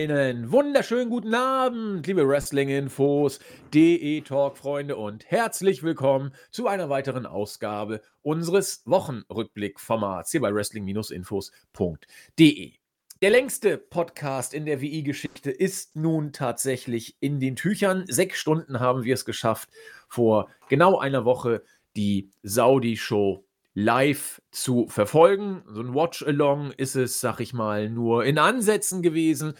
Einen 0.00 0.50
wunderschönen 0.50 1.10
guten 1.10 1.34
Abend, 1.34 2.06
liebe 2.06 2.26
Wrestling-Infos, 2.26 3.38
DE-Talk-Freunde 3.74 4.96
und 4.96 5.30
herzlich 5.30 5.82
willkommen 5.82 6.32
zu 6.50 6.68
einer 6.68 6.88
weiteren 6.88 7.26
Ausgabe 7.26 8.00
unseres 8.22 8.80
Wochenrückblick-Formats 8.86 10.30
hier 10.30 10.40
bei 10.40 10.54
Wrestling-Infos.de. 10.54 12.72
Der 13.20 13.30
längste 13.30 13.76
Podcast 13.76 14.54
in 14.54 14.64
der 14.64 14.80
WI-Geschichte 14.80 15.50
ist 15.50 15.96
nun 15.96 16.32
tatsächlich 16.32 17.18
in 17.20 17.38
den 17.38 17.54
Tüchern. 17.54 18.06
Sechs 18.08 18.38
Stunden 18.38 18.80
haben 18.80 19.04
wir 19.04 19.12
es 19.12 19.26
geschafft, 19.26 19.68
vor 20.08 20.48
genau 20.70 20.98
einer 20.98 21.26
Woche 21.26 21.62
die 21.94 22.30
Saudi-Show 22.42 23.44
live 23.74 24.40
zu 24.50 24.88
verfolgen. 24.88 25.62
So 25.66 25.82
ein 25.82 25.94
Watch-Along 25.94 26.72
ist 26.72 26.96
es, 26.96 27.20
sag 27.20 27.40
ich 27.40 27.52
mal, 27.52 27.90
nur 27.90 28.24
in 28.24 28.38
Ansätzen 28.38 29.02
gewesen. 29.02 29.52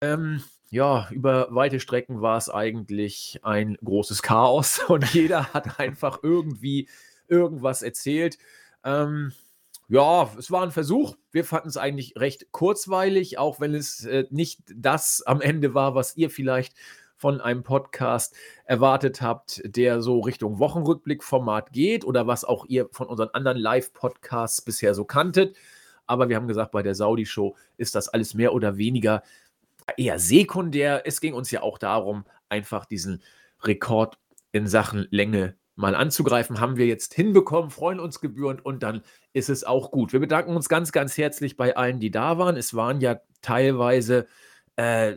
Ähm, 0.00 0.42
ja, 0.70 1.08
über 1.10 1.48
weite 1.50 1.80
Strecken 1.80 2.20
war 2.20 2.36
es 2.36 2.50
eigentlich 2.50 3.40
ein 3.42 3.76
großes 3.82 4.22
Chaos 4.22 4.80
und 4.88 5.12
jeder 5.12 5.52
hat 5.54 5.80
einfach 5.80 6.20
irgendwie 6.22 6.88
irgendwas 7.26 7.82
erzählt. 7.82 8.38
Ähm, 8.84 9.32
ja, 9.88 10.30
es 10.38 10.50
war 10.50 10.62
ein 10.62 10.70
Versuch. 10.70 11.16
Wir 11.32 11.44
fanden 11.44 11.68
es 11.68 11.78
eigentlich 11.78 12.14
recht 12.16 12.52
kurzweilig, 12.52 13.38
auch 13.38 13.60
wenn 13.60 13.74
es 13.74 14.04
äh, 14.04 14.24
nicht 14.30 14.60
das 14.74 15.22
am 15.22 15.40
Ende 15.40 15.74
war, 15.74 15.94
was 15.94 16.16
ihr 16.16 16.30
vielleicht 16.30 16.74
von 17.16 17.40
einem 17.40 17.64
Podcast 17.64 18.34
erwartet 18.64 19.22
habt, 19.22 19.60
der 19.64 20.02
so 20.02 20.20
Richtung 20.20 20.58
Wochenrückblick-Format 20.58 21.72
geht 21.72 22.04
oder 22.04 22.26
was 22.26 22.44
auch 22.44 22.64
ihr 22.66 22.88
von 22.92 23.08
unseren 23.08 23.30
anderen 23.30 23.58
Live-Podcasts 23.58 24.62
bisher 24.62 24.94
so 24.94 25.04
kanntet. 25.04 25.56
Aber 26.06 26.28
wir 26.28 26.36
haben 26.36 26.48
gesagt, 26.48 26.70
bei 26.70 26.82
der 26.82 26.94
Saudi-Show 26.94 27.56
ist 27.76 27.94
das 27.94 28.08
alles 28.08 28.34
mehr 28.34 28.52
oder 28.54 28.76
weniger 28.76 29.22
eher 29.96 30.18
sekundär. 30.18 31.02
Es 31.06 31.20
ging 31.20 31.34
uns 31.34 31.50
ja 31.50 31.62
auch 31.62 31.78
darum, 31.78 32.24
einfach 32.48 32.84
diesen 32.84 33.22
Rekord 33.62 34.18
in 34.52 34.66
Sachen 34.66 35.06
Länge 35.10 35.56
mal 35.76 35.94
anzugreifen. 35.94 36.60
Haben 36.60 36.76
wir 36.76 36.86
jetzt 36.86 37.14
hinbekommen, 37.14 37.70
freuen 37.70 38.00
uns 38.00 38.20
gebührend 38.20 38.64
und 38.64 38.82
dann 38.82 39.02
ist 39.32 39.48
es 39.48 39.64
auch 39.64 39.90
gut. 39.90 40.12
Wir 40.12 40.20
bedanken 40.20 40.56
uns 40.56 40.68
ganz, 40.68 40.92
ganz 40.92 41.16
herzlich 41.16 41.56
bei 41.56 41.76
allen, 41.76 42.00
die 42.00 42.10
da 42.10 42.36
waren. 42.38 42.56
Es 42.56 42.74
waren 42.74 43.00
ja 43.00 43.20
teilweise 43.42 44.26
äh, 44.76 45.16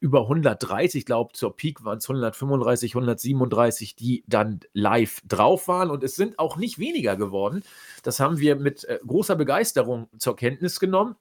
über 0.00 0.22
130, 0.22 1.00
ich 1.00 1.06
glaube, 1.06 1.32
zur 1.32 1.56
Peak 1.56 1.84
waren 1.84 1.98
es 1.98 2.08
135, 2.08 2.94
137, 2.94 3.96
die 3.96 4.24
dann 4.26 4.60
live 4.72 5.20
drauf 5.26 5.68
waren. 5.68 5.90
Und 5.90 6.04
es 6.04 6.16
sind 6.16 6.38
auch 6.38 6.56
nicht 6.56 6.78
weniger 6.78 7.16
geworden. 7.16 7.62
Das 8.02 8.20
haben 8.20 8.38
wir 8.38 8.56
mit 8.56 8.84
äh, 8.84 8.98
großer 9.06 9.36
Begeisterung 9.36 10.08
zur 10.18 10.36
Kenntnis 10.36 10.80
genommen. 10.80 11.16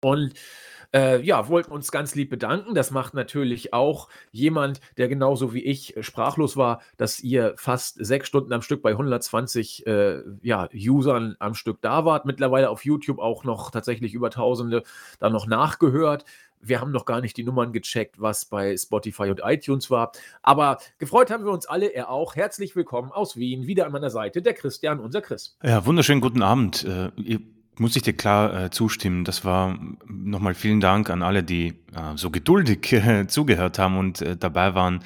Und 0.00 0.34
äh, 0.94 1.20
ja, 1.20 1.48
wollten 1.48 1.72
uns 1.72 1.90
ganz 1.90 2.14
lieb 2.14 2.30
bedanken. 2.30 2.74
Das 2.74 2.90
macht 2.90 3.14
natürlich 3.14 3.72
auch 3.72 4.08
jemand, 4.30 4.80
der 4.96 5.08
genauso 5.08 5.52
wie 5.52 5.64
ich 5.64 5.96
äh, 5.96 6.02
sprachlos 6.02 6.56
war, 6.56 6.80
dass 6.96 7.20
ihr 7.20 7.54
fast 7.56 8.04
sechs 8.04 8.28
Stunden 8.28 8.52
am 8.52 8.62
Stück 8.62 8.82
bei 8.82 8.90
120 8.90 9.86
äh, 9.86 10.22
ja, 10.42 10.68
Usern 10.74 11.36
am 11.38 11.54
Stück 11.54 11.78
da 11.82 12.04
wart. 12.04 12.24
Mittlerweile 12.24 12.70
auf 12.70 12.84
YouTube 12.84 13.18
auch 13.18 13.44
noch 13.44 13.70
tatsächlich 13.70 14.14
über 14.14 14.30
Tausende 14.30 14.82
da 15.18 15.30
noch 15.30 15.46
nachgehört. 15.46 16.24
Wir 16.60 16.80
haben 16.80 16.90
noch 16.90 17.04
gar 17.04 17.20
nicht 17.20 17.36
die 17.36 17.44
Nummern 17.44 17.72
gecheckt, 17.72 18.20
was 18.20 18.44
bei 18.44 18.76
Spotify 18.76 19.30
und 19.30 19.42
iTunes 19.44 19.90
war. 19.90 20.10
Aber 20.42 20.78
gefreut 20.98 21.30
haben 21.30 21.44
wir 21.44 21.52
uns 21.52 21.66
alle, 21.66 21.86
er 21.86 22.10
auch. 22.10 22.34
Herzlich 22.34 22.74
willkommen 22.74 23.12
aus 23.12 23.36
Wien. 23.36 23.66
Wieder 23.66 23.86
an 23.86 23.92
meiner 23.92 24.10
Seite 24.10 24.42
der 24.42 24.54
Christian, 24.54 24.98
unser 24.98 25.20
Chris. 25.20 25.56
Ja, 25.62 25.86
wunderschönen 25.86 26.20
guten 26.20 26.42
Abend. 26.42 26.84
Äh, 26.84 27.38
muss 27.80 27.96
ich 27.96 28.02
dir 28.02 28.12
klar 28.12 28.64
äh, 28.64 28.70
zustimmen. 28.70 29.24
Das 29.24 29.44
war 29.44 29.78
nochmal 30.06 30.54
vielen 30.54 30.80
Dank 30.80 31.10
an 31.10 31.22
alle, 31.22 31.42
die 31.42 31.68
äh, 31.94 32.16
so 32.16 32.30
geduldig 32.30 32.92
äh, 32.92 33.26
zugehört 33.26 33.78
haben 33.78 33.98
und 33.98 34.22
äh, 34.22 34.36
dabei 34.36 34.74
waren. 34.74 35.04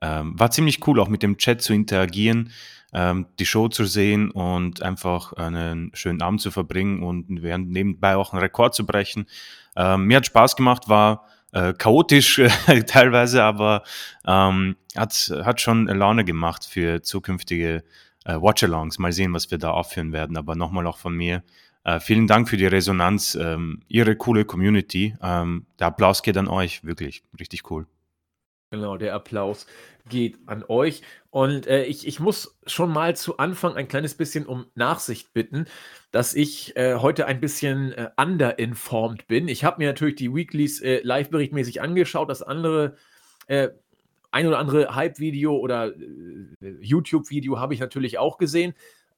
Ähm, 0.00 0.38
war 0.38 0.50
ziemlich 0.50 0.86
cool, 0.86 0.98
auch 0.98 1.08
mit 1.08 1.22
dem 1.22 1.36
Chat 1.36 1.62
zu 1.62 1.72
interagieren, 1.72 2.50
ähm, 2.92 3.26
die 3.38 3.46
Show 3.46 3.68
zu 3.68 3.84
sehen 3.84 4.32
und 4.32 4.82
einfach 4.82 5.32
einen 5.34 5.92
schönen 5.94 6.22
Abend 6.22 6.40
zu 6.40 6.50
verbringen 6.50 7.04
und 7.04 7.42
während 7.42 7.70
nebenbei 7.70 8.16
auch 8.16 8.32
einen 8.32 8.42
Rekord 8.42 8.74
zu 8.74 8.84
brechen. 8.84 9.26
Ähm, 9.76 10.06
mir 10.06 10.16
hat 10.16 10.26
Spaß 10.26 10.56
gemacht, 10.56 10.88
war 10.88 11.26
äh, 11.52 11.72
chaotisch 11.72 12.40
teilweise, 12.86 13.44
aber 13.44 13.84
ähm, 14.26 14.76
hat, 14.96 15.32
hat 15.44 15.60
schon 15.60 15.86
Laune 15.86 16.24
gemacht 16.24 16.64
für 16.64 17.02
zukünftige 17.02 17.84
äh, 18.24 18.34
Watch-Alongs. 18.34 18.98
Mal 18.98 19.12
sehen, 19.12 19.32
was 19.34 19.50
wir 19.50 19.58
da 19.58 19.70
aufführen 19.70 20.12
werden. 20.12 20.36
Aber 20.36 20.54
nochmal 20.54 20.86
auch 20.86 20.98
von 20.98 21.14
mir. 21.14 21.42
Äh, 21.84 22.00
vielen 22.00 22.26
Dank 22.26 22.48
für 22.48 22.56
die 22.56 22.66
Resonanz, 22.66 23.34
ähm, 23.34 23.80
Ihre 23.88 24.16
coole 24.16 24.44
Community. 24.44 25.14
Ähm, 25.20 25.66
der 25.78 25.88
Applaus 25.88 26.22
geht 26.22 26.36
an 26.36 26.48
euch, 26.48 26.84
wirklich 26.84 27.24
richtig 27.38 27.70
cool. 27.70 27.86
Genau, 28.70 28.96
der 28.96 29.14
Applaus 29.14 29.66
geht 30.08 30.38
an 30.46 30.64
euch. 30.66 31.02
Und 31.30 31.66
äh, 31.66 31.84
ich, 31.84 32.06
ich 32.06 32.20
muss 32.20 32.58
schon 32.66 32.90
mal 32.90 33.14
zu 33.16 33.36
Anfang 33.36 33.74
ein 33.74 33.86
kleines 33.86 34.14
bisschen 34.14 34.46
um 34.46 34.66
Nachsicht 34.74 35.34
bitten, 35.34 35.66
dass 36.10 36.34
ich 36.34 36.74
äh, 36.76 36.94
heute 36.94 37.26
ein 37.26 37.40
bisschen 37.40 37.92
äh, 37.92 38.10
underinformed 38.16 39.26
bin. 39.26 39.48
Ich 39.48 39.64
habe 39.64 39.78
mir 39.78 39.88
natürlich 39.88 40.14
die 40.14 40.34
Weeklies 40.34 40.80
äh, 40.80 41.00
live-berichtmäßig 41.02 41.82
angeschaut. 41.82 42.30
Das 42.30 42.42
andere, 42.42 42.96
äh, 43.46 43.68
ein 44.30 44.46
oder 44.46 44.58
andere 44.58 44.94
Hype-Video 44.94 45.56
oder 45.56 45.88
äh, 45.88 46.76
YouTube-Video 46.80 47.58
habe 47.58 47.74
ich 47.74 47.80
natürlich 47.80 48.18
auch 48.18 48.38
gesehen. 48.38 48.72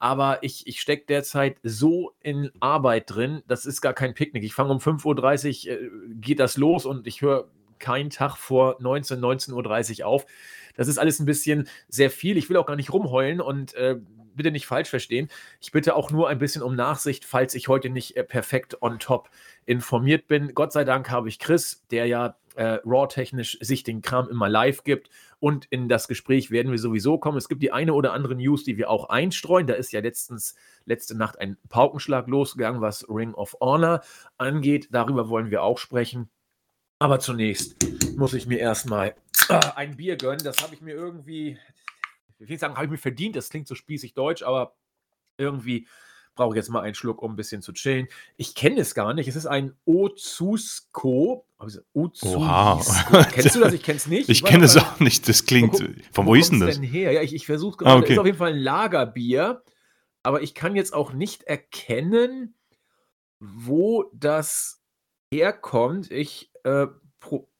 Aber 0.05 0.43
ich, 0.43 0.67
ich 0.67 0.83
stecke 0.83 1.07
derzeit 1.07 1.57
so 1.63 2.13
in 2.21 2.51
Arbeit 2.61 3.05
drin, 3.07 3.43
das 3.49 3.65
ist 3.65 3.81
gar 3.81 3.95
kein 3.95 4.13
Picknick. 4.13 4.45
Ich 4.45 4.53
fange 4.53 4.71
um 4.71 4.77
5.30 4.77 5.71
Uhr, 5.71 5.91
geht 6.21 6.41
das 6.41 6.59
los 6.59 6.85
und 6.85 7.07
ich 7.07 7.23
höre 7.23 7.49
keinen 7.79 8.11
Tag 8.11 8.37
vor 8.37 8.77
19, 8.81 9.19
19.30 9.19 10.01
Uhr 10.01 10.07
auf. 10.07 10.27
Das 10.77 10.89
ist 10.89 10.99
alles 10.99 11.21
ein 11.21 11.25
bisschen 11.25 11.71
sehr 11.89 12.11
viel. 12.11 12.37
Ich 12.37 12.51
will 12.51 12.59
auch 12.59 12.67
gar 12.67 12.77
nicht 12.77 12.93
rumheulen 12.93 13.41
und 13.41 13.73
äh, 13.77 13.97
bitte 14.37 14.51
nicht 14.51 14.67
falsch 14.67 14.91
verstehen. 14.91 15.31
Ich 15.63 15.73
bitte 15.73 15.97
auch 15.97 16.11
nur 16.11 16.29
ein 16.29 16.39
bisschen 16.39 16.61
um 16.61 16.77
Nachsicht, 16.77 17.25
falls 17.25 17.55
ich 17.55 17.69
heute 17.69 17.89
nicht 17.89 18.15
äh, 18.15 18.25
perfekt 18.25 18.83
on 18.83 18.99
top 18.99 19.31
informiert 19.65 20.29
bin. 20.29 20.55
Gott 20.55 20.73
sei 20.75 20.85
Dank 20.85 21.11
habe 21.11 21.31
ich 21.31 21.39
Chris, 21.39 21.83
der 21.91 22.05
ja 22.05 22.37
äh, 22.57 22.79
Raw-technisch 22.85 23.57
sich 23.63 23.85
den 23.85 24.03
Kram 24.03 24.29
immer 24.29 24.51
live 24.51 24.85
gibt. 24.85 25.09
Und 25.45 25.67
in 25.67 25.91
das 25.91 26.09
Gespräch 26.09 26.51
werden 26.51 26.73
wir 26.73 26.79
sowieso 26.79 27.19
kommen. 27.19 27.37
Es 27.37 27.51
gibt 27.51 27.63
die 27.63 27.71
eine 27.71 27.93
oder 27.93 28.15
andere 28.15 28.35
News, 28.35 28.65
die 28.65 28.79
wir 28.79 28.89
auch 28.89 29.11
einstreuen. 29.11 29.67
Da 29.67 29.75
ist 29.75 29.93
ja 29.93 30.01
letztens, 30.01 30.55
letzte 30.87 31.15
Nacht 31.15 31.39
ein 31.39 31.59
Paukenschlag 31.69 32.29
losgegangen, 32.29 32.81
was 32.81 33.07
Ring 33.11 33.35
of 33.35 33.55
Honor 33.61 34.01
angeht. 34.39 34.89
Darüber 34.91 35.29
wollen 35.29 35.51
wir 35.51 35.63
auch 35.63 35.77
sprechen. 35.77 36.31
Aber 36.99 37.21
zunächst 37.21 37.77
muss 38.17 38.33
ich 38.33 38.47
mir 38.47 38.59
erstmal 38.59 39.17
äh, 39.51 39.61
ein 39.77 39.99
Bier 39.99 40.17
gönnen. 40.17 40.43
Das 40.43 40.63
habe 40.63 40.75
ich 40.75 40.81
mir 40.81 40.95
irgendwie, 40.95 41.59
ich 42.39 42.41
will 42.41 42.47
nicht 42.49 42.61
sagen, 42.61 42.77
habe 42.77 42.87
ich 42.87 42.91
mir 42.93 42.97
verdient. 42.97 43.37
Das 43.37 43.51
klingt 43.51 43.69
so 43.69 43.75
spießig 43.75 44.15
deutsch, 44.15 44.43
aber 44.43 44.75
irgendwie 45.37 45.87
brauche 46.35 46.55
ich 46.55 46.57
jetzt 46.57 46.69
mal 46.69 46.81
einen 46.81 46.95
Schluck, 46.95 47.23
um 47.23 47.33
ein 47.33 47.37
bisschen 47.37 47.63
zu 47.63 47.73
chillen. 47.73 48.09
Ich 48.37 48.55
kenne 48.55 48.81
es 48.81 48.95
gar 48.95 49.15
nicht. 49.15 49.29
Es 49.29 49.37
ist 49.37 49.47
ein 49.47 49.75
Ozusko. 49.85 51.47
Oha. 51.59 52.81
Kennst 53.33 53.55
du 53.55 53.61
das? 53.61 53.73
Ich 53.73 53.83
kenne 53.85 53.97
es 53.97 54.07
nicht. 54.07 54.29
Ich, 54.29 54.43
ich 54.43 54.45
kenne 54.45 54.65
es 54.65 54.77
auch 54.77 55.01
nicht. 55.01 55.29
Das 55.29 55.47
klingt. 55.47 55.75
Wo, 55.75 55.87
von 56.13 56.27
wo, 56.27 56.31
wo 56.31 56.35
ist 56.35 56.51
denn 56.53 56.61
das? 56.61 56.75
Denn 56.75 56.85
her? 56.85 57.13
Ja, 57.13 57.23
ich, 57.23 57.35
ich 57.35 57.47
versuche 57.47 57.79
gerade. 57.79 57.91
Ah, 57.93 57.99
okay. 57.99 58.13
ist 58.13 58.19
auf 58.19 58.27
jeden 58.27 58.39
Fall 58.39 58.53
ein 58.53 58.59
Lagerbier. 58.59 59.63
Aber 60.23 60.43
ich 60.43 60.55
kann 60.55 60.75
jetzt 60.75 60.95
auch 60.95 61.13
nicht 61.13 61.45
erkennen, 61.45 62.55
wo 63.41 64.11
das 64.15 64.83
herkommt. 65.31 66.11
Ich 66.11 66.51
äh, 66.65 66.87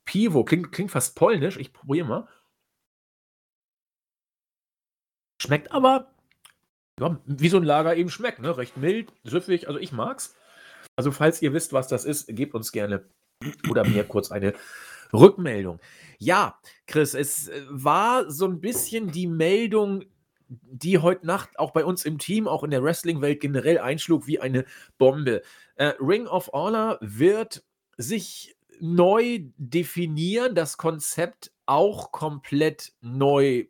Pivo, 0.05 0.43
klingt, 0.43 0.71
klingt 0.71 0.91
fast 0.91 1.15
polnisch. 1.15 1.57
Ich 1.57 1.73
probiere 1.73 2.07
mal. 2.07 2.27
Schmeckt 5.41 5.71
aber 5.71 6.14
ja, 6.99 7.19
wie 7.25 7.49
so 7.49 7.57
ein 7.57 7.63
Lager 7.63 7.95
eben 7.95 8.09
schmeckt, 8.09 8.39
ne? 8.39 8.57
Recht 8.57 8.77
mild, 8.77 9.11
süffig, 9.23 9.67
also 9.67 9.79
ich 9.79 9.91
mag's. 9.91 10.35
Also, 10.95 11.11
falls 11.11 11.41
ihr 11.41 11.53
wisst, 11.53 11.73
was 11.73 11.87
das 11.87 12.05
ist, 12.05 12.27
gebt 12.27 12.53
uns 12.55 12.71
gerne 12.71 13.05
oder 13.69 13.83
mir 13.85 14.05
kurz 14.05 14.31
eine 14.31 14.53
Rückmeldung. 15.13 15.79
Ja, 16.17 16.59
Chris, 16.87 17.13
es 17.13 17.49
äh, 17.49 17.63
war 17.69 18.31
so 18.31 18.45
ein 18.45 18.61
bisschen 18.61 19.11
die 19.11 19.27
Meldung, 19.27 20.05
die 20.47 20.99
heute 20.99 21.25
Nacht 21.25 21.59
auch 21.59 21.71
bei 21.71 21.83
uns 21.83 22.05
im 22.05 22.17
Team, 22.17 22.47
auch 22.47 22.63
in 22.63 22.71
der 22.71 22.83
Wrestling-Welt 22.83 23.41
generell 23.41 23.79
einschlug 23.79 24.27
wie 24.27 24.39
eine 24.39 24.65
Bombe. 24.97 25.41
Äh, 25.75 25.93
Ring 25.99 26.27
of 26.27 26.49
Honor 26.53 26.97
wird 27.01 27.63
sich 27.97 28.55
neu 28.79 29.39
definieren, 29.57 30.55
das 30.55 30.77
Konzept 30.77 31.51
auch 31.65 32.11
komplett 32.11 32.93
neu 33.01 33.65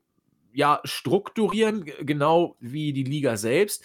ja, 0.56 0.82
strukturieren, 0.84 1.86
genau 2.02 2.56
wie 2.60 2.94
die 2.94 3.04
Liga 3.04 3.38
selbst. 3.38 3.84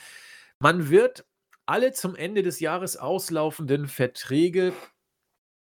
Man 0.59 0.89
wird 0.89 1.27
alle 1.67 1.93
zum 1.93 2.17
Ende 2.17 2.43
des 2.43 2.61
Jahres 2.61 2.97
auslaufenden 2.97 3.89
Verträge 3.89 4.73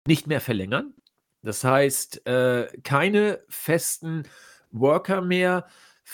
nicht 0.07 0.27
mehr 0.27 0.41
verlängern. 0.41 0.93
Das 1.41 1.63
heißt, 1.63 2.25
äh, 2.27 2.67
keine 2.83 3.43
festen 3.47 4.23
Worker 4.71 5.21
mehr 5.21 5.67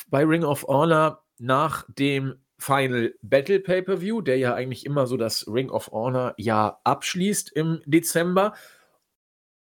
bei 0.08 0.24
Ring 0.24 0.44
of 0.44 0.64
Honor 0.68 1.24
nach 1.40 1.86
dem 1.90 2.36
Final 2.60 3.16
Battle 3.22 3.60
Pay-Per-View, 3.60 4.22
der 4.22 4.38
ja 4.38 4.54
eigentlich 4.54 4.86
immer 4.86 5.08
so 5.08 5.18
das 5.18 5.48
Ring 5.48 5.70
of 5.70 5.92
Honor 5.92 6.34
Jahr 6.38 6.82
abschließt 6.84 7.52
im 7.54 7.82
Dezember. 7.86 8.54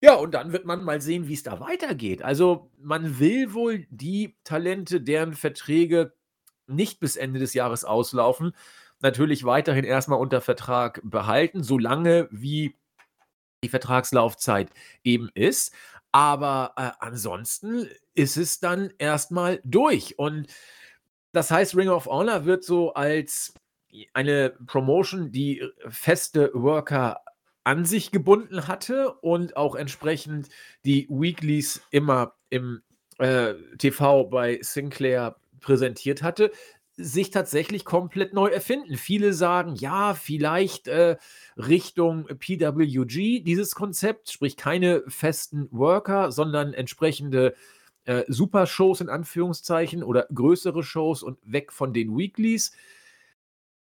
Ja, 0.02 0.14
und 0.16 0.34
dann 0.34 0.54
wird 0.54 0.66
man 0.66 0.84
mal 0.84 1.02
sehen, 1.02 1.28
wie 1.28 1.34
es 1.34 1.44
da 1.44 1.60
weitergeht. 1.60 2.22
Also, 2.22 2.72
man 2.78 3.20
will 3.20 3.54
wohl 3.54 3.86
die 3.90 4.38
Talente, 4.46 5.02
deren 5.02 5.34
Verträge 5.34 6.14
nicht 6.68 7.00
bis 7.02 7.18
Ende 7.18 7.40
des 7.40 7.54
Jahres 7.54 7.84
auslaufen, 7.84 8.56
natürlich 9.02 9.44
weiterhin 9.44 9.84
erstmal 9.84 10.20
unter 10.20 10.40
Vertrag 10.42 11.02
behalten, 11.04 11.64
solange 11.64 12.30
wie 12.32 12.76
die 13.64 13.70
Vertragslaufzeit 13.70 14.72
eben 15.04 15.30
ist. 15.34 15.74
Aber, 16.12 16.74
äh, 16.78 16.92
ansonsten 17.00 17.90
ist 18.16 18.38
es 18.38 18.60
dann 18.60 18.92
erstmal 19.00 19.62
durch. 19.66 20.18
Und 20.18 20.48
das 21.34 21.52
heißt, 21.52 21.76
Ring 21.76 21.90
of 21.90 22.08
Honor 22.08 22.46
wird 22.46 22.64
so 22.64 22.94
als 22.94 23.54
eine 24.14 24.52
Promotion, 24.66 25.32
die 25.32 25.64
feste 25.90 26.52
Worker 26.54 27.22
an 27.70 27.86
sich 27.86 28.10
gebunden 28.10 28.68
hatte 28.68 29.14
und 29.22 29.56
auch 29.56 29.76
entsprechend 29.76 30.50
die 30.86 31.08
Weeklies 31.08 31.84
immer 31.92 32.34
im 32.50 32.82
äh, 33.20 33.54
TV 33.78 34.24
bei 34.24 34.58
Sinclair 34.64 35.36
präsentiert 35.60 36.24
hatte, 36.24 36.52
sich 36.96 37.30
tatsächlich 37.30 37.86
komplett 37.86 38.34
neu 38.34 38.48
erfinden. 38.48 38.98
Viele 38.98 39.34
sagen, 39.34 39.76
ja, 39.76 40.16
vielleicht 40.16 40.88
äh, 40.88 41.18
Richtung 41.58 42.26
PWG, 42.26 43.44
dieses 43.44 43.76
Konzept, 43.76 44.32
sprich 44.32 44.58
keine 44.58 45.04
festen 45.08 45.68
Worker, 45.70 46.32
sondern 46.32 46.74
entsprechende 46.74 47.54
äh, 48.06 48.24
Super-Shows 48.28 49.02
in 49.02 49.10
Anführungszeichen 49.10 50.02
oder 50.02 50.28
größere 50.34 50.82
Shows 50.82 51.22
und 51.22 51.38
weg 51.44 51.72
von 51.72 51.94
den 51.94 52.18
Weeklies. 52.18 52.72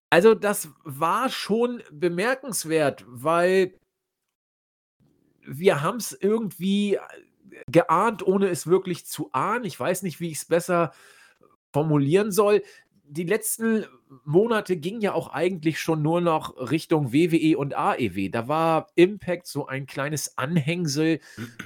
Also, 0.09 0.36
das 0.36 0.69
war 0.83 1.30
schon 1.30 1.83
bemerkenswert, 1.92 3.04
weil 3.07 3.77
wir 5.42 5.81
haben 5.81 5.98
es 5.98 6.12
irgendwie 6.13 6.95
äh, 6.95 7.00
geahnt, 7.69 8.25
ohne 8.25 8.48
es 8.50 8.68
wirklich 8.68 9.06
zu 9.06 9.30
ahnen. 9.33 9.65
Ich 9.65 9.80
weiß 9.80 10.04
nicht, 10.04 10.19
wie 10.19 10.30
ich 10.30 10.38
es 10.38 10.45
besser 10.45 10.94
formulieren 11.74 12.31
soll 12.31 12.63
die 13.09 13.24
letzten 13.24 13.86
Monate 14.25 14.77
gingen 14.77 15.01
ja 15.01 15.13
auch 15.13 15.30
eigentlich 15.30 15.80
schon 15.80 16.01
nur 16.01 16.21
noch 16.21 16.71
Richtung 16.71 17.13
WWE 17.13 17.57
und 17.57 17.75
AEW. 17.75 18.30
Da 18.30 18.48
war 18.48 18.88
Impact 18.95 19.48
so 19.48 19.68
ein 19.68 19.86
kleines 19.86 20.38
Anhängsel 20.38 21.19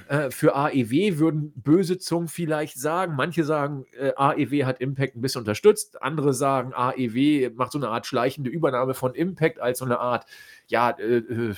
äh, 0.08 0.30
für 0.30 0.54
AEW, 0.54 1.18
würden 1.18 1.52
böse 1.56 1.98
Zungen 1.98 2.28
vielleicht 2.28 2.78
sagen. 2.78 3.14
Manche 3.16 3.44
sagen, 3.44 3.86
äh, 3.98 4.12
AEW 4.16 4.64
hat 4.64 4.80
Impact 4.80 5.16
ein 5.16 5.20
bisschen 5.20 5.40
unterstützt. 5.40 6.02
Andere 6.02 6.32
sagen, 6.32 6.72
AEW 6.74 7.50
macht 7.54 7.72
so 7.72 7.78
eine 7.78 7.88
Art 7.88 8.06
schleichende 8.06 8.50
Übernahme 8.50 8.94
von 8.94 9.14
Impact 9.14 9.60
als 9.60 9.80
so 9.80 9.84
eine 9.84 9.98
Art 9.98 10.26
ja, 10.68 10.90
äh, 10.90 11.18
äh 11.18 11.54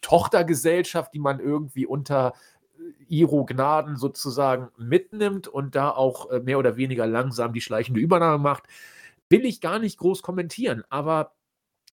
Tochtergesellschaft, 0.00 1.12
die 1.12 1.18
man 1.18 1.40
irgendwie 1.40 1.86
unter 1.86 2.32
äh, 2.78 2.82
Iro 3.08 3.44
Gnaden 3.44 3.96
sozusagen 3.96 4.68
mitnimmt 4.78 5.46
und 5.48 5.74
da 5.74 5.90
auch 5.90 6.30
äh, 6.30 6.40
mehr 6.40 6.58
oder 6.58 6.76
weniger 6.76 7.06
langsam 7.06 7.52
die 7.52 7.60
schleichende 7.60 8.00
Übernahme 8.00 8.42
macht 8.42 8.64
will 9.30 9.44
ich 9.44 9.60
gar 9.60 9.78
nicht 9.78 9.98
groß 9.98 10.22
kommentieren, 10.22 10.84
aber 10.88 11.32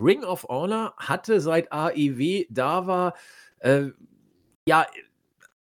Ring 0.00 0.24
of 0.24 0.44
Honor 0.44 0.94
hatte 0.96 1.40
seit 1.40 1.72
AEW 1.72 2.46
da 2.48 2.86
war, 2.86 3.14
äh, 3.58 3.88
ja, 4.66 4.86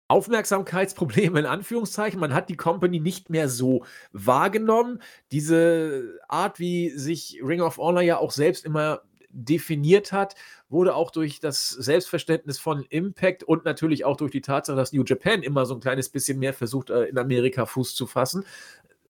Aufmerksamkeitsprobleme 0.09 1.39
in 1.39 1.45
Anführungszeichen. 1.45 2.19
Man 2.19 2.33
hat 2.33 2.49
die 2.49 2.55
Company 2.55 2.99
nicht 2.99 3.29
mehr 3.29 3.49
so 3.49 3.83
wahrgenommen. 4.13 5.01
Diese 5.31 6.19
Art, 6.29 6.59
wie 6.59 6.89
sich 6.91 7.41
Ring 7.43 7.61
of 7.61 7.77
Honor 7.77 8.01
ja 8.01 8.17
auch 8.17 8.31
selbst 8.31 8.65
immer 8.65 9.01
definiert 9.29 10.13
hat, 10.13 10.35
wurde 10.69 10.95
auch 10.95 11.11
durch 11.11 11.39
das 11.39 11.69
Selbstverständnis 11.69 12.57
von 12.57 12.85
Impact 12.89 13.43
und 13.43 13.65
natürlich 13.65 14.05
auch 14.05 14.15
durch 14.15 14.31
die 14.31 14.41
Tatsache, 14.41 14.77
dass 14.77 14.93
New 14.93 15.03
Japan 15.03 15.43
immer 15.43 15.65
so 15.65 15.75
ein 15.75 15.81
kleines 15.81 16.09
bisschen 16.09 16.39
mehr 16.39 16.53
versucht, 16.53 16.89
äh, 16.89 17.03
in 17.05 17.17
Amerika 17.17 17.65
Fuß 17.65 17.93
zu 17.93 18.07
fassen, 18.07 18.45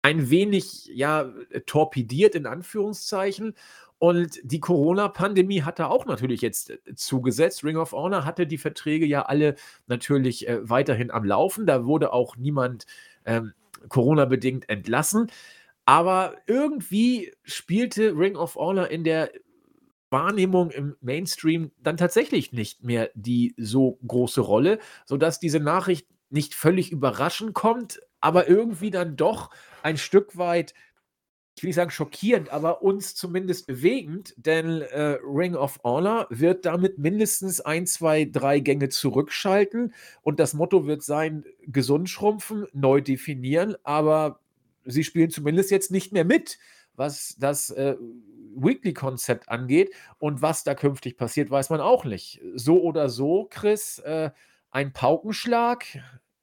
ein 0.07 0.29
wenig, 0.29 0.85
ja, 0.85 1.33
torpediert 1.65 2.33
in 2.33 2.45
Anführungszeichen. 2.45 3.55
Und 3.99 4.39
die 4.41 4.61
Corona-Pandemie 4.61 5.63
hat 5.63 5.79
da 5.79 5.87
auch 5.87 6.05
natürlich 6.05 6.39
jetzt 6.39 6.69
äh, 6.69 6.95
zugesetzt. 6.95 7.65
Ring 7.65 7.75
of 7.75 7.91
Honor 7.91 8.23
hatte 8.23 8.47
die 8.47 8.57
Verträge 8.57 9.05
ja 9.05 9.23
alle 9.23 9.55
natürlich 9.87 10.47
äh, 10.47 10.69
weiterhin 10.69 11.11
am 11.11 11.25
Laufen. 11.25 11.65
Da 11.65 11.85
wurde 11.85 12.13
auch 12.13 12.37
niemand 12.37 12.85
ähm, 13.25 13.51
Corona-bedingt 13.89 14.69
entlassen. 14.69 15.29
Aber 15.83 16.35
irgendwie 16.45 17.33
spielte 17.43 18.17
Ring 18.17 18.37
of 18.37 18.55
Honor 18.55 18.87
in 18.87 19.03
der 19.03 19.29
Wahrnehmung 20.09 20.71
im 20.71 20.95
Mainstream 21.01 21.71
dann 21.83 21.97
tatsächlich 21.97 22.53
nicht 22.53 22.81
mehr 22.81 23.09
die 23.13 23.55
so 23.57 23.99
große 24.07 24.39
Rolle, 24.39 24.79
sodass 25.05 25.41
diese 25.41 25.59
Nachricht 25.59 26.07
nicht 26.29 26.55
völlig 26.55 26.93
überraschend 26.93 27.53
kommt, 27.53 27.99
aber 28.21 28.47
irgendwie 28.47 28.89
dann 28.89 29.15
doch 29.15 29.49
ein 29.87 29.97
Stück 29.97 30.37
weit, 30.37 30.73
ich 31.55 31.63
will 31.63 31.69
nicht 31.69 31.77
sagen 31.77 31.91
schockierend, 31.91 32.49
aber 32.49 32.81
uns 32.81 33.15
zumindest 33.15 33.67
bewegend, 33.67 34.33
denn 34.35 34.81
äh, 34.81 35.17
Ring 35.23 35.55
of 35.55 35.79
Honor 35.81 36.27
wird 36.29 36.65
damit 36.65 36.97
mindestens 36.97 37.61
ein, 37.61 37.87
zwei, 37.87 38.25
drei 38.25 38.59
Gänge 38.59 38.89
zurückschalten 38.89 39.93
und 40.21 40.41
das 40.41 40.53
Motto 40.53 40.85
wird 40.87 41.03
sein, 41.03 41.45
gesund 41.61 42.09
schrumpfen, 42.09 42.67
neu 42.73 42.99
definieren, 42.99 43.77
aber 43.83 44.41
sie 44.83 45.05
spielen 45.05 45.29
zumindest 45.29 45.71
jetzt 45.71 45.89
nicht 45.89 46.11
mehr 46.11 46.25
mit, 46.25 46.59
was 46.95 47.37
das 47.39 47.69
äh, 47.69 47.95
Weekly-Konzept 48.55 49.47
angeht 49.47 49.91
und 50.19 50.41
was 50.41 50.65
da 50.65 50.75
künftig 50.75 51.15
passiert, 51.15 51.49
weiß 51.49 51.69
man 51.69 51.79
auch 51.79 52.03
nicht. 52.03 52.41
So 52.55 52.81
oder 52.81 53.07
so, 53.07 53.47
Chris, 53.49 53.99
äh, 53.99 54.31
ein 54.69 54.91
Paukenschlag, 54.91 55.85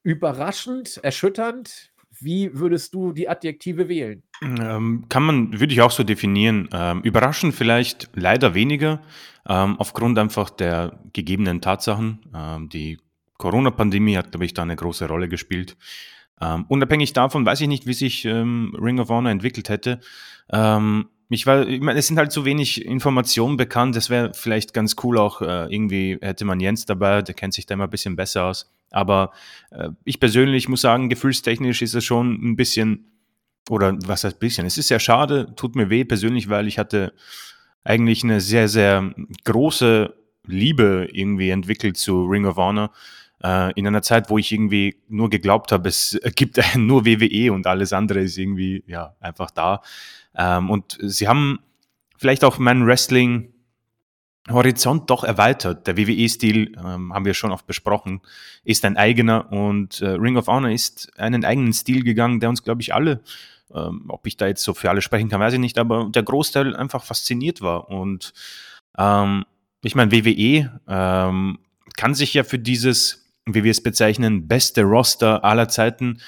überraschend, 0.02 0.98
erschütternd, 1.02 1.93
wie 2.24 2.50
würdest 2.58 2.94
du 2.94 3.12
die 3.12 3.28
Adjektive 3.28 3.88
wählen? 3.88 4.22
Ähm, 4.42 5.04
kann 5.08 5.22
man, 5.22 5.60
würde 5.60 5.72
ich 5.72 5.80
auch 5.80 5.90
so 5.90 6.02
definieren. 6.02 6.68
Ähm, 6.72 7.02
überraschend 7.02 7.54
vielleicht 7.54 8.10
leider 8.14 8.54
weniger, 8.54 9.02
ähm, 9.48 9.76
aufgrund 9.78 10.18
einfach 10.18 10.50
der 10.50 10.98
gegebenen 11.12 11.60
Tatsachen. 11.60 12.20
Ähm, 12.34 12.68
die 12.68 12.98
Corona-Pandemie 13.38 14.16
hat, 14.16 14.32
glaube 14.32 14.44
ich, 14.46 14.54
da 14.54 14.62
eine 14.62 14.76
große 14.76 15.06
Rolle 15.06 15.28
gespielt. 15.28 15.76
Ähm, 16.40 16.64
unabhängig 16.68 17.12
davon 17.12 17.46
weiß 17.46 17.60
ich 17.60 17.68
nicht, 17.68 17.86
wie 17.86 17.94
sich 17.94 18.24
ähm, 18.24 18.76
Ring 18.80 18.98
of 18.98 19.08
Honor 19.08 19.30
entwickelt 19.30 19.68
hätte. 19.68 20.00
ich, 21.30 21.46
war, 21.46 21.66
ich 21.66 21.80
meine, 21.80 21.98
es 21.98 22.06
sind 22.06 22.18
halt 22.18 22.32
so 22.32 22.44
wenig 22.44 22.84
Informationen 22.84 23.56
bekannt. 23.56 23.96
Es 23.96 24.10
wäre 24.10 24.32
vielleicht 24.34 24.74
ganz 24.74 24.96
cool 25.02 25.18
auch 25.18 25.40
äh, 25.40 25.72
irgendwie, 25.74 26.18
hätte 26.20 26.44
man 26.44 26.60
Jens 26.60 26.86
dabei, 26.86 27.22
der 27.22 27.34
kennt 27.34 27.54
sich 27.54 27.66
da 27.66 27.74
immer 27.74 27.84
ein 27.84 27.90
bisschen 27.90 28.16
besser 28.16 28.44
aus 28.44 28.73
aber 28.94 29.32
äh, 29.70 29.90
ich 30.04 30.20
persönlich 30.20 30.68
muss 30.68 30.82
sagen, 30.82 31.08
gefühlstechnisch 31.08 31.82
ist 31.82 31.94
es 31.94 32.04
schon 32.04 32.34
ein 32.34 32.56
bisschen, 32.56 33.10
oder 33.68 33.96
was 34.06 34.24
heißt 34.24 34.38
bisschen, 34.38 34.66
es 34.66 34.78
ist 34.78 34.88
sehr 34.88 35.00
schade, 35.00 35.54
tut 35.56 35.74
mir 35.74 35.90
weh 35.90 36.04
persönlich, 36.04 36.48
weil 36.48 36.68
ich 36.68 36.78
hatte 36.78 37.12
eigentlich 37.82 38.22
eine 38.22 38.40
sehr, 38.40 38.68
sehr 38.68 39.14
große 39.44 40.14
Liebe 40.46 41.08
irgendwie 41.12 41.50
entwickelt 41.50 41.96
zu 41.96 42.24
Ring 42.24 42.46
of 42.46 42.56
Honor 42.56 42.92
äh, 43.42 43.72
in 43.72 43.86
einer 43.86 44.02
Zeit, 44.02 44.30
wo 44.30 44.38
ich 44.38 44.52
irgendwie 44.52 44.96
nur 45.08 45.28
geglaubt 45.28 45.72
habe, 45.72 45.88
es 45.88 46.18
gibt 46.36 46.60
nur 46.76 47.04
WWE 47.04 47.52
und 47.52 47.66
alles 47.66 47.92
andere 47.92 48.20
ist 48.20 48.38
irgendwie 48.38 48.84
ja 48.86 49.16
einfach 49.20 49.50
da. 49.50 49.82
Ähm, 50.36 50.70
und 50.70 50.98
sie 51.00 51.26
haben 51.26 51.58
vielleicht 52.16 52.44
auch 52.44 52.58
mein 52.58 52.86
Wrestling 52.86 53.53
Horizont 54.50 55.08
doch 55.08 55.24
erweitert. 55.24 55.86
Der 55.86 55.96
WWE-Stil, 55.96 56.76
ähm, 56.76 57.14
haben 57.14 57.24
wir 57.24 57.34
schon 57.34 57.52
oft 57.52 57.66
besprochen, 57.66 58.20
ist 58.62 58.84
ein 58.84 58.96
eigener 58.96 59.50
und 59.50 60.00
äh, 60.02 60.08
Ring 60.08 60.36
of 60.36 60.48
Honor 60.48 60.70
ist 60.70 61.18
einen 61.18 61.44
eigenen 61.44 61.72
Stil 61.72 62.04
gegangen, 62.04 62.40
der 62.40 62.50
uns, 62.50 62.62
glaube 62.62 62.82
ich, 62.82 62.94
alle, 62.94 63.22
ähm, 63.74 64.04
ob 64.08 64.26
ich 64.26 64.36
da 64.36 64.46
jetzt 64.46 64.62
so 64.62 64.74
für 64.74 64.90
alle 64.90 65.00
sprechen 65.02 65.28
kann, 65.28 65.40
weiß 65.40 65.54
ich 65.54 65.60
nicht, 65.60 65.78
aber 65.78 66.10
der 66.10 66.22
Großteil 66.22 66.76
einfach 66.76 67.04
fasziniert 67.04 67.62
war. 67.62 67.88
Und 67.88 68.34
ähm, 68.98 69.44
ich 69.82 69.94
meine, 69.94 70.12
WWE 70.12 70.80
ähm, 70.88 71.58
kann 71.96 72.14
sich 72.14 72.34
ja 72.34 72.44
für 72.44 72.58
dieses, 72.58 73.30
wie 73.46 73.64
wir 73.64 73.70
es 73.70 73.82
bezeichnen, 73.82 74.46
beste 74.46 74.82
Roster 74.82 75.42
aller 75.44 75.68
Zeiten 75.68 76.20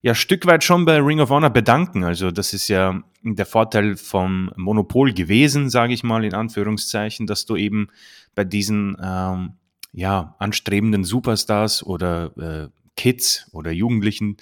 ja 0.00 0.14
Stück 0.14 0.46
weit 0.46 0.64
schon 0.64 0.84
bei 0.84 0.98
Ring 0.98 1.20
of 1.20 1.30
Honor 1.30 1.50
bedanken. 1.50 2.04
Also 2.04 2.30
das 2.30 2.52
ist 2.52 2.68
ja 2.68 3.02
der 3.22 3.46
Vorteil 3.46 3.96
vom 3.96 4.52
Monopol 4.56 5.12
gewesen, 5.12 5.70
sage 5.70 5.92
ich 5.92 6.02
mal 6.02 6.24
in 6.24 6.34
Anführungszeichen, 6.34 7.26
dass 7.26 7.46
du 7.46 7.56
eben 7.56 7.88
bei 8.34 8.44
diesen 8.44 8.96
ähm, 9.02 9.54
ja 9.92 10.36
anstrebenden 10.38 11.04
Superstars 11.04 11.84
oder 11.84 12.36
äh, 12.36 12.68
Kids 12.96 13.48
oder 13.52 13.70
Jugendlichen 13.70 14.36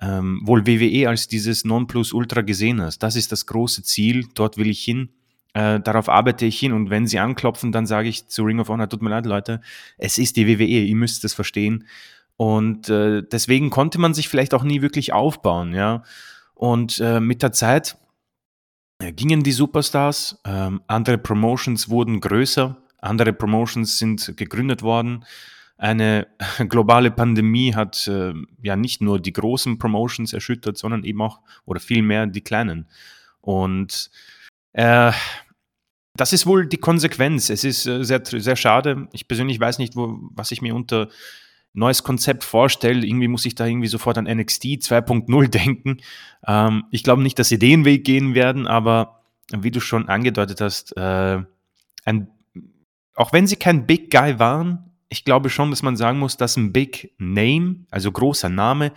ähm, 0.00 0.40
wohl 0.44 0.66
WWE 0.66 1.08
als 1.08 1.28
dieses 1.28 1.64
Nonplusultra 1.64 2.42
gesehen 2.42 2.80
hast. 2.82 2.98
Das 2.98 3.16
ist 3.16 3.32
das 3.32 3.46
große 3.46 3.82
Ziel, 3.82 4.26
dort 4.34 4.58
will 4.58 4.68
ich 4.68 4.82
hin. 4.82 5.10
Äh, 5.54 5.80
darauf 5.80 6.08
arbeite 6.08 6.44
ich 6.44 6.58
hin 6.58 6.72
und 6.72 6.90
wenn 6.90 7.06
sie 7.06 7.18
anklopfen, 7.18 7.72
dann 7.72 7.86
sage 7.86 8.08
ich 8.08 8.28
zu 8.28 8.42
Ring 8.42 8.60
of 8.60 8.68
Honor, 8.68 8.88
tut 8.88 9.00
mir 9.00 9.10
leid, 9.10 9.24
Leute, 9.24 9.62
es 9.96 10.18
ist 10.18 10.36
die 10.36 10.46
WWE, 10.46 10.64
ihr 10.64 10.96
müsst 10.96 11.24
es 11.24 11.32
verstehen. 11.32 11.86
Und 12.36 12.88
äh, 12.90 13.22
deswegen 13.22 13.70
konnte 13.70 13.98
man 13.98 14.14
sich 14.14 14.28
vielleicht 14.28 14.52
auch 14.54 14.62
nie 14.62 14.82
wirklich 14.82 15.12
aufbauen, 15.12 15.72
ja. 15.72 16.02
Und 16.54 17.00
äh, 17.00 17.20
mit 17.20 17.42
der 17.42 17.52
Zeit 17.52 17.98
äh, 18.98 19.12
gingen 19.12 19.42
die 19.42 19.52
Superstars, 19.52 20.40
ähm, 20.44 20.82
andere 20.86 21.18
Promotions 21.18 21.88
wurden 21.88 22.20
größer, 22.20 22.76
andere 22.98 23.32
Promotions 23.32 23.98
sind 23.98 24.36
gegründet 24.36 24.82
worden. 24.82 25.24
eine 25.78 26.26
globale 26.68 27.10
Pandemie 27.10 27.74
hat 27.74 28.06
äh, 28.08 28.32
ja 28.62 28.76
nicht 28.76 29.02
nur 29.02 29.20
die 29.20 29.32
großen 29.32 29.78
Promotions 29.78 30.32
erschüttert, 30.32 30.78
sondern 30.78 31.04
eben 31.04 31.20
auch 31.22 31.40
oder 31.66 31.80
vielmehr 31.80 32.26
die 32.26 32.40
kleinen. 32.40 32.86
Und 33.40 34.10
äh, 34.72 35.12
das 36.16 36.32
ist 36.32 36.46
wohl 36.46 36.66
die 36.66 36.78
Konsequenz. 36.78 37.50
Es 37.50 37.64
ist 37.64 37.86
äh, 37.86 38.02
sehr, 38.04 38.22
sehr 38.24 38.56
schade. 38.56 39.08
Ich 39.12 39.28
persönlich 39.28 39.60
weiß 39.60 39.78
nicht, 39.78 39.96
wo, 39.96 40.18
was 40.34 40.50
ich 40.50 40.62
mir 40.62 40.74
unter 40.74 41.08
neues 41.76 42.02
Konzept 42.02 42.42
vorstelle. 42.42 43.06
Irgendwie 43.06 43.28
muss 43.28 43.44
ich 43.44 43.54
da 43.54 43.66
irgendwie 43.66 43.86
sofort 43.86 44.18
an 44.18 44.24
NXT 44.24 44.64
2.0 44.64 45.48
denken. 45.48 45.98
Ähm, 46.46 46.84
ich 46.90 47.02
glaube 47.02 47.22
nicht, 47.22 47.38
dass 47.38 47.48
sie 47.48 47.58
den 47.58 47.84
Weg 47.84 48.04
gehen 48.04 48.34
werden, 48.34 48.66
aber 48.66 49.22
wie 49.52 49.70
du 49.70 49.80
schon 49.80 50.08
angedeutet 50.08 50.60
hast, 50.60 50.96
äh, 50.96 51.42
ein, 52.04 52.28
auch 53.14 53.32
wenn 53.32 53.46
sie 53.46 53.56
kein 53.56 53.86
Big 53.86 54.10
Guy 54.10 54.38
waren, 54.38 54.90
ich 55.08 55.24
glaube 55.24 55.50
schon, 55.50 55.70
dass 55.70 55.82
man 55.82 55.96
sagen 55.96 56.18
muss, 56.18 56.36
dass 56.36 56.56
ein 56.56 56.72
Big 56.72 57.14
Name, 57.18 57.86
also 57.90 58.10
großer 58.10 58.48
Name, 58.48 58.92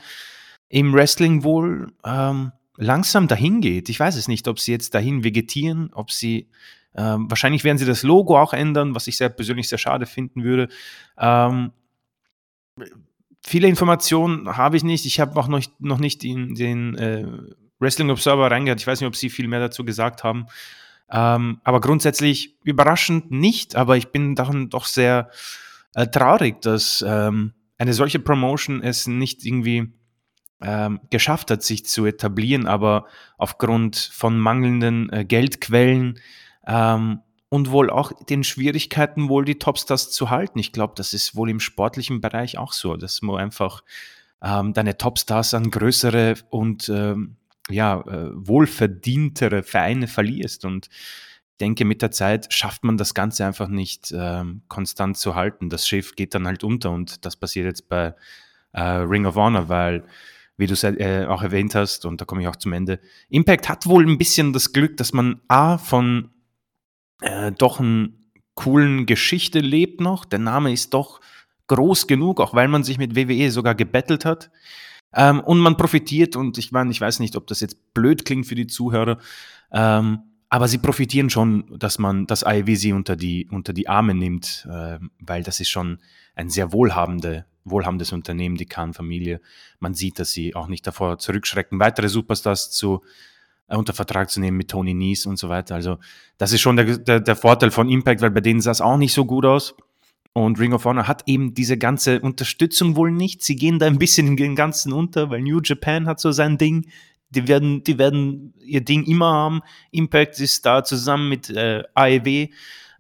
im 0.70 0.94
Wrestling 0.94 1.44
wohl 1.44 1.92
ähm, 2.04 2.52
langsam 2.78 3.28
dahin 3.28 3.62
geht. 3.62 3.90
Ich 3.90 4.00
weiß 4.00 4.16
es 4.16 4.28
nicht, 4.28 4.48
ob 4.48 4.60
sie 4.60 4.72
jetzt 4.72 4.96
dahin 4.96 5.24
vegetieren, 5.24 5.92
ob 5.94 6.12
sie 6.12 6.50
ähm, 6.96 7.30
wahrscheinlich 7.30 7.64
werden 7.64 7.78
sie 7.78 7.86
das 7.86 8.04
Logo 8.04 8.40
auch 8.40 8.54
ändern, 8.54 8.96
was 8.96 9.08
ich 9.08 9.18
sehr 9.18 9.30
persönlich 9.30 9.70
sehr 9.70 9.78
schade 9.78 10.06
finden 10.06 10.44
würde. 10.44 10.70
Ähm, 11.18 11.72
viele 13.42 13.68
Informationen 13.68 14.58
habe 14.58 14.78
ich 14.78 14.84
nicht. 14.84 15.06
Ich 15.06 15.20
habe 15.20 15.40
auch 15.40 15.48
noch, 15.48 15.64
noch 15.80 16.00
nicht 16.00 16.24
in 16.24 16.56
den 16.56 16.96
äh, 16.96 17.26
Wrestling 17.80 18.10
Observer 18.10 18.52
reingehört. 18.52 18.82
Ich 18.82 18.88
weiß 18.88 19.00
nicht, 19.00 19.08
ob 19.08 19.16
sie 19.16 19.30
viel 19.30 19.48
mehr 19.48 19.60
dazu 19.60 19.86
gesagt 19.86 20.24
haben. 20.24 20.48
Ähm, 21.12 21.60
aber 21.64 21.82
grundsätzlich 21.82 22.58
überraschend 22.64 23.32
nicht. 23.32 23.76
Aber 23.76 23.98
ich 23.98 24.10
bin 24.10 24.36
daran 24.36 24.70
doch 24.70 24.86
sehr 24.86 25.30
äh, 25.96 26.08
traurig, 26.08 26.62
dass 26.62 27.04
ähm, 27.08 27.54
eine 27.78 27.94
solche 27.94 28.20
Promotion 28.20 28.84
es 28.84 29.08
nicht 29.08 29.46
irgendwie 29.46 29.94
ähm, 30.62 31.00
geschafft 31.10 31.52
hat, 31.52 31.64
sich 31.64 31.86
zu 31.86 32.06
etablieren, 32.06 32.68
aber 32.68 33.06
aufgrund 33.38 33.96
von 33.96 34.38
mangelnden 34.38 35.10
äh, 35.12 35.24
Geldquellen 35.24 36.20
ähm, 36.68 37.22
und 37.50 37.72
wohl 37.72 37.90
auch 37.90 38.12
den 38.26 38.44
Schwierigkeiten, 38.44 39.28
wohl 39.28 39.44
die 39.44 39.60
Topstars 39.60 40.12
zu 40.12 40.30
halten. 40.30 40.60
Ich 40.60 40.72
glaube, 40.72 40.94
das 40.96 41.14
ist 41.14 41.36
wohl 41.36 41.50
im 41.50 41.60
sportlichen 41.60 42.22
Bereich 42.22 42.58
auch 42.58 42.74
so, 42.74 42.96
dass 42.96 43.22
man 43.22 43.38
einfach 43.38 43.84
ähm, 44.42 44.74
deine 44.74 44.98
Topstars 44.98 45.54
an 45.54 45.72
größere 45.72 46.36
und 46.50 46.90
ähm, 46.90 47.36
ja, 47.70 48.02
äh, 48.02 48.30
wohlverdientere 48.34 49.64
Vereine 49.64 50.08
verlierst. 50.08 50.64
Und 50.66 50.90
denke, 51.60 51.86
mit 51.86 52.02
der 52.02 52.12
Zeit 52.12 52.54
schafft 52.54 52.84
man 52.84 52.98
das 52.98 53.14
Ganze 53.14 53.46
einfach 53.46 53.68
nicht 53.68 54.14
ähm, 54.16 54.62
konstant 54.68 55.18
zu 55.18 55.36
halten. 55.36 55.70
Das 55.70 55.88
Schiff 55.88 56.16
geht 56.16 56.36
dann 56.36 56.48
halt 56.48 56.64
unter 56.64 56.92
und 56.92 57.26
das 57.26 57.36
passiert 57.36 57.66
jetzt 57.66 57.90
bei 57.90 58.16
äh, 58.74 58.82
Ring 58.82 59.26
of 59.26 59.36
Honor, 59.36 59.70
weil 59.70 60.04
wie 60.58 60.68
du 60.68 60.74
es 60.74 60.84
äh, 60.84 61.26
auch 61.26 61.42
erwähnt 61.42 61.74
hast, 61.74 62.06
und 62.06 62.20
da 62.20 62.26
komme 62.26 62.42
ich 62.42 62.48
auch 62.48 62.56
zum 62.58 62.74
Ende. 62.74 63.00
Impact 63.30 63.70
hat 63.70 63.86
wohl 63.86 64.06
ein 64.06 64.18
bisschen 64.18 64.52
das 64.52 64.74
Glück, 64.74 64.98
dass 64.98 65.14
man 65.14 65.40
A 65.48 65.78
von 65.78 66.32
äh, 67.22 67.52
doch 67.52 67.80
einen 67.80 68.32
coolen 68.56 69.06
Geschichte 69.06 69.60
lebt 69.60 70.02
noch. 70.02 70.26
Der 70.26 70.40
Name 70.40 70.72
ist 70.72 70.94
doch 70.94 71.22
groß 71.68 72.08
genug, 72.08 72.42
auch 72.42 72.54
weil 72.54 72.68
man 72.68 72.84
sich 72.84 72.98
mit 72.98 73.16
WWE 73.16 73.52
sogar 73.52 73.76
gebettelt 73.76 74.26
hat. 74.26 74.52
Ähm, 75.14 75.40
und 75.40 75.60
man 75.60 75.78
profitiert, 75.78 76.36
und 76.36 76.58
ich 76.58 76.72
meine, 76.72 76.92
ich 76.92 77.02
weiß 77.02 77.20
nicht, 77.20 77.36
ob 77.36 77.48
das 77.48 77.62
jetzt 77.62 77.94
blöd 77.94 78.26
klingt 78.26 78.46
für 78.46 78.56
die 78.56 78.68
Zuhörer, 78.68 79.18
ähm, 79.72 80.20
aber 80.50 80.68
sie 80.68 80.80
profitieren 80.80 81.30
schon, 81.30 81.78
dass 81.78 82.00
man 82.00 82.26
das 82.26 82.44
IW 82.46 82.76
sie 82.76 82.92
unter 82.92 83.16
die, 83.16 83.48
unter 83.52 83.72
die 83.72 83.88
Arme 83.88 84.16
nimmt, 84.16 84.68
äh, 84.70 84.98
weil 85.20 85.44
das 85.44 85.60
ist 85.60 85.70
schon 85.70 86.00
ein 86.36 86.50
sehr 86.50 86.74
wohlhabende, 86.74 87.46
wohlhabendes 87.66 88.12
Unternehmen, 88.12 88.56
die 88.56 88.66
Kahn-Familie. 88.66 89.42
Man 89.80 89.94
sieht, 89.94 90.18
dass 90.18 90.32
sie 90.32 90.56
auch 90.56 90.68
nicht 90.68 90.86
davor 90.88 91.20
zurückschrecken, 91.20 91.80
weitere 91.80 92.10
Superstars 92.10 92.72
zu 92.72 93.04
unter 93.78 93.94
Vertrag 93.94 94.30
zu 94.30 94.40
nehmen 94.40 94.58
mit 94.58 94.70
Tony 94.70 94.94
Nies 94.94 95.26
und 95.26 95.38
so 95.38 95.50
weiter. 95.50 95.76
Also 95.76 95.98
das 96.38 96.52
ist 96.52 96.62
schon 96.62 96.76
der, 96.76 96.98
der, 96.98 97.20
der 97.20 97.36
Vorteil 97.36 97.72
von 97.72 97.90
Impact, 97.90 98.22
weil 98.22 98.32
bei 98.32 98.42
denen 98.42 98.62
sah 98.62 98.72
es 98.72 98.82
auch 98.82 98.98
nicht 98.98 99.14
so 99.14 99.26
gut 99.26 99.46
aus. 99.46 99.76
Und 100.34 100.60
Ring 100.60 100.74
of 100.74 100.86
Honor 100.86 101.08
hat 101.08 101.24
eben 101.26 101.54
diese 101.54 101.78
ganze 101.78 102.22
Unterstützung 102.22 102.96
wohl 102.96 103.12
nicht. 103.12 103.44
Sie 103.44 103.56
gehen 103.56 103.80
da 103.80 103.88
ein 103.88 103.98
bisschen 103.98 104.28
in 104.28 104.38
den 104.38 104.56
Ganzen 104.56 104.94
unter, 104.94 105.30
weil 105.30 105.42
New 105.42 105.60
Japan 105.64 106.08
hat 106.08 106.20
so 106.20 106.32
sein 106.32 106.58
Ding. 106.58 106.88
Die 107.32 107.48
werden, 107.48 107.84
die 107.84 107.98
werden 107.98 108.54
ihr 108.60 108.82
Ding 108.82 109.04
immer 109.06 109.32
haben. 109.32 109.62
Impact 109.92 110.40
ist 110.40 110.66
da 110.66 110.84
zusammen 110.84 111.30
mit 111.30 111.50
äh, 111.50 111.84
AEW. 111.94 112.48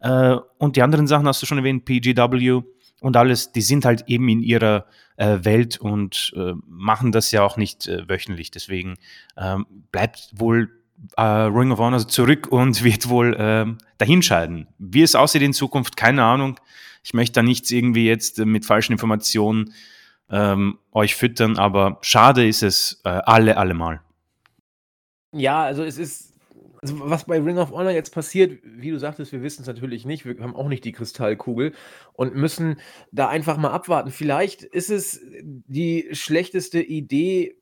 Äh, 0.02 0.38
und 0.58 0.76
die 0.76 0.82
anderen 0.82 1.08
Sachen 1.08 1.28
hast 1.28 1.42
du 1.42 1.46
schon 1.46 1.58
erwähnt, 1.58 1.86
PGW 1.86 2.62
und 3.02 3.16
alles, 3.18 3.52
die 3.52 3.62
sind 3.62 3.86
halt 3.86 4.06
eben 4.08 4.28
in 4.30 4.42
ihrer 4.42 4.86
äh, 5.18 5.40
Welt 5.44 5.78
und 5.78 6.34
äh, 6.36 6.54
machen 6.66 7.12
das 7.12 7.32
ja 7.32 7.44
auch 7.44 7.58
nicht 7.58 7.88
äh, 7.88 8.08
wöchentlich. 8.08 8.52
Deswegen 8.52 8.96
ähm, 9.38 9.66
bleibt 9.92 10.32
wohl 10.34 10.70
äh, 11.18 11.22
Ring 11.22 11.72
of 11.72 11.80
Honor 11.80 12.08
zurück 12.08 12.48
und 12.48 12.84
wird 12.84 13.10
wohl 13.10 13.36
ähm, 13.40 13.78
dahinscheiden. 13.98 14.68
Wie 14.78 15.02
es 15.02 15.16
aussieht 15.16 15.42
in 15.42 15.54
Zukunft, 15.54 15.98
keine 15.98 16.24
Ahnung. 16.24 16.60
Ich 17.04 17.14
möchte 17.14 17.34
da 17.34 17.44
nichts 17.44 17.72
irgendwie 17.72 18.06
jetzt 18.06 18.40
äh, 18.40 18.46
mit 18.46 18.66
falschen 18.66 18.94
Informationen 18.94 19.74
ähm, 20.30 20.78
euch 20.92 21.16
füttern, 21.16 21.58
aber 21.58 21.98
schade 22.02 22.48
ist 22.48 22.62
es 22.64 23.02
äh, 23.04 23.10
alle, 23.10 23.58
allemal. 23.58 24.02
Ja, 25.32 25.64
also 25.64 25.84
es 25.84 25.98
ist 25.98 26.29
also, 26.82 27.10
was 27.10 27.26
bei 27.26 27.40
Ring 27.40 27.58
of 27.58 27.72
Honor 27.72 27.92
jetzt 27.92 28.14
passiert, 28.14 28.60
wie 28.64 28.92
du 28.92 29.00
sagtest, 29.00 29.32
wir 29.32 29.42
wissen 29.42 29.62
es 29.62 29.68
natürlich 29.68 30.06
nicht. 30.06 30.26
Wir 30.26 30.38
haben 30.40 30.56
auch 30.56 30.70
nicht 30.70 30.86
die 30.86 30.94
Kristallkugel 30.94 31.74
und 32.14 32.36
müssen 32.36 32.80
da 33.12 33.28
einfach 33.28 33.58
mal 33.58 33.72
abwarten. 33.72 34.12
Vielleicht 34.12 34.64
ist 34.64 34.90
es 34.90 35.22
die 35.44 36.08
schlechteste 36.12 36.82
Idee 36.82 37.58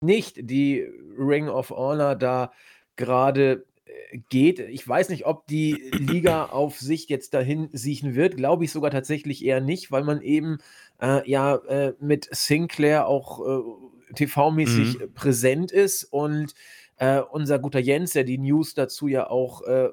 nicht, 0.00 0.50
die 0.50 0.86
Ring 1.18 1.48
of 1.48 1.70
Honor 1.70 2.14
da 2.16 2.52
gerade 2.96 3.66
äh, 3.84 4.18
geht. 4.30 4.58
Ich 4.58 4.86
weiß 4.86 5.10
nicht, 5.10 5.26
ob 5.26 5.46
die 5.46 5.90
Liga 5.92 6.46
auf 6.46 6.78
sich 6.78 7.08
jetzt 7.08 7.34
dahin 7.34 7.68
siechen 7.72 8.14
wird. 8.14 8.36
Glaube 8.36 8.64
ich 8.64 8.72
sogar 8.72 8.90
tatsächlich 8.90 9.44
eher 9.44 9.60
nicht, 9.60 9.92
weil 9.92 10.04
man 10.04 10.22
eben 10.22 10.58
äh, 11.00 11.28
ja 11.28 11.56
äh, 11.56 11.94
mit 12.00 12.28
Sinclair 12.30 13.06
auch 13.06 13.40
äh, 13.46 14.14
TV-mäßig 14.14 14.98
mhm. 14.98 15.12
präsent 15.14 15.72
ist 15.72 16.04
und 16.04 16.54
äh, 16.98 17.20
unser 17.20 17.58
guter 17.58 17.78
Jens, 17.78 18.12
der 18.12 18.24
die 18.24 18.38
News 18.38 18.74
dazu 18.74 19.08
ja 19.08 19.28
auch 19.28 19.62
äh, 19.62 19.90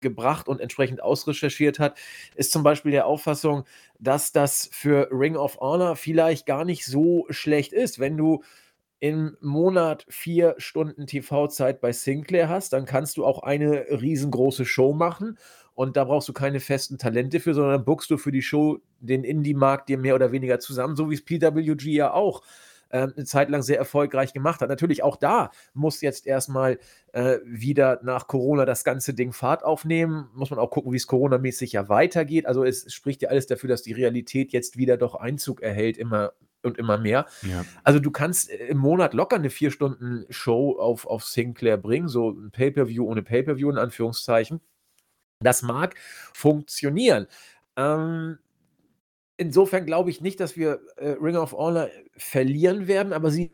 gebracht 0.00 0.48
und 0.48 0.60
entsprechend 0.60 1.02
ausrecherchiert 1.02 1.78
hat, 1.78 1.98
ist 2.36 2.52
zum 2.52 2.62
Beispiel 2.62 2.92
der 2.92 3.06
Auffassung, 3.06 3.64
dass 3.98 4.32
das 4.32 4.68
für 4.72 5.08
Ring 5.10 5.36
of 5.36 5.58
Honor 5.60 5.96
vielleicht 5.96 6.46
gar 6.46 6.64
nicht 6.64 6.86
so 6.86 7.26
schlecht 7.30 7.72
ist. 7.72 7.98
Wenn 7.98 8.16
du 8.16 8.42
im 9.00 9.36
Monat 9.40 10.06
vier 10.08 10.54
Stunden 10.58 11.06
TV-Zeit 11.08 11.80
bei 11.80 11.92
Sinclair 11.92 12.48
hast, 12.48 12.72
dann 12.72 12.84
kannst 12.86 13.16
du 13.16 13.24
auch 13.24 13.42
eine 13.42 13.86
riesengroße 13.90 14.64
Show 14.64 14.92
machen 14.92 15.38
und 15.74 15.96
da 15.96 16.04
brauchst 16.04 16.28
du 16.28 16.32
keine 16.32 16.60
festen 16.60 16.98
Talente 16.98 17.40
für, 17.40 17.54
sondern 17.54 17.84
buchst 17.84 18.10
du 18.10 18.16
für 18.16 18.30
die 18.30 18.42
Show 18.42 18.78
den 19.00 19.24
Indie-Markt 19.24 19.88
dir 19.88 19.98
mehr 19.98 20.14
oder 20.14 20.30
weniger 20.30 20.60
zusammen, 20.60 20.94
so 20.94 21.10
wie 21.10 21.14
es 21.14 21.24
PWG 21.24 21.90
ja 21.90 22.12
auch 22.12 22.42
äh, 22.42 22.71
eine 22.98 23.24
Zeit 23.24 23.50
lang 23.50 23.62
sehr 23.62 23.78
erfolgreich 23.78 24.32
gemacht 24.32 24.60
hat. 24.60 24.68
Natürlich 24.68 25.02
auch 25.02 25.16
da 25.16 25.50
muss 25.74 26.00
jetzt 26.00 26.26
erstmal 26.26 26.78
äh, 27.12 27.38
wieder 27.44 28.00
nach 28.02 28.26
Corona 28.26 28.64
das 28.64 28.84
ganze 28.84 29.14
Ding 29.14 29.32
Fahrt 29.32 29.64
aufnehmen. 29.64 30.28
Muss 30.34 30.50
man 30.50 30.58
auch 30.58 30.70
gucken, 30.70 30.92
wie 30.92 30.96
es 30.96 31.06
Corona-mäßig 31.06 31.72
ja 31.72 31.88
weitergeht. 31.88 32.46
Also 32.46 32.64
es 32.64 32.92
spricht 32.92 33.22
ja 33.22 33.30
alles 33.30 33.46
dafür, 33.46 33.68
dass 33.68 33.82
die 33.82 33.92
Realität 33.92 34.52
jetzt 34.52 34.76
wieder 34.76 34.96
doch 34.96 35.14
Einzug 35.14 35.62
erhält, 35.62 35.96
immer 35.96 36.32
und 36.62 36.78
immer 36.78 36.98
mehr. 36.98 37.26
Ja. 37.42 37.64
Also 37.82 37.98
du 37.98 38.10
kannst 38.10 38.50
äh, 38.50 38.66
im 38.66 38.78
Monat 38.78 39.14
locker 39.14 39.36
eine 39.36 39.50
vier 39.50 39.70
Stunden 39.70 40.24
Show 40.30 40.78
auf, 40.78 41.06
auf 41.06 41.24
Sinclair 41.24 41.76
bringen, 41.76 42.08
so 42.08 42.30
ein 42.30 42.50
Pay-per-View 42.50 43.04
ohne 43.04 43.22
Pay-per-View 43.22 43.70
in 43.70 43.78
Anführungszeichen. 43.78 44.60
Das 45.40 45.62
mag 45.62 45.94
funktionieren. 46.32 47.26
Ähm, 47.76 48.38
insofern 49.36 49.86
glaube 49.86 50.10
ich 50.10 50.20
nicht, 50.20 50.40
dass 50.40 50.56
wir 50.56 50.80
äh, 50.96 51.10
Ring 51.20 51.36
of 51.36 51.52
Honor 51.52 51.88
verlieren 52.16 52.86
werden, 52.86 53.12
aber 53.12 53.30
sie 53.30 53.52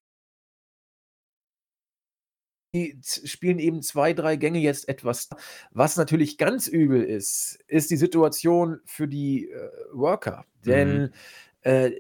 spielen 2.93 3.59
eben 3.59 3.83
zwei, 3.83 4.13
drei 4.13 4.37
Gänge 4.37 4.59
jetzt 4.59 4.89
etwas. 4.89 5.31
Was 5.71 5.97
natürlich 5.97 6.37
ganz 6.37 6.67
übel 6.67 7.03
ist, 7.03 7.59
ist 7.67 7.91
die 7.91 7.97
Situation 7.97 8.81
für 8.85 9.09
die 9.09 9.49
äh, 9.49 9.71
Worker. 9.93 10.45
Denn 10.67 11.01
mhm. 11.01 11.11
äh, 11.63 11.93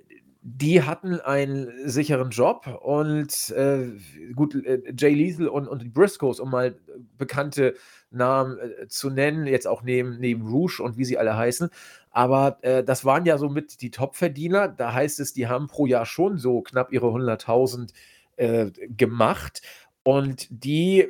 die 0.56 0.82
hatten 0.82 1.20
einen 1.20 1.88
sicheren 1.88 2.30
Job 2.30 2.66
und 2.82 3.50
äh, 3.50 3.88
gut, 4.34 4.54
äh, 4.54 4.80
Jay 4.96 5.12
Lethal 5.12 5.48
und, 5.48 5.68
und 5.68 5.82
die 5.82 5.88
Briscoes, 5.88 6.40
um 6.40 6.50
mal 6.50 6.76
bekannte 7.18 7.74
Namen 8.10 8.58
äh, 8.58 8.88
zu 8.88 9.10
nennen, 9.10 9.46
jetzt 9.46 9.66
auch 9.66 9.82
neben, 9.82 10.18
neben 10.18 10.46
Rouge 10.46 10.80
und 10.82 10.96
wie 10.96 11.04
sie 11.04 11.18
alle 11.18 11.36
heißen. 11.36 11.68
Aber 12.10 12.58
äh, 12.62 12.82
das 12.82 13.04
waren 13.04 13.26
ja 13.26 13.36
somit 13.36 13.82
die 13.82 13.90
Top-Verdiener. 13.90 14.68
Da 14.68 14.94
heißt 14.94 15.20
es, 15.20 15.34
die 15.34 15.48
haben 15.48 15.66
pro 15.66 15.86
Jahr 15.86 16.06
schon 16.06 16.38
so 16.38 16.62
knapp 16.62 16.92
ihre 16.92 17.08
100.000 17.08 17.92
äh, 18.36 18.70
gemacht. 18.88 19.60
Und 20.02 20.46
die 20.50 21.06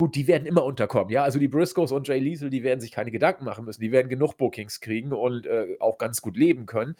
Gut, 0.00 0.14
die 0.14 0.28
werden 0.28 0.46
immer 0.46 0.62
unterkommen, 0.62 1.10
ja. 1.10 1.24
Also 1.24 1.40
die 1.40 1.48
Briscoes 1.48 1.90
und 1.90 2.06
Jay 2.06 2.20
Lethal, 2.20 2.50
die 2.50 2.62
werden 2.62 2.78
sich 2.78 2.92
keine 2.92 3.10
Gedanken 3.10 3.44
machen 3.44 3.64
müssen. 3.64 3.80
Die 3.80 3.90
werden 3.90 4.08
genug 4.08 4.36
Bookings 4.36 4.78
kriegen 4.78 5.12
und 5.12 5.44
äh, 5.44 5.76
auch 5.80 5.98
ganz 5.98 6.22
gut 6.22 6.36
leben 6.36 6.66
können. 6.66 6.94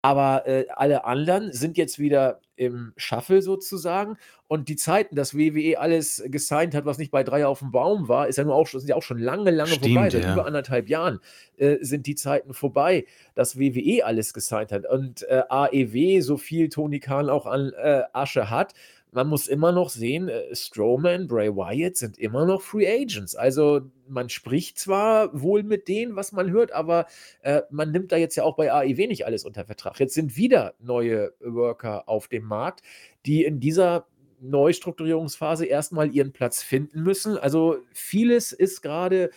Aber 0.00 0.46
äh, 0.46 0.66
alle 0.74 1.04
anderen 1.04 1.52
sind 1.52 1.76
jetzt 1.76 1.98
wieder 1.98 2.40
im 2.54 2.92
Shuffle 2.96 3.42
sozusagen. 3.42 4.16
Und 4.46 4.68
die 4.68 4.76
Zeiten, 4.76 5.16
dass 5.16 5.36
WWE 5.36 5.78
alles 5.78 6.22
gesigned 6.26 6.74
hat, 6.74 6.84
was 6.84 6.98
nicht 6.98 7.10
bei 7.10 7.22
drei 7.22 7.46
auf 7.46 7.58
dem 7.60 7.70
Baum 7.70 8.08
war, 8.08 8.28
ist 8.28 8.36
ja 8.36 8.44
nur 8.44 8.54
auch, 8.54 8.66
sind 8.66 8.88
ja 8.88 8.96
auch 8.96 9.02
schon 9.02 9.18
lange, 9.18 9.50
lange 9.50 9.70
Stimmt, 9.70 9.94
vorbei. 9.94 10.10
Seit 10.10 10.24
ja. 10.24 10.32
über 10.32 10.46
anderthalb 10.46 10.88
Jahren 10.88 11.20
äh, 11.56 11.76
sind 11.80 12.06
die 12.06 12.14
Zeiten 12.14 12.54
vorbei, 12.54 13.06
dass 13.34 13.58
WWE 13.58 14.04
alles 14.04 14.32
gesigned 14.32 14.72
hat. 14.72 14.86
Und 14.86 15.22
äh, 15.28 15.42
AEW, 15.48 16.20
so 16.22 16.36
viel 16.36 16.68
Tony 16.68 17.00
Khan 17.00 17.28
auch 17.28 17.46
an 17.46 17.72
äh, 17.76 18.02
Asche 18.12 18.50
hat, 18.50 18.74
man 19.12 19.28
muss 19.28 19.46
immer 19.46 19.72
noch 19.72 19.90
sehen, 19.90 20.28
äh, 20.28 20.54
Strowman, 20.54 21.28
Bray 21.28 21.54
Wyatt 21.54 21.96
sind 21.96 22.18
immer 22.18 22.46
noch 22.46 22.62
Free 22.62 22.86
Agents. 22.86 23.34
Also 23.34 23.82
man 24.06 24.28
spricht 24.28 24.78
zwar 24.78 25.30
wohl 25.40 25.62
mit 25.62 25.88
denen, 25.88 26.16
was 26.16 26.32
man 26.32 26.50
hört, 26.50 26.72
aber 26.72 27.06
äh, 27.42 27.62
man 27.70 27.90
nimmt 27.90 28.12
da 28.12 28.16
jetzt 28.16 28.36
ja 28.36 28.44
auch 28.44 28.56
bei 28.56 28.72
AEW 28.72 29.06
nicht 29.06 29.26
alles 29.26 29.44
unter 29.44 29.64
Vertrag. 29.64 29.98
Jetzt 30.00 30.14
sind 30.14 30.36
wieder 30.36 30.74
neue 30.78 31.32
Worker 31.40 32.08
auf 32.08 32.28
dem 32.28 32.44
Markt, 32.44 32.82
die 33.26 33.44
in 33.44 33.60
dieser 33.60 34.06
Neustrukturierungsphase 34.40 35.66
erstmal 35.66 36.14
ihren 36.14 36.32
Platz 36.32 36.62
finden 36.62 37.02
müssen. 37.02 37.36
Also 37.36 37.78
vieles 37.92 38.52
ist 38.52 38.82
gerade 38.82 39.30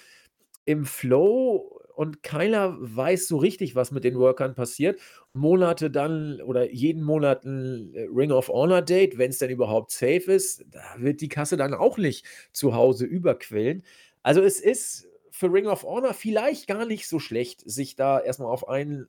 im 0.66 0.86
Flow 0.86 1.81
und 2.02 2.24
keiner 2.24 2.76
weiß 2.80 3.28
so 3.28 3.38
richtig, 3.38 3.76
was 3.76 3.92
mit 3.92 4.04
den 4.04 4.18
Workern 4.18 4.56
passiert. 4.56 5.00
Monate 5.34 5.92
dann 5.92 6.42
oder 6.42 6.72
jeden 6.72 7.04
Monat 7.04 7.46
ein 7.46 7.94
äh, 7.94 8.08
Ring 8.12 8.32
of 8.32 8.50
Honor 8.50 8.82
Date, 8.82 9.20
wenn 9.20 9.30
es 9.30 9.38
denn 9.38 9.52
überhaupt 9.52 9.92
safe 9.92 10.32
ist, 10.32 10.66
da 10.72 10.82
wird 10.98 11.22
die 11.22 11.30
Kasse 11.30 11.58
dann 11.58 11.76
auch 11.76 12.00
nicht 12.00 12.26
zu 12.54 12.74
Hause 12.74 13.06
überquellen. 13.06 13.84
Also 14.24 14.42
es 14.42 14.60
ist 14.60 15.10
für 15.30 15.54
Ring 15.54 15.68
of 15.68 15.84
Honor 15.84 16.16
vielleicht 16.16 16.66
gar 16.66 16.88
nicht 16.88 17.08
so 17.08 17.20
schlecht, 17.20 17.62
sich 17.70 17.96
da 17.96 18.20
erstmal 18.20 18.52
auf 18.52 18.68
ein 18.68 19.06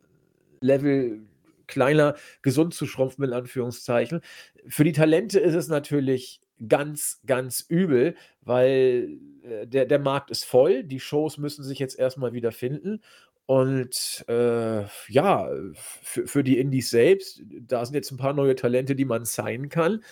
Level 0.61 1.23
kleiner 1.69 2.15
gesund 2.43 2.75
zu 2.75 2.85
schrumpfen, 2.85 3.25
in 3.25 3.33
Anführungszeichen. 3.33 4.21
Für 4.69 4.85
die 4.85 4.93
Talente 4.93 5.41
ist 5.41 5.55
es 5.55 5.69
natürlich 5.69 6.42
ganz, 6.69 7.21
ganz 7.27 7.65
übel, 7.69 8.15
weil 8.41 9.19
äh, 9.43 9.67
der, 9.67 9.87
der 9.87 9.99
Markt 9.99 10.31
ist 10.31 10.45
voll, 10.45 10.85
die 10.85 11.01
Shows 11.01 11.39
müssen 11.39 11.65
sich 11.65 11.79
jetzt 11.79 11.99
erstmal 11.99 12.33
wieder 12.33 12.53
finden. 12.53 13.01
Und 13.47 14.25
äh, 14.29 14.85
ja, 15.09 15.51
für, 15.75 16.27
für 16.27 16.45
die 16.45 16.59
Indies 16.59 16.91
selbst, 16.91 17.43
da 17.61 17.85
sind 17.85 17.95
jetzt 17.95 18.11
ein 18.11 18.17
paar 18.17 18.33
neue 18.33 18.55
Talente, 18.55 18.95
die 18.95 19.05
man 19.05 19.25
signen 19.25 19.69
kann. 19.69 20.03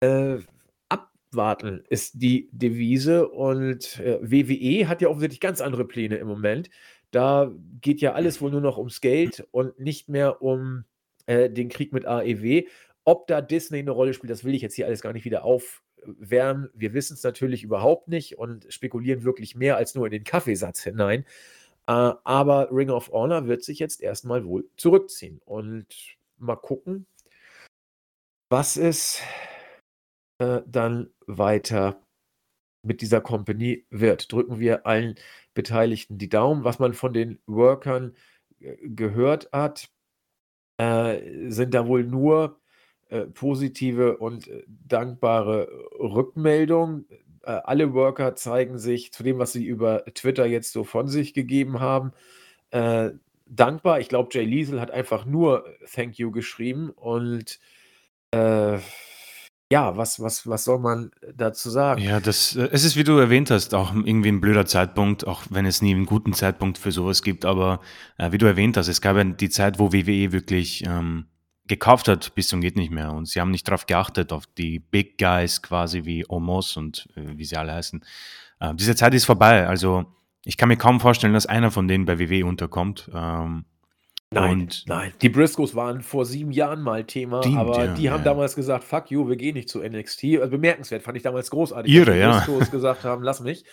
Äh, 0.00 0.38
abwarten 0.88 1.84
ist 1.88 2.20
die 2.20 2.48
Devise 2.52 3.28
und 3.28 4.00
äh, 4.00 4.18
WWE 4.22 4.88
hat 4.88 5.02
ja 5.02 5.08
offensichtlich 5.08 5.40
ganz 5.40 5.60
andere 5.60 5.86
Pläne 5.86 6.16
im 6.16 6.28
Moment. 6.28 6.70
Da 7.10 7.52
geht 7.80 8.00
ja 8.00 8.12
alles 8.14 8.40
wohl 8.40 8.50
nur 8.50 8.60
noch 8.60 8.78
ums 8.78 9.00
Geld 9.00 9.46
und 9.50 9.78
nicht 9.78 10.08
mehr 10.08 10.42
um 10.42 10.84
äh, 11.26 11.50
den 11.50 11.68
Krieg 11.68 11.92
mit 11.92 12.06
AEW. 12.06 12.64
Ob 13.04 13.26
da 13.26 13.40
Disney 13.40 13.80
eine 13.80 13.90
Rolle 13.90 14.14
spielt, 14.14 14.30
das 14.30 14.44
will 14.44 14.54
ich 14.54 14.62
jetzt 14.62 14.74
hier 14.74 14.86
alles 14.86 15.02
gar 15.02 15.12
nicht 15.12 15.24
wieder 15.24 15.44
aufwärmen. 16.06 16.70
Wir 16.74 16.94
wissen 16.94 17.14
es 17.14 17.22
natürlich 17.22 17.62
überhaupt 17.62 18.08
nicht 18.08 18.38
und 18.38 18.72
spekulieren 18.72 19.24
wirklich 19.24 19.54
mehr 19.54 19.76
als 19.76 19.94
nur 19.94 20.06
in 20.06 20.12
den 20.12 20.24
Kaffeesatz 20.24 20.82
hinein. 20.82 21.24
Äh, 21.86 22.12
aber 22.24 22.68
Ring 22.70 22.90
of 22.90 23.10
Honor 23.10 23.46
wird 23.46 23.64
sich 23.64 23.78
jetzt 23.78 24.00
erstmal 24.00 24.44
wohl 24.44 24.68
zurückziehen 24.76 25.40
und 25.44 25.86
mal 26.38 26.56
gucken, 26.56 27.06
was 28.50 28.76
es 28.76 29.20
äh, 30.38 30.60
dann 30.66 31.10
weiter 31.26 32.00
mit 32.82 33.00
dieser 33.00 33.20
Company 33.20 33.86
wird. 33.90 34.32
Drücken 34.32 34.58
wir 34.60 34.86
allen 34.86 35.14
Beteiligten 35.54 36.18
die 36.18 36.28
Daumen. 36.28 36.64
Was 36.64 36.78
man 36.78 36.94
von 36.94 37.12
den 37.12 37.38
Workern 37.46 38.16
äh, 38.60 38.76
gehört 38.88 39.50
hat, 39.52 39.88
äh, 40.78 41.50
sind 41.50 41.74
da 41.74 41.86
wohl 41.86 42.04
nur 42.04 42.60
äh, 43.12 43.26
positive 43.26 44.16
und 44.16 44.48
äh, 44.48 44.64
dankbare 44.88 45.68
Rückmeldungen. 46.00 47.04
Äh, 47.42 47.60
alle 47.64 47.92
Worker 47.92 48.36
zeigen 48.36 48.78
sich 48.78 49.12
zu 49.12 49.22
dem, 49.22 49.38
was 49.38 49.52
sie 49.52 49.66
über 49.66 50.06
Twitter 50.14 50.46
jetzt 50.46 50.72
so 50.72 50.82
von 50.82 51.08
sich 51.08 51.34
gegeben 51.34 51.78
haben, 51.78 52.12
äh, 52.70 53.10
dankbar. 53.44 54.00
Ich 54.00 54.08
glaube, 54.08 54.30
Jay 54.32 54.46
Liesel 54.46 54.80
hat 54.80 54.90
einfach 54.90 55.26
nur 55.26 55.66
Thank 55.92 56.18
you 56.18 56.30
geschrieben 56.30 56.88
und 56.88 57.60
äh, 58.30 58.78
ja, 59.70 59.94
was, 59.98 60.18
was, 60.18 60.46
was 60.46 60.64
soll 60.64 60.78
man 60.78 61.10
dazu 61.34 61.68
sagen? 61.68 62.00
Ja, 62.00 62.18
das, 62.18 62.56
äh, 62.56 62.70
es 62.72 62.82
ist, 62.82 62.96
wie 62.96 63.04
du 63.04 63.18
erwähnt 63.18 63.50
hast, 63.50 63.74
auch 63.74 63.94
irgendwie 63.94 64.30
ein 64.30 64.40
blöder 64.40 64.64
Zeitpunkt, 64.64 65.26
auch 65.26 65.42
wenn 65.50 65.66
es 65.66 65.82
nie 65.82 65.94
einen 65.94 66.06
guten 66.06 66.32
Zeitpunkt 66.32 66.78
für 66.78 66.92
sowas 66.92 67.22
gibt. 67.22 67.44
Aber 67.44 67.80
äh, 68.16 68.32
wie 68.32 68.38
du 68.38 68.46
erwähnt 68.46 68.78
hast, 68.78 68.88
es 68.88 69.02
gab 69.02 69.18
ja 69.18 69.24
die 69.24 69.50
Zeit, 69.50 69.78
wo 69.78 69.92
WWE 69.92 70.32
wirklich 70.32 70.84
ähm, 70.86 71.26
gekauft 71.72 72.08
hat 72.08 72.34
bis 72.34 72.48
zum 72.48 72.60
geht 72.60 72.76
nicht 72.76 72.90
mehr. 72.90 73.12
Und 73.12 73.26
sie 73.28 73.40
haben 73.40 73.50
nicht 73.50 73.66
darauf 73.66 73.86
geachtet, 73.86 74.32
auf 74.32 74.44
die 74.58 74.78
Big 74.78 75.18
Guys 75.18 75.62
quasi 75.62 76.04
wie 76.04 76.24
Omos 76.28 76.76
und 76.76 77.08
äh, 77.16 77.36
wie 77.36 77.44
sie 77.44 77.56
alle 77.56 77.72
heißen. 77.72 78.04
Äh, 78.60 78.74
diese 78.74 78.94
Zeit 78.94 79.14
ist 79.14 79.24
vorbei. 79.24 79.66
Also 79.66 80.04
ich 80.44 80.56
kann 80.56 80.68
mir 80.68 80.76
kaum 80.76 81.00
vorstellen, 81.00 81.32
dass 81.34 81.46
einer 81.46 81.70
von 81.70 81.88
denen 81.88 82.04
bei 82.04 82.18
WWE 82.18 82.44
unterkommt. 82.46 83.10
Ähm, 83.14 83.64
Nein, 84.34 84.68
nein. 84.86 85.12
Die 85.20 85.28
Briscoes 85.28 85.74
waren 85.74 86.00
vor 86.00 86.24
sieben 86.24 86.52
Jahren 86.52 86.80
mal 86.80 87.04
Thema, 87.04 87.42
Stimmt, 87.42 87.58
aber 87.58 87.84
ja, 87.84 87.94
die 87.94 88.10
haben 88.10 88.20
ja. 88.20 88.24
damals 88.24 88.54
gesagt, 88.56 88.82
fuck 88.82 89.10
you, 89.10 89.28
wir 89.28 89.36
gehen 89.36 89.54
nicht 89.54 89.68
zu 89.68 89.80
NXT. 89.80 90.24
Also 90.40 90.48
bemerkenswert, 90.48 91.02
fand 91.02 91.18
ich 91.18 91.22
damals 91.22 91.50
großartig, 91.50 91.92
Irre, 91.92 92.18
dass 92.18 92.46
die 92.46 92.50
ja. 92.50 92.56
Briscoes 92.56 92.70
gesagt 92.70 93.04
haben, 93.04 93.22
lass 93.22 93.40
mich. 93.40 93.64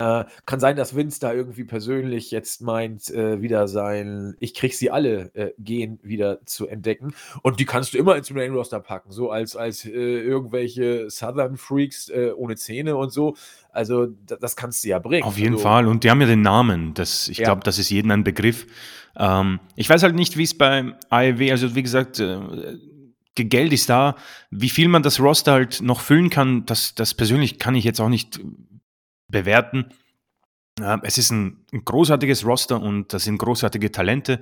Äh, 0.00 0.24
kann 0.46 0.60
sein, 0.60 0.76
dass 0.76 0.94
Vince 0.94 1.18
da 1.18 1.32
irgendwie 1.32 1.64
persönlich 1.64 2.30
jetzt 2.30 2.62
meint, 2.62 3.10
äh, 3.10 3.42
wieder 3.42 3.66
sein, 3.66 4.36
ich 4.38 4.54
krieg 4.54 4.72
sie 4.74 4.92
alle 4.92 5.34
äh, 5.34 5.52
gehen 5.58 5.98
wieder 6.02 6.38
zu 6.46 6.68
entdecken. 6.68 7.14
Und 7.42 7.58
die 7.58 7.64
kannst 7.64 7.94
du 7.94 7.98
immer 7.98 8.14
ins 8.14 8.30
Main 8.30 8.52
Roster 8.52 8.78
packen, 8.78 9.10
so 9.10 9.30
als, 9.30 9.56
als 9.56 9.84
äh, 9.84 9.90
irgendwelche 9.90 11.10
Southern 11.10 11.56
Freaks 11.56 12.10
äh, 12.10 12.30
ohne 12.36 12.54
Zähne 12.54 12.96
und 12.96 13.12
so. 13.12 13.34
Also 13.72 14.06
da, 14.06 14.36
das 14.36 14.54
kannst 14.54 14.84
du 14.84 14.88
ja 14.88 15.00
bringen. 15.00 15.24
Auf 15.24 15.36
jeden 15.36 15.54
also, 15.54 15.64
Fall. 15.64 15.88
Und 15.88 16.04
die 16.04 16.10
haben 16.10 16.20
ja 16.20 16.28
den 16.28 16.42
Namen. 16.42 16.94
Das, 16.94 17.28
ich 17.28 17.38
Ja. 17.38 17.46
glaube, 17.46 17.62
das 17.64 17.80
ist 17.80 17.90
jedem 17.90 18.12
ein 18.12 18.22
Begriff. 18.22 18.66
Ähm, 19.16 19.58
ich 19.74 19.90
weiß 19.90 20.04
halt 20.04 20.14
nicht, 20.14 20.36
wie 20.36 20.44
es 20.44 20.56
bei 20.56 20.92
AEW, 21.10 21.50
also 21.50 21.74
wie 21.74 21.82
gesagt, 21.82 22.20
äh, 22.20 22.38
Geld 23.34 23.72
ist 23.72 23.88
da. 23.88 24.16
Wie 24.50 24.68
viel 24.68 24.88
man 24.88 25.02
das 25.02 25.20
Roster 25.20 25.52
halt 25.52 25.80
noch 25.80 26.00
füllen 26.00 26.30
kann, 26.30 26.66
das, 26.66 26.94
das 26.94 27.14
persönlich 27.14 27.58
kann 27.58 27.74
ich 27.74 27.84
jetzt 27.84 28.00
auch 28.00 28.08
nicht 28.08 28.40
bewerten. 29.28 29.86
Es 31.02 31.18
ist 31.18 31.30
ein, 31.30 31.64
ein 31.72 31.84
großartiges 31.84 32.44
Roster 32.44 32.80
und 32.80 33.12
das 33.12 33.24
sind 33.24 33.38
großartige 33.38 33.90
Talente. 33.90 34.40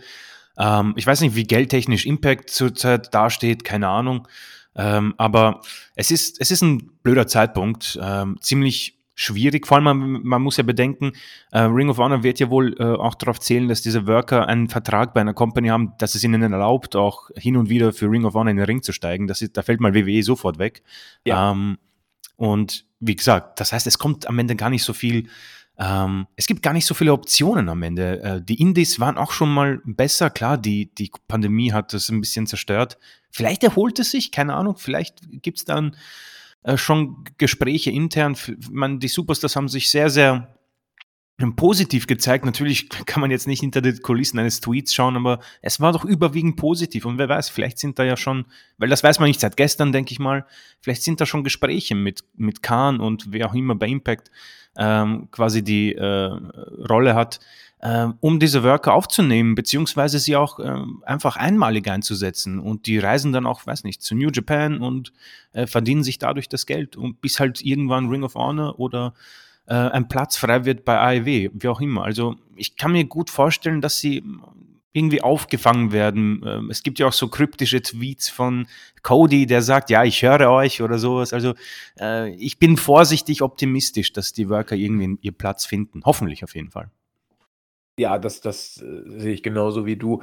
Ähm, 0.59 0.95
ich 0.97 1.07
weiß 1.07 1.21
nicht, 1.23 1.35
wie 1.35 1.45
geldtechnisch 1.45 2.07
Impact 2.07 2.51
zurzeit 2.51 3.13
dasteht, 3.15 3.65
keine 3.65 3.89
Ahnung. 3.89 4.29
Ähm, 4.75 5.15
aber 5.17 5.63
es 5.95 6.11
ist, 6.11 6.41
es 6.41 6.51
ist 6.51 6.63
ein 6.63 6.91
blöder 7.03 7.27
Zeitpunkt, 7.27 7.99
ähm, 8.03 8.37
ziemlich 8.41 8.99
schwierig. 9.15 9.67
Vor 9.67 9.79
allem, 9.79 9.85
man, 9.85 10.23
man 10.23 10.43
muss 10.43 10.59
ja 10.59 10.63
bedenken, 10.63 11.13
äh, 11.51 11.61
Ring 11.61 11.89
of 11.89 11.97
Honor 11.97 12.23
wird 12.23 12.39
ja 12.39 12.51
wohl 12.51 12.77
äh, 12.79 12.85
auch 12.85 13.15
darauf 13.15 13.41
zählen, 13.41 13.69
dass 13.69 13.81
diese 13.81 14.07
Worker 14.07 14.47
einen 14.47 14.69
Vertrag 14.69 15.15
bei 15.15 15.23
einer 15.23 15.33
Company 15.33 15.69
haben, 15.69 15.95
dass 15.99 16.15
es 16.15 16.23
ihnen 16.23 16.43
erlaubt, 16.43 16.95
auch 16.95 17.31
hin 17.35 17.57
und 17.57 17.71
wieder 17.71 17.95
für 17.95 18.11
Ring 18.11 18.27
of 18.27 18.35
Honor 18.35 18.51
in 18.51 18.59
den 18.59 18.67
Ring 18.67 18.83
zu 18.83 18.93
steigen. 18.93 19.27
Das 19.27 19.41
ist, 19.41 19.57
da 19.57 19.63
fällt 19.63 19.81
mal 19.81 19.95
WWE 19.95 20.23
sofort 20.23 20.59
weg. 20.59 20.83
Ja. 21.25 21.53
Ähm, 21.53 21.79
und 22.37 22.87
wie 23.01 23.17
gesagt, 23.17 23.61
das 23.61 23.73
heißt, 23.73 23.87
es 23.87 23.99
kommt 23.99 24.27
am 24.29 24.39
Ende 24.39 24.57
gar 24.57 24.71
nicht 24.71 24.85
so 24.85 24.93
viel 24.93 25.29
ähm, 25.79 26.27
es 26.37 26.47
gibt 26.47 26.63
gar 26.63 26.73
nicht 26.73 26.87
so 26.87 26.95
viele 26.95 27.13
Optionen 27.13 27.69
am 27.69 27.83
Ende. 27.83 28.23
Äh, 28.23 28.43
die 28.43 28.61
Indies 28.61 28.99
waren 28.99 29.19
auch 29.19 29.31
schon 29.31 29.53
mal 29.53 29.81
besser. 29.85 30.31
Klar, 30.31 30.57
die, 30.57 30.95
die 30.95 31.11
Pandemie 31.29 31.73
hat 31.73 31.93
das 31.93 32.09
ein 32.09 32.21
bisschen 32.21 32.47
zerstört. 32.47 32.99
Vielleicht 33.31 33.63
erholt 33.63 33.99
es 33.99 34.11
sich, 34.11 34.33
keine 34.33 34.55
Ahnung. 34.55 34.77
Vielleicht 34.79 35.21
gibt 35.43 35.59
es 35.59 35.65
dann 35.65 35.97
äh, 36.63 36.79
schon 36.79 37.25
Gespräche 37.37 37.91
intern. 37.91 38.37
Man, 38.71 39.01
die 39.01 39.09
Superstars 39.09 39.57
haben 39.57 39.69
sich 39.69 39.91
sehr, 39.91 40.09
sehr 40.09 40.56
positiv 41.57 42.07
gezeigt. 42.07 42.45
Natürlich 42.45 42.89
kann 42.89 43.21
man 43.21 43.31
jetzt 43.31 43.47
nicht 43.47 43.61
hinter 43.61 43.83
die 43.83 43.99
Kulissen 43.99 44.39
eines 44.39 44.61
Tweets 44.61 44.95
schauen, 44.95 45.17
aber 45.17 45.41
es 45.61 45.81
war 45.81 45.93
doch 45.93 46.05
überwiegend 46.05 46.57
positiv. 46.57 47.05
Und 47.05 47.19
wer 47.19 47.29
weiß, 47.29 47.51
vielleicht 47.51 47.79
sind 47.79 47.99
da 47.99 48.05
ja 48.05 48.17
schon, 48.17 48.47
weil 48.79 48.89
das 48.89 49.03
weiß 49.03 49.19
man 49.19 49.29
nicht 49.29 49.41
seit 49.41 49.57
gestern, 49.57 49.93
denke 49.93 50.13
ich 50.13 50.19
mal, 50.19 50.47
vielleicht 50.81 51.03
sind 51.03 51.21
da 51.21 51.27
schon 51.27 51.45
Gespräche 51.45 51.95
mit, 51.95 52.25
mit 52.37 52.63
Khan 52.63 53.01
und 53.01 53.33
wer 53.33 53.51
auch 53.51 53.55
immer 53.55 53.75
bei 53.75 53.87
Impact 53.87 54.31
ähm, 54.79 55.29
quasi 55.31 55.63
die 55.63 55.95
äh, 55.95 56.31
Rolle 56.89 57.15
hat, 57.15 57.41
ähm, 57.83 58.15
um 58.21 58.41
diese 58.41 58.63
Worker 58.63 58.95
aufzunehmen, 58.95 59.55
beziehungsweise 59.55 60.19
sie 60.19 60.37
auch 60.37 60.59
ähm, 60.59 61.03
einfach 61.05 61.37
einmalig 61.37 61.89
einzusetzen. 61.89 62.59
Und 62.59 62.87
die 62.87 62.99
reisen 62.99 63.33
dann 63.33 63.47
auch, 63.47 63.67
weiß 63.67 63.85
nicht, 63.85 64.03
zu 64.03 64.15
New 64.15 64.31
Japan 64.31 64.79
und 64.79 65.13
äh, 65.53 65.67
verdienen 65.67 66.03
sich 66.03 66.19
dadurch 66.19 66.49
das 66.49 66.65
Geld. 66.65 66.97
Und 66.97 67.21
bis 67.21 67.41
halt 67.41 67.61
irgendwann 67.63 68.09
Ring 68.09 68.25
of 68.25 68.35
Honor 68.35 68.81
oder 68.81 69.13
äh, 69.67 69.75
ein 69.75 70.09
Platz 70.09 70.37
frei 70.37 70.65
wird 70.65 70.85
bei 70.85 70.99
AEW, 70.99 71.51
wie 71.53 71.69
auch 71.69 71.81
immer. 71.81 72.05
Also 72.05 72.37
ich 72.57 72.77
kann 72.77 72.93
mir 72.93 73.05
gut 73.05 73.31
vorstellen, 73.31 73.81
dass 73.81 74.01
sie 74.01 74.23
irgendwie 74.97 75.21
aufgefangen 75.21 75.93
werden. 75.93 76.43
Ähm, 76.47 76.71
Es 76.71 76.83
gibt 76.83 76.99
ja 76.99 77.07
auch 77.07 77.13
so 77.13 77.29
kryptische 77.29 77.83
Tweets 77.83 78.31
von 78.31 78.67
Cody, 79.03 79.47
der 79.47 79.61
sagt, 79.61 79.91
ja, 79.91 80.05
ich 80.05 80.23
höre 80.23 80.51
euch 80.51 80.81
oder 80.81 80.99
sowas. 80.99 81.35
Also 81.35 81.55
äh, 82.01 82.31
ich 82.37 82.59
bin 82.59 82.79
vorsichtig 82.79 83.43
optimistisch, 83.43 84.13
dass 84.15 84.33
die 84.33 84.49
Worker 84.49 84.75
irgendwie 84.75 85.19
ihr 85.21 85.33
Platz 85.33 85.67
finden. 85.67 86.03
Hoffentlich 86.07 86.43
auf 86.45 86.55
jeden 86.55 86.71
Fall. 86.71 86.91
Ja, 87.99 88.19
das, 88.19 88.41
das 88.41 88.81
äh, 88.81 89.21
sehe 89.21 89.35
ich 89.35 89.43
genauso 89.43 89.85
wie 89.85 89.97
du. 89.97 90.23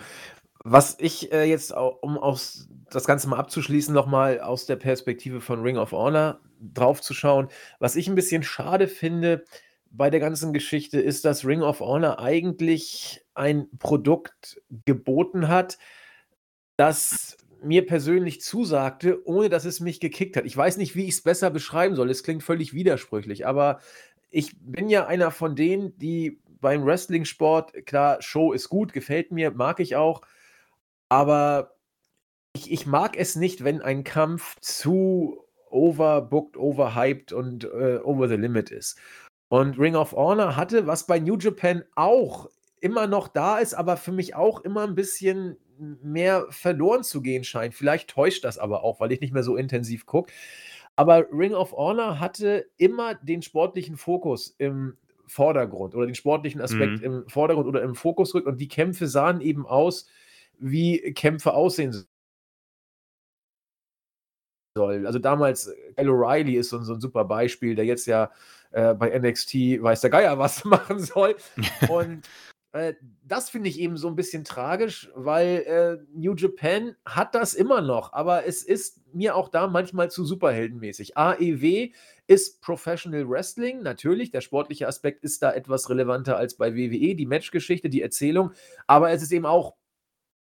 Was 0.63 0.97
ich 0.99 1.32
äh, 1.34 1.43
jetzt, 1.43 1.73
um 1.73 2.17
aus 2.17 2.69
das 2.89 3.06
Ganze 3.06 3.28
mal 3.28 3.38
abzuschließen, 3.38 3.93
nochmal 3.93 4.39
aus 4.39 4.65
der 4.65 4.78
Perspektive 4.78 5.41
von 5.41 5.62
Ring 5.62 5.78
of 5.78 5.91
Honor 5.91 6.39
drauf 6.73 7.02
zu 7.02 7.13
schauen. 7.13 7.49
Was 7.80 7.95
ich 7.95 8.08
ein 8.08 8.15
bisschen 8.15 8.43
schade 8.43 8.88
finde 8.88 9.43
bei 9.89 10.10
der 10.10 10.19
ganzen 10.19 10.54
Geschichte, 10.54 10.99
ist, 10.99 11.26
dass 11.26 11.45
Ring 11.45 11.62
of 11.62 11.82
Honor 11.82 12.19
eigentlich 12.19 13.26
ein 13.34 13.67
Produkt 13.78 14.62
geboten 14.86 15.47
hat, 15.47 15.78
das 16.78 17.38
mir 17.62 17.86
persönlich 17.86 18.41
zusagte, 18.41 19.26
ohne 19.28 19.49
dass 19.49 19.65
es 19.65 19.80
mich 19.80 19.99
gekickt 19.99 20.36
hat. 20.38 20.45
Ich 20.45 20.56
weiß 20.56 20.78
nicht, 20.78 20.95
wie 20.95 21.04
ich 21.04 21.15
es 21.15 21.21
besser 21.23 21.49
beschreiben 21.49 21.95
soll. 21.95 22.10
Es 22.10 22.23
klingt 22.23 22.43
völlig 22.43 22.73
widersprüchlich, 22.73 23.45
aber 23.45 23.80
ich 24.30 24.56
bin 24.60 24.89
ja 24.89 25.06
einer 25.08 25.32
von 25.32 25.56
denen, 25.56 25.97
die 25.97 26.41
beim 26.60 26.86
Wrestling-Sport, 26.86 27.86
klar, 27.86 28.21
Show 28.21 28.54
ist 28.54 28.69
gut, 28.69 28.93
gefällt 28.93 29.32
mir, 29.32 29.52
mag 29.52 29.80
ich 29.80 29.95
auch, 29.95 30.21
aber 31.13 31.76
ich, 32.54 32.71
ich 32.71 32.88
mag 32.88 33.15
es 33.15 33.36
nicht, 33.36 33.63
wenn 33.63 33.84
ein 33.84 34.04
Kampf 34.04 34.60
zu 34.62 35.43
overbooked, 35.69 36.58
overhyped 36.58 37.32
und 37.34 37.65
äh, 37.65 37.99
over 38.04 38.28
the 38.28 38.36
limit 38.36 38.71
ist. 38.71 38.99
Und 39.47 39.78
Ring 39.78 39.95
of 39.95 40.13
Honor 40.13 40.56
hatte, 40.56 40.88
was 40.88 41.06
bei 41.06 41.19
New 41.19 41.38
Japan 41.38 41.84
auch 41.95 42.49
immer 42.82 43.06
noch 43.06 43.28
da 43.28 43.60
ist, 43.60 43.76
aber 43.76 43.95
für 43.95 44.12
mich 44.12 44.34
auch 44.34 44.62
immer 44.62 44.88
ein 44.88 44.95
bisschen 44.95 45.58
mehr 46.02 46.47
verloren 46.49 47.04
zu 47.04 47.21
gehen 47.21 47.43
scheint. 47.43 47.76
Vielleicht 47.76 48.10
täuscht 48.10 48.43
das 48.43 48.58
aber 48.58 48.84
auch, 48.84 48.99
weil 48.99 49.12
ich 49.12 49.21
nicht 49.21 49.34
mehr 49.34 49.43
so 49.43 49.56
intensiv 49.56 50.08
gucke. 50.08 50.34
Aber 50.95 51.28
Ring 51.32 51.54
of 51.54 51.73
Honor 51.73 52.19
hatte 52.19 52.65
immer 52.78 53.13
den 53.13 53.43
sportlichen 53.43 53.97
Fokus 53.97 54.56
im 54.58 54.97
Vordergrund 55.28 55.93
oder 55.93 56.08
den 56.08 56.15
sportlichen 56.15 56.62
Aspekt 56.62 57.02
mhm. 57.02 57.04
im 57.04 57.30
Vordergrund 57.30 57.67
oder 57.67 57.84
im 57.84 57.93
Fokus 57.93 58.34
rückt 58.34 58.47
und 58.47 58.60
die 58.60 58.67
Kämpfe 58.67 59.06
sahen 59.06 59.41
eben 59.41 59.67
aus, 59.67 60.08
wie 60.60 61.13
Kämpfe 61.13 61.54
aussehen 61.54 62.06
sollen. 64.76 65.06
Also 65.06 65.20
damals, 65.20 65.72
Kyle 65.96 66.10
O'Reilly 66.10 66.60
ist 66.60 66.70
so, 66.70 66.82
so, 66.82 66.94
ein 66.94 67.02
super 67.02 67.26
Beispiel, 67.26 67.76
der 67.76 67.86
jetzt 67.86 68.08
ja 68.08 68.32
äh, 68.72 68.94
bei 68.94 69.18
NXT 69.18 69.54
weiß 69.82 70.02
der 70.02 70.10
Geier 70.10 70.38
was 70.39 70.66
machen 70.66 71.00
soll. 71.00 71.36
Und 71.89 72.28
äh, 72.74 72.96
das 73.24 73.52
finde 73.52 73.70
ich 73.70 73.80
eben 73.80 73.98
so 73.98 74.08
ein 74.08 74.16
bisschen 74.16 74.44
tragisch, 74.44 75.12
weil 75.13 75.63
äh, 75.68 76.18
New 76.18 76.34
Japan 76.34 76.96
hat 77.06 77.36
das 77.36 77.54
immer 77.54 77.82
noch, 77.82 78.13
aber 78.13 78.48
es 78.48 78.63
ist 78.63 79.00
mir 79.13 79.36
auch 79.36 79.50
da 79.50 79.68
manchmal 79.68 80.10
zu 80.10 80.26
superheldenmäßig. 80.26 81.16
AEW 81.16 81.92
ist 82.26 82.62
Professional 82.62 83.30
Wrestling, 83.30 83.84
natürlich, 83.84 84.32
der 84.32 84.42
sportliche 84.42 84.88
Aspekt 84.88 85.24
ist 85.24 85.44
da 85.44 85.54
etwas 85.54 85.88
relevanter 85.89 86.36
als 86.36 86.56
bei 86.56 86.74
WWE, 86.76 87.16
die 87.16 87.28
Matchgeschichte, 87.28 87.89
die 87.89 88.02
Erzählung, 88.02 88.54
aber 88.88 89.12
es 89.12 89.22
ist 89.22 89.32
eben 89.32 89.46
auch 89.46 89.76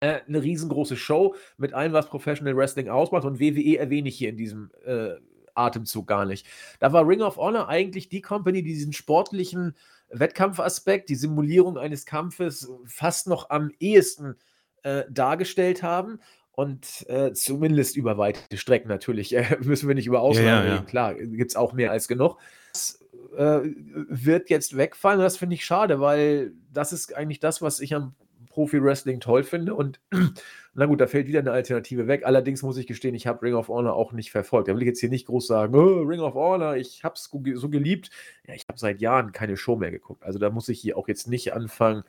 äh, 0.01 0.19
eine 0.27 0.43
riesengroße 0.43 0.97
Show 0.97 1.35
mit 1.57 1.73
allem, 1.73 1.93
was 1.93 2.09
Professional 2.09 2.57
Wrestling 2.57 2.89
ausmacht 2.89 3.23
und 3.23 3.39
WWE 3.39 3.77
erwähne 3.77 4.09
ich 4.09 4.17
hier 4.17 4.29
in 4.29 4.37
diesem 4.37 4.71
äh, 4.83 5.11
Atemzug 5.53 6.07
gar 6.07 6.25
nicht. 6.25 6.45
Da 6.79 6.91
war 6.91 7.07
Ring 7.07 7.21
of 7.21 7.37
Honor 7.37 7.69
eigentlich 7.69 8.09
die 8.09 8.21
Company, 8.21 8.63
die 8.63 8.73
diesen 8.73 8.93
sportlichen 8.93 9.75
Wettkampfaspekt, 10.09 11.09
die 11.09 11.15
Simulierung 11.15 11.77
eines 11.77 12.05
Kampfes 12.05 12.69
fast 12.85 13.27
noch 13.27 13.49
am 13.49 13.71
ehesten 13.79 14.35
äh, 14.83 15.03
dargestellt 15.09 15.83
haben. 15.83 16.19
Und 16.53 17.07
äh, 17.07 17.31
zumindest 17.33 17.95
über 17.95 18.17
weite 18.17 18.57
Strecken 18.57 18.89
natürlich. 18.89 19.35
Äh, 19.35 19.57
müssen 19.61 19.87
wir 19.87 19.95
nicht 19.95 20.07
über 20.07 20.21
Ausnahmen 20.21 20.47
ja, 20.47 20.61
ja, 20.61 20.67
ja. 20.67 20.73
reden. 20.73 20.85
Klar, 20.87 21.13
gibt 21.13 21.51
es 21.51 21.55
auch 21.55 21.73
mehr 21.73 21.91
als 21.91 22.07
genug. 22.07 22.37
Das 22.73 22.99
äh, 23.37 23.59
wird 23.63 24.49
jetzt 24.49 24.75
wegfallen. 24.75 25.19
Das 25.19 25.37
finde 25.37 25.55
ich 25.55 25.63
schade, 25.63 25.99
weil 25.99 26.53
das 26.73 26.91
ist 26.91 27.15
eigentlich 27.15 27.39
das, 27.39 27.61
was 27.61 27.79
ich 27.79 27.93
am 27.95 28.15
Profi-Wrestling 28.51 29.19
toll 29.19 29.43
finde. 29.43 29.73
Und 29.73 29.99
na 30.73 30.85
gut, 30.85 31.01
da 31.01 31.07
fällt 31.07 31.27
wieder 31.27 31.39
eine 31.39 31.51
Alternative 31.51 32.07
weg. 32.07 32.25
Allerdings 32.25 32.61
muss 32.61 32.77
ich 32.77 32.87
gestehen, 32.87 33.15
ich 33.15 33.27
habe 33.27 33.41
Ring 33.41 33.55
of 33.55 33.69
Honor 33.69 33.95
auch 33.95 34.11
nicht 34.11 34.31
verfolgt. 34.31 34.67
Da 34.67 34.75
will 34.75 34.81
ich 34.81 34.87
jetzt 34.87 34.99
hier 34.99 35.09
nicht 35.09 35.25
groß 35.25 35.47
sagen, 35.47 35.75
oh, 35.75 36.01
Ring 36.01 36.19
of 36.19 36.35
Honor, 36.35 36.75
ich 36.75 37.03
habe 37.03 37.15
es 37.15 37.29
so 37.55 37.69
geliebt. 37.69 38.09
Ja, 38.47 38.53
ich 38.53 38.63
habe 38.67 38.79
seit 38.79 39.01
Jahren 39.01 39.31
keine 39.31 39.57
Show 39.57 39.75
mehr 39.75 39.91
geguckt. 39.91 40.23
Also 40.23 40.37
da 40.37 40.49
muss 40.49 40.69
ich 40.69 40.79
hier 40.79 40.97
auch 40.97 41.07
jetzt 41.07 41.27
nicht 41.27 41.53
anfangen, 41.53 42.03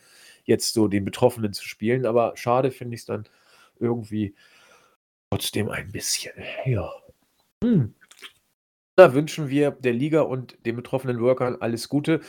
jetzt 0.45 0.75
so 0.75 0.89
den 0.89 1.05
Betroffenen 1.05 1.53
zu 1.53 1.67
spielen. 1.67 2.05
Aber 2.07 2.37
schade 2.37 2.71
finde 2.71 2.95
ich 2.95 3.01
es 3.01 3.07
dann 3.07 3.25
irgendwie 3.79 4.35
trotzdem 5.31 5.71
ein 5.71 5.91
bisschen. 5.93 6.33
Ja. 6.65 6.91
Hm. 7.63 7.95
Da 8.97 9.15
wünschen 9.15 9.49
wir 9.49 9.71
der 9.71 9.95
Liga 9.95 10.21
und 10.21 10.59
den 10.67 10.77
betroffenen 10.77 11.21
Workern 11.21 11.57
alles 11.61 11.89
Gute. 11.89 12.21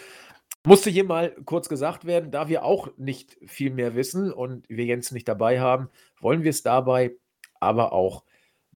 Musste 0.65 0.89
hier 0.89 1.03
mal 1.03 1.35
kurz 1.43 1.67
gesagt 1.67 2.05
werden, 2.05 2.31
da 2.31 2.47
wir 2.47 2.63
auch 2.63 2.87
nicht 2.97 3.37
viel 3.45 3.71
mehr 3.71 3.95
wissen 3.95 4.31
und 4.31 4.67
wir 4.69 4.85
Jens 4.85 5.11
nicht 5.11 5.27
dabei 5.27 5.59
haben, 5.59 5.89
wollen 6.21 6.43
wir 6.43 6.51
es 6.51 6.63
dabei 6.63 7.15
aber 7.59 7.91
auch 7.91 8.23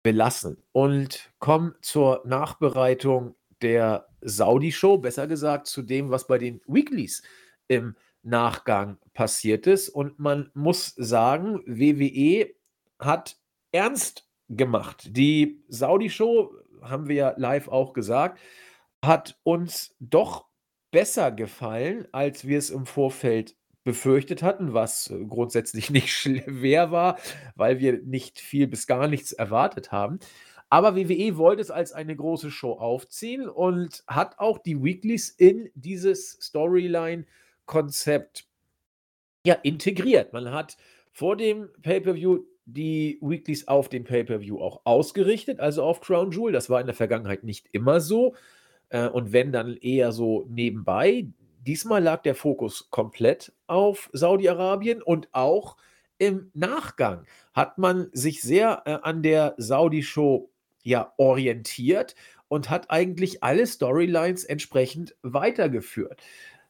belassen 0.04 0.62
und 0.74 1.32
kommen 1.40 1.76
zur 1.82 2.22
Nachbereitung 2.26 3.36
der 3.62 4.08
Saudi-Show, 4.22 4.98
besser 4.98 5.28
gesagt 5.28 5.68
zu 5.68 5.82
dem, 5.82 6.10
was 6.10 6.28
bei 6.28 6.38
den 6.38 6.62
Weeklies 6.68 7.24
im 7.68 7.96
Nachgang 8.22 8.98
passiert 9.14 9.66
ist. 9.66 9.90
Und 9.90 10.20
man 10.20 10.52
muss 10.54 10.94
sagen, 10.98 11.62
WWE 11.66 12.54
hat 13.00 13.38
ernst 13.72 14.28
gemacht. 14.50 15.08
Die 15.16 15.64
Saudi-Show, 15.70 16.54
haben 16.82 17.08
wir 17.08 17.16
ja 17.16 17.34
live 17.38 17.70
auch 17.70 17.94
gesagt, 17.94 18.40
hat 19.04 19.40
uns 19.44 19.96
doch 20.00 20.47
besser 20.98 21.32
gefallen, 21.32 22.08
als 22.12 22.48
wir 22.48 22.58
es 22.58 22.72
im 22.72 22.88
Vorfeld 22.88 23.56
befürchtet 23.84 24.42
hatten, 24.42 24.74
was 24.74 25.12
äh, 25.12 25.26
grundsätzlich 25.26 25.90
nicht 25.92 26.12
schwer 26.12 26.90
war, 26.90 27.20
weil 27.54 27.78
wir 27.78 28.02
nicht 28.02 28.40
viel 28.40 28.66
bis 28.66 28.88
gar 28.88 29.08
nichts 29.08 29.32
erwartet 29.32 29.92
haben. 29.92 30.18
Aber 30.72 30.96
WWE 30.96 31.38
wollte 31.38 31.62
es 31.62 31.70
als 31.70 31.94
eine 31.94 32.16
große 32.16 32.50
Show 32.50 32.72
aufziehen 32.72 33.48
und 33.48 34.04
hat 34.08 34.40
auch 34.40 34.58
die 34.58 34.84
Weeklies 34.84 35.30
in 35.30 35.70
dieses 35.76 36.32
Storyline-Konzept 36.42 38.48
ja, 39.46 39.54
integriert. 39.54 40.34
Man 40.34 40.50
hat 40.50 40.78
vor 41.12 41.38
dem 41.38 41.70
Pay-Per-View 41.84 42.40
die 42.66 43.20
Weeklies 43.22 43.68
auf 43.68 43.88
dem 43.88 44.04
Pay-Per-View 44.04 44.60
auch 44.60 44.82
ausgerichtet, 44.84 45.60
also 45.60 45.84
auf 45.84 46.02
Crown 46.02 46.32
Jewel. 46.32 46.54
Das 46.54 46.72
war 46.72 46.82
in 46.82 46.88
der 46.88 46.96
Vergangenheit 46.96 47.44
nicht 47.44 47.68
immer 47.72 48.02
so 48.02 48.34
äh, 48.90 49.08
und 49.08 49.34
wenn 49.34 49.52
dann 49.52 49.78
eher 49.78 50.12
so 50.12 50.46
nebenbei. 50.50 51.28
Diesmal 51.66 52.02
lag 52.02 52.22
der 52.22 52.36
Fokus 52.36 52.90
komplett 52.92 53.54
auf 53.68 54.10
Saudi-Arabien 54.14 55.02
und 55.02 55.28
auch 55.34 55.76
im 56.18 56.50
Nachgang 56.54 57.26
hat 57.54 57.78
man 57.78 58.10
sich 58.14 58.42
sehr 58.42 58.84
äh, 58.86 58.98
an 59.02 59.22
der 59.22 59.54
Saudi-Show 59.58 60.50
ja 60.84 61.14
orientiert 61.18 62.16
und 62.48 62.70
hat 62.70 62.90
eigentlich 62.90 63.44
alle 63.44 63.68
Storylines 63.68 64.46
entsprechend 64.46 65.16
weitergeführt. 65.22 66.22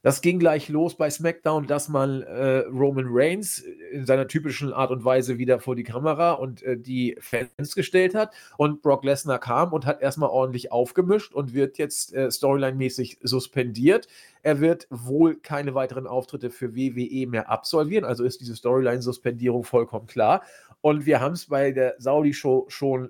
Das 0.03 0.21
ging 0.21 0.37
gleich 0.37 0.69
los 0.69 0.95
bei 0.95 1.09
SmackDown, 1.09 1.65
dass 1.65 1.89
man 1.89 2.21
äh, 2.21 2.59
Roman 2.67 3.07
Reigns 3.09 3.59
in 3.91 4.05
seiner 4.05 4.27
typischen 4.27 4.71
Art 4.71 4.91
und 4.91 5.03
Weise 5.03 5.39
wieder 5.39 5.59
vor 5.59 5.75
die 5.75 5.83
Kamera 5.83 6.33
und 6.33 6.61
äh, 6.61 6.77
die 6.77 7.17
Fans 7.19 7.73
gestellt 7.75 8.13
hat. 8.13 8.33
Und 8.57 8.83
Brock 8.83 9.03
Lesnar 9.03 9.39
kam 9.39 9.73
und 9.73 9.85
hat 9.87 10.01
erstmal 10.01 10.29
ordentlich 10.29 10.71
aufgemischt 10.71 11.33
und 11.33 11.53
wird 11.53 11.79
jetzt 11.79 12.13
äh, 12.13 12.29
storyline-mäßig 12.29 13.17
suspendiert. 13.23 14.07
Er 14.43 14.61
wird 14.61 14.87
wohl 14.91 15.35
keine 15.35 15.73
weiteren 15.73 16.05
Auftritte 16.05 16.51
für 16.51 16.75
WWE 16.75 17.27
mehr 17.27 17.49
absolvieren. 17.49 18.05
Also 18.05 18.23
ist 18.23 18.39
diese 18.39 18.55
Storyline-Suspendierung 18.55 19.63
vollkommen 19.63 20.05
klar. 20.05 20.43
Und 20.81 21.07
wir 21.07 21.21
haben 21.21 21.33
es 21.33 21.47
bei 21.47 21.71
der 21.71 21.95
Saudi-Show 21.97 22.67
schon 22.69 23.09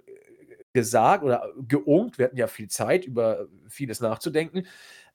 gesagt 0.74 1.24
oder 1.24 1.50
geungt. 1.68 2.18
Wir 2.18 2.26
hatten 2.26 2.38
ja 2.38 2.48
viel 2.48 2.70
Zeit, 2.70 3.06
über 3.06 3.48
vieles 3.68 4.00
nachzudenken. 4.00 4.66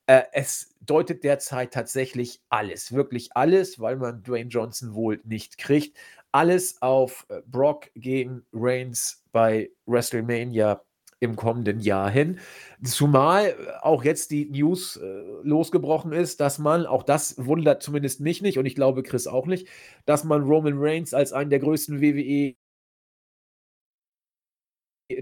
Äh, 0.07 0.23
es 0.33 0.75
deutet 0.81 1.23
derzeit 1.23 1.73
tatsächlich 1.73 2.41
alles, 2.49 2.91
wirklich 2.93 3.35
alles, 3.35 3.79
weil 3.79 3.95
man 3.95 4.21
Dwayne 4.23 4.49
Johnson 4.49 4.93
wohl 4.95 5.21
nicht 5.23 5.57
kriegt. 5.57 5.97
Alles 6.31 6.81
auf 6.81 7.25
äh, 7.29 7.41
Brock 7.45 7.89
gegen 7.95 8.45
Reigns 8.51 9.23
bei 9.31 9.71
WrestleMania 9.85 10.83
im 11.21 11.37
kommenden 11.37 11.79
Jahr 11.79 12.09
hin. 12.09 12.39
Zumal 12.83 13.47
äh, 13.51 13.55
auch 13.81 14.03
jetzt 14.03 14.31
die 14.31 14.45
News 14.49 14.97
äh, 14.97 15.23
losgebrochen 15.43 16.11
ist, 16.11 16.41
dass 16.41 16.59
man, 16.59 16.85
auch 16.85 17.03
das 17.03 17.35
wundert 17.45 17.81
zumindest 17.81 18.19
mich 18.19 18.41
nicht 18.41 18.57
und 18.57 18.65
ich 18.65 18.75
glaube 18.75 19.03
Chris 19.03 19.25
auch 19.27 19.45
nicht, 19.45 19.67
dass 20.05 20.25
man 20.25 20.43
Roman 20.43 20.73
Reigns 20.77 21.13
als 21.13 21.31
einen 21.31 21.49
der 21.49 21.59
größten 21.59 22.01
WWE 22.01 22.55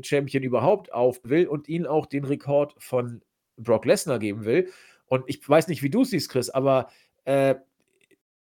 Champion 0.04 0.44
überhaupt 0.44 0.92
auf 0.94 1.20
will 1.24 1.48
und 1.48 1.68
ihn 1.68 1.86
auch 1.86 2.06
den 2.08 2.24
Rekord 2.26 2.74
von 2.80 3.22
Brock 3.64 3.86
Lesnar 3.86 4.20
geben 4.20 4.46
will. 4.46 4.70
Und 5.08 5.24
ich 5.28 5.48
weiß 5.48 5.68
nicht, 5.68 5.84
wie 5.84 5.90
du 5.90 6.04
siehst, 6.04 6.30
Chris, 6.30 6.50
aber 6.50 6.90
äh, 7.26 7.56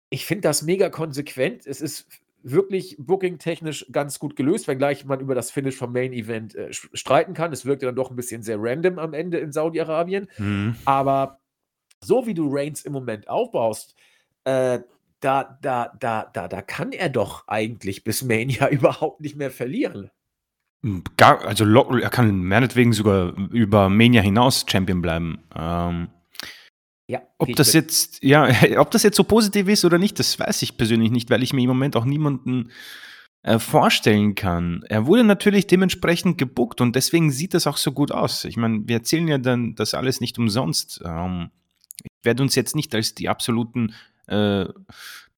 ich 0.10 0.26
finde 0.26 0.42
das 0.42 0.62
mega 0.62 0.90
konsequent. 0.90 1.66
Es 1.66 1.82
ist 1.82 2.08
wirklich 2.42 2.96
booking-technisch 3.00 3.88
ganz 3.92 4.20
gut 4.20 4.36
gelöst, 4.36 4.68
wenngleich 4.68 5.06
man 5.06 5.20
über 5.20 5.36
das 5.36 5.52
Finish 5.52 5.76
vom 5.76 5.92
Main 5.92 6.14
Event 6.14 6.56
äh, 6.56 6.72
streiten 6.72 7.34
kann. 7.34 7.52
Es 7.52 7.66
wirkte 7.66 7.86
dann 7.86 7.96
doch 7.96 8.10
ein 8.10 8.16
bisschen 8.16 8.44
sehr 8.44 8.58
random 8.60 9.00
am 9.00 9.14
Ende 9.14 9.40
in 9.40 9.52
Saudi-Arabien. 9.52 10.30
Mhm. 10.38 10.76
Aber 10.86 11.40
so 12.02 12.26
wie 12.26 12.34
du 12.34 12.48
Reigns 12.50 12.84
im 12.84 12.94
Moment 12.94 13.28
aufbaust, 13.28 13.96
äh, 14.46 14.80
da, 15.20 15.58
da, 15.62 15.94
da, 16.00 16.30
da, 16.32 16.48
da 16.48 16.62
kann 16.62 16.92
er 16.94 17.10
doch 17.10 17.48
eigentlich 17.48 18.04
bis 18.04 18.24
Mania 18.24 18.70
überhaupt 18.72 19.22
nicht 19.22 19.36
mehr 19.36 19.52
verlieren. 19.52 20.10
Gar, 21.18 21.46
also 21.46 21.66
er 21.66 22.10
kann 22.10 22.46
meinetwegen 22.46 22.94
sogar 22.94 23.34
über 23.52 23.90
Mania 23.90 24.22
hinaus 24.22 24.66
Champion 24.70 25.02
bleiben. 25.02 25.40
Ähm, 25.54 26.08
ja, 27.08 27.22
ob 27.38 27.54
das 27.56 27.74
jetzt, 27.74 28.24
ja, 28.24 28.48
ob 28.78 28.92
das 28.92 29.04
jetzt 29.04 29.18
so 29.18 29.24
positiv 29.24 29.68
ist 29.68 29.84
oder 29.84 29.98
nicht, 29.98 30.20
das 30.20 30.40
weiß 30.40 30.62
ich 30.62 30.78
persönlich 30.78 31.12
nicht, 31.12 31.30
weil 31.30 31.44
ich 31.44 31.54
mir 31.54 31.64
im 31.64 31.70
Moment 31.70 31.96
auch 31.96 32.06
niemanden 32.06 32.70
äh, 33.42 33.58
vorstellen 33.58 34.36
kann. 34.36 34.84
Er 34.88 35.06
wurde 35.06 35.24
natürlich 35.24 35.66
dementsprechend 35.68 36.38
gebuckt 36.38 36.82
und 36.82 36.96
deswegen 36.96 37.32
sieht 37.32 37.54
das 37.54 37.68
auch 37.68 37.78
so 37.78 37.92
gut 37.92 38.12
aus. 38.12 38.46
Ich 38.46 38.58
meine, 38.58 38.88
wir 38.88 38.98
erzählen 38.98 39.28
ja 39.28 39.38
dann 39.38 39.76
das 39.76 39.94
alles 39.94 40.22
nicht 40.22 40.38
umsonst. 40.38 41.02
Ähm, 41.04 41.50
ich 42.04 42.12
werde 42.24 42.44
uns 42.44 42.56
jetzt 42.56 42.76
nicht 42.76 42.94
als 42.96 43.16
die 43.16 43.28
absoluten 43.28 43.96
äh, 44.28 44.66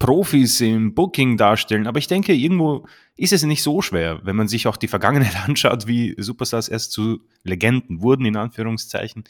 Profis 0.01 0.59
im 0.61 0.95
Booking 0.95 1.37
darstellen. 1.37 1.85
Aber 1.85 1.99
ich 1.99 2.07
denke, 2.07 2.33
irgendwo 2.33 2.87
ist 3.15 3.33
es 3.33 3.43
nicht 3.43 3.61
so 3.61 3.83
schwer, 3.83 4.19
wenn 4.23 4.35
man 4.35 4.47
sich 4.47 4.65
auch 4.65 4.77
die 4.77 4.87
Vergangenheit 4.87 5.35
anschaut, 5.47 5.85
wie 5.85 6.15
Superstars 6.17 6.69
erst 6.69 6.91
zu 6.91 7.19
Legenden 7.43 8.01
wurden, 8.01 8.25
in 8.25 8.35
Anführungszeichen. 8.35 9.25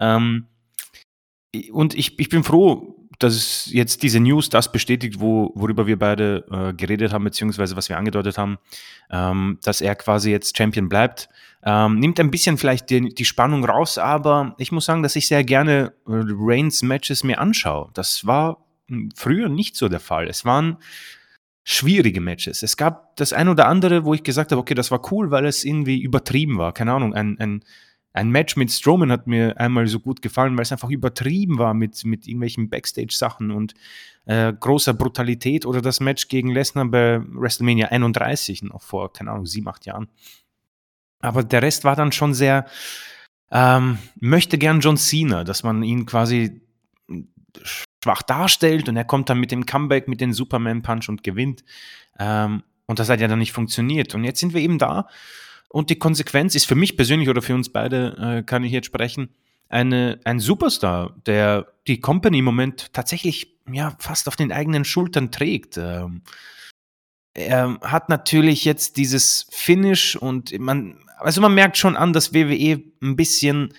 Ähm, 0.00 0.48
und 1.70 1.94
ich, 1.94 2.18
ich 2.18 2.28
bin 2.28 2.42
froh, 2.42 2.96
dass 3.20 3.66
jetzt 3.72 4.02
diese 4.02 4.18
News 4.18 4.48
das 4.48 4.72
bestätigt, 4.72 5.20
wo, 5.20 5.52
worüber 5.54 5.86
wir 5.86 5.98
beide 5.98 6.44
äh, 6.50 6.72
geredet 6.74 7.12
haben, 7.12 7.22
beziehungsweise 7.22 7.76
was 7.76 7.88
wir 7.88 7.96
angedeutet 7.96 8.38
haben, 8.38 8.58
ähm, 9.10 9.58
dass 9.62 9.80
er 9.80 9.94
quasi 9.94 10.32
jetzt 10.32 10.58
Champion 10.58 10.88
bleibt. 10.88 11.28
Ähm, 11.62 12.00
nimmt 12.00 12.18
ein 12.18 12.32
bisschen 12.32 12.58
vielleicht 12.58 12.90
die, 12.90 13.14
die, 13.14 13.24
Spannung 13.24 13.64
raus, 13.64 13.98
aber 13.98 14.56
ich 14.58 14.72
muss 14.72 14.84
sagen, 14.84 15.04
dass 15.04 15.14
ich 15.14 15.28
sehr 15.28 15.44
gerne 15.44 15.92
äh, 16.06 16.22
Reigns-Matches 16.26 17.22
mir 17.22 17.38
anschaue. 17.38 17.90
Das 17.94 18.26
war 18.26 18.67
früher 19.14 19.48
nicht 19.48 19.76
so 19.76 19.88
der 19.88 20.00
Fall. 20.00 20.28
Es 20.28 20.44
waren 20.44 20.78
schwierige 21.64 22.20
Matches. 22.20 22.62
Es 22.62 22.78
gab 22.78 23.16
das 23.16 23.34
ein 23.34 23.48
oder 23.48 23.66
andere, 23.66 24.04
wo 24.04 24.14
ich 24.14 24.22
gesagt 24.22 24.52
habe, 24.52 24.60
okay, 24.60 24.74
das 24.74 24.90
war 24.90 25.12
cool, 25.12 25.30
weil 25.30 25.44
es 25.44 25.64
irgendwie 25.64 26.00
übertrieben 26.00 26.56
war. 26.56 26.72
Keine 26.72 26.92
Ahnung, 26.92 27.12
ein, 27.12 27.38
ein, 27.38 27.62
ein 28.14 28.30
Match 28.30 28.56
mit 28.56 28.70
Strowman 28.70 29.12
hat 29.12 29.26
mir 29.26 29.60
einmal 29.60 29.86
so 29.86 30.00
gut 30.00 30.22
gefallen, 30.22 30.56
weil 30.56 30.62
es 30.62 30.72
einfach 30.72 30.88
übertrieben 30.88 31.58
war 31.58 31.74
mit, 31.74 32.04
mit 32.06 32.26
irgendwelchen 32.26 32.70
Backstage-Sachen 32.70 33.50
und 33.50 33.74
äh, 34.24 34.52
großer 34.52 34.94
Brutalität 34.94 35.66
oder 35.66 35.82
das 35.82 36.00
Match 36.00 36.28
gegen 36.28 36.50
Lesnar 36.50 36.86
bei 36.86 37.20
WrestleMania 37.22 37.88
31 37.88 38.62
noch 38.62 38.80
vor, 38.80 39.12
keine 39.12 39.32
Ahnung, 39.32 39.44
sieben, 39.44 39.68
acht 39.68 39.84
Jahren. 39.84 40.08
Aber 41.20 41.42
der 41.42 41.62
Rest 41.62 41.84
war 41.84 41.96
dann 41.96 42.12
schon 42.12 42.32
sehr, 42.32 42.66
ähm, 43.50 43.98
möchte 44.20 44.56
gern 44.56 44.80
John 44.80 44.96
Cena, 44.96 45.44
dass 45.44 45.62
man 45.62 45.82
ihn 45.82 46.06
quasi 46.06 46.62
schwach 48.02 48.22
darstellt 48.22 48.88
und 48.88 48.96
er 48.96 49.04
kommt 49.04 49.28
dann 49.28 49.40
mit 49.40 49.50
dem 49.50 49.66
Comeback, 49.66 50.08
mit 50.08 50.20
dem 50.20 50.32
Superman 50.32 50.82
Punch 50.82 51.08
und 51.08 51.22
gewinnt. 51.22 51.64
Ähm, 52.18 52.62
und 52.86 52.98
das 52.98 53.08
hat 53.08 53.20
ja 53.20 53.28
dann 53.28 53.38
nicht 53.38 53.52
funktioniert. 53.52 54.14
Und 54.14 54.24
jetzt 54.24 54.40
sind 54.40 54.54
wir 54.54 54.60
eben 54.60 54.78
da 54.78 55.08
und 55.68 55.90
die 55.90 55.98
Konsequenz 55.98 56.54
ist 56.54 56.66
für 56.66 56.74
mich 56.74 56.96
persönlich 56.96 57.28
oder 57.28 57.42
für 57.42 57.54
uns 57.54 57.70
beide, 57.70 58.38
äh, 58.38 58.42
kann 58.42 58.64
ich 58.64 58.72
jetzt 58.72 58.86
sprechen, 58.86 59.34
eine, 59.68 60.18
ein 60.24 60.40
Superstar, 60.40 61.14
der 61.26 61.66
die 61.86 62.00
Company 62.00 62.38
im 62.38 62.46
Moment 62.46 62.92
tatsächlich 62.94 63.58
ja, 63.70 63.94
fast 63.98 64.28
auf 64.28 64.36
den 64.36 64.50
eigenen 64.50 64.86
Schultern 64.86 65.30
trägt. 65.30 65.76
Ähm, 65.76 66.22
er 67.34 67.78
hat 67.82 68.08
natürlich 68.08 68.64
jetzt 68.64 68.96
dieses 68.96 69.46
Finish 69.50 70.16
und 70.16 70.58
man, 70.58 70.98
also 71.18 71.40
man 71.42 71.54
merkt 71.54 71.76
schon 71.76 71.96
an, 71.96 72.14
dass 72.14 72.32
WWE 72.32 72.82
ein 73.02 73.16
bisschen 73.16 73.74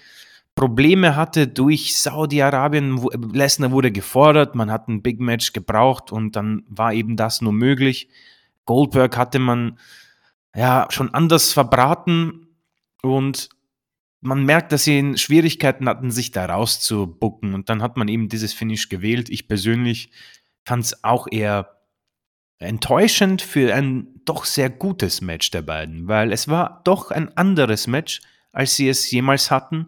Probleme 0.60 1.15
hatte 1.15 1.48
durch 1.48 1.98
Saudi-Arabien. 1.98 3.02
Lesnar 3.32 3.72
wurde 3.72 3.93
gefordert, 3.93 4.56
man 4.56 4.69
hat 4.69 4.89
ein 4.89 5.02
Big 5.02 5.22
Match 5.22 5.54
gebraucht 5.54 6.12
und 6.12 6.36
dann 6.36 6.63
war 6.67 6.91
eben 6.91 7.15
das 7.15 7.39
nur 7.39 7.54
möglich. 7.54 8.10
Goldberg 8.65 9.15
hatte 9.15 9.39
man 9.39 9.80
ja 10.54 10.86
schon 10.89 11.13
anders 11.13 11.54
verbraten 11.54 12.48
und 13.02 13.48
man 14.19 14.43
merkt, 14.43 14.74
dass 14.74 14.84
sie 14.84 15.17
Schwierigkeiten 15.17 15.88
hatten, 15.88 16.12
sich 16.12 16.32
da 16.32 16.45
rauszubucken 16.48 17.54
und 17.54 17.69
dann 17.69 17.82
hat 17.82 17.95
man 17.95 18.10
eben 18.10 18.28
dieses 18.28 18.52
Finish 18.52 18.89
gewählt. 18.89 19.30
Ich 19.30 19.48
persönlich 19.48 20.12
fand 20.65 20.84
es 20.84 21.06
auch 21.06 21.28
eher 21.32 21.78
enttäuschend 22.58 23.41
für 23.41 23.74
ein 23.74 24.08
doch 24.26 24.43
sehr 24.43 24.69
gutes 24.69 25.22
Match 25.22 25.52
der 25.52 25.62
beiden, 25.62 26.10
weil 26.10 26.34
es 26.34 26.50
war 26.50 26.82
doch 26.84 27.12
ein 27.12 27.38
anderes 27.38 27.88
Match, 27.88 28.19
als 28.52 28.76
sie 28.76 28.89
es 28.89 29.10
jemals 29.10 29.52
hatten. 29.52 29.86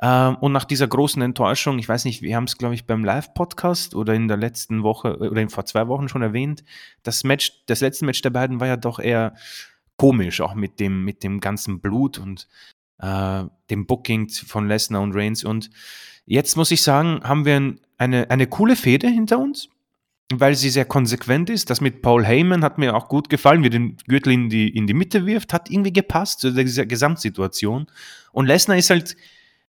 Ähm, 0.00 0.36
und 0.36 0.52
nach 0.52 0.64
dieser 0.64 0.88
großen 0.88 1.22
Enttäuschung, 1.22 1.78
ich 1.78 1.88
weiß 1.88 2.04
nicht, 2.04 2.22
wir 2.22 2.36
haben 2.36 2.44
es, 2.44 2.58
glaube 2.58 2.74
ich, 2.74 2.86
beim 2.86 3.04
Live-Podcast 3.04 3.94
oder 3.94 4.14
in 4.14 4.28
der 4.28 4.36
letzten 4.36 4.82
Woche 4.82 5.16
oder 5.18 5.48
vor 5.48 5.64
zwei 5.64 5.88
Wochen 5.88 6.08
schon 6.08 6.22
erwähnt, 6.22 6.64
das 7.02 7.24
Match, 7.24 7.64
das 7.66 7.80
letzte 7.80 8.04
Match 8.04 8.20
der 8.22 8.30
beiden 8.30 8.60
war 8.60 8.66
ja 8.66 8.76
doch 8.76 8.98
eher 8.98 9.34
komisch, 9.96 10.40
auch 10.40 10.54
mit 10.54 10.80
dem, 10.80 11.04
mit 11.04 11.22
dem 11.22 11.40
ganzen 11.40 11.80
Blut 11.80 12.18
und 12.18 12.46
äh, 12.98 13.44
dem 13.70 13.86
Booking 13.86 14.28
von 14.28 14.68
Lesnar 14.68 15.00
und 15.00 15.14
Reigns. 15.14 15.44
Und 15.44 15.70
jetzt 16.26 16.56
muss 16.56 16.70
ich 16.70 16.82
sagen, 16.82 17.20
haben 17.24 17.46
wir 17.46 17.76
eine, 17.96 18.30
eine 18.30 18.46
coole 18.46 18.76
Fehde 18.76 19.08
hinter 19.08 19.38
uns, 19.38 19.70
weil 20.30 20.54
sie 20.54 20.68
sehr 20.68 20.84
konsequent 20.84 21.48
ist. 21.48 21.70
Das 21.70 21.80
mit 21.80 22.02
Paul 22.02 22.26
Heyman 22.26 22.64
hat 22.64 22.76
mir 22.76 22.94
auch 22.94 23.08
gut 23.08 23.30
gefallen, 23.30 23.62
wie 23.62 23.70
den 23.70 23.96
Gürtel 24.06 24.32
in 24.32 24.50
die, 24.50 24.68
in 24.68 24.86
die 24.86 24.94
Mitte 24.94 25.24
wirft, 25.24 25.54
hat 25.54 25.70
irgendwie 25.70 25.92
gepasst 25.92 26.40
zu 26.40 26.52
dieser 26.52 26.84
Gesamtsituation. 26.84 27.86
Und 28.32 28.46
Lesnar 28.46 28.76
ist 28.76 28.90
halt 28.90 29.16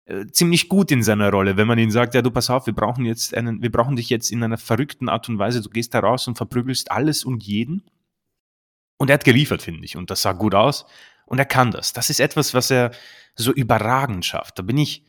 äh, 0.07 0.27
ziemlich 0.29 0.69
gut 0.69 0.93
in 0.93 1.03
seiner 1.03 1.31
Rolle, 1.31 1.57
wenn 1.57 1.67
man 1.67 1.79
ihm 1.79 1.91
sagt, 1.91 2.15
ja, 2.15 2.23
du 2.23 2.31
pass 2.31 2.49
auf, 2.49 2.67
wir 2.67 2.75
brauchen 2.75 3.05
jetzt 3.05 3.35
einen, 3.35 3.61
wir 3.61 3.73
brauchen 3.73 3.97
dich 3.97 4.09
jetzt 4.09 4.31
in 4.31 4.43
einer 4.43 4.57
verrückten 4.57 5.09
Art 5.09 5.29
und 5.29 5.41
Weise, 5.41 5.61
du 5.61 5.69
gehst 5.69 5.95
da 5.95 5.99
raus 5.99 6.29
und 6.29 6.37
verprügelst 6.37 6.93
alles 6.93 7.25
und 7.25 7.43
jeden. 7.43 7.83
Und 8.99 9.11
er 9.11 9.15
hat 9.15 9.25
geliefert, 9.25 9.63
finde 9.63 9.85
ich, 9.85 9.97
und 9.97 10.09
das 10.11 10.23
sah 10.23 10.33
gut 10.33 10.55
aus. 10.55 10.87
Und 11.27 11.39
er 11.41 11.45
kann 11.45 11.73
das. 11.73 11.93
Das 11.93 12.09
ist 12.09 12.21
etwas, 12.21 12.55
was 12.55 12.71
er 12.71 12.93
so 13.35 13.53
überragend 13.53 14.25
schafft. 14.25 14.61
Da 14.61 14.63
bin 14.63 14.79
ich, 14.79 15.05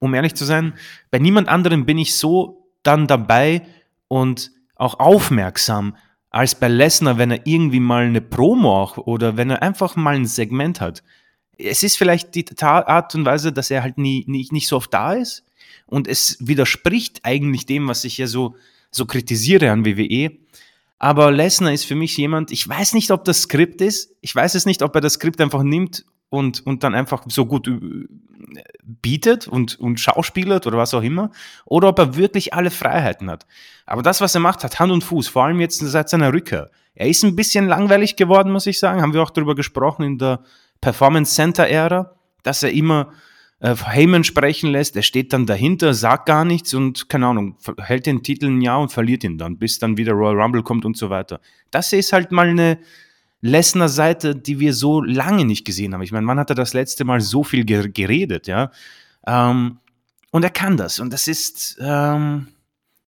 um 0.00 0.14
ehrlich 0.14 0.34
zu 0.34 0.44
sein, 0.44 0.74
bei 1.12 1.20
niemand 1.20 1.48
anderem 1.48 1.86
bin 1.86 1.96
ich 1.96 2.16
so 2.16 2.72
dann 2.82 3.06
dabei 3.06 3.62
und 4.08 4.50
auch 4.74 4.98
aufmerksam 4.98 5.96
als 6.28 6.56
bei 6.56 6.66
Lesnar, 6.66 7.18
wenn 7.18 7.30
er 7.30 7.46
irgendwie 7.46 7.80
mal 7.80 8.04
eine 8.04 8.20
Promo 8.20 8.82
auch 8.82 8.96
oder 8.96 9.36
wenn 9.36 9.50
er 9.50 9.62
einfach 9.62 9.94
mal 9.94 10.16
ein 10.16 10.26
Segment 10.26 10.80
hat 10.80 11.04
es 11.64 11.82
ist 11.82 11.96
vielleicht 11.96 12.34
die 12.34 12.44
Art 12.62 13.14
und 13.14 13.24
Weise, 13.24 13.52
dass 13.52 13.70
er 13.70 13.82
halt 13.82 13.98
nie, 13.98 14.24
nie, 14.26 14.46
nicht 14.50 14.68
so 14.68 14.76
oft 14.76 14.92
da 14.92 15.14
ist. 15.14 15.44
Und 15.86 16.06
es 16.08 16.36
widerspricht 16.40 17.20
eigentlich 17.24 17.66
dem, 17.66 17.88
was 17.88 18.04
ich 18.04 18.18
ja 18.18 18.26
so, 18.26 18.56
so 18.90 19.06
kritisiere 19.06 19.70
an 19.70 19.84
WWE. 19.84 20.32
Aber 20.98 21.32
Lesnar 21.32 21.72
ist 21.72 21.84
für 21.84 21.94
mich 21.94 22.16
jemand, 22.16 22.52
ich 22.52 22.68
weiß 22.68 22.94
nicht, 22.94 23.10
ob 23.10 23.24
das 23.24 23.42
Skript 23.42 23.80
ist. 23.80 24.14
Ich 24.20 24.34
weiß 24.34 24.54
es 24.54 24.66
nicht, 24.66 24.82
ob 24.82 24.94
er 24.94 25.00
das 25.00 25.14
Skript 25.14 25.40
einfach 25.40 25.62
nimmt 25.62 26.04
und, 26.28 26.64
und 26.66 26.84
dann 26.84 26.94
einfach 26.94 27.24
so 27.28 27.46
gut 27.46 27.70
bietet 28.82 29.48
und, 29.48 29.78
und 29.80 29.98
schauspielert 29.98 30.66
oder 30.66 30.78
was 30.78 30.94
auch 30.94 31.02
immer. 31.02 31.30
Oder 31.64 31.88
ob 31.88 31.98
er 31.98 32.16
wirklich 32.16 32.54
alle 32.54 32.70
Freiheiten 32.70 33.30
hat. 33.30 33.46
Aber 33.86 34.02
das, 34.02 34.20
was 34.20 34.34
er 34.34 34.40
macht, 34.40 34.62
hat 34.62 34.78
Hand 34.78 34.92
und 34.92 35.02
Fuß. 35.02 35.28
Vor 35.28 35.44
allem 35.44 35.60
jetzt 35.60 35.78
seit 35.78 36.08
seiner 36.08 36.32
Rückkehr. 36.32 36.70
Er 36.94 37.08
ist 37.08 37.24
ein 37.24 37.36
bisschen 37.36 37.66
langweilig 37.66 38.16
geworden, 38.16 38.52
muss 38.52 38.66
ich 38.66 38.78
sagen. 38.78 39.00
Haben 39.00 39.14
wir 39.14 39.22
auch 39.22 39.30
darüber 39.30 39.54
gesprochen 39.54 40.04
in 40.04 40.18
der 40.18 40.44
Performance 40.80 41.34
Center 41.34 41.66
Ära, 41.66 42.14
dass 42.42 42.62
er 42.62 42.72
immer 42.72 43.12
äh, 43.60 43.74
Heyman 43.76 44.24
sprechen 44.24 44.70
lässt, 44.70 44.96
er 44.96 45.02
steht 45.02 45.32
dann 45.32 45.46
dahinter, 45.46 45.94
sagt 45.94 46.26
gar 46.26 46.44
nichts 46.44 46.74
und 46.74 47.08
keine 47.08 47.26
Ahnung, 47.26 47.56
hält 47.78 48.06
den 48.06 48.22
Titel 48.22 48.46
ein 48.46 48.62
Jahr 48.62 48.80
und 48.80 48.90
verliert 48.90 49.22
ihn 49.24 49.38
dann, 49.38 49.58
bis 49.58 49.78
dann 49.78 49.96
wieder 49.96 50.12
Royal 50.12 50.40
Rumble 50.40 50.62
kommt 50.62 50.84
und 50.84 50.96
so 50.96 51.10
weiter. 51.10 51.40
Das 51.70 51.92
ist 51.92 52.12
halt 52.12 52.32
mal 52.32 52.48
eine 52.48 52.78
Lesnar-Seite, 53.42 54.34
die 54.36 54.60
wir 54.60 54.74
so 54.74 55.02
lange 55.02 55.44
nicht 55.44 55.64
gesehen 55.64 55.94
haben. 55.94 56.02
Ich 56.02 56.12
meine, 56.12 56.26
wann 56.26 56.38
hat 56.38 56.50
er 56.50 56.56
das 56.56 56.74
letzte 56.74 57.04
Mal 57.04 57.20
so 57.20 57.44
viel 57.44 57.64
geredet, 57.64 58.46
ja? 58.46 58.70
Ähm, 59.26 59.78
und 60.30 60.44
er 60.44 60.50
kann 60.50 60.76
das 60.76 61.00
und 61.00 61.12
das 61.12 61.26
ist, 61.26 61.76
ähm, 61.80 62.48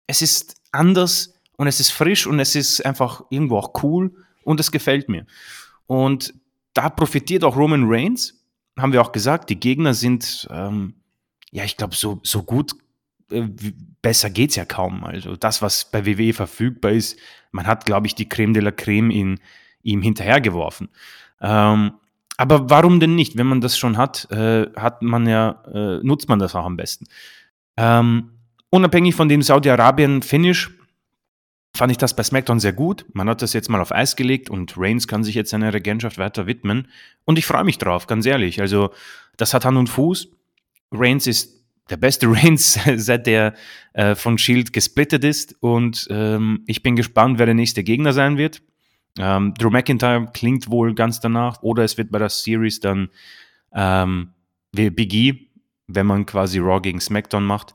es 0.08 0.22
ist 0.22 0.56
anders 0.72 1.34
und 1.58 1.68
es 1.68 1.80
ist 1.80 1.92
frisch 1.92 2.26
und 2.26 2.40
es 2.40 2.56
ist 2.56 2.86
einfach 2.86 3.24
irgendwo 3.30 3.58
auch 3.58 3.84
cool 3.84 4.12
und 4.44 4.60
es 4.60 4.72
gefällt 4.72 5.10
mir. 5.10 5.26
Und 5.86 6.34
da 6.80 6.90
profitiert 6.90 7.44
auch 7.44 7.58
Roman 7.58 7.84
Reigns, 7.88 8.42
haben 8.78 8.94
wir 8.94 9.02
auch 9.02 9.12
gesagt. 9.12 9.50
Die 9.50 9.60
Gegner 9.60 9.94
sind, 9.94 10.48
ähm, 10.50 10.94
ja, 11.52 11.66
ich 11.66 11.76
glaube, 11.76 11.94
so, 11.94 12.22
so 12.24 12.44
gut, 12.44 12.72
äh, 13.32 13.50
besser 14.02 14.30
es 14.34 14.56
ja 14.56 14.64
kaum. 14.64 15.04
Also 15.04 15.36
das, 15.36 15.62
was 15.62 15.92
bei 15.92 16.06
WWE 16.06 16.32
verfügbar 16.32 16.92
ist, 16.92 17.20
man 17.52 17.68
hat, 17.68 17.86
glaube 17.86 18.08
ich, 18.08 18.16
die 18.16 18.30
Creme 18.30 18.54
de 18.54 18.64
la 18.64 18.72
Creme 18.72 19.12
in, 19.12 19.40
ihm 19.84 20.02
hinterhergeworfen. 20.02 20.88
Ähm, 21.42 21.92
aber 22.38 22.70
warum 22.70 23.02
denn 23.02 23.16
nicht? 23.16 23.36
Wenn 23.36 23.48
man 23.48 23.60
das 23.60 23.78
schon 23.78 23.98
hat, 23.98 24.32
äh, 24.32 24.68
hat 24.78 25.02
man 25.02 25.28
ja, 25.28 25.62
äh, 25.74 26.00
nutzt 26.02 26.30
man 26.30 26.40
das 26.40 26.56
auch 26.56 26.64
am 26.64 26.78
besten. 26.78 27.08
Ähm, 27.76 28.32
unabhängig 28.70 29.16
von 29.16 29.28
dem 29.28 29.42
Saudi-Arabien-Finish 29.42 30.79
fand 31.76 31.92
ich 31.92 31.98
das 31.98 32.16
bei 32.16 32.24
SmackDown 32.24 32.60
sehr 32.60 32.74
gut. 32.74 33.06
Man 33.14 33.30
hat 33.30 33.42
das 33.42 33.54
jetzt 33.54 33.70
mal 33.70 33.82
auf 33.82 33.92
Eis 33.92 34.16
gelegt 34.16 34.50
und 34.50 34.74
Reigns 34.78 35.08
kann 35.08 35.24
sich 35.24 35.36
jetzt 35.36 35.52
seiner 35.52 35.74
Regentschaft 35.74 36.18
weiter 36.18 36.48
widmen. 36.48 36.88
Und 37.26 37.38
ich 37.38 37.46
freue 37.46 37.64
mich 37.64 37.78
drauf, 37.78 38.08
ganz 38.08 38.26
ehrlich. 38.26 38.60
Also, 38.60 38.92
das 39.38 39.54
hat 39.54 39.66
Hand 39.66 39.78
und 39.78 39.88
Fuß. 39.88 40.30
Reigns 40.92 41.28
ist 41.28 41.64
der 41.90 41.98
beste 41.98 42.28
Reigns, 42.32 42.80
seit 42.96 43.28
der 43.28 43.54
äh, 43.94 44.16
von 44.16 44.38
Shield 44.38 44.74
gesplittet 44.74 45.24
ist. 45.24 45.56
Und 45.60 46.08
ähm, 46.10 46.64
ich 46.68 46.84
bin 46.84 46.96
gespannt, 46.96 47.40
wer 47.40 47.46
der 47.46 47.56
nächste 47.56 47.84
Gegner 47.84 48.14
sein 48.14 48.38
wird. 48.38 48.62
Ähm, 49.18 49.54
Drew 49.58 49.70
McIntyre 49.70 50.30
klingt 50.34 50.70
wohl 50.70 50.94
ganz 50.94 51.20
danach. 51.20 51.62
Oder 51.62 51.84
es 51.84 51.98
wird 51.98 52.12
bei 52.12 52.20
der 52.20 52.30
Series 52.30 52.80
dann 52.80 53.10
ähm, 53.74 54.34
wie 54.72 54.90
Big 54.90 55.14
E, 55.14 55.48
wenn 55.88 56.06
man 56.06 56.26
quasi 56.26 56.60
Raw 56.60 56.80
gegen 56.82 57.00
SmackDown 57.00 57.46
macht. 57.46 57.74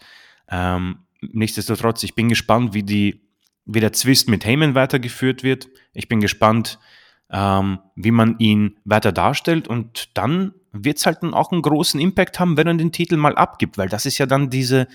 Ähm, 0.49 0.99
nichtsdestotrotz, 1.21 2.03
ich 2.03 2.15
bin 2.15 2.29
gespannt, 2.29 2.75
wie, 2.75 2.83
die, 2.83 3.24
wie 3.67 3.81
der 3.81 3.93
Zwist 3.93 4.29
mit 4.29 4.45
Heyman 4.45 4.75
weitergeführt 4.75 5.43
wird. 5.43 5.69
Ich 5.93 6.09
bin 6.09 6.21
gespannt, 6.21 6.79
ähm, 7.31 7.79
wie 7.97 8.11
man 8.11 8.39
ihn 8.39 8.79
weiter 8.85 9.13
darstellt 9.13 9.69
und 9.69 10.17
dann 10.17 10.53
wird 10.73 10.99
es 10.99 11.07
halt 11.07 11.23
auch 11.23 11.53
einen 11.53 11.63
großen 11.63 12.01
Impact 12.01 12.41
haben, 12.41 12.57
wenn 12.57 12.67
er 12.67 12.75
den 12.75 12.93
Titel 12.93 13.17
mal 13.17 13.37
abgibt, 13.37 13.79
weil 13.79 13.89
das 13.89 14.07
ist 14.07 14.19
ja 14.19 14.27
dann 14.27 14.51
diese, 14.51 14.89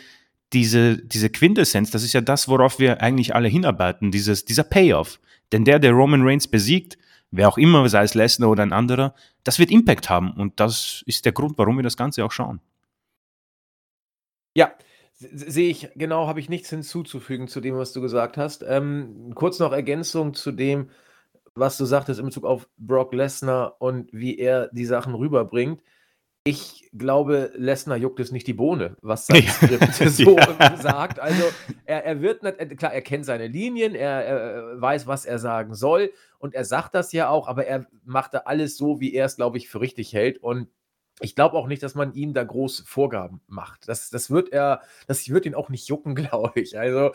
diese, 0.54 0.98
diese 0.98 1.30
Quintessenz, 1.30 1.92
das 1.92 2.04
ist 2.04 2.14
ja 2.14 2.22
das, 2.22 2.48
worauf 2.48 2.80
wir 2.80 3.02
eigentlich 3.02 3.34
alle 3.34 3.48
hinarbeiten, 3.48 4.12
dieses, 4.12 4.46
dieser 4.46 4.64
Payoff. 4.64 5.20
Denn 5.52 5.66
der, 5.66 5.80
der 5.80 5.92
Roman 5.92 6.22
Reigns 6.22 6.48
besiegt, 6.48 6.98
wer 7.32 7.48
auch 7.48 7.58
immer, 7.58 7.88
sei 7.90 8.04
es 8.04 8.14
Lesnar 8.14 8.50
oder 8.50 8.64
ein 8.64 8.74
anderer, 8.74 9.16
das 9.44 9.58
wird 9.60 9.72
Impact 9.72 10.10
haben 10.10 10.32
und 10.34 10.60
das 10.60 11.04
ist 11.06 11.26
der 11.26 11.32
Grund, 11.32 11.58
warum 11.58 11.78
wir 11.78 11.84
das 11.84 11.98
Ganze 11.98 12.26
auch 12.26 12.32
schauen. 12.32 12.60
Ja, 14.56 14.72
sehe 15.20 15.70
ich, 15.70 15.90
genau, 15.96 16.28
habe 16.28 16.40
ich 16.40 16.50
nichts 16.50 16.70
hinzuzufügen 16.70 17.48
zu 17.48 17.60
dem, 17.60 17.78
was 17.78 17.92
du 17.92 18.02
gesagt 18.02 18.38
hast. 18.38 18.64
Ähm, 18.68 19.34
kurz 19.36 19.60
noch 19.60 19.74
Ergänzung 19.74 20.34
zu 20.34 20.52
dem, 20.52 20.90
was 21.56 21.78
du 21.78 21.86
sagtest 21.86 22.20
in 22.20 22.26
Bezug 22.26 22.46
auf 22.46 22.70
Brock 22.78 23.14
Lesnar 23.14 23.76
und 23.80 24.10
wie 24.14 24.40
er 24.40 24.70
die 24.72 24.86
Sachen 24.86 25.14
rüberbringt. 25.14 25.84
Ich 26.46 26.90
glaube, 26.98 27.52
Lesnar 27.56 27.98
juckt 27.98 28.22
es 28.22 28.32
nicht 28.32 28.48
die 28.48 28.54
Bohne, 28.54 28.96
was 29.02 29.28
sein 29.28 29.44
Skript 29.44 29.94
so 29.94 30.38
ja. 30.38 30.78
sagt. 30.78 31.20
Also 31.20 31.44
er, 31.86 32.06
er 32.06 32.22
wird 32.22 32.44
nicht, 32.44 32.78
klar, 32.78 32.94
er 32.94 33.02
kennt 33.02 33.26
seine 33.26 33.48
Linien, 33.48 33.94
er, 33.94 34.26
er, 34.26 34.82
weiß, 34.82 35.06
was 35.06 35.26
er 35.26 35.38
sagen 35.38 35.76
soll 35.76 36.12
und 36.40 36.56
er 36.56 36.64
sagt 36.64 36.96
das 36.96 37.12
ja 37.12 37.30
auch, 37.30 37.50
aber 37.50 37.66
er 37.66 37.88
macht 38.06 38.34
da 38.34 38.40
alles 38.46 38.78
so, 38.78 39.02
wie 39.02 39.14
er 39.14 39.26
es, 39.26 39.36
glaube 39.36 39.58
ich, 39.58 39.68
für 39.68 39.82
richtig 39.82 40.14
hält. 40.14 40.42
Und 40.42 40.70
ich 41.20 41.36
glaube 41.36 41.58
auch 41.58 41.68
nicht, 41.68 41.84
dass 41.84 41.96
man 41.96 42.14
ihm 42.14 42.34
da 42.34 42.44
groß 42.44 42.84
Vorgaben 42.86 43.42
macht. 43.48 43.88
Das, 43.88 44.10
das 44.10 44.30
wird 44.30 44.52
er, 44.52 44.82
das 45.08 45.28
wird 45.30 45.46
ihn 45.46 45.56
auch 45.56 45.70
nicht 45.70 45.88
jucken, 45.88 46.16
glaube 46.16 46.60
ich. 46.60 46.78
Also, 46.80 47.12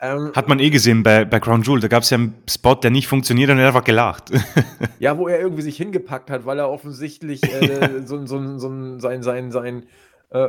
ähm, 0.00 0.32
Hat 0.34 0.48
man 0.48 0.58
eh 0.58 0.70
gesehen 0.70 1.02
bei, 1.02 1.24
bei 1.24 1.40
Crown 1.40 1.62
Jewel, 1.62 1.80
da 1.80 1.88
gab 1.88 2.02
es 2.02 2.10
ja 2.10 2.18
einen 2.18 2.34
Spot, 2.48 2.74
der 2.74 2.90
nicht 2.90 3.08
funktioniert 3.08 3.50
und 3.50 3.58
er 3.58 3.64
hat 3.64 3.74
einfach 3.74 3.84
gelacht. 3.84 4.30
ja, 4.98 5.16
wo 5.18 5.28
er 5.28 5.40
irgendwie 5.40 5.62
sich 5.62 5.76
hingepackt 5.76 6.30
hat, 6.30 6.46
weil 6.46 6.58
er 6.58 6.70
offensichtlich 6.70 7.42
äh, 7.42 8.02
so, 8.04 8.26
so, 8.26 8.58
so 8.58 8.98
sein, 8.98 9.22
sein, 9.22 9.50
sein, 9.50 9.86
äh, 10.30 10.48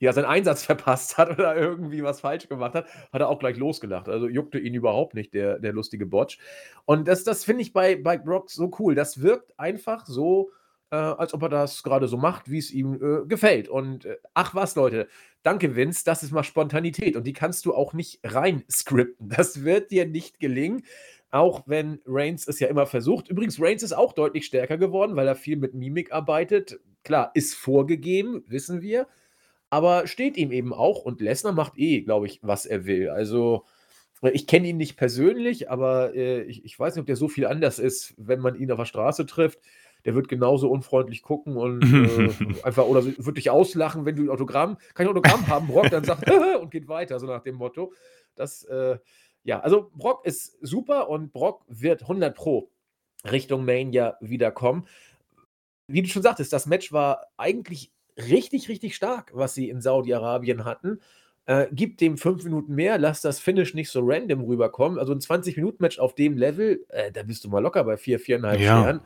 ja, 0.00 0.12
seinen 0.12 0.26
Einsatz 0.26 0.64
verpasst 0.64 1.18
hat 1.18 1.30
oder 1.30 1.56
irgendwie 1.56 2.02
was 2.02 2.20
falsch 2.20 2.48
gemacht 2.48 2.74
hat, 2.74 2.86
hat 3.12 3.20
er 3.20 3.28
auch 3.28 3.40
gleich 3.40 3.56
losgelacht. 3.56 4.08
Also 4.08 4.28
juckte 4.28 4.58
ihn 4.58 4.74
überhaupt 4.74 5.14
nicht, 5.14 5.34
der, 5.34 5.58
der 5.58 5.72
lustige 5.72 6.06
Botch. 6.06 6.38
Und 6.84 7.08
das, 7.08 7.24
das 7.24 7.44
finde 7.44 7.62
ich 7.62 7.72
bei, 7.72 7.96
bei 7.96 8.16
Brock 8.16 8.50
so 8.50 8.70
cool. 8.78 8.94
Das 8.94 9.22
wirkt 9.22 9.58
einfach 9.58 10.06
so 10.06 10.50
äh, 10.90 10.96
als 10.96 11.34
ob 11.34 11.42
er 11.42 11.48
das 11.48 11.82
gerade 11.82 12.08
so 12.08 12.16
macht, 12.16 12.50
wie 12.50 12.58
es 12.58 12.70
ihm 12.70 12.94
äh, 12.94 13.26
gefällt. 13.26 13.68
Und 13.68 14.04
äh, 14.04 14.16
ach 14.34 14.54
was, 14.54 14.74
Leute, 14.74 15.08
danke 15.42 15.76
Vince, 15.76 16.04
das 16.04 16.22
ist 16.22 16.32
mal 16.32 16.42
Spontanität 16.42 17.16
und 17.16 17.26
die 17.26 17.32
kannst 17.32 17.66
du 17.66 17.74
auch 17.74 17.92
nicht 17.92 18.20
rein 18.24 18.64
skripten. 18.70 19.28
Das 19.38 19.64
wird 19.64 19.90
dir 19.90 20.06
nicht 20.06 20.40
gelingen. 20.40 20.82
Auch 21.30 21.64
wenn 21.66 22.00
Reigns 22.06 22.48
es 22.48 22.58
ja 22.58 22.68
immer 22.68 22.86
versucht. 22.86 23.28
Übrigens, 23.28 23.60
Reigns 23.60 23.82
ist 23.82 23.92
auch 23.92 24.14
deutlich 24.14 24.46
stärker 24.46 24.78
geworden, 24.78 25.14
weil 25.14 25.28
er 25.28 25.36
viel 25.36 25.56
mit 25.58 25.74
Mimik 25.74 26.10
arbeitet. 26.10 26.80
Klar, 27.04 27.32
ist 27.34 27.54
vorgegeben, 27.54 28.44
wissen 28.46 28.80
wir. 28.80 29.06
Aber 29.68 30.06
steht 30.06 30.38
ihm 30.38 30.50
eben 30.52 30.72
auch. 30.72 31.04
Und 31.04 31.20
Lesnar 31.20 31.52
macht 31.52 31.74
eh, 31.76 32.00
glaube 32.00 32.26
ich, 32.26 32.40
was 32.42 32.64
er 32.64 32.86
will. 32.86 33.10
Also, 33.10 33.66
ich 34.32 34.46
kenne 34.46 34.68
ihn 34.68 34.78
nicht 34.78 34.96
persönlich, 34.96 35.70
aber 35.70 36.14
äh, 36.14 36.42
ich, 36.44 36.64
ich, 36.64 36.78
weiß 36.78 36.94
nicht, 36.94 37.02
ob 37.02 37.06
der 37.06 37.16
so 37.16 37.28
viel 37.28 37.46
anders 37.46 37.78
ist, 37.78 38.14
wenn 38.16 38.40
man 38.40 38.54
ihn 38.54 38.70
auf 38.72 38.78
der 38.78 38.86
Straße 38.86 39.26
trifft 39.26 39.60
der 40.08 40.14
wird 40.14 40.30
genauso 40.30 40.70
unfreundlich 40.70 41.20
gucken 41.20 41.58
und 41.58 41.82
äh, 41.82 42.64
einfach 42.64 42.86
oder 42.86 43.04
wird 43.04 43.36
dich 43.36 43.50
auslachen, 43.50 44.06
wenn 44.06 44.16
du 44.16 44.22
ein 44.22 44.30
Autogramm, 44.30 44.78
kein 44.94 45.06
Autogramm 45.06 45.46
haben, 45.48 45.66
Brock 45.66 45.90
dann 45.90 46.02
sagt 46.02 46.24
und 46.62 46.70
geht 46.70 46.88
weiter, 46.88 47.20
so 47.20 47.26
nach 47.26 47.42
dem 47.42 47.56
Motto. 47.56 47.92
Das, 48.34 48.64
äh, 48.64 48.96
ja, 49.44 49.60
also 49.60 49.90
Brock 49.94 50.24
ist 50.24 50.56
super 50.62 51.10
und 51.10 51.34
Brock 51.34 51.62
wird 51.68 52.00
100 52.00 52.34
Pro 52.34 52.70
Richtung 53.30 53.66
Mania 53.66 54.16
wiederkommen. 54.22 54.86
Wie 55.88 56.00
du 56.00 56.08
schon 56.08 56.22
sagtest, 56.22 56.54
das 56.54 56.64
Match 56.64 56.90
war 56.90 57.26
eigentlich 57.36 57.92
richtig, 58.16 58.70
richtig 58.70 58.96
stark, 58.96 59.32
was 59.34 59.54
sie 59.54 59.68
in 59.68 59.82
Saudi-Arabien 59.82 60.64
hatten. 60.64 61.02
Äh, 61.44 61.66
gib 61.70 61.98
dem 61.98 62.16
fünf 62.16 62.44
Minuten 62.44 62.74
mehr, 62.74 62.96
lass 62.96 63.20
das 63.20 63.40
Finish 63.40 63.74
nicht 63.74 63.90
so 63.90 64.00
random 64.02 64.40
rüberkommen. 64.40 64.98
Also 64.98 65.12
ein 65.12 65.20
20-Minuten-Match 65.20 65.98
auf 65.98 66.14
dem 66.14 66.38
Level, 66.38 66.86
äh, 66.88 67.12
da 67.12 67.24
bist 67.24 67.44
du 67.44 67.50
mal 67.50 67.58
locker 67.58 67.84
bei 67.84 67.98
vier, 67.98 68.18
viereinhalb 68.18 68.58
ja. 68.58 68.80
Sternen. 68.80 69.00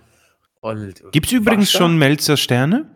Gibt 1.11 1.27
es 1.27 1.33
übrigens 1.33 1.71
schon 1.73 1.99
Melzer 1.99 2.37
Sterne? 2.37 2.89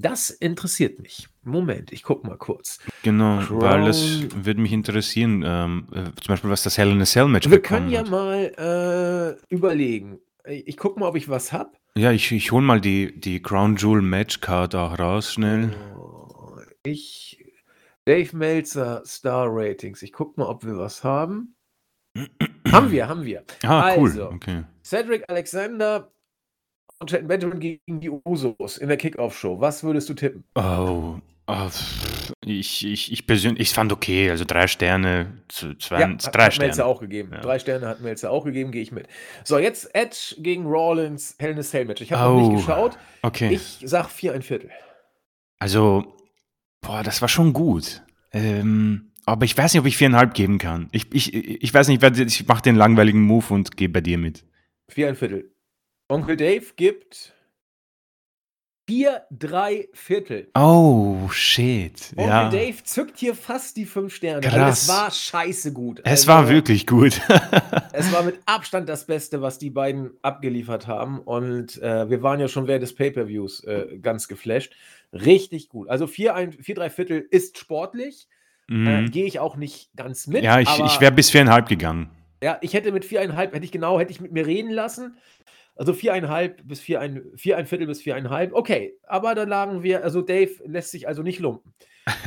Das 0.00 0.30
interessiert 0.30 1.00
mich. 1.00 1.28
Moment, 1.42 1.92
ich 1.92 2.02
gucke 2.02 2.26
mal 2.26 2.36
kurz. 2.36 2.78
Genau, 3.02 3.38
Crown. 3.38 3.60
weil 3.60 3.84
das 3.84 4.22
würde 4.34 4.60
mich 4.60 4.72
interessieren. 4.72 5.42
Ähm, 5.44 5.88
äh, 5.92 6.04
zum 6.20 6.28
Beispiel, 6.28 6.50
was 6.50 6.62
das 6.62 6.78
Hell 6.78 6.90
in 6.90 7.00
a 7.00 7.04
Cell 7.04 7.26
Match 7.26 7.50
Wir 7.50 7.60
können 7.60 7.90
ja 7.90 8.00
hat. 8.00 8.10
mal 8.10 9.38
äh, 9.50 9.54
überlegen. 9.54 10.20
Ich 10.46 10.76
gucke 10.76 11.00
mal, 11.00 11.08
ob 11.08 11.16
ich 11.16 11.28
was 11.28 11.52
habe. 11.52 11.72
Ja, 11.96 12.12
ich, 12.12 12.30
ich 12.30 12.52
hole 12.52 12.64
mal 12.64 12.80
die, 12.80 13.18
die 13.18 13.42
Crown 13.42 13.76
Jewel 13.76 14.02
Match 14.02 14.40
Card 14.40 14.74
auch 14.74 14.98
raus, 14.98 15.32
schnell. 15.32 15.74
Oh, 15.96 16.58
ich. 16.84 17.44
Dave 18.04 18.34
Melzer 18.36 19.02
Star 19.04 19.48
Ratings. 19.50 20.02
Ich 20.02 20.12
gucke 20.12 20.40
mal, 20.40 20.46
ob 20.46 20.64
wir 20.64 20.78
was 20.78 21.02
haben. 21.02 21.56
haben 22.70 22.90
wir, 22.90 23.08
haben 23.08 23.24
wir. 23.24 23.44
Ah, 23.64 23.80
also, 23.80 24.28
cool. 24.28 24.34
Okay. 24.36 24.64
Cedric 24.82 25.24
Alexander 25.28 26.10
Shelton 27.06 27.28
Benjamin 27.28 27.60
gegen 27.60 28.00
die 28.00 28.10
Usos 28.10 28.78
in 28.78 28.88
der 28.88 28.96
Kickoff-Show. 28.96 29.60
Was 29.60 29.84
würdest 29.84 30.08
du 30.08 30.14
tippen? 30.14 30.44
Oh, 30.54 31.18
oh 31.46 31.70
ich, 32.44 32.84
ich, 32.84 33.12
ich 33.12 33.26
persönlich, 33.26 33.60
ich 33.60 33.70
fand 33.70 33.92
okay, 33.92 34.30
also 34.30 34.44
drei 34.44 34.66
Sterne, 34.66 35.32
zwei, 35.48 36.00
ja, 36.00 36.08
drei 36.08 36.44
hat 36.46 36.54
Sterne. 36.54 36.68
Melzer 36.68 36.86
auch 36.86 37.00
gegeben. 37.00 37.30
Ja. 37.32 37.40
Drei 37.40 37.58
Sterne 37.58 37.86
hat 37.86 38.00
Melzer 38.00 38.30
auch 38.30 38.44
gegeben, 38.44 38.72
gehe 38.72 38.82
ich 38.82 38.90
mit. 38.90 39.06
So, 39.44 39.58
jetzt 39.58 39.94
Edge 39.94 40.36
gegen 40.38 40.66
Rollins, 40.66 41.36
Hell 41.38 41.52
in 41.52 41.58
a 41.58 41.62
Cell 41.62 41.84
Match. 41.84 42.00
Ich 42.00 42.12
habe 42.12 42.34
oh, 42.34 42.40
noch 42.40 42.48
nicht 42.48 42.66
geschaut. 42.66 42.98
Okay. 43.22 43.50
Ich 43.52 43.78
sag 43.84 44.08
vier 44.08 44.32
ein 44.32 44.42
Viertel. 44.42 44.70
Also, 45.60 46.16
boah, 46.80 47.02
das 47.02 47.20
war 47.20 47.28
schon 47.28 47.52
gut. 47.52 48.02
Ähm, 48.32 49.12
aber 49.24 49.44
ich 49.44 49.56
weiß 49.56 49.72
nicht, 49.72 49.80
ob 49.80 49.86
ich 49.86 49.96
viereinhalb 49.96 50.34
geben 50.34 50.58
kann. 50.58 50.88
Ich, 50.92 51.12
ich, 51.12 51.34
ich 51.34 51.74
weiß 51.74 51.88
nicht, 51.88 52.02
ich 52.02 52.48
mache 52.48 52.62
den 52.62 52.76
langweiligen 52.76 53.22
Move 53.22 53.52
und 53.52 53.76
gehe 53.76 53.88
bei 53.88 54.00
dir 54.00 54.18
mit. 54.18 54.44
Vier 54.88 55.08
ein 55.08 55.16
Viertel. 55.16 55.50
Onkel 56.10 56.36
Dave 56.36 56.64
gibt 56.76 57.34
vier, 58.88 59.26
drei 59.30 59.88
Viertel. 59.92 60.48
Oh, 60.54 61.28
shit. 61.30 62.14
Onkel 62.16 62.26
ja. 62.26 62.48
Dave 62.48 62.82
zückt 62.82 63.18
hier 63.18 63.34
fast 63.34 63.76
die 63.76 63.84
fünf 63.84 64.14
Sterne. 64.14 64.40
Krass. 64.40 64.84
Es 64.84 64.88
war 64.88 65.10
scheiße 65.10 65.74
gut. 65.74 66.00
Es 66.04 66.10
also, 66.10 66.28
war 66.28 66.48
wirklich 66.48 66.86
gut. 66.86 67.20
es 67.92 68.10
war 68.10 68.22
mit 68.22 68.40
Abstand 68.46 68.88
das 68.88 69.06
Beste, 69.06 69.42
was 69.42 69.58
die 69.58 69.68
beiden 69.68 70.12
abgeliefert 70.22 70.86
haben. 70.86 71.18
Und 71.18 71.82
äh, 71.82 72.08
wir 72.08 72.22
waren 72.22 72.40
ja 72.40 72.48
schon 72.48 72.66
während 72.66 72.82
des 72.82 72.94
Pay-Per-Views 72.94 73.64
äh, 73.64 73.98
ganz 74.00 74.26
geflasht. 74.28 74.74
Richtig 75.12 75.68
gut. 75.68 75.90
Also 75.90 76.06
vier, 76.06 76.34
ein, 76.34 76.52
vier 76.52 76.74
drei 76.74 76.88
Viertel 76.88 77.26
ist 77.30 77.58
sportlich. 77.58 78.28
Äh, 78.70 78.72
mhm. 78.72 78.86
Äh, 78.86 79.08
Gehe 79.10 79.26
ich 79.26 79.40
auch 79.40 79.56
nicht 79.56 79.90
ganz 79.94 80.26
mit. 80.26 80.42
Ja, 80.42 80.58
ich, 80.60 80.70
ich 80.70 81.00
wäre 81.02 81.12
bis 81.12 81.28
viereinhalb 81.28 81.68
gegangen. 81.68 82.08
Ja, 82.42 82.56
ich 82.60 82.72
hätte 82.72 82.92
mit 82.92 83.04
viereinhalb, 83.04 83.52
hätte 83.52 83.64
ich 83.64 83.72
genau, 83.72 83.98
hätte 83.98 84.12
ich 84.12 84.20
mit 84.20 84.32
mir 84.32 84.46
reden 84.46 84.70
lassen. 84.70 85.16
Also 85.78 85.92
viereinhalb 85.92 86.66
bis 86.66 86.80
vier 86.80 87.00
ein, 87.00 87.22
vier 87.36 87.56
ein 87.56 87.66
Viertel 87.66 87.86
bis 87.86 88.02
viereinhalb. 88.02 88.52
Okay, 88.52 88.94
aber 89.06 89.36
da 89.36 89.44
lagen 89.44 89.84
wir, 89.84 90.02
also 90.02 90.22
Dave 90.22 90.50
lässt 90.66 90.90
sich 90.90 91.06
also 91.06 91.22
nicht 91.22 91.38
lumpen. 91.38 91.72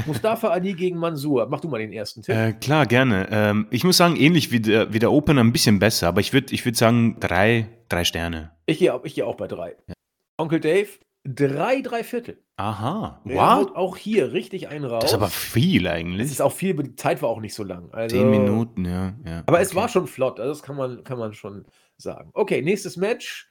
Mustafa 0.05 0.47
Ali 0.51 0.73
gegen 0.73 0.97
Mansur. 0.97 1.47
Mach 1.49 1.59
du 1.59 1.67
mal 1.67 1.79
den 1.79 1.91
ersten 1.91 2.21
Tipp. 2.21 2.33
Äh, 2.33 2.53
klar, 2.53 2.85
gerne. 2.85 3.27
Ähm, 3.29 3.67
ich 3.69 3.83
muss 3.83 3.97
sagen, 3.97 4.15
ähnlich 4.15 4.51
wie 4.51 4.61
der, 4.61 4.93
wie 4.93 4.99
der 4.99 5.11
Opener, 5.11 5.43
ein 5.43 5.51
bisschen 5.51 5.79
besser, 5.79 6.07
aber 6.07 6.21
ich 6.21 6.31
würde 6.31 6.53
ich 6.53 6.63
würd 6.63 6.77
sagen 6.77 7.17
drei, 7.19 7.67
drei 7.89 8.05
Sterne. 8.05 8.51
Ich 8.67 8.79
gehe 8.79 8.97
ich 9.03 9.15
geh 9.15 9.23
auch 9.23 9.35
bei 9.35 9.47
drei. 9.47 9.75
Ja. 9.85 9.95
Onkel 10.37 10.61
Dave, 10.61 10.87
drei, 11.25 11.81
drei 11.81 12.05
Viertel. 12.05 12.41
Aha, 12.55 13.19
wow. 13.25 13.71
auch 13.75 13.97
hier 13.97 14.33
richtig 14.33 14.69
einen 14.69 14.85
raus. 14.85 15.01
Das 15.01 15.11
ist 15.11 15.17
aber 15.17 15.29
viel 15.29 15.87
eigentlich. 15.87 16.27
Es 16.27 16.31
ist 16.31 16.41
auch 16.41 16.53
viel, 16.53 16.73
aber 16.73 16.83
die 16.83 16.95
Zeit 16.95 17.21
war 17.21 17.29
auch 17.29 17.41
nicht 17.41 17.55
so 17.55 17.63
lang. 17.63 17.89
Also, 17.91 18.15
Zehn 18.15 18.29
Minuten, 18.29 18.85
ja. 18.85 19.13
ja 19.25 19.39
aber 19.39 19.53
okay. 19.53 19.63
es 19.63 19.75
war 19.75 19.89
schon 19.89 20.07
flott, 20.07 20.39
also 20.39 20.51
das 20.51 20.63
kann 20.63 20.77
man, 20.77 21.03
kann 21.03 21.17
man 21.17 21.33
schon 21.33 21.65
sagen. 22.01 22.31
Okay, 22.33 22.61
nächstes 22.61 22.97
Match. 22.97 23.47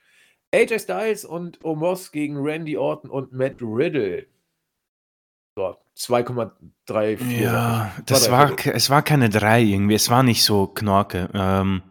AJ 0.53 0.79
Styles 0.79 1.25
und 1.25 1.63
Omos 1.63 2.11
gegen 2.11 2.37
Randy 2.37 2.77
Orton 2.77 3.09
und 3.09 3.31
Matt 3.31 3.61
Riddle. 3.61 4.27
So, 5.55 5.77
2,34. 5.97 7.41
Ja, 7.41 7.91
das 8.05 8.31
war, 8.31 8.53
es 8.65 8.89
war 8.89 9.01
keine 9.01 9.29
3 9.29 9.61
irgendwie, 9.61 9.95
es 9.95 10.09
war 10.09 10.23
nicht 10.23 10.43
so 10.43 10.67
knorke. 10.67 11.29
Ähm, 11.33 11.81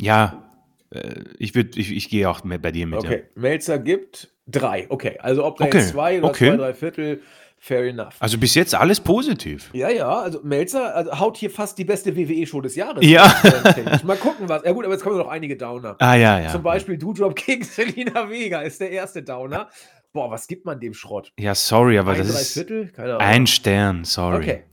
ja, 0.00 0.50
äh, 0.90 1.24
ich, 1.38 1.54
ich, 1.54 1.92
ich 1.92 2.08
gehe 2.08 2.28
auch 2.28 2.40
bei 2.42 2.72
dir 2.72 2.86
mit. 2.86 2.98
Okay, 3.00 3.24
ja. 3.34 3.40
Melzer 3.40 3.78
gibt 3.78 4.32
3. 4.46 4.86
Okay, 4.90 5.18
also 5.20 5.44
ob 5.44 5.58
da 5.58 5.66
okay. 5.66 5.78
jetzt 5.78 5.90
2 5.90 6.18
oder 6.18 6.32
2, 6.32 6.48
okay. 6.48 6.56
3 6.56 6.74
Viertel 6.74 7.22
fair 7.58 7.84
enough. 7.84 8.14
Also 8.20 8.38
bis 8.38 8.54
jetzt 8.54 8.74
alles 8.74 9.00
positiv. 9.00 9.70
Ja, 9.72 9.88
ja, 9.90 10.08
also 10.08 10.40
Melzer 10.42 10.94
also 10.94 11.18
haut 11.18 11.36
hier 11.36 11.50
fast 11.50 11.76
die 11.78 11.84
beste 11.84 12.16
WWE-Show 12.16 12.60
des 12.60 12.76
Jahres. 12.76 13.04
Ja. 13.04 13.34
Mal 14.04 14.16
gucken, 14.16 14.48
was. 14.48 14.62
Ja, 14.64 14.72
gut, 14.72 14.84
aber 14.84 14.94
jetzt 14.94 15.02
kommen 15.02 15.18
noch 15.18 15.28
einige 15.28 15.56
Downer. 15.56 15.96
Ah, 15.98 16.14
ja, 16.14 16.40
ja. 16.40 16.50
Zum 16.50 16.62
Beispiel 16.62 16.96
Doudrop 16.98 17.34
gegen 17.36 17.64
Selina 17.64 18.28
Vega 18.30 18.60
ist 18.62 18.80
der 18.80 18.90
erste 18.90 19.22
Downer. 19.22 19.68
Boah, 20.12 20.30
was 20.30 20.46
gibt 20.46 20.64
man 20.64 20.80
dem 20.80 20.94
Schrott? 20.94 21.32
Ja, 21.38 21.54
sorry, 21.54 21.98
aber 21.98 22.12
ein 22.12 22.18
das 22.18 22.28
ist 22.28 22.54
Viertel? 22.54 22.88
Keine 22.88 23.16
Ahnung. 23.16 23.20
ein 23.20 23.46
Stern, 23.46 24.04
sorry. 24.04 24.38
Okay. 24.42 24.64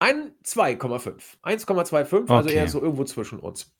Ein 0.00 0.32
2,5. 0.44 1.38
1,25, 1.42 2.30
also 2.30 2.48
Okay. 2.48 2.54
eher 2.56 2.68
so 2.68 2.80
irgendwo 2.80 3.04
zwischen 3.04 3.40
uns. 3.40 3.74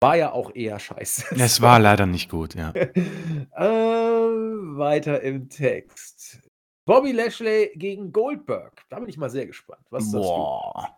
War 0.00 0.16
ja 0.16 0.32
auch 0.32 0.54
eher 0.54 0.78
scheiße. 0.78 1.34
Es 1.38 1.60
war 1.60 1.78
leider 1.78 2.06
nicht 2.06 2.30
gut, 2.30 2.54
ja. 2.54 2.72
ähm, 3.56 4.76
weiter 4.76 5.22
im 5.22 5.48
Text. 5.48 6.40
Bobby 6.86 7.12
Lashley 7.12 7.72
gegen 7.74 8.12
Goldberg. 8.12 8.72
Da 8.88 9.00
bin 9.00 9.08
ich 9.08 9.18
mal 9.18 9.28
sehr 9.28 9.46
gespannt. 9.46 9.84
Was 9.90 10.12
Boah. 10.12 10.96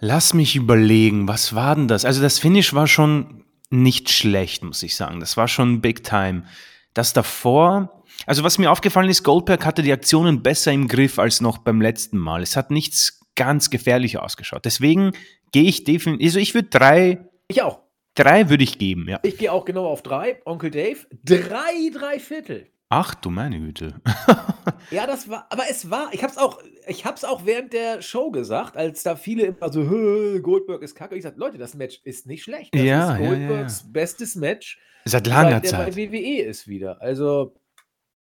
Lass 0.00 0.34
mich 0.34 0.56
überlegen, 0.56 1.26
was 1.28 1.54
war 1.54 1.74
denn 1.74 1.88
das? 1.88 2.04
Also 2.04 2.20
das 2.20 2.38
Finish 2.38 2.74
war 2.74 2.86
schon 2.86 3.44
nicht 3.70 4.10
schlecht, 4.10 4.62
muss 4.62 4.82
ich 4.82 4.96
sagen. 4.96 5.20
Das 5.20 5.36
war 5.36 5.48
schon 5.48 5.80
Big 5.80 6.04
Time. 6.04 6.44
Das 6.92 7.12
davor, 7.12 8.04
also 8.26 8.42
was 8.42 8.58
mir 8.58 8.70
aufgefallen 8.70 9.08
ist, 9.08 9.22
Goldberg 9.22 9.64
hatte 9.64 9.82
die 9.82 9.92
Aktionen 9.92 10.42
besser 10.42 10.72
im 10.72 10.88
Griff 10.88 11.18
als 11.18 11.40
noch 11.40 11.58
beim 11.58 11.80
letzten 11.80 12.18
Mal. 12.18 12.42
Es 12.42 12.56
hat 12.56 12.70
nichts 12.70 13.20
ganz 13.36 13.70
gefährlich 13.70 14.18
ausgeschaut. 14.18 14.64
Deswegen 14.64 15.12
gehe 15.52 15.64
ich 15.64 15.84
definitiv, 15.84 16.26
also 16.26 16.38
ich 16.40 16.54
würde 16.54 16.68
drei? 16.68 17.26
Ich 17.48 17.62
auch. 17.62 17.80
drei 18.16 18.50
würde 18.50 18.64
ich 18.64 18.78
geben, 18.78 19.08
ja. 19.08 19.20
Ich 19.22 19.38
gehe 19.38 19.52
auch 19.52 19.64
genau 19.64 19.86
auf 19.86 20.02
drei. 20.02 20.40
Onkel 20.44 20.70
Dave. 20.70 21.06
Drei, 21.22 21.90
drei 21.92 22.18
Viertel. 22.18 22.70
Ach 22.88 23.14
du 23.16 23.30
meine 23.30 23.58
Güte. 23.58 23.94
Ja, 24.90 25.06
das 25.06 25.28
war, 25.28 25.46
aber 25.50 25.64
es 25.70 25.90
war, 25.90 26.12
ich 26.12 26.22
hab's 26.22 26.38
auch, 26.38 26.60
ich 26.86 27.04
hab's 27.04 27.24
auch 27.24 27.44
während 27.44 27.72
der 27.72 28.02
Show 28.02 28.30
gesagt, 28.30 28.76
als 28.76 29.02
da 29.02 29.16
viele 29.16 29.44
immer 29.46 29.72
so, 29.72 29.82
"Hö, 29.88 30.40
Goldberg 30.40 30.82
ist 30.82 30.94
kacke. 30.94 31.16
Ich 31.16 31.22
sag, 31.24 31.36
Leute, 31.36 31.58
das 31.58 31.74
Match 31.74 32.00
ist 32.04 32.26
nicht 32.26 32.42
schlecht. 32.44 32.72
Das 32.74 32.82
Ja, 32.82 33.14
ist 33.14 33.20
ja, 33.20 33.24
ja, 33.24 33.28
Goldbergs 33.28 33.92
bestes 33.92 34.36
Match, 34.36 34.78
Seit 35.04 35.26
langer 35.26 35.50
seit 35.52 35.64
der 35.64 35.70
Zeit. 35.70 35.86
bei 35.94 35.96
WWE 35.96 36.42
ist 36.42 36.68
wieder. 36.68 37.00
Also, 37.02 37.54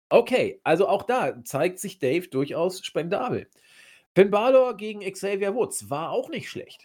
okay, 0.09 0.59
also 0.63 0.87
auch 0.87 1.03
da 1.03 1.41
zeigt 1.43 1.79
sich 1.79 1.99
Dave 1.99 2.27
durchaus 2.27 2.83
spendabel. 2.85 3.47
Finn 4.15 4.31
Balor 4.31 4.75
gegen 4.75 4.99
Xavier 5.01 5.55
Woods 5.55 5.89
war 5.89 6.09
auch 6.11 6.29
nicht 6.29 6.49
schlecht. 6.49 6.83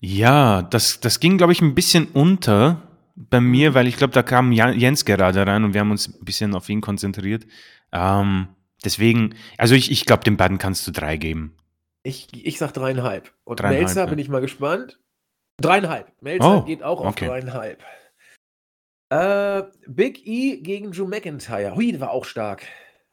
Ja, 0.00 0.62
das, 0.62 1.00
das 1.00 1.20
ging, 1.20 1.38
glaube 1.38 1.52
ich, 1.52 1.62
ein 1.62 1.74
bisschen 1.74 2.08
unter 2.12 2.82
bei 3.16 3.40
mir, 3.40 3.74
weil 3.74 3.86
ich 3.86 3.96
glaube, 3.96 4.12
da 4.12 4.22
kam 4.22 4.52
Jens 4.52 5.04
gerade 5.04 5.46
rein 5.46 5.64
und 5.64 5.74
wir 5.74 5.80
haben 5.80 5.90
uns 5.90 6.08
ein 6.08 6.24
bisschen 6.24 6.54
auf 6.54 6.68
ihn 6.68 6.80
konzentriert. 6.80 7.46
Ähm, 7.92 8.48
deswegen, 8.84 9.34
also 9.58 9.74
ich, 9.74 9.90
ich 9.90 10.04
glaube, 10.04 10.24
den 10.24 10.36
beiden 10.36 10.58
kannst 10.58 10.86
du 10.86 10.90
drei 10.90 11.16
geben. 11.16 11.56
Ich, 12.02 12.28
ich 12.32 12.58
sag 12.58 12.72
dreieinhalb. 12.72 13.32
Und 13.44 13.60
Dreieinhalb, 13.60 13.80
Melzer 13.86 14.00
ja. 14.04 14.06
bin 14.06 14.18
ich 14.18 14.28
mal 14.28 14.40
gespannt. 14.40 14.98
Dreieinhalb. 15.60 16.12
Melzer 16.20 16.58
Oh, 16.58 16.62
geht 16.62 16.82
auch 16.82 17.00
auf 17.00 17.06
okay. 17.06 17.26
dreieinhalb. 17.26 17.82
Äh, 19.10 19.62
Big 19.86 20.26
E 20.26 20.56
gegen 20.60 20.92
Drew 20.92 21.06
McIntyre. 21.06 21.74
Hui, 21.76 21.92
der 21.92 22.00
war 22.00 22.10
auch 22.10 22.24
stark. 22.24 22.64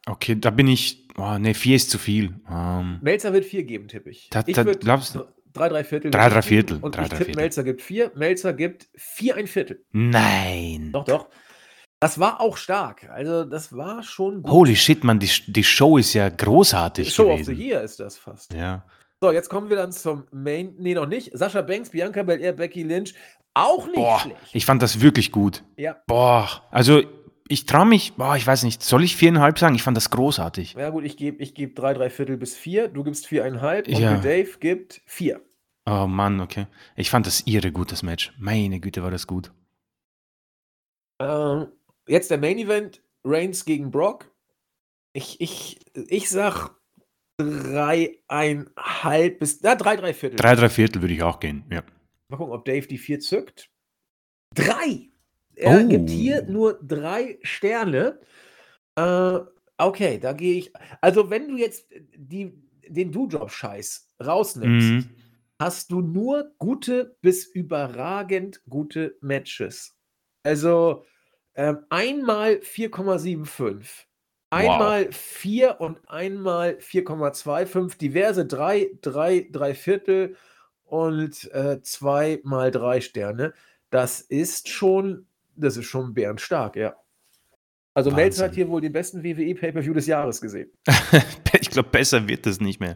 Okay, 0.08 0.36
da 0.40 0.50
bin 0.50 0.68
ich, 0.68 1.08
oh, 1.18 1.38
nee, 1.38 1.54
vier 1.54 1.76
ist 1.76 1.92
zu 1.92 2.00
viel. 2.00 2.40
Ähm, 2.50 2.98
Melzer 3.02 3.34
wird 3.34 3.46
vier 3.46 3.64
geben, 3.64 3.88
tippe 3.88 4.10
ich. 4.10 4.30
Da- 4.32 4.44
ich 4.48 4.56
da- 4.56 4.66
würd 4.66 4.82
glaubst 4.82 5.14
du? 5.16 5.26
Dr- 5.54 5.70
drei, 5.70 5.70
drei 5.70 5.84
Viertel. 5.84 6.12
Drei, 6.12 6.30
drei. 6.30 6.42
Viertel, 6.42 6.80
Und 6.82 6.96
drei, 6.96 7.04
ich 7.04 7.10
tippe. 7.10 7.36
Melzer 7.36 7.64
gibt 7.64 7.82
vier. 7.82 8.12
Melzer 8.16 8.54
gibt 8.54 8.88
vier 8.96 9.36
ein 9.36 9.48
Viertel. 9.48 9.84
nein. 9.92 10.90
Doch, 10.94 11.06
doch. 11.06 11.28
Das 12.00 12.20
war 12.20 12.42
auch 12.42 12.58
stark. 12.58 13.08
Also, 13.12 13.44
das 13.46 13.76
war 13.76 14.02
schon 14.02 14.42
gut. 14.42 14.52
Holy 14.52 14.76
shit, 14.76 15.04
man, 15.04 15.20
die, 15.20 15.30
die 15.48 15.64
Show 15.64 15.98
ist 15.98 16.14
ja 16.14 16.30
großartig 16.30 17.14
Show 17.14 17.26
of 17.32 17.42
gewesen. 17.42 17.56
the 17.56 17.64
Year 17.68 17.82
ist 17.84 18.00
das 18.00 18.18
fast. 18.18 18.54
Ja. 18.54 18.84
So, 19.22 19.32
jetzt 19.32 19.50
kommen 19.50 19.70
wir 19.70 19.78
dann 19.78 19.92
zum 19.92 20.24
Main. 20.32 20.74
Nee, 20.80 20.96
noch 20.96 21.06
nicht. 21.06 21.30
Sascha 21.38 21.62
Banks, 21.62 21.92
Bianca 21.92 22.24
Belair, 22.24 22.54
Becky 22.54 22.82
Lynch. 22.82 23.14
Auch 23.54 23.86
nicht 23.86 23.96
Boah, 23.96 24.20
schlecht. 24.20 24.38
ich 24.54 24.66
fand 24.66 24.82
das 24.82 25.00
wirklich 25.02 25.32
gut. 25.32 25.64
ja. 25.78 25.98
Boah, 26.08 26.64
also 26.72 27.04
ich 27.52 27.66
traue 27.66 27.86
mich, 27.86 28.14
boah, 28.14 28.38
ich 28.38 28.48
weiß 28.48 28.64
nicht, 28.64 28.82
soll 28.82 29.04
ich 29.04 29.18
viereinhalb 29.18 29.60
sagen? 29.60 29.76
Ich 29.76 29.84
fand 29.84 29.98
das 29.98 30.10
großartig. 30.10 30.74
Ja, 30.74 30.90
gut, 30.90 31.04
ich 31.04 31.18
gebe 31.18 31.44
ich 31.44 31.54
geb 31.54 31.76
drei, 31.76 31.94
drei 31.94 32.10
Viertel 32.10 32.38
bis 32.38 32.56
vier. 32.56 32.88
Du 32.88 33.04
gibst 33.04 33.28
viereinhalb. 33.28 33.88
Ja. 33.88 34.18
Dave 34.18 34.58
gibt 34.60 35.02
vier. 35.06 35.42
Oh 35.86 36.08
Mann, 36.08 36.40
okay. 36.40 36.68
Ich 36.96 37.10
fand 37.10 37.28
das 37.28 37.46
irre 37.48 37.72
gutes 37.72 38.04
Match. 38.04 38.32
Meine 38.40 38.80
Güte, 38.80 39.04
war 39.04 39.12
das 39.12 39.28
gut. 39.28 39.52
Ähm, 41.20 41.68
jetzt 42.08 42.32
der 42.32 42.38
Main 42.38 42.58
Event: 42.58 43.04
Reigns 43.26 43.66
gegen 43.66 43.92
Brock. 43.92 44.32
Ich, 45.14 45.42
ich, 45.42 45.80
ich 45.94 46.30
sag 46.30 46.70
dreieinhalb 47.38 49.40
bis. 49.40 49.62
Na, 49.62 49.76
drei, 49.76 49.98
drei 49.98 50.14
Viertel. 50.14 50.38
Drei, 50.38 50.56
drei 50.56 50.70
Viertel 50.70 51.02
würde 51.02 51.14
ich 51.14 51.24
auch 51.24 51.42
gehen, 51.42 51.66
ja. 51.70 51.84
Mal 52.30 52.38
gucken, 52.38 52.54
ob 52.54 52.64
Dave 52.64 52.88
die 52.88 52.98
vier 52.98 53.20
zückt. 53.20 53.70
Drei! 54.56 55.11
Er 55.56 55.84
Oh. 55.84 55.86
gibt 55.86 56.10
hier 56.10 56.46
nur 56.48 56.80
drei 56.82 57.40
Sterne. 57.44 58.20
Äh, 58.98 59.40
okay, 59.78 60.20
da 60.20 60.34
gehe 60.34 60.56
ich. 60.60 60.74
Also, 61.02 61.30
wenn 61.30 61.50
du 61.50 61.58
jetzt 61.58 61.88
die, 62.16 62.54
den 62.88 63.12
Do-Job-Scheiß 63.12 64.10
rausnimmst, 64.26 64.96
Mhm. 64.96 65.16
hast 65.60 65.92
du 65.92 66.02
nur 66.02 66.54
gute 66.60 67.18
bis 67.22 67.46
überragend 67.46 68.64
gute 68.70 69.18
Matches. 69.22 69.96
Also 70.44 71.06
ähm, 71.56 71.80
einmal 71.90 72.62
4,75. 72.64 74.08
Einmal 74.52 75.12
4 75.12 75.80
und 75.82 76.00
einmal 76.10 76.78
4,25. 76.82 77.98
Diverse 77.98 78.46
3, 78.46 78.92
3, 79.02 79.48
3 79.52 79.74
Viertel 79.76 80.36
und 80.84 81.52
äh, 81.54 81.82
2 81.84 82.42
mal 82.44 82.72
3 82.72 83.02
Sterne. 83.02 83.54
Das 83.92 84.22
ist 84.22 84.70
schon, 84.70 85.28
das 85.56 85.78
ist 85.78 85.86
schon 85.86 86.14
bärenstark, 86.14 86.76
ja. 86.76 86.96
Also 87.94 88.10
Melzer 88.12 88.44
hat 88.46 88.52
Wahnsinn. 88.52 88.64
hier 88.66 88.72
wohl 88.72 88.82
den 88.82 88.94
besten 88.94 89.24
WWE 89.24 89.54
Pay-Per-View 89.56 89.94
des 89.94 90.08
Jahres 90.08 90.40
gesehen. 90.40 90.72
ich 91.60 91.70
glaube, 91.70 91.90
besser 91.90 92.28
wird 92.28 92.46
das 92.46 92.62
nicht 92.62 92.80
mehr. 92.80 92.96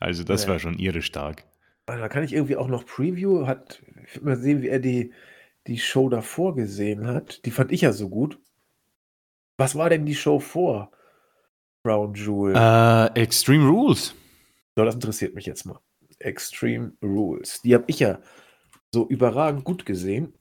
Also 0.00 0.24
das 0.24 0.44
Ja. 0.44 0.50
war 0.50 0.58
schon 0.58 0.78
irre 0.78 1.02
stark. 1.02 1.44
Ah, 1.86 1.96
Da 1.96 2.08
kann 2.08 2.24
ich 2.24 2.32
irgendwie 2.32 2.56
auch 2.56 2.66
noch 2.68 2.84
Preview, 2.84 3.46
hat, 3.46 3.80
ich 4.06 4.16
will 4.16 4.24
mal 4.24 4.36
sehen, 4.36 4.62
wie 4.62 4.68
er 4.68 4.80
die, 4.80 5.12
die 5.68 5.78
Show 5.78 6.08
davor 6.08 6.56
gesehen 6.56 7.06
hat. 7.06 7.44
Die 7.44 7.50
fand 7.52 7.70
ich 7.70 7.82
ja 7.82 7.92
so 7.92 8.08
gut. 8.08 8.38
Was 9.56 9.76
war 9.76 9.88
denn 9.88 10.04
die 10.04 10.16
Show 10.16 10.40
vor 10.40 10.90
Brown 11.84 12.14
Jewel? 12.14 12.56
Äh, 12.56 13.20
Extreme 13.20 13.68
Rules. 13.68 14.14
So, 14.74 14.84
das 14.84 14.96
interessiert 14.96 15.34
mich 15.36 15.46
jetzt 15.46 15.64
mal. 15.64 15.78
Extreme 16.18 16.94
Rules. 17.02 17.62
Die 17.62 17.72
habe 17.74 17.84
ich 17.86 18.00
ja 18.00 18.18
so 18.92 19.06
überragend 19.08 19.62
gut 19.64 19.86
gesehen. 19.86 20.34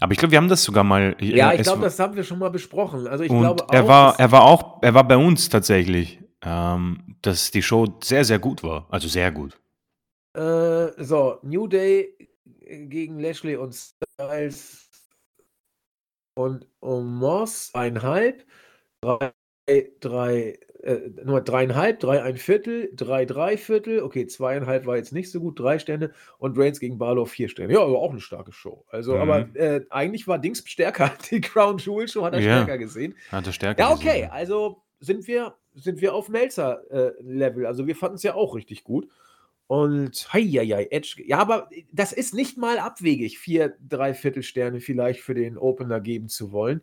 Aber 0.00 0.12
ich 0.12 0.18
glaube, 0.18 0.32
wir 0.32 0.38
haben 0.38 0.48
das 0.48 0.64
sogar 0.64 0.82
mal. 0.82 1.14
Ja, 1.20 1.52
ich 1.52 1.62
glaube, 1.62 1.82
das 1.82 1.98
haben 1.98 2.16
wir 2.16 2.24
schon 2.24 2.38
mal 2.38 2.50
besprochen. 2.50 3.06
Also 3.06 3.22
ich 3.22 3.30
glaube 3.30 3.64
auch, 3.64 3.72
er 3.72 3.86
war, 3.86 4.18
er 4.18 4.32
war 4.32 4.44
auch, 4.44 4.82
er 4.82 4.94
war 4.94 5.06
bei 5.06 5.16
uns 5.16 5.48
tatsächlich, 5.50 6.18
ähm, 6.42 7.16
dass 7.20 7.50
die 7.50 7.62
Show 7.62 7.86
sehr, 8.02 8.24
sehr 8.24 8.38
gut 8.38 8.62
war. 8.62 8.86
Also 8.90 9.08
sehr 9.08 9.30
gut. 9.30 9.60
Äh, 10.34 10.88
so, 11.04 11.38
New 11.42 11.66
Day 11.66 12.16
gegen 12.88 13.20
Lashley 13.20 13.56
und 13.56 13.74
Styles 13.74 14.88
und 16.34 16.66
Moss 16.80 17.70
einhalb, 17.74 18.46
drei, 19.02 19.32
drei, 20.00 20.58
äh, 20.82 21.10
nur 21.24 21.40
dreieinhalb, 21.40 22.00
drei 22.00 22.22
ein 22.22 22.36
Viertel, 22.36 22.90
drei 22.94 23.24
drei 23.26 23.56
Viertel, 23.56 24.02
okay, 24.02 24.26
zweieinhalb 24.26 24.86
war 24.86 24.96
jetzt 24.96 25.12
nicht 25.12 25.30
so 25.30 25.40
gut, 25.40 25.58
drei 25.58 25.78
Sterne 25.78 26.12
und 26.38 26.58
Reigns 26.58 26.80
gegen 26.80 26.98
Balor 26.98 27.26
vier 27.26 27.48
Sterne. 27.48 27.72
Ja, 27.72 27.80
aber 27.80 27.98
auch 27.98 28.10
eine 28.12 28.20
starke 28.20 28.52
Show. 28.52 28.84
Also, 28.88 29.14
Mhm. 29.14 29.20
aber 29.20 29.48
äh, 29.56 29.82
eigentlich 29.90 30.26
war 30.26 30.38
Dings 30.38 30.62
stärker. 30.66 31.12
Die 31.30 31.40
Crown 31.40 31.78
Jewel 31.78 32.08
Show 32.08 32.24
hat 32.24 32.32
er 32.34 32.40
Ja. 32.40 32.62
stärker 32.62 32.78
gesehen. 32.78 33.14
Hat 33.30 33.46
er 33.46 33.52
stärker 33.52 33.80
Ja, 33.82 33.90
okay, 33.92 34.04
gesehen. 34.04 34.30
also 34.30 34.82
sind 35.00 35.26
wir, 35.26 35.54
sind 35.74 36.00
wir 36.00 36.14
auf 36.14 36.28
Melzer-Level. 36.28 37.66
also 37.66 37.86
wir 37.86 37.96
fanden 37.96 38.16
es 38.16 38.22
ja 38.22 38.34
auch 38.34 38.54
richtig 38.54 38.84
gut. 38.84 39.08
Und 39.66 40.32
heieiei, 40.32 40.88
Edge. 40.90 41.22
Ja, 41.26 41.38
aber 41.38 41.70
das 41.92 42.12
ist 42.12 42.34
nicht 42.34 42.58
mal 42.58 42.78
abwegig, 42.80 43.38
vier 43.38 43.76
Dreiviertelsterne 43.88 44.80
vielleicht 44.80 45.20
für 45.20 45.34
den 45.34 45.56
Opener 45.56 46.00
geben 46.00 46.28
zu 46.28 46.50
wollen. 46.50 46.82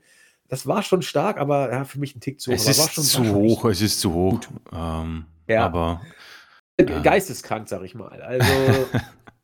Das 0.49 0.65
war 0.65 0.81
schon 0.81 1.01
stark, 1.01 1.37
aber 1.37 1.71
ja, 1.71 1.83
für 1.83 1.99
mich 1.99 2.15
ein 2.15 2.21
Tick 2.21 2.39
zu 2.39 2.51
hoch. 2.51 2.55
Es 2.55 2.67
ist 2.67 3.11
zu 3.11 3.33
hoch, 3.33 3.65
es 3.65 3.81
ist 3.81 3.99
zu 3.99 4.13
hoch. 4.13 4.39
Ähm, 4.71 5.25
Ja. 5.47 5.65
Aber 5.65 6.01
echt 6.77 6.89
ja. 6.89 7.01
Geisteskrank, 7.01 7.67
sag 7.67 7.83
ich 7.83 7.95
mal. 7.95 8.21
Also, 8.21 8.87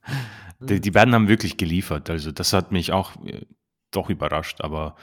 die, 0.59 0.79
die 0.79 0.91
beiden 0.91 1.13
haben 1.13 1.27
wirklich 1.27 1.57
geliefert. 1.57 2.09
Also 2.09 2.31
das 2.31 2.53
hat 2.53 2.71
mich 2.71 2.91
auch 2.91 3.15
äh, 3.25 3.45
doch 3.91 4.09
überrascht. 4.09 4.61
Aber 4.61 4.95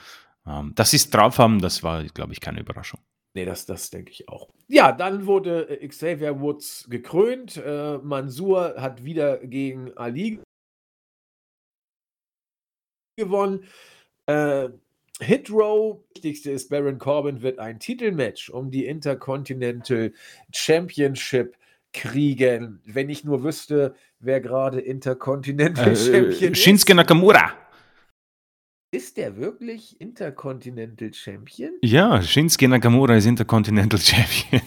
ähm, 0.47 0.73
dass 0.75 0.91
sie 0.91 0.97
es 0.97 1.09
drauf 1.09 1.37
haben, 1.37 1.61
das 1.61 1.83
war, 1.83 2.03
glaube 2.05 2.33
ich, 2.33 2.41
keine 2.41 2.59
Überraschung. 2.59 2.99
Nee, 3.33 3.45
das, 3.45 3.65
das 3.65 3.89
denke 3.89 4.11
ich 4.11 4.27
auch. 4.27 4.49
Ja, 4.67 4.91
dann 4.91 5.25
wurde 5.25 5.69
äh, 5.69 5.87
Xavier 5.87 6.41
Woods 6.41 6.87
gekrönt. 6.89 7.57
Äh, 7.57 7.97
Mansur 7.99 8.75
hat 8.77 9.03
wieder 9.03 9.37
gegen 9.37 9.95
Ali 9.97 10.41
gewonnen. 13.17 13.65
Äh, 14.25 14.69
Hit 15.21 15.51
Row, 15.51 16.03
wichtigste 16.15 16.49
ist, 16.51 16.69
Baron 16.69 16.97
Corbin 16.97 17.43
wird 17.43 17.59
ein 17.59 17.79
Titelmatch 17.79 18.49
um 18.49 18.71
die 18.71 18.85
Intercontinental 18.85 20.13
Championship 20.51 21.55
kriegen. 21.93 22.81
Wenn 22.85 23.09
ich 23.09 23.23
nur 23.23 23.43
wüsste, 23.43 23.93
wer 24.19 24.41
gerade 24.41 24.79
Intercontinental 24.79 25.91
äh, 25.91 25.95
Champion 25.95 26.53
ist. 26.53 26.57
Shinsuke 26.57 26.95
Nakamura. 26.95 27.53
Ist 28.91 29.17
der 29.17 29.37
wirklich 29.37 30.01
Intercontinental 30.01 31.13
Champion? 31.13 31.71
Ja, 31.83 32.21
Shinsuke 32.21 32.67
Nakamura 32.67 33.15
ist 33.15 33.27
Intercontinental 33.27 33.99
Champion. 33.99 34.61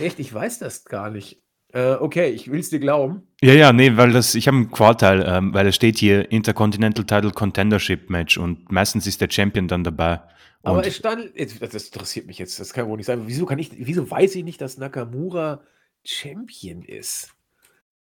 Echt, 0.00 0.20
ich 0.20 0.32
weiß 0.32 0.60
das 0.60 0.84
gar 0.84 1.10
nicht. 1.10 1.43
Äh, 1.74 1.94
okay, 1.94 2.28
ich 2.30 2.50
will 2.50 2.60
es 2.60 2.70
dir 2.70 2.78
glauben. 2.78 3.26
Ja, 3.42 3.52
ja, 3.52 3.72
nee, 3.72 3.96
weil 3.96 4.12
das, 4.12 4.36
ich 4.36 4.46
habe 4.46 4.58
einen 4.58 4.70
Quartal, 4.70 5.24
ähm, 5.26 5.52
weil 5.52 5.66
es 5.66 5.74
steht 5.74 5.98
hier 5.98 6.30
Intercontinental 6.30 7.04
Title 7.04 7.32
Contendership 7.32 8.10
Match 8.10 8.38
und 8.38 8.70
meistens 8.70 9.08
ist 9.08 9.20
der 9.20 9.28
Champion 9.28 9.66
dann 9.66 9.82
dabei. 9.82 10.20
Aber 10.62 10.86
es 10.86 10.96
stand, 10.96 11.32
das 11.36 11.74
interessiert 11.86 12.26
mich 12.26 12.38
jetzt, 12.38 12.60
das 12.60 12.72
kann 12.72 12.88
wohl 12.88 12.96
nicht 12.96 13.06
sein. 13.06 13.24
Wieso 13.26 13.44
kann 13.44 13.58
ich, 13.58 13.72
wieso 13.74 14.08
weiß 14.08 14.36
ich 14.36 14.44
nicht, 14.44 14.60
dass 14.60 14.78
Nakamura 14.78 15.62
Champion 16.04 16.82
ist? 16.82 17.34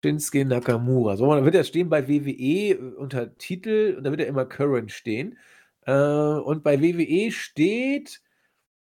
Shinsuke 0.02 0.44
Nakamura. 0.44 1.16
So, 1.16 1.32
dann 1.32 1.44
wird 1.44 1.54
er 1.54 1.64
stehen 1.64 1.88
bei 1.88 2.08
WWE 2.08 2.96
unter 2.96 3.36
Titel 3.36 3.94
und 3.96 4.04
da 4.04 4.10
wird 4.10 4.20
er 4.20 4.26
immer 4.26 4.46
Current 4.46 4.90
stehen. 4.90 5.38
Äh, 5.86 5.92
und 5.92 6.64
bei 6.64 6.82
WWE 6.82 7.30
steht 7.30 8.20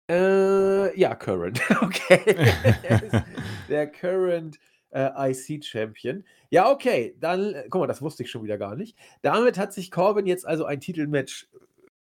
äh, 0.08 0.98
ja, 0.98 1.14
Current. 1.14 1.60
okay. 1.82 2.20
der 3.68 3.86
Current 3.88 4.58
äh, 4.90 5.30
IC 5.30 5.64
Champion. 5.64 6.24
Ja, 6.50 6.70
okay. 6.70 7.16
Dann, 7.20 7.54
äh, 7.54 7.64
guck 7.68 7.80
mal, 7.80 7.86
das 7.86 8.02
wusste 8.02 8.22
ich 8.22 8.30
schon 8.30 8.44
wieder 8.44 8.58
gar 8.58 8.76
nicht. 8.76 8.96
Damit 9.22 9.58
hat 9.58 9.72
sich 9.72 9.90
Corbin 9.90 10.26
jetzt 10.26 10.46
also 10.46 10.64
ein 10.64 10.80
Titelmatch 10.80 11.48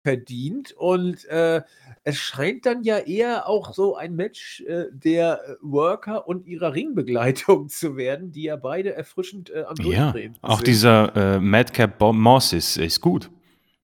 verdient 0.06 0.72
und 0.78 1.24
äh, 1.24 1.62
es 2.04 2.16
scheint 2.16 2.64
dann 2.64 2.84
ja 2.84 2.98
eher 2.98 3.48
auch 3.48 3.74
so 3.74 3.96
ein 3.96 4.14
Match 4.14 4.60
äh, 4.60 4.84
der 4.92 5.56
Worker 5.62 6.28
und 6.28 6.46
ihrer 6.46 6.74
Ringbegleitung 6.74 7.68
zu 7.68 7.96
werden, 7.96 8.30
die 8.30 8.44
ja 8.44 8.54
beide 8.54 8.94
erfrischend 8.94 9.50
äh, 9.50 9.64
am 9.66 9.74
Durchdrehen 9.74 10.34
ja, 10.34 10.48
Auch 10.48 10.58
sind. 10.58 10.68
dieser 10.68 11.16
äh, 11.16 11.40
Madcap 11.40 12.00
Moss 12.00 12.52
ist, 12.52 12.76
ist 12.76 13.00
gut. 13.00 13.32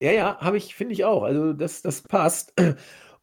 Ja, 0.00 0.12
ja, 0.12 0.38
habe 0.38 0.58
ich, 0.58 0.76
finde 0.76 0.92
ich 0.92 1.04
auch. 1.04 1.24
Also 1.24 1.52
das, 1.52 1.82
das 1.82 2.02
passt. 2.02 2.54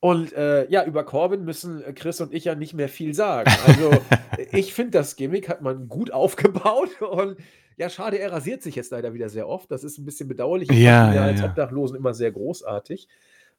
Und 0.02 0.32
äh, 0.34 0.70
ja, 0.70 0.86
über 0.86 1.04
Corbin 1.04 1.44
müssen 1.44 1.84
äh, 1.84 1.92
Chris 1.94 2.22
und 2.22 2.34
ich 2.34 2.46
ja 2.46 2.56
nicht 2.56 2.74
mehr 2.74 2.88
viel 2.88 3.14
sagen. 3.14 3.52
Also 3.66 3.92
ich 4.52 4.74
finde, 4.74 4.92
das 4.92 5.18
Gimmick 5.18 5.50
hat 5.50 5.62
man 5.62 5.90
gut 5.90 6.12
aufgebaut 6.12 7.02
und 7.02 7.38
ja, 7.76 7.90
schade, 7.90 8.20
er 8.20 8.32
rasiert 8.32 8.62
sich 8.62 8.76
jetzt 8.76 8.92
leider 8.92 9.14
wieder 9.14 9.30
sehr 9.30 9.48
oft. 9.48 9.72
Das 9.72 9.84
ist 9.84 9.98
ein 9.98 10.06
bisschen 10.06 10.28
bedauerlich. 10.28 10.70
Ich 10.70 10.80
ja, 10.80 11.14
ja, 11.14 11.24
als 11.24 11.40
ja. 11.40 11.48
Obdachlosen 11.48 11.98
immer 11.98 12.14
sehr 12.14 12.32
großartig. 12.32 13.08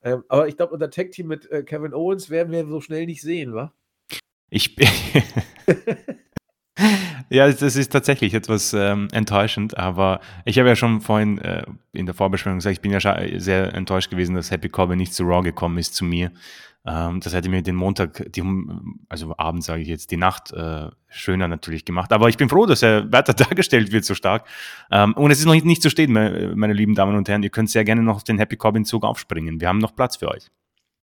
Ähm, 0.02 0.24
aber 0.28 0.48
ich 0.48 0.56
glaube, 0.56 0.74
unser 0.74 0.90
Tag-Team 0.90 1.26
mit 1.26 1.50
äh, 1.50 1.62
Kevin 1.62 1.94
Owens 1.94 2.30
werden 2.30 2.52
wir 2.52 2.66
so 2.66 2.80
schnell 2.80 3.06
nicht 3.06 3.22
sehen, 3.22 3.54
wa? 3.54 3.72
Ich. 4.50 4.76
Ja, 7.32 7.48
das 7.48 7.76
ist 7.76 7.92
tatsächlich 7.92 8.34
etwas 8.34 8.72
ähm, 8.72 9.06
enttäuschend, 9.12 9.78
aber 9.78 10.20
ich 10.44 10.58
habe 10.58 10.68
ja 10.68 10.74
schon 10.74 11.00
vorhin 11.00 11.38
äh, 11.38 11.62
in 11.92 12.06
der 12.06 12.14
Vorbesprechung 12.14 12.58
gesagt, 12.58 12.72
ich 12.72 12.80
bin 12.80 12.90
ja 12.90 13.00
sehr 13.38 13.72
enttäuscht 13.72 14.10
gewesen, 14.10 14.34
dass 14.34 14.50
Happy 14.50 14.68
Corbin 14.68 14.98
nicht 14.98 15.14
zu 15.14 15.22
Raw 15.22 15.40
gekommen 15.40 15.78
ist 15.78 15.94
zu 15.94 16.04
mir. 16.04 16.32
Ähm, 16.84 17.20
das 17.20 17.32
hätte 17.32 17.48
mir 17.48 17.62
den 17.62 17.76
Montag, 17.76 18.32
die, 18.32 18.42
also 19.08 19.32
Abend 19.38 19.62
sage 19.62 19.80
ich 19.82 19.86
jetzt, 19.86 20.10
die 20.10 20.16
Nacht 20.16 20.52
äh, 20.52 20.88
schöner 21.08 21.46
natürlich 21.46 21.84
gemacht. 21.84 22.12
Aber 22.12 22.28
ich 22.28 22.36
bin 22.36 22.48
froh, 22.48 22.66
dass 22.66 22.82
er 22.82 23.12
weiter 23.12 23.34
dargestellt 23.34 23.92
wird 23.92 24.04
so 24.04 24.16
stark. 24.16 24.44
Ähm, 24.90 25.12
und 25.14 25.30
es 25.30 25.38
ist 25.38 25.44
noch 25.44 25.54
nicht, 25.54 25.64
nicht 25.64 25.82
zu 25.82 25.90
stehen, 25.90 26.12
meine, 26.12 26.56
meine 26.56 26.72
lieben 26.72 26.96
Damen 26.96 27.16
und 27.16 27.28
Herren. 27.28 27.44
Ihr 27.44 27.50
könnt 27.50 27.70
sehr 27.70 27.84
gerne 27.84 28.02
noch 28.02 28.16
auf 28.16 28.24
den 28.24 28.38
Happy 28.38 28.56
Corbin 28.56 28.84
Zug 28.84 29.04
aufspringen. 29.04 29.60
Wir 29.60 29.68
haben 29.68 29.78
noch 29.78 29.94
Platz 29.94 30.16
für 30.16 30.28
euch. 30.28 30.50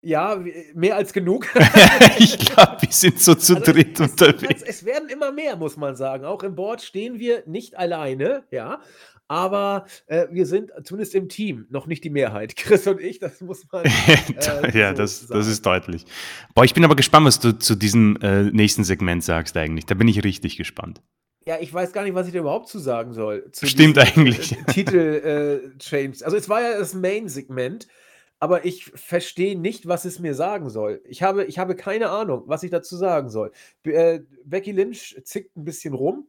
Ja, 0.04 0.42
mehr 0.74 0.96
als 0.96 1.12
genug. 1.12 1.46
ich 2.18 2.36
glaube, 2.36 2.78
wir 2.80 2.92
sind 2.92 3.20
so 3.20 3.36
zu 3.36 3.54
also 3.54 3.72
dritt 3.72 4.00
es, 4.00 4.10
unterwegs. 4.10 4.62
Es 4.66 4.84
werden 4.84 5.08
immer 5.08 5.30
mehr, 5.30 5.54
muss 5.54 5.76
man 5.76 5.94
sagen. 5.94 6.24
Auch 6.24 6.42
im 6.42 6.56
Board 6.56 6.82
stehen 6.82 7.20
wir 7.20 7.44
nicht 7.46 7.78
alleine, 7.78 8.42
ja. 8.50 8.80
Aber 9.28 9.86
äh, 10.08 10.26
wir 10.32 10.44
sind 10.44 10.72
zumindest 10.82 11.14
im 11.14 11.28
Team 11.28 11.66
noch 11.70 11.86
nicht 11.86 12.02
die 12.02 12.10
Mehrheit. 12.10 12.56
Chris 12.56 12.86
und 12.88 13.00
ich, 13.00 13.20
das 13.20 13.40
muss 13.40 13.64
man. 13.70 13.84
Äh, 14.06 14.78
ja, 14.78 14.90
so 14.90 14.96
das, 14.96 15.26
das 15.28 15.46
ist 15.46 15.64
deutlich. 15.64 16.04
Boah, 16.54 16.64
ich 16.64 16.74
bin 16.74 16.84
aber 16.84 16.96
gespannt, 16.96 17.26
was 17.26 17.38
du 17.38 17.56
zu 17.56 17.76
diesem 17.76 18.16
äh, 18.22 18.44
nächsten 18.44 18.82
Segment 18.82 19.22
sagst, 19.22 19.56
eigentlich. 19.56 19.86
Da 19.86 19.94
bin 19.94 20.08
ich 20.08 20.24
richtig 20.24 20.56
gespannt. 20.56 21.00
Ja, 21.46 21.58
ich 21.60 21.72
weiß 21.72 21.92
gar 21.92 22.02
nicht, 22.02 22.14
was 22.14 22.26
ich 22.26 22.32
da 22.32 22.40
überhaupt 22.40 22.68
zu 22.68 22.78
sagen 22.78 23.12
soll. 23.12 23.50
Zu 23.52 23.66
Stimmt 23.66 23.98
eigentlich. 23.98 24.56
Titel-Change. 24.72 26.18
Äh, 26.20 26.24
also, 26.24 26.36
es 26.36 26.48
war 26.48 26.60
ja 26.60 26.78
das 26.78 26.94
Main-Segment 26.94 27.86
aber 28.42 28.64
ich 28.64 28.86
verstehe 28.86 29.56
nicht, 29.56 29.86
was 29.86 30.04
es 30.04 30.18
mir 30.18 30.34
sagen 30.34 30.68
soll. 30.68 31.00
Ich 31.04 31.22
habe, 31.22 31.44
ich 31.44 31.60
habe 31.60 31.76
keine 31.76 32.10
Ahnung, 32.10 32.42
was 32.46 32.64
ich 32.64 32.72
dazu 32.72 32.96
sagen 32.96 33.30
soll. 33.30 33.52
Be 33.84 33.92
äh, 33.92 34.24
Becky 34.44 34.72
Lynch 34.72 35.16
zickt 35.22 35.56
ein 35.56 35.64
bisschen 35.64 35.94
rum. 35.94 36.26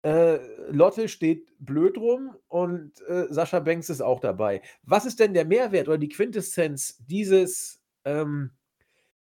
Äh, 0.00 0.38
Lotte 0.70 1.08
steht 1.08 1.52
blöd 1.58 1.98
rum 1.98 2.34
und 2.48 2.92
äh, 3.06 3.26
Sascha 3.28 3.60
Banks 3.60 3.90
ist 3.90 4.00
auch 4.00 4.20
dabei. 4.20 4.62
Was 4.82 5.04
ist 5.04 5.20
denn 5.20 5.34
der 5.34 5.44
Mehrwert 5.44 5.88
oder 5.88 5.98
die 5.98 6.08
Quintessenz 6.08 6.96
dieses, 7.06 7.82
ähm, 8.06 8.52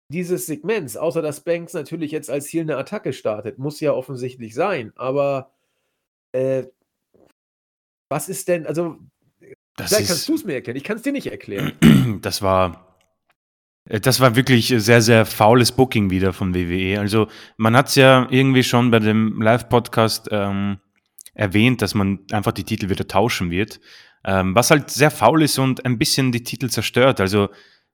dieses 0.08 0.44
Segments? 0.44 0.98
Außer 0.98 1.22
dass 1.22 1.40
Banks 1.40 1.72
natürlich 1.72 2.10
jetzt 2.12 2.28
als 2.28 2.48
Ziel 2.48 2.60
eine 2.60 2.76
Attacke 2.76 3.14
startet. 3.14 3.56
Muss 3.58 3.80
ja 3.80 3.94
offensichtlich 3.94 4.52
sein. 4.54 4.92
Aber 4.96 5.50
äh, 6.32 6.64
was 8.10 8.28
ist 8.28 8.48
denn, 8.48 8.66
also 8.66 8.98
das 9.78 9.88
Vielleicht 9.88 10.08
kannst 10.08 10.28
du 10.28 10.34
es 10.34 10.44
mir 10.44 10.54
erklären. 10.54 10.76
Ich 10.76 10.84
kann 10.84 10.96
es 10.96 11.02
dir 11.02 11.12
nicht 11.12 11.28
erklären. 11.28 11.72
Das 12.22 12.42
war, 12.42 12.96
äh, 13.84 14.00
das 14.00 14.20
war 14.20 14.34
wirklich 14.34 14.74
sehr, 14.76 15.02
sehr 15.02 15.24
faules 15.24 15.72
Booking 15.72 16.10
wieder 16.10 16.32
von 16.32 16.54
WWE. 16.54 16.98
Also 16.98 17.28
man 17.56 17.76
hat 17.76 17.88
es 17.88 17.94
ja 17.94 18.26
irgendwie 18.30 18.64
schon 18.64 18.90
bei 18.90 18.98
dem 18.98 19.40
Live-Podcast 19.40 20.28
ähm, 20.30 20.78
erwähnt, 21.34 21.80
dass 21.82 21.94
man 21.94 22.20
einfach 22.32 22.52
die 22.52 22.64
Titel 22.64 22.88
wieder 22.90 23.06
tauschen 23.06 23.50
wird. 23.50 23.80
Ähm, 24.24 24.54
was 24.54 24.70
halt 24.70 24.90
sehr 24.90 25.10
faul 25.10 25.42
ist 25.42 25.58
und 25.58 25.84
ein 25.84 25.98
bisschen 25.98 26.32
die 26.32 26.42
Titel 26.42 26.68
zerstört. 26.68 27.20
Also 27.20 27.50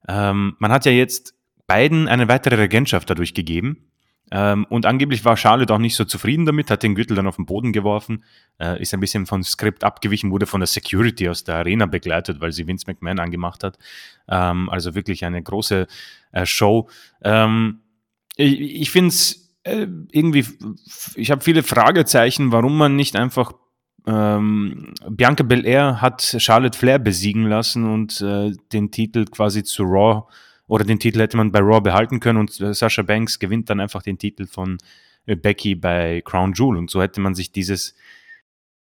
ähm, 0.09 0.57
man 0.59 0.72
hat 0.72 0.87
ja 0.87 0.93
jetzt 0.93 1.35
beiden 1.66 2.09
eine 2.09 2.28
weitere 2.28 2.57
Regentschaft 2.57 3.11
dadurch 3.11 3.35
gegeben. 3.35 3.91
Ähm, 4.37 4.66
und 4.68 4.85
angeblich 4.85 5.24
war 5.24 5.37
Charlotte 5.37 5.72
auch 5.72 5.78
nicht 5.78 5.95
so 5.95 6.05
zufrieden 6.05 6.45
damit, 6.45 6.68
hat 6.68 6.82
den 6.82 6.97
Gürtel 6.97 7.14
dann 7.14 7.28
auf 7.28 7.37
den 7.37 7.47
Boden 7.47 7.72
geworfen, 7.72 8.24
äh, 8.59 8.82
ist 8.82 8.93
ein 8.93 8.99
bisschen 8.99 9.26
vom 9.26 9.45
Skript 9.45 9.85
abgewichen, 9.85 10.32
wurde 10.32 10.47
von 10.47 10.59
der 10.59 10.66
Security 10.66 11.28
aus 11.28 11.45
der 11.45 11.55
Arena 11.55 11.87
begleitet, 11.87 12.41
weil 12.41 12.51
sie 12.51 12.66
Vince 12.66 12.85
McMahon 12.89 13.20
angemacht 13.20 13.62
hat. 13.62 13.78
Ähm, 14.28 14.68
also 14.70 14.97
wirklich 14.97 15.24
eine 15.24 15.41
große 15.41 15.87
äh, 16.32 16.47
Show. 16.47 16.89
Ähm, 17.22 17.78
ich 18.35 18.61
ich 18.61 18.91
finde 18.91 19.11
es 19.11 19.55
äh, 19.62 19.87
irgendwie, 20.11 20.45
ich 21.14 21.30
habe 21.30 21.45
viele 21.45 21.62
Fragezeichen, 21.62 22.51
warum 22.51 22.76
man 22.76 22.97
nicht 22.97 23.14
einfach 23.14 23.53
ähm, 24.05 24.95
Bianca 25.09 25.45
Belair 25.45 26.01
hat 26.01 26.37
Charlotte 26.39 26.76
Flair 26.76 26.99
besiegen 26.99 27.47
lassen 27.47 27.89
und 27.89 28.20
äh, 28.20 28.51
den 28.72 28.91
Titel 28.91 29.26
quasi 29.26 29.62
zu 29.62 29.85
Raw 29.85 30.24
oder 30.67 30.85
den 30.85 30.99
Titel 30.99 31.21
hätte 31.21 31.37
man 31.37 31.53
bei 31.53 31.61
Raw 31.61 31.81
behalten 31.81 32.21
können 32.21 32.39
und 32.39 32.51
Sasha 32.53 33.03
Banks 33.03 33.39
gewinnt 33.39 33.71
dann 33.71 33.81
einfach 33.81 34.03
den 34.03 34.19
Titel 34.19 34.47
von 34.47 34.79
äh, 35.27 35.37
Becky 35.37 35.75
bei 35.75 36.23
Crown 36.25 36.53
Jewel. 36.55 36.77
Und 36.77 36.91
so 36.91 37.03
hätte 37.03 37.21
man 37.21 37.35
sich 37.35 37.53
dieses 37.53 37.95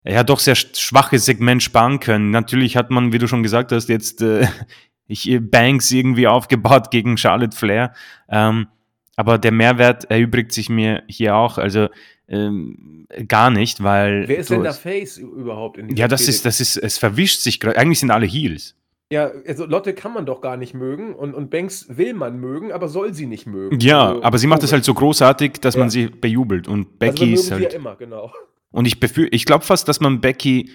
ja 0.04 0.22
doch 0.22 0.38
sehr 0.38 0.56
schwache 0.56 1.18
Segment 1.18 1.62
sparen 1.62 2.00
können. 2.00 2.30
Natürlich 2.30 2.76
hat 2.76 2.90
man, 2.90 3.12
wie 3.12 3.18
du 3.18 3.28
schon 3.28 3.42
gesagt 3.42 3.72
hast, 3.72 3.88
jetzt 3.88 4.22
äh, 4.22 4.46
ich, 5.06 5.28
äh, 5.28 5.40
Banks 5.40 5.90
irgendwie 5.90 6.26
aufgebaut 6.26 6.90
gegen 6.90 7.16
Charlotte 7.16 7.56
Flair. 7.56 7.94
Ähm, 8.28 8.68
aber 9.16 9.36
der 9.36 9.52
Mehrwert 9.52 10.10
erübrigt 10.10 10.52
sich 10.52 10.70
mir 10.70 11.02
hier 11.06 11.36
auch. 11.36 11.58
Also 11.58 11.88
ähm, 12.28 13.06
gar 13.28 13.50
nicht, 13.50 13.82
weil. 13.82 14.28
Wer 14.28 14.38
ist 14.38 14.50
denn 14.50 14.62
der 14.62 14.72
Face 14.72 15.18
überhaupt 15.18 15.76
in 15.76 15.94
Ja, 15.96 16.08
das 16.08 16.28
ist, 16.28 16.46
das 16.46 16.60
ist, 16.60 16.76
es 16.76 16.96
verwischt 16.96 17.40
sich 17.40 17.60
gerade. 17.60 17.76
Eigentlich 17.76 18.00
sind 18.00 18.10
alle 18.10 18.26
Heels. 18.26 18.76
Ja, 19.12 19.30
also 19.46 19.66
Lotte 19.66 19.92
kann 19.92 20.12
man 20.12 20.24
doch 20.24 20.40
gar 20.40 20.56
nicht 20.56 20.72
mögen 20.72 21.14
und, 21.14 21.34
und 21.34 21.50
Banks 21.50 21.86
will 21.88 22.14
man 22.14 22.38
mögen, 22.38 22.70
aber 22.70 22.88
soll 22.88 23.12
sie 23.12 23.26
nicht 23.26 23.44
mögen. 23.44 23.80
Ja, 23.80 24.10
also, 24.10 24.22
aber 24.22 24.38
sie 24.38 24.46
macht 24.46 24.62
es 24.62 24.72
halt 24.72 24.84
so 24.84 24.94
großartig, 24.94 25.54
dass 25.54 25.74
ja. 25.74 25.80
man 25.80 25.90
sie 25.90 26.06
bejubelt 26.06 26.68
und 26.68 26.86
also 26.86 26.96
Becky 26.98 27.30
also 27.30 27.34
ist 27.34 27.50
halt. 27.50 27.62
Ja 27.62 27.70
immer, 27.70 27.96
genau. 27.96 28.32
Und 28.70 28.86
ich 28.86 29.02
ich 29.32 29.44
glaube 29.44 29.64
fast, 29.64 29.88
dass 29.88 30.00
man 30.00 30.20
Becky, 30.20 30.70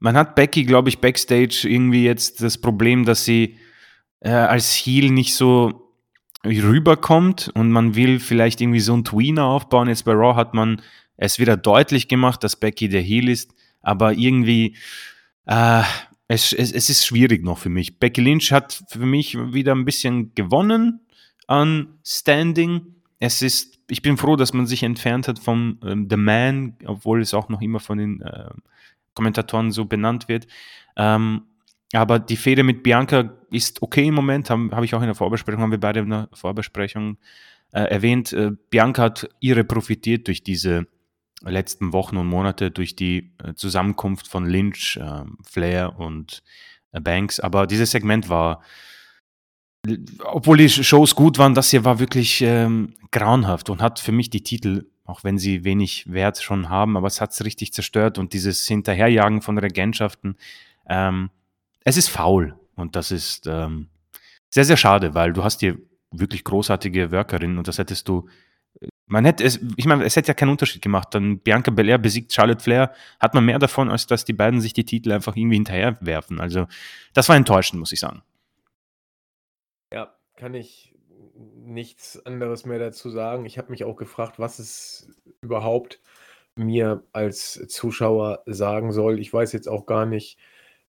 man 0.00 0.18
hat 0.18 0.34
Becky, 0.34 0.64
glaube 0.64 0.90
ich, 0.90 0.98
backstage 0.98 1.66
irgendwie 1.66 2.04
jetzt 2.04 2.42
das 2.42 2.58
Problem, 2.58 3.06
dass 3.06 3.24
sie 3.24 3.56
äh, 4.20 4.30
als 4.30 4.74
Heel 4.74 5.10
nicht 5.10 5.34
so 5.34 5.94
rüberkommt 6.44 7.50
und 7.54 7.70
man 7.70 7.94
will 7.94 8.20
vielleicht 8.20 8.60
irgendwie 8.60 8.80
so 8.80 8.92
einen 8.92 9.04
Tweener 9.04 9.46
aufbauen. 9.46 9.88
Jetzt 9.88 10.04
bei 10.04 10.12
Raw 10.12 10.34
hat 10.36 10.52
man 10.52 10.82
es 11.16 11.38
wieder 11.38 11.56
deutlich 11.56 12.08
gemacht, 12.08 12.44
dass 12.44 12.56
Becky 12.56 12.90
der 12.90 13.00
Heel 13.00 13.30
ist, 13.30 13.54
aber 13.80 14.12
irgendwie 14.12 14.76
äh, 15.46 15.82
es, 16.32 16.54
es, 16.54 16.72
es 16.72 16.88
ist 16.88 17.04
schwierig 17.04 17.44
noch 17.44 17.58
für 17.58 17.68
mich. 17.68 17.98
Becky 17.98 18.22
Lynch 18.22 18.52
hat 18.52 18.84
für 18.88 19.04
mich 19.04 19.36
wieder 19.52 19.74
ein 19.74 19.84
bisschen 19.84 20.34
gewonnen 20.34 21.00
an 21.46 21.98
Standing. 22.04 22.86
Es 23.18 23.42
ist, 23.42 23.78
ich 23.90 24.00
bin 24.00 24.16
froh, 24.16 24.36
dass 24.36 24.54
man 24.54 24.66
sich 24.66 24.82
entfernt 24.82 25.28
hat 25.28 25.38
vom 25.38 25.78
ähm, 25.84 26.08
The 26.08 26.16
Man, 26.16 26.76
obwohl 26.86 27.20
es 27.20 27.34
auch 27.34 27.50
noch 27.50 27.60
immer 27.60 27.80
von 27.80 27.98
den 27.98 28.22
äh, 28.22 28.48
Kommentatoren 29.12 29.72
so 29.72 29.84
benannt 29.84 30.28
wird. 30.28 30.46
Ähm, 30.96 31.42
aber 31.92 32.18
die 32.18 32.38
Fehde 32.38 32.62
mit 32.62 32.82
Bianca 32.82 33.36
ist 33.50 33.82
okay 33.82 34.06
im 34.06 34.14
Moment, 34.14 34.48
habe 34.48 34.74
hab 34.74 34.84
ich 34.84 34.94
auch 34.94 35.02
in 35.02 35.08
der 35.08 35.14
Vorbesprechung, 35.14 35.60
haben 35.60 35.70
wir 35.70 35.80
beide 35.80 36.00
in 36.00 36.08
der 36.08 36.30
Vorbesprechung 36.32 37.18
äh, 37.72 37.82
erwähnt. 37.82 38.32
Äh, 38.32 38.52
Bianca 38.70 39.02
hat 39.02 39.28
ihre 39.40 39.64
profitiert 39.64 40.28
durch 40.28 40.42
diese 40.42 40.86
letzten 41.44 41.92
Wochen 41.92 42.16
und 42.16 42.26
Monate, 42.26 42.70
durch 42.70 42.96
die 42.96 43.32
äh, 43.42 43.54
Zusammenkunft 43.54 44.28
von 44.28 44.46
Lynch, 44.46 44.96
äh, 44.96 45.24
Flair 45.48 45.98
und 45.98 46.42
äh, 46.92 47.00
Banks. 47.00 47.40
Aber 47.40 47.66
dieses 47.66 47.90
Segment 47.90 48.28
war, 48.28 48.62
obwohl 50.24 50.58
die 50.58 50.68
Shows 50.68 51.14
gut 51.14 51.38
waren, 51.38 51.54
das 51.54 51.70
hier 51.70 51.84
war 51.84 51.98
wirklich 51.98 52.40
ähm, 52.42 52.94
grauenhaft 53.10 53.68
und 53.70 53.82
hat 53.82 53.98
für 53.98 54.12
mich 54.12 54.30
die 54.30 54.42
Titel, 54.42 54.86
auch 55.04 55.24
wenn 55.24 55.38
sie 55.38 55.64
wenig 55.64 56.10
Wert 56.12 56.40
schon 56.40 56.68
haben, 56.68 56.96
aber 56.96 57.08
es 57.08 57.20
hat 57.20 57.32
es 57.32 57.44
richtig 57.44 57.72
zerstört 57.72 58.18
und 58.18 58.32
dieses 58.32 58.66
Hinterherjagen 58.66 59.42
von 59.42 59.58
Regentschaften. 59.58 60.36
Ähm, 60.88 61.30
es 61.84 61.96
ist 61.96 62.08
faul 62.08 62.54
und 62.76 62.94
das 62.94 63.10
ist 63.10 63.46
ähm, 63.48 63.88
sehr, 64.50 64.64
sehr 64.64 64.76
schade, 64.76 65.14
weil 65.14 65.32
du 65.32 65.42
hast 65.42 65.60
hier 65.60 65.78
wirklich 66.12 66.44
großartige 66.44 67.10
Workerinnen 67.10 67.58
und 67.58 67.66
das 67.66 67.78
hättest 67.78 68.08
du 68.08 68.28
man 69.12 69.26
hätte 69.26 69.44
es, 69.44 69.60
ich 69.76 69.84
meine, 69.84 70.04
es 70.04 70.16
hätte 70.16 70.28
ja 70.28 70.34
keinen 70.34 70.48
Unterschied 70.48 70.80
gemacht. 70.80 71.08
Dann 71.12 71.38
Bianca 71.38 71.70
Belair 71.70 71.98
besiegt 71.98 72.32
Charlotte 72.32 72.62
Flair, 72.62 72.94
hat 73.20 73.34
man 73.34 73.44
mehr 73.44 73.58
davon, 73.58 73.90
als 73.90 74.06
dass 74.06 74.24
die 74.24 74.32
beiden 74.32 74.62
sich 74.62 74.72
die 74.72 74.86
Titel 74.86 75.12
einfach 75.12 75.36
irgendwie 75.36 75.56
hinterherwerfen. 75.56 76.40
Also, 76.40 76.66
das 77.12 77.28
war 77.28 77.36
enttäuschend, 77.36 77.78
muss 77.78 77.92
ich 77.92 78.00
sagen. 78.00 78.22
Ja, 79.92 80.16
kann 80.36 80.54
ich 80.54 80.94
nichts 81.36 82.24
anderes 82.24 82.64
mehr 82.64 82.78
dazu 82.78 83.10
sagen. 83.10 83.44
Ich 83.44 83.58
habe 83.58 83.70
mich 83.70 83.84
auch 83.84 83.96
gefragt, 83.96 84.38
was 84.38 84.58
es 84.58 85.10
überhaupt 85.42 86.00
mir 86.56 87.04
als 87.12 87.62
Zuschauer 87.68 88.42
sagen 88.46 88.92
soll. 88.92 89.20
Ich 89.20 89.30
weiß 89.30 89.52
jetzt 89.52 89.68
auch 89.68 89.84
gar 89.84 90.06
nicht, 90.06 90.38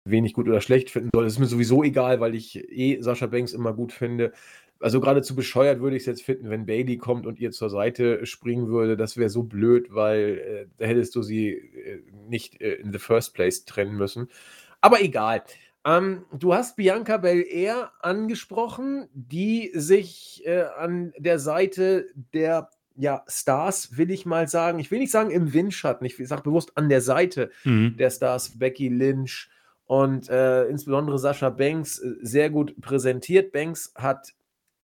wen 0.05 0.23
ich 0.23 0.33
gut 0.33 0.47
oder 0.47 0.61
schlecht 0.61 0.91
finden 0.91 1.09
soll. 1.13 1.25
Das 1.25 1.33
ist 1.33 1.39
mir 1.39 1.45
sowieso 1.47 1.83
egal, 1.83 2.21
weil 2.21 2.35
ich 2.35 2.55
eh 2.71 3.01
Sascha 3.01 3.27
Banks 3.27 3.51
immer 3.51 3.73
gut 3.73 3.91
finde. 3.91 4.31
Also 4.83 4.99
geradezu 4.99 5.33
bescheuert 5.33 5.79
würde 5.79 5.95
ich 5.95 6.01
es 6.03 6.07
jetzt 6.07 6.23
finden, 6.23 6.49
wenn 6.49 6.65
Bailey 6.65 6.97
kommt 6.97 7.25
und 7.25 7.39
ihr 7.39 7.51
zur 7.51 7.69
Seite 7.69 8.25
springen 8.25 8.67
würde. 8.67 8.97
Das 8.97 9.15
wäre 9.15 9.29
so 9.29 9.43
blöd, 9.43 9.87
weil 9.93 10.37
äh, 10.37 10.65
da 10.77 10.85
hättest 10.85 11.15
du 11.15 11.21
sie 11.21 11.51
äh, 11.51 12.03
nicht 12.27 12.59
äh, 12.59 12.73
in 12.73 12.91
the 12.91 12.99
first 12.99 13.33
place 13.33 13.63
trennen 13.63 13.95
müssen. 13.95 14.27
Aber 14.81 15.01
egal. 15.01 15.43
Ähm, 15.85 16.25
du 16.37 16.53
hast 16.53 16.75
Bianca 16.75 17.15
Belair 17.15 17.93
angesprochen, 18.01 19.07
die 19.13 19.71
sich 19.73 20.41
äh, 20.45 20.65
an 20.77 21.13
der 21.17 21.39
Seite 21.39 22.07
der 22.33 22.69
ja, 22.97 23.23
Stars, 23.27 23.97
will 23.97 24.11
ich 24.11 24.25
mal 24.25 24.49
sagen, 24.49 24.79
ich 24.79 24.91
will 24.91 24.99
nicht 24.99 25.11
sagen 25.11 25.31
im 25.31 25.53
Windschatten, 25.53 26.05
ich 26.05 26.17
sage 26.27 26.43
bewusst 26.43 26.73
an 26.75 26.89
der 26.89 27.01
Seite 27.01 27.51
mhm. 27.63 27.95
der 27.97 28.09
Stars, 28.09 28.59
Becky 28.59 28.89
Lynch, 28.89 29.49
und 29.85 30.29
äh, 30.29 30.65
insbesondere 30.65 31.19
Sascha 31.19 31.49
Banks 31.49 31.99
äh, 31.99 32.15
sehr 32.21 32.49
gut 32.49 32.79
präsentiert. 32.81 33.51
Banks 33.51 33.93
hat 33.95 34.33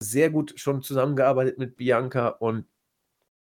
sehr 0.00 0.30
gut 0.30 0.54
schon 0.56 0.82
zusammengearbeitet 0.82 1.58
mit 1.58 1.76
Bianca 1.76 2.28
und 2.28 2.66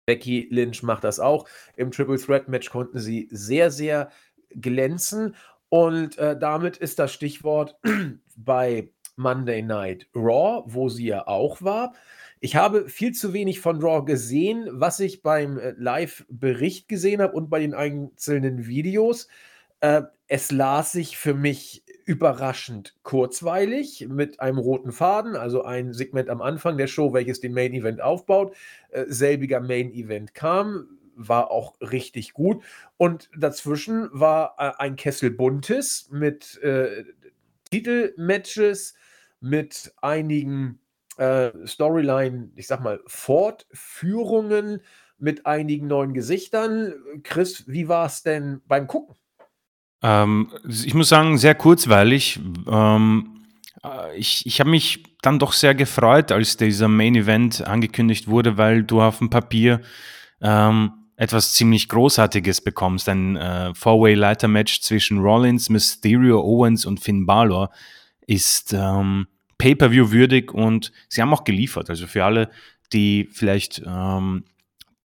Becky 0.07 0.49
Lynch 0.51 0.83
macht 0.83 1.05
das 1.05 1.21
auch. 1.21 1.47
Im 1.77 1.91
Triple 1.91 2.19
Threat 2.19 2.49
Match 2.49 2.71
konnten 2.71 2.99
sie 2.99 3.29
sehr, 3.31 3.71
sehr 3.71 4.11
glänzen. 4.51 5.37
Und 5.69 6.19
äh, 6.19 6.39
damit 6.39 6.77
ist 6.77 6.99
das 6.99 7.13
Stichwort 7.13 7.79
bei 8.37 8.91
Monday 9.17 9.63
Night 9.63 10.09
Raw, 10.15 10.65
wo 10.67 10.89
sie 10.89 11.07
ja 11.07 11.27
auch 11.27 11.63
war. 11.63 11.95
Ich 12.41 12.57
habe 12.57 12.89
viel 12.89 13.13
zu 13.13 13.33
wenig 13.33 13.61
von 13.61 13.81
Raw 13.81 14.05
gesehen, 14.05 14.69
was 14.73 15.01
ich 15.01 15.23
beim 15.23 15.59
äh, 15.59 15.75
Live-Bericht 15.79 16.89
gesehen 16.89 17.23
habe 17.23 17.35
und 17.35 17.49
bei 17.49 17.61
den 17.61 17.75
einzelnen 17.75 18.67
Videos. 18.67 19.29
Äh, 19.81 20.03
es 20.33 20.51
las 20.51 20.93
sich 20.93 21.19
für 21.19 21.35
mich 21.35 21.85
überraschend 22.07 22.97
kurzweilig 23.03 24.07
mit 24.09 24.41
einem 24.41 24.57
roten 24.57 24.91
Faden, 24.91 25.37
also 25.37 25.63
ein 25.63 25.93
Segment 25.93 26.31
am 26.31 26.41
Anfang 26.41 26.79
der 26.79 26.87
Show, 26.87 27.13
welches 27.13 27.41
den 27.41 27.53
Main 27.53 27.75
Event 27.75 28.01
aufbaut. 28.01 28.57
Äh, 28.89 29.05
selbiger 29.09 29.61
Main 29.61 29.93
Event 29.93 30.33
kam, 30.33 30.99
war 31.17 31.51
auch 31.51 31.75
richtig 31.83 32.33
gut. 32.33 32.65
Und 32.97 33.29
dazwischen 33.37 34.09
war 34.11 34.55
äh, 34.57 34.73
ein 34.79 34.97
Kessel 34.97 35.31
Buntes 35.31 36.09
mit 36.11 36.59
äh, 36.63 37.05
Titelmatches, 37.71 38.95
mit 39.41 39.93
einigen 40.01 40.81
äh, 41.19 41.51
Storyline, 41.67 42.53
ich 42.57 42.69
sag 42.69 42.81
mal, 42.81 43.03
Fortführungen, 43.07 44.81
mit 45.19 45.45
einigen 45.45 45.89
neuen 45.89 46.15
Gesichtern. 46.15 46.95
Chris, 47.23 47.69
wie 47.69 47.89
war 47.89 48.07
es 48.07 48.23
denn 48.23 48.63
beim 48.67 48.87
Gucken? 48.87 49.15
Ähm, 50.03 50.49
ich 50.69 50.95
muss 50.95 51.09
sagen, 51.09 51.39
sehr 51.39 51.55
kurzweilig. 51.55 52.41
Ähm, 52.67 53.45
äh, 53.85 54.17
ich 54.17 54.47
ich 54.47 54.61
habe 54.61 54.71
mich 54.71 55.03
dann 55.23 55.39
doch 55.39 55.53
sehr 55.53 55.75
gefreut, 55.75 56.33
als 56.33 56.57
dieser 56.57 56.89
Main 56.89 57.15
Event 57.15 57.67
angekündigt 57.67 58.29
wurde, 58.29 58.59
weil 58.59 58.83
du 58.83 59.01
auf 59.01 59.19
dem 59.19 59.31
Papier 59.31 59.81
ähm, 60.41 60.93
etwas 61.17 61.55
ziemlich 61.55 61.89
Großartiges 61.89 62.63
bekommst. 62.63 63.09
Ein 63.09 63.37
äh, 63.37 63.73
Four-Way-Leiter-Match 63.75 64.81
zwischen 64.81 65.19
Rollins, 65.19 65.71
Mysterio, 65.71 66.41
Owens 66.41 66.85
und 66.85 66.99
Finn 66.99 67.27
Balor 67.27 67.71
ist 68.27 68.73
ähm, 68.73 69.29
Pay-Per-View 69.59 70.11
würdig 70.11 70.53
und 70.53 70.91
sie 71.09 71.23
haben 71.23 71.33
auch 71.33 71.45
geliefert. 71.45 71.91
Also 71.91 72.09
für 72.09 72.25
alle, 72.25 72.51
die 72.93 73.29
vielleicht 73.31 73.83
ähm, 73.87 74.45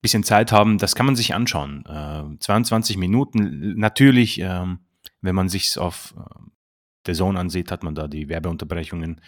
bisschen 0.01 0.25
Zeit 0.25 0.53
haben, 0.53 0.79
das 0.79 0.95
kann 0.95 1.07
man 1.07 1.17
sich 1.17 1.35
anschauen. 1.35 1.85
Äh, 1.87 2.39
22 2.39 2.97
Minuten, 2.97 3.75
natürlich, 3.77 4.41
ähm, 4.41 4.81
wenn 5.21 5.35
man 5.35 5.49
sich 5.49 5.77
auf 5.79 6.15
äh, 6.17 6.49
der 7.07 7.15
Zone 7.15 7.39
ansieht, 7.41 7.73
hat 7.73 7.83
man 7.83 7.95
da 7.95 8.07
die 8.07 8.29
Werbeunterbrechungen. 8.29 9.21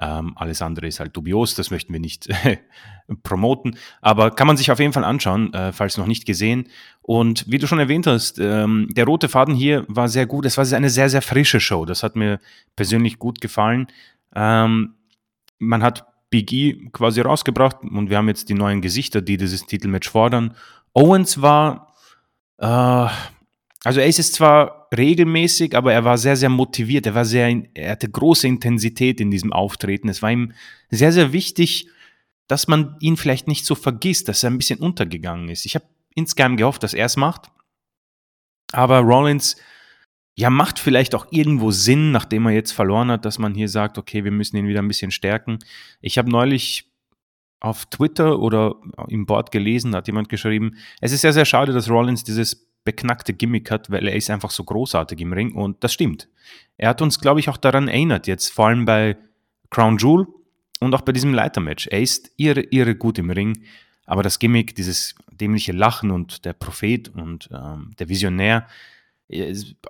Ähm, 0.00 0.32
alles 0.36 0.62
andere 0.62 0.86
ist 0.86 1.00
halt 1.00 1.16
dubios, 1.16 1.54
das 1.54 1.70
möchten 1.70 1.92
wir 1.92 2.00
nicht 2.00 2.28
promoten. 3.22 3.76
Aber 4.00 4.30
kann 4.30 4.46
man 4.46 4.56
sich 4.56 4.70
auf 4.70 4.78
jeden 4.78 4.92
Fall 4.92 5.04
anschauen, 5.04 5.52
äh, 5.52 5.72
falls 5.72 5.98
noch 5.98 6.06
nicht 6.06 6.26
gesehen. 6.26 6.68
Und 7.02 7.44
wie 7.50 7.58
du 7.58 7.66
schon 7.66 7.78
erwähnt 7.78 8.06
hast, 8.06 8.38
ähm, 8.38 8.88
der 8.92 9.04
rote 9.04 9.28
Faden 9.28 9.54
hier 9.54 9.84
war 9.88 10.08
sehr 10.08 10.26
gut. 10.26 10.46
Es 10.46 10.56
war 10.56 10.72
eine 10.72 10.90
sehr, 10.90 11.10
sehr 11.10 11.22
frische 11.22 11.60
Show. 11.60 11.84
Das 11.84 12.02
hat 12.02 12.16
mir 12.16 12.40
persönlich 12.76 13.18
gut 13.18 13.40
gefallen. 13.40 13.88
Ähm, 14.34 14.94
man 15.58 15.82
hat 15.82 16.06
Big 16.34 16.52
E 16.52 16.90
quasi 16.90 17.20
rausgebracht 17.20 17.84
und 17.84 18.10
wir 18.10 18.16
haben 18.16 18.26
jetzt 18.26 18.48
die 18.48 18.54
neuen 18.54 18.80
Gesichter, 18.80 19.22
die 19.22 19.36
dieses 19.36 19.66
Titelmatch 19.66 20.10
fordern. 20.10 20.56
Owens 20.92 21.40
war, 21.40 21.94
äh, 22.58 22.66
also 22.66 24.00
er 24.00 24.06
ist 24.06 24.18
es 24.18 24.32
zwar 24.32 24.88
regelmäßig, 24.96 25.76
aber 25.76 25.92
er 25.92 26.04
war 26.04 26.18
sehr, 26.18 26.34
sehr 26.34 26.48
motiviert. 26.48 27.06
Er 27.06 27.14
war 27.14 27.24
sehr, 27.24 27.62
er 27.74 27.92
hatte 27.92 28.10
große 28.10 28.48
Intensität 28.48 29.20
in 29.20 29.30
diesem 29.30 29.52
Auftreten. 29.52 30.08
Es 30.08 30.22
war 30.22 30.32
ihm 30.32 30.54
sehr, 30.90 31.12
sehr 31.12 31.32
wichtig, 31.32 31.88
dass 32.48 32.66
man 32.66 32.96
ihn 32.98 33.16
vielleicht 33.16 33.46
nicht 33.46 33.64
so 33.64 33.76
vergisst, 33.76 34.26
dass 34.26 34.42
er 34.42 34.50
ein 34.50 34.58
bisschen 34.58 34.80
untergegangen 34.80 35.48
ist. 35.50 35.66
Ich 35.66 35.76
habe 35.76 35.84
insgeheim 36.16 36.56
gehofft, 36.56 36.82
dass 36.82 36.94
er 36.94 37.06
es 37.06 37.16
macht. 37.16 37.52
Aber 38.72 38.98
Rollins 38.98 39.54
ja, 40.36 40.50
macht 40.50 40.78
vielleicht 40.78 41.14
auch 41.14 41.26
irgendwo 41.30 41.70
Sinn, 41.70 42.10
nachdem 42.10 42.46
er 42.46 42.52
jetzt 42.52 42.72
verloren 42.72 43.10
hat, 43.10 43.24
dass 43.24 43.38
man 43.38 43.54
hier 43.54 43.68
sagt, 43.68 43.98
okay, 43.98 44.24
wir 44.24 44.32
müssen 44.32 44.56
ihn 44.56 44.66
wieder 44.66 44.82
ein 44.82 44.88
bisschen 44.88 45.12
stärken. 45.12 45.58
Ich 46.00 46.18
habe 46.18 46.30
neulich 46.30 46.90
auf 47.60 47.86
Twitter 47.86 48.40
oder 48.40 48.74
im 49.08 49.26
Board 49.26 49.50
gelesen, 49.50 49.92
da 49.92 49.98
hat 49.98 50.06
jemand 50.06 50.28
geschrieben, 50.28 50.76
es 51.00 51.12
ist 51.12 51.22
sehr, 51.22 51.32
sehr 51.32 51.44
schade, 51.44 51.72
dass 51.72 51.88
Rollins 51.88 52.24
dieses 52.24 52.68
beknackte 52.84 53.32
Gimmick 53.32 53.70
hat, 53.70 53.90
weil 53.90 54.06
er 54.06 54.16
ist 54.16 54.28
einfach 54.28 54.50
so 54.50 54.64
großartig 54.64 55.18
im 55.20 55.32
Ring 55.32 55.54
und 55.54 55.82
das 55.82 55.94
stimmt. 55.94 56.28
Er 56.76 56.90
hat 56.90 57.00
uns, 57.00 57.20
glaube 57.20 57.40
ich, 57.40 57.48
auch 57.48 57.56
daran 57.56 57.88
erinnert, 57.88 58.26
jetzt 58.26 58.50
vor 58.50 58.66
allem 58.66 58.84
bei 58.84 59.16
Crown 59.70 59.96
Jewel 59.96 60.26
und 60.80 60.94
auch 60.94 61.00
bei 61.00 61.12
diesem 61.12 61.32
Leitermatch. 61.32 61.86
Er 61.86 62.02
ist 62.02 62.32
irre, 62.36 62.60
irre 62.60 62.94
gut 62.96 63.18
im 63.18 63.30
Ring, 63.30 63.62
aber 64.04 64.22
das 64.22 64.38
Gimmick, 64.38 64.74
dieses 64.74 65.14
dämliche 65.32 65.72
Lachen 65.72 66.10
und 66.10 66.44
der 66.44 66.52
Prophet 66.52 67.08
und 67.08 67.48
ähm, 67.50 67.92
der 67.98 68.08
Visionär, 68.10 68.66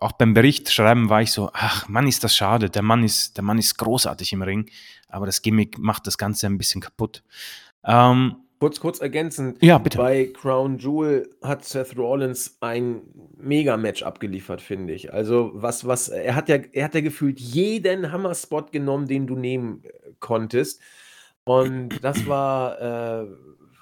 auch 0.00 0.12
beim 0.12 0.34
Bericht 0.34 0.70
schreiben 0.70 1.08
war 1.08 1.22
ich 1.22 1.32
so, 1.32 1.50
ach 1.52 1.88
Mann, 1.88 2.06
ist 2.06 2.22
das 2.24 2.36
schade. 2.36 2.70
Der 2.70 2.82
Mann 2.82 3.02
ist, 3.04 3.36
der 3.36 3.44
Mann 3.44 3.58
ist 3.58 3.76
großartig 3.76 4.32
im 4.32 4.42
Ring, 4.42 4.70
aber 5.08 5.26
das 5.26 5.42
Gimmick 5.42 5.78
macht 5.78 6.06
das 6.06 6.18
Ganze 6.18 6.46
ein 6.46 6.58
bisschen 6.58 6.80
kaputt. 6.80 7.22
Ähm, 7.84 8.36
kurz, 8.60 8.80
kurz 8.80 9.00
ergänzend. 9.00 9.62
Ja, 9.62 9.78
bitte. 9.78 9.98
Bei 9.98 10.26
Crown 10.26 10.78
Jewel 10.78 11.28
hat 11.42 11.64
Seth 11.64 11.96
Rollins 11.98 12.56
ein 12.60 13.02
Mega-Match 13.36 14.02
abgeliefert, 14.02 14.62
finde 14.62 14.94
ich. 14.94 15.12
Also, 15.12 15.50
was, 15.54 15.86
was, 15.86 16.08
er 16.08 16.34
hat 16.34 16.48
ja, 16.48 16.56
er 16.72 16.84
hat 16.84 16.94
ja 16.94 17.00
gefühlt 17.00 17.40
jeden 17.40 18.12
Hammer-Spot 18.12 18.66
genommen, 18.70 19.06
den 19.06 19.26
du 19.26 19.36
nehmen 19.36 19.82
äh, 19.84 20.12
konntest. 20.20 20.80
Und 21.44 22.02
das 22.02 22.26
war, 22.26 22.80
äh, 22.80 23.26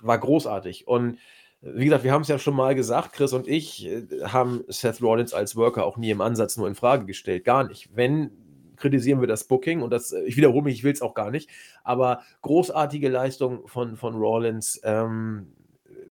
war 0.01 0.19
großartig. 0.19 0.89
Und 0.89 1.19
wie 1.63 1.85
gesagt, 1.85 2.03
wir 2.03 2.13
haben 2.13 2.23
es 2.23 2.29
ja 2.29 2.39
schon 2.39 2.57
mal 2.57 2.75
gesagt, 2.75 3.13
Chris 3.13 3.33
und 3.33 3.47
ich 3.47 3.87
äh, 3.87 4.03
haben 4.25 4.65
Seth 4.69 5.01
Rollins 5.01 5.33
als 5.33 5.57
Worker 5.57 5.85
auch 5.85 5.97
nie 5.97 6.11
im 6.11 6.21
Ansatz 6.21 6.57
nur 6.57 6.69
in 6.69 6.75
Frage 6.75 7.07
gestellt. 7.07 7.45
Gar 7.45 7.65
nicht. 7.65 7.89
Wenn 7.95 8.33
kritisieren 8.77 9.21
wir 9.21 9.29
das 9.29 9.45
Booking 9.45 9.81
und 9.81 9.91
das, 9.91 10.13
äh, 10.13 10.23
ich 10.25 10.37
wiederhole 10.37 10.65
mich, 10.65 10.75
ich 10.75 10.85
will 10.85 10.93
es 10.93 11.03
auch 11.03 11.15
gar 11.15 11.31
nicht, 11.31 11.49
aber 11.85 12.23
großartige 12.43 13.09
Leistung 13.09 13.69
von, 13.69 13.97
von 13.97 14.17
Rollins 14.17 14.81
ähm, 14.83 15.53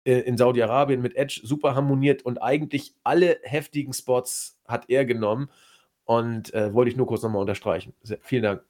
in 0.04 0.38
Saudi-Arabien 0.38 1.02
mit 1.02 1.18
Edge 1.18 1.42
super 1.44 1.76
harmoniert 1.76 2.24
und 2.24 2.42
eigentlich 2.42 2.94
alle 3.04 3.40
heftigen 3.44 3.92
Spots 3.92 4.58
hat 4.66 4.90
er 4.90 5.06
genommen 5.06 5.50
Und 6.08 6.54
äh, 6.54 6.74
wollte 6.74 6.90
ich 6.90 6.96
nur 6.96 7.06
kurz 7.06 7.22
nochmal 7.22 7.42
unterstreichen. 7.42 7.92
Sehr, 8.02 8.18
vielen 8.22 8.44
Dank. 8.44 8.62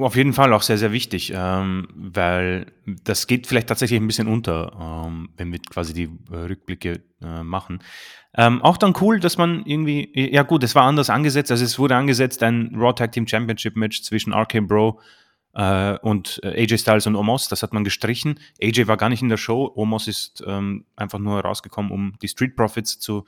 Auf 0.00 0.16
jeden 0.16 0.32
Fall 0.32 0.54
auch 0.54 0.62
sehr, 0.62 0.78
sehr 0.78 0.90
wichtig, 0.90 1.30
ähm, 1.36 1.86
weil 1.94 2.72
das 3.04 3.26
geht 3.26 3.46
vielleicht 3.46 3.68
tatsächlich 3.68 4.00
ein 4.00 4.06
bisschen 4.06 4.26
unter, 4.26 5.04
ähm, 5.06 5.28
wenn 5.36 5.52
wir 5.52 5.58
quasi 5.58 5.92
die 5.92 6.08
äh, 6.32 6.34
Rückblicke 6.34 7.02
äh, 7.20 7.42
machen. 7.42 7.82
Ähm, 8.34 8.62
auch 8.62 8.78
dann 8.78 8.94
cool, 9.02 9.20
dass 9.20 9.36
man 9.36 9.66
irgendwie, 9.66 10.10
ja 10.14 10.44
gut, 10.44 10.64
es 10.64 10.74
war 10.74 10.84
anders 10.84 11.10
angesetzt. 11.10 11.50
Also 11.50 11.62
es 11.62 11.78
wurde 11.78 11.94
angesetzt 11.94 12.42
ein 12.42 12.74
Raw 12.74 12.94
Tag 12.94 13.12
Team 13.12 13.26
Championship 13.26 13.76
Match 13.76 14.00
zwischen 14.00 14.32
Arcane 14.32 14.66
Bro 14.66 14.98
äh, 15.52 15.98
und 15.98 16.40
äh, 16.42 16.62
AJ 16.62 16.78
Styles 16.78 17.06
und 17.06 17.16
Omos. 17.16 17.48
Das 17.48 17.62
hat 17.62 17.74
man 17.74 17.84
gestrichen. 17.84 18.40
AJ 18.62 18.86
war 18.86 18.96
gar 18.96 19.10
nicht 19.10 19.20
in 19.20 19.28
der 19.28 19.36
Show. 19.36 19.70
Omos 19.74 20.08
ist 20.08 20.42
ähm, 20.46 20.86
einfach 20.96 21.18
nur 21.18 21.38
rausgekommen, 21.40 21.92
um 21.92 22.14
die 22.22 22.28
Street 22.28 22.56
Profits 22.56 22.98
zu 22.98 23.26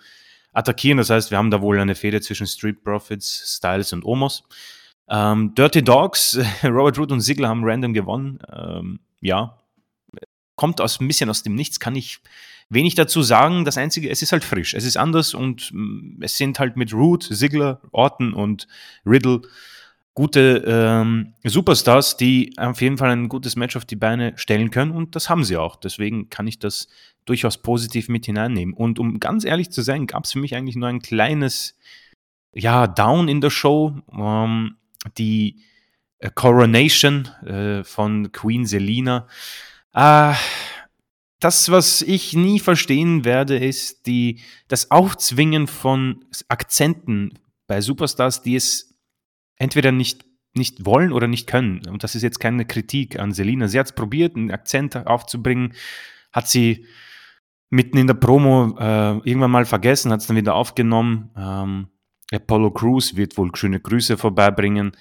attackieren. 0.53 0.99
Das 0.99 1.11
heißt, 1.11 1.31
wir 1.31 1.39
haben 1.39 1.51
da 1.51 1.61
wohl 1.61 1.79
eine 1.79 1.95
Fehde 1.95 2.21
zwischen 2.21 2.47
Street 2.47 2.83
Profits, 2.83 3.57
Styles 3.57 3.93
und 3.93 4.05
Omos. 4.05 4.45
Ähm, 5.09 5.55
Dirty 5.55 5.83
Dogs, 5.83 6.39
Robert 6.65 6.99
Root 6.99 7.13
und 7.13 7.21
Ziggler 7.21 7.49
haben 7.49 7.65
random 7.65 7.95
gewonnen. 7.95 8.39
Ähm, 8.53 9.01
ja, 9.21 9.59
kommt 10.57 10.81
aus 10.81 11.01
ein 11.01 11.09
bisschen 11.09 11.31
aus 11.31 11.43
dem 11.43 11.55
Nichts, 11.55 11.81
kann 11.81 11.97
ich 11.97 12.21
wenig 12.69 12.95
dazu 12.95 13.23
sagen. 13.23 13.65
Das 13.65 13.79
Einzige, 13.79 14.11
es 14.11 14.21
ist 14.23 14.33
halt 14.33 14.45
frisch, 14.45 14.75
es 14.75 14.85
ist 14.85 14.97
anders 14.99 15.33
und 15.33 15.71
mm, 15.73 16.23
es 16.23 16.37
sind 16.37 16.59
halt 16.59 16.77
mit 16.77 16.93
Root, 16.93 17.23
Ziggler, 17.23 17.81
Orton 17.93 18.35
und 18.35 18.69
Riddle 19.07 19.43
gute 20.19 20.65
ähm, 20.67 21.35
Superstars, 21.45 22.17
die 22.17 22.53
auf 22.57 22.81
jeden 22.81 22.99
Fall 22.99 23.11
ein 23.11 23.29
gutes 23.29 23.55
Match 23.55 23.77
auf 23.77 23.85
die 23.85 23.95
Beine 23.95 24.33
stellen 24.35 24.73
können 24.73 24.91
und 24.91 25.15
das 25.15 25.31
haben 25.31 25.45
sie 25.45 25.57
auch. 25.57 25.77
Deswegen 25.77 26.29
kann 26.29 26.49
ich 26.49 26.59
das 26.59 26.89
durchaus 27.25 27.59
positiv 27.59 28.09
mit 28.09 28.27
hineinnehmen. 28.27 28.75
Und 28.75 28.99
um 28.99 29.21
ganz 29.21 29.45
ehrlich 29.45 29.71
zu 29.71 29.81
sein, 29.81 30.09
gab 30.09 30.25
es 30.25 30.33
für 30.33 30.41
mich 30.41 30.57
eigentlich 30.57 30.75
nur 30.75 30.89
ein 30.89 31.03
kleines, 31.03 31.77
ja, 32.53 32.89
Down 32.89 33.29
in 33.29 33.41
der 33.41 33.51
Show. 33.51 33.95
Ähm, 34.13 34.75
die 35.17 35.63
äh, 36.19 36.31
Coronation 36.35 37.29
äh, 37.47 37.85
von 37.85 38.33
Queen 38.33 38.67
Selina. 38.67 39.29
Äh, 39.95 40.35
das, 41.39 41.71
was 41.71 42.03
ich 42.03 42.33
nie 42.33 42.59
verstehen 42.59 43.25
werde, 43.25 43.57
ist 43.57 44.09
die, 44.09 44.41
das 44.67 44.91
Aufzwingen 44.91 45.69
von 45.69 46.25
Akzenten 46.49 47.39
bei 47.69 47.81
Superstars, 47.81 48.43
die 48.43 48.57
es 48.57 48.88
entweder 49.59 49.93
nicht, 49.93 50.25
nicht 50.55 50.85
wollen 50.85 51.13
oder 51.13 51.29
nicht 51.29 51.47
können. 51.47 51.87
Und 51.89 52.05
das 52.05 52.15
ist 52.15 52.23
jetzt 52.23 52.41
keine 52.41 52.65
Kritik 52.65 53.19
an 53.19 53.33
Selina. 53.33 53.69
Sie 53.69 53.79
hat 53.79 53.87
es 53.87 53.95
probiert, 53.95 54.37
einen 54.37 54.51
Akzent 54.51 55.07
aufzubringen, 55.07 55.75
hat 56.33 56.49
sie 56.49 56.87
mitten 57.71 57.99
in 57.99 58.07
der 58.07 58.15
Promo 58.15 58.77
äh, 58.79 59.19
irgendwann 59.29 59.51
mal 59.51 59.65
vergessen, 59.65 60.11
hat 60.11 60.21
es 60.21 60.27
dann 60.27 60.37
wieder 60.37 60.55
aufgenommen. 60.55 61.31
Ähm, 61.37 61.89
Apollo 62.33 62.73
Crews 62.73 63.17
wird 63.17 63.37
wohl 63.37 63.55
schöne 63.55 63.81
Grüße 63.81 64.17
vorbeibringen. 64.17 64.93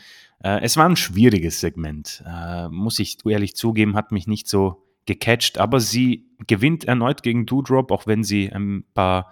Äh, 0.44 0.62
es 0.62 0.78
war 0.78 0.88
ein 0.88 0.96
schwieriges 0.96 1.60
Segment, 1.60 2.24
äh, 2.26 2.68
muss 2.70 3.00
ich 3.00 3.18
ehrlich 3.26 3.56
zugeben, 3.56 3.96
hat 3.96 4.12
mich 4.12 4.28
nicht 4.28 4.48
so 4.48 4.84
gecatcht, 5.06 5.58
aber 5.58 5.80
sie 5.80 6.30
gewinnt 6.46 6.86
erneut 6.86 7.24
gegen 7.24 7.46
Doudrop, 7.46 7.92
auch 7.92 8.08
wenn 8.08 8.24
sie 8.24 8.52
ein 8.52 8.84
paar 8.94 9.32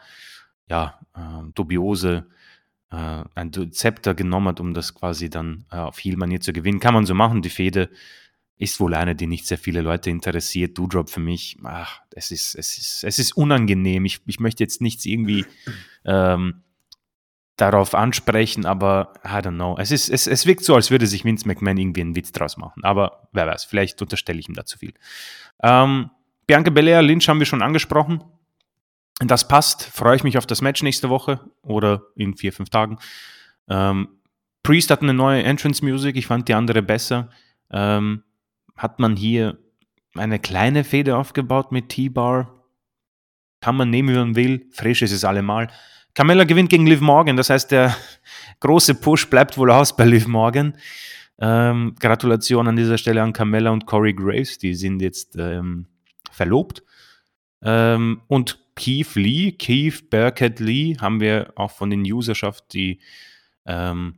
ja, 0.70 1.00
äh, 1.16 1.52
dubiose 1.54 2.28
äh, 2.96 3.24
ein 3.36 3.52
Zepter 3.72 4.14
genommen 4.14 4.48
hat, 4.48 4.60
um 4.60 4.74
das 4.74 4.96
quasi 4.96 5.30
dann 5.30 5.66
äh, 5.72 5.78
auf 5.78 6.00
Heel-Manier 6.00 6.40
zu 6.40 6.54
gewinnen. 6.54 6.80
Kann 6.80 6.94
man 6.94 7.06
so 7.06 7.14
machen, 7.14 7.42
die 7.42 7.50
Fehde 7.50 7.90
ist 8.58 8.80
wohl 8.80 8.94
eine, 8.94 9.16
die 9.16 9.28
nicht 9.28 9.46
sehr 9.46 9.58
viele 9.58 9.82
Leute 9.82 10.10
interessiert. 10.10 10.78
Doudrop 10.78 11.10
für 11.10 11.20
mich, 11.20 11.58
ach, 11.64 12.02
es 12.12 12.32
ist, 12.32 12.56
es 12.56 12.78
ist, 12.78 13.04
es 13.04 13.20
ist 13.20 13.36
unangenehm. 13.36 14.06
Ich, 14.06 14.22
ich 14.26 14.40
möchte 14.40 14.64
jetzt 14.64 14.82
nichts 14.82 15.06
irgendwie 15.06 15.46
ähm, 16.06 16.64
darauf 17.58 17.94
ansprechen, 17.94 18.66
aber 18.66 19.14
I 19.26 19.40
don't 19.40 19.56
know. 19.56 19.76
Es, 19.78 19.92
ist, 19.92 20.10
es, 20.10 20.28
es 20.28 20.46
wirkt 20.46 20.64
so, 20.64 20.76
als 20.76 20.90
würde 20.90 21.08
sich 21.08 21.26
Vince 21.26 21.48
McMahon 21.48 21.78
irgendwie 21.78 22.02
einen 22.02 22.16
Witz 22.16 22.32
draus 22.32 22.56
machen. 22.58 22.84
Aber 22.84 23.28
wer 23.34 23.46
weiß, 23.48 23.66
vielleicht 23.66 24.02
unterstelle 24.02 24.40
ich 24.40 24.48
ihm 24.48 24.56
da 24.56 24.66
zu 24.66 24.78
viel. 24.78 24.94
Ähm, 25.62 26.10
Bianca 26.48 26.70
Belair, 26.70 27.02
Lynch 27.02 27.28
haben 27.28 27.40
wir 27.40 27.46
schon 27.46 27.62
angesprochen. 27.62 28.24
Das 29.20 29.48
passt. 29.48 29.84
Freue 29.84 30.18
ich 30.18 30.24
mich 30.24 30.38
auf 30.38 30.46
das 30.46 30.62
Match 30.62 30.84
nächste 30.84 31.10
Woche 31.10 31.40
oder 31.62 32.04
in 32.16 32.36
vier, 32.36 32.52
fünf 32.52 32.70
Tagen. 32.70 32.98
Ähm, 33.70 34.10
Priest 34.64 34.92
hat 34.92 35.02
eine 35.02 35.14
neue 35.14 35.44
Entrance 35.44 35.84
Music. 35.86 36.16
Ich 36.18 36.28
fand 36.28 36.48
die 36.48 36.54
andere 36.54 36.82
besser. 36.82 37.30
Ähm, 37.72 38.24
hat 38.76 39.00
man 39.00 39.16
hier 39.16 39.58
eine 40.16 40.40
kleine 40.40 40.84
Feder 40.84 41.18
aufgebaut 41.18 41.72
mit 41.72 41.90
T-Bar. 41.90 42.66
Kann 43.62 43.78
man 43.78 43.90
nehmen, 43.90 44.10
wie 44.10 44.20
man 44.20 44.36
will. 44.36 44.68
Frisch 44.72 45.02
ist 45.02 45.12
es 45.12 45.24
allemal. 45.24 45.70
Carmella 46.14 46.44
gewinnt 46.46 46.70
gegen 46.70 46.88
Liv 46.88 47.02
Morgan. 47.02 47.38
Das 47.38 47.50
heißt, 47.50 47.72
der 47.72 47.96
große 48.60 48.96
Push 48.96 49.30
bleibt 49.30 49.58
wohl 49.58 49.72
aus 49.72 49.96
bei 49.96 50.06
Liv 50.06 50.28
Morgan. 50.28 50.78
Ähm, 51.40 51.96
Gratulation 52.00 52.68
an 52.68 52.76
dieser 52.76 52.98
Stelle 52.98 53.22
an 53.22 53.34
Carmella 53.34 53.72
und 53.72 53.86
Corey 53.86 54.14
Graves. 54.14 54.58
Die 54.58 54.74
sind 54.76 55.02
jetzt 55.02 55.36
ähm, 55.38 55.88
verlobt. 56.32 56.84
Ähm, 57.62 58.22
und 58.28 58.60
Keith 58.76 59.16
Lee, 59.16 59.54
Keith 59.54 60.10
Burkett 60.10 60.60
Lee, 60.60 60.98
haben 60.98 61.20
wir 61.20 61.54
auch 61.56 61.72
von 61.72 61.90
den 61.90 62.02
Userschaft 62.02 62.74
die 62.74 63.00
ähm, 63.66 64.16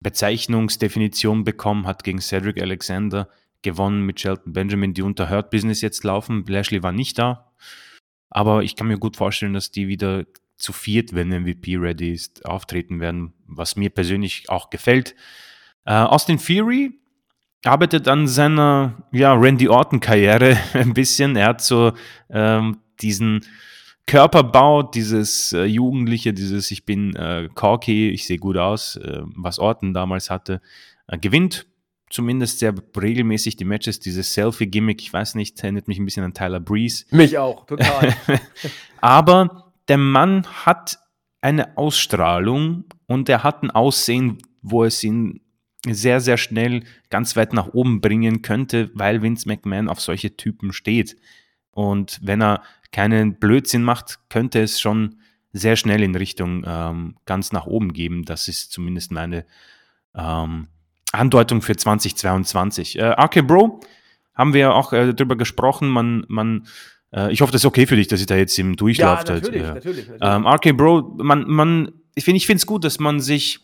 Bezeichnungsdefinition 0.00 1.44
bekommen, 1.44 1.86
hat 1.86 2.04
gegen 2.04 2.20
Cedric 2.20 2.60
Alexander 2.60 3.28
gewonnen 3.62 4.02
mit 4.04 4.20
Shelton 4.20 4.52
Benjamin, 4.52 4.94
die 4.94 5.02
unter 5.02 5.30
Hurt 5.30 5.50
Business 5.50 5.80
jetzt 5.80 6.02
laufen. 6.04 6.44
Lashley 6.46 6.82
war 6.82 6.92
nicht 6.92 7.18
da, 7.18 7.52
aber 8.28 8.62
ich 8.62 8.74
kann 8.74 8.88
mir 8.88 8.98
gut 8.98 9.16
vorstellen, 9.16 9.52
dass 9.52 9.70
die 9.70 9.86
wieder 9.88 10.26
zu 10.56 10.72
viert, 10.72 11.14
wenn 11.14 11.28
MVP 11.28 11.76
ready 11.76 12.12
ist, 12.12 12.44
auftreten 12.44 13.00
werden, 13.00 13.32
was 13.46 13.76
mir 13.76 13.90
persönlich 13.90 14.48
auch 14.48 14.70
gefällt. 14.70 15.14
Äh, 15.84 15.92
Austin 15.94 16.38
Fury 16.38 16.98
arbeitet 17.64 18.08
an 18.08 18.26
seiner 18.26 19.04
ja, 19.12 19.32
Randy 19.34 19.68
Orton-Karriere 19.68 20.56
ein 20.74 20.94
bisschen. 20.94 21.36
Er 21.36 21.48
hat 21.48 21.60
so 21.60 21.92
ähm, 22.30 22.78
diesen 23.00 23.44
Körperbau, 24.06 24.82
dieses 24.82 25.52
äh, 25.52 25.64
Jugendliche, 25.64 26.32
dieses 26.32 26.70
Ich 26.70 26.84
bin 26.84 27.14
äh, 27.14 27.48
corky, 27.54 28.10
ich 28.10 28.26
sehe 28.26 28.38
gut 28.38 28.56
aus, 28.56 28.96
äh, 28.96 29.22
was 29.36 29.58
Orton 29.58 29.94
damals 29.94 30.28
hatte, 30.28 30.60
äh, 31.06 31.18
gewinnt 31.18 31.66
zumindest 32.12 32.58
sehr 32.58 32.74
regelmäßig 33.00 33.56
die 33.56 33.64
Matches, 33.64 33.98
dieses 33.98 34.34
Selfie-Gimmick, 34.34 35.00
ich 35.00 35.12
weiß 35.12 35.34
nicht, 35.34 35.58
erinnert 35.62 35.88
mich 35.88 35.98
ein 35.98 36.04
bisschen 36.04 36.24
an 36.24 36.34
Tyler 36.34 36.60
Breeze. 36.60 37.06
Mich 37.10 37.38
auch, 37.38 37.64
total. 37.64 38.14
Aber 39.00 39.72
der 39.88 39.96
Mann 39.96 40.46
hat 40.46 40.98
eine 41.40 41.76
Ausstrahlung 41.76 42.84
und 43.06 43.28
er 43.28 43.42
hat 43.42 43.62
ein 43.62 43.70
Aussehen, 43.70 44.38
wo 44.60 44.84
es 44.84 45.02
ihn 45.02 45.40
sehr, 45.88 46.20
sehr 46.20 46.36
schnell 46.36 46.84
ganz 47.10 47.36
weit 47.36 47.52
nach 47.52 47.68
oben 47.68 48.00
bringen 48.00 48.42
könnte, 48.42 48.90
weil 48.94 49.22
Vince 49.22 49.48
McMahon 49.48 49.88
auf 49.88 50.00
solche 50.00 50.36
Typen 50.36 50.72
steht. 50.72 51.16
Und 51.72 52.20
wenn 52.22 52.40
er 52.40 52.62
keinen 52.92 53.34
Blödsinn 53.38 53.82
macht, 53.82 54.18
könnte 54.28 54.60
es 54.60 54.80
schon 54.80 55.16
sehr 55.52 55.76
schnell 55.76 56.02
in 56.02 56.14
Richtung 56.14 56.64
ähm, 56.66 57.16
ganz 57.26 57.52
nach 57.52 57.66
oben 57.66 57.92
geben. 57.92 58.24
Das 58.24 58.48
ist 58.48 58.72
zumindest 58.72 59.12
meine 59.12 59.44
ähm, 60.14 60.68
Andeutung 61.10 61.62
für 61.62 61.76
2022. 61.76 62.98
Äh, 62.98 63.02
RK 63.02 63.46
Bro 63.46 63.80
haben 64.34 64.54
wir 64.54 64.74
auch 64.74 64.92
äh, 64.92 65.12
drüber 65.12 65.36
gesprochen. 65.36 65.88
Man, 65.88 66.24
man, 66.28 66.66
äh, 67.12 67.32
ich 67.32 67.40
hoffe, 67.42 67.52
das 67.52 67.62
ist 67.62 67.66
okay 67.66 67.86
für 67.86 67.96
dich, 67.96 68.08
dass 68.08 68.20
ich 68.20 68.26
da 68.26 68.36
jetzt 68.36 68.58
im 68.58 68.76
Durchlauf. 68.76 69.24
Ja, 69.26 69.34
natürlich, 69.34 69.62
halt, 69.64 69.74
natürlich, 69.74 70.08
natürlich. 70.08 70.22
Ähm, 70.22 70.46
RK 70.46 70.76
Bro, 70.76 71.16
man, 71.18 71.44
man, 71.48 71.92
ich 72.14 72.24
finde, 72.24 72.36
ich 72.38 72.46
finde 72.46 72.58
es 72.58 72.66
gut, 72.66 72.84
dass 72.84 72.98
man 72.98 73.20
sich 73.20 73.60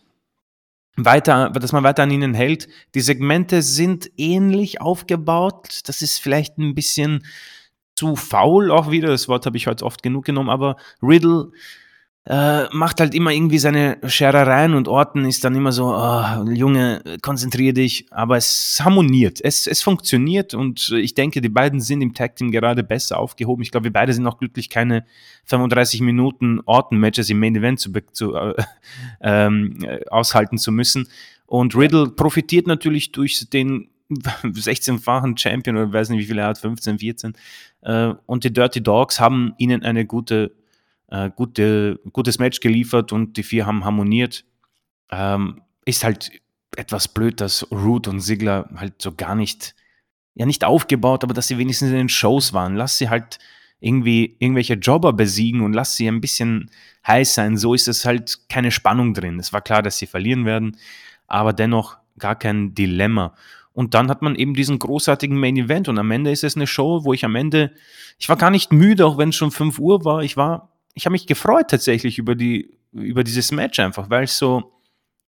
weiter, 1.04 1.50
dass 1.50 1.72
man 1.72 1.84
weiter 1.84 2.02
an 2.02 2.10
ihnen 2.10 2.34
hält. 2.34 2.68
Die 2.94 3.00
Segmente 3.00 3.62
sind 3.62 4.10
ähnlich 4.16 4.80
aufgebaut. 4.80 5.80
Das 5.86 6.02
ist 6.02 6.18
vielleicht 6.18 6.58
ein 6.58 6.74
bisschen 6.74 7.24
zu 7.94 8.16
faul 8.16 8.70
auch 8.70 8.90
wieder. 8.90 9.08
Das 9.08 9.28
Wort 9.28 9.46
habe 9.46 9.56
ich 9.56 9.66
heute 9.66 9.84
oft 9.84 10.02
genug 10.02 10.24
genommen, 10.24 10.50
aber 10.50 10.76
Riddle 11.02 11.50
äh, 12.28 12.68
macht 12.72 13.00
halt 13.00 13.14
immer 13.14 13.32
irgendwie 13.32 13.58
seine 13.58 13.96
Scherereien 14.06 14.74
und 14.74 14.86
Orten 14.86 15.24
ist 15.24 15.44
dann 15.44 15.54
immer 15.54 15.72
so, 15.72 15.86
oh, 15.86 16.44
Junge, 16.50 17.02
konzentrier 17.22 17.72
dich, 17.72 18.06
aber 18.10 18.36
es 18.36 18.78
harmoniert, 18.84 19.40
es, 19.42 19.66
es 19.66 19.80
funktioniert 19.80 20.52
und 20.52 20.90
ich 20.90 21.14
denke, 21.14 21.40
die 21.40 21.48
beiden 21.48 21.80
sind 21.80 22.02
im 22.02 22.12
Tag 22.12 22.36
Team 22.36 22.50
gerade 22.50 22.84
besser 22.84 23.18
aufgehoben. 23.18 23.62
Ich 23.62 23.70
glaube, 23.70 23.84
wir 23.84 23.94
beide 23.94 24.12
sind 24.12 24.26
auch 24.26 24.36
glücklich, 24.36 24.68
keine 24.68 25.06
35 25.44 26.02
Minuten 26.02 26.60
Orten-Matches 26.66 27.30
im 27.30 27.40
Main 27.40 27.56
Event 27.56 27.80
zu, 27.80 27.90
zu 28.12 28.34
äh, 28.34 28.54
ähm, 29.22 29.78
aushalten 30.10 30.58
zu 30.58 30.70
müssen. 30.70 31.08
Und 31.46 31.74
Riddle 31.74 32.10
profitiert 32.10 32.66
natürlich 32.66 33.10
durch 33.10 33.48
den 33.48 33.88
16-fachen 34.10 35.38
Champion 35.38 35.78
oder 35.78 35.90
weiß 35.94 36.10
nicht, 36.10 36.20
wie 36.20 36.26
viel 36.26 36.38
er 36.38 36.48
hat, 36.48 36.58
15, 36.58 36.98
14. 36.98 37.32
Äh, 37.80 38.12
und 38.26 38.44
die 38.44 38.52
Dirty 38.52 38.82
Dogs 38.82 39.18
haben 39.18 39.54
ihnen 39.56 39.82
eine 39.82 40.04
gute 40.04 40.57
äh, 41.08 41.30
gute, 41.34 42.00
gutes 42.12 42.38
Match 42.38 42.60
geliefert 42.60 43.12
und 43.12 43.36
die 43.36 43.42
vier 43.42 43.66
haben 43.66 43.84
harmoniert. 43.84 44.44
Ähm, 45.10 45.62
ist 45.84 46.04
halt 46.04 46.30
etwas 46.76 47.08
blöd, 47.08 47.40
dass 47.40 47.66
Root 47.70 48.08
und 48.08 48.20
Sigler 48.20 48.68
halt 48.76 49.00
so 49.00 49.12
gar 49.14 49.34
nicht, 49.34 49.74
ja 50.34 50.46
nicht 50.46 50.64
aufgebaut, 50.64 51.24
aber 51.24 51.34
dass 51.34 51.48
sie 51.48 51.58
wenigstens 51.58 51.90
in 51.90 51.96
den 51.96 52.08
Shows 52.08 52.52
waren. 52.52 52.76
Lass 52.76 52.98
sie 52.98 53.08
halt 53.08 53.38
irgendwie 53.80 54.36
irgendwelche 54.38 54.74
Jobber 54.74 55.12
besiegen 55.12 55.60
und 55.62 55.72
lass 55.72 55.96
sie 55.96 56.08
ein 56.08 56.20
bisschen 56.20 56.70
heiß 57.06 57.34
sein. 57.34 57.56
So 57.56 57.74
ist 57.74 57.88
es 57.88 58.04
halt 58.04 58.38
keine 58.48 58.70
Spannung 58.70 59.14
drin. 59.14 59.38
Es 59.38 59.52
war 59.52 59.60
klar, 59.60 59.82
dass 59.82 59.98
sie 59.98 60.06
verlieren 60.06 60.44
werden, 60.44 60.76
aber 61.26 61.52
dennoch 61.52 61.96
gar 62.18 62.36
kein 62.36 62.74
Dilemma. 62.74 63.34
Und 63.72 63.94
dann 63.94 64.10
hat 64.10 64.22
man 64.22 64.34
eben 64.34 64.54
diesen 64.54 64.80
großartigen 64.80 65.38
Main 65.38 65.56
Event 65.56 65.88
und 65.88 65.98
am 65.98 66.10
Ende 66.10 66.32
ist 66.32 66.42
es 66.42 66.56
eine 66.56 66.66
Show, 66.66 67.04
wo 67.04 67.12
ich 67.12 67.24
am 67.24 67.36
Ende, 67.36 67.72
ich 68.18 68.28
war 68.28 68.36
gar 68.36 68.50
nicht 68.50 68.72
müde, 68.72 69.06
auch 69.06 69.18
wenn 69.18 69.28
es 69.28 69.36
schon 69.36 69.52
5 69.52 69.78
Uhr 69.78 70.04
war. 70.04 70.24
Ich 70.24 70.36
war, 70.36 70.72
ich 70.98 71.06
habe 71.06 71.12
mich 71.12 71.28
gefreut 71.28 71.70
tatsächlich 71.70 72.18
über 72.18 72.34
die, 72.34 72.76
über 72.92 73.22
dieses 73.22 73.52
Match 73.52 73.78
einfach, 73.78 74.10
weil 74.10 74.24
es 74.24 74.36
so, 74.36 74.72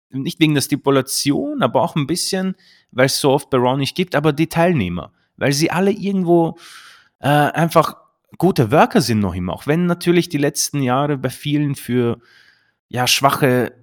nicht 0.09 0.41
wegen 0.41 0.55
der 0.55 0.63
Stipulation, 0.63 1.63
aber 1.63 1.83
auch 1.83 1.95
ein 1.95 2.07
bisschen, 2.07 2.57
weil 2.91 3.05
es 3.05 3.21
so 3.21 3.31
oft 3.31 3.51
bei 3.51 3.59
Raw 3.59 3.77
nicht 3.77 3.95
gibt, 3.95 4.15
aber 4.15 4.33
die 4.33 4.47
Teilnehmer, 4.47 5.13
weil 5.37 5.53
sie 5.53 5.71
alle 5.71 5.91
irgendwo 5.91 6.57
äh, 7.19 7.29
einfach 7.29 7.97
gute 8.39 8.71
Worker 8.73 9.03
sind 9.03 9.21
noch 9.21 9.35
immer, 9.35 9.53
auch 9.53 9.67
wenn 9.67 9.85
natürlich 9.85 10.31
die 10.31 10.39
letzten 10.39 10.81
Jahre 10.81 11.19
bei 11.19 11.29
vielen 11.29 11.75
für 11.75 12.19
ja 12.89 13.07
schwache 13.07 13.75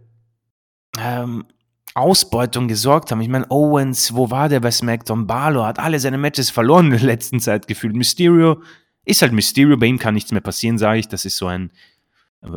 ähm, 0.97 1.45
Ausbeutung 1.93 2.67
gesorgt 2.67 3.11
haben. 3.11 3.21
Ich 3.21 3.29
meine, 3.29 3.49
Owens, 3.51 4.15
wo 4.15 4.31
war 4.31 4.49
der 4.49 4.59
bei 4.59 4.71
SmackDown? 4.71 5.27
Barlow 5.27 5.63
hat 5.63 5.77
alle 5.77 5.99
seine 5.99 6.17
Matches 6.17 6.49
verloren 6.49 6.85
in 6.85 6.91
der 6.93 7.01
letzten 7.01 7.39
Zeit 7.39 7.67
gefühlt. 7.67 7.95
Mysterio 7.95 8.63
ist 9.05 9.21
halt 9.21 9.33
Mysterio, 9.33 9.77
bei 9.77 9.85
ihm 9.85 9.99
kann 9.99 10.13
nichts 10.13 10.31
mehr 10.31 10.41
passieren, 10.41 10.77
sage 10.77 10.99
ich. 10.99 11.07
Das 11.07 11.25
ist 11.25 11.37
so 11.37 11.47
ein 11.47 11.71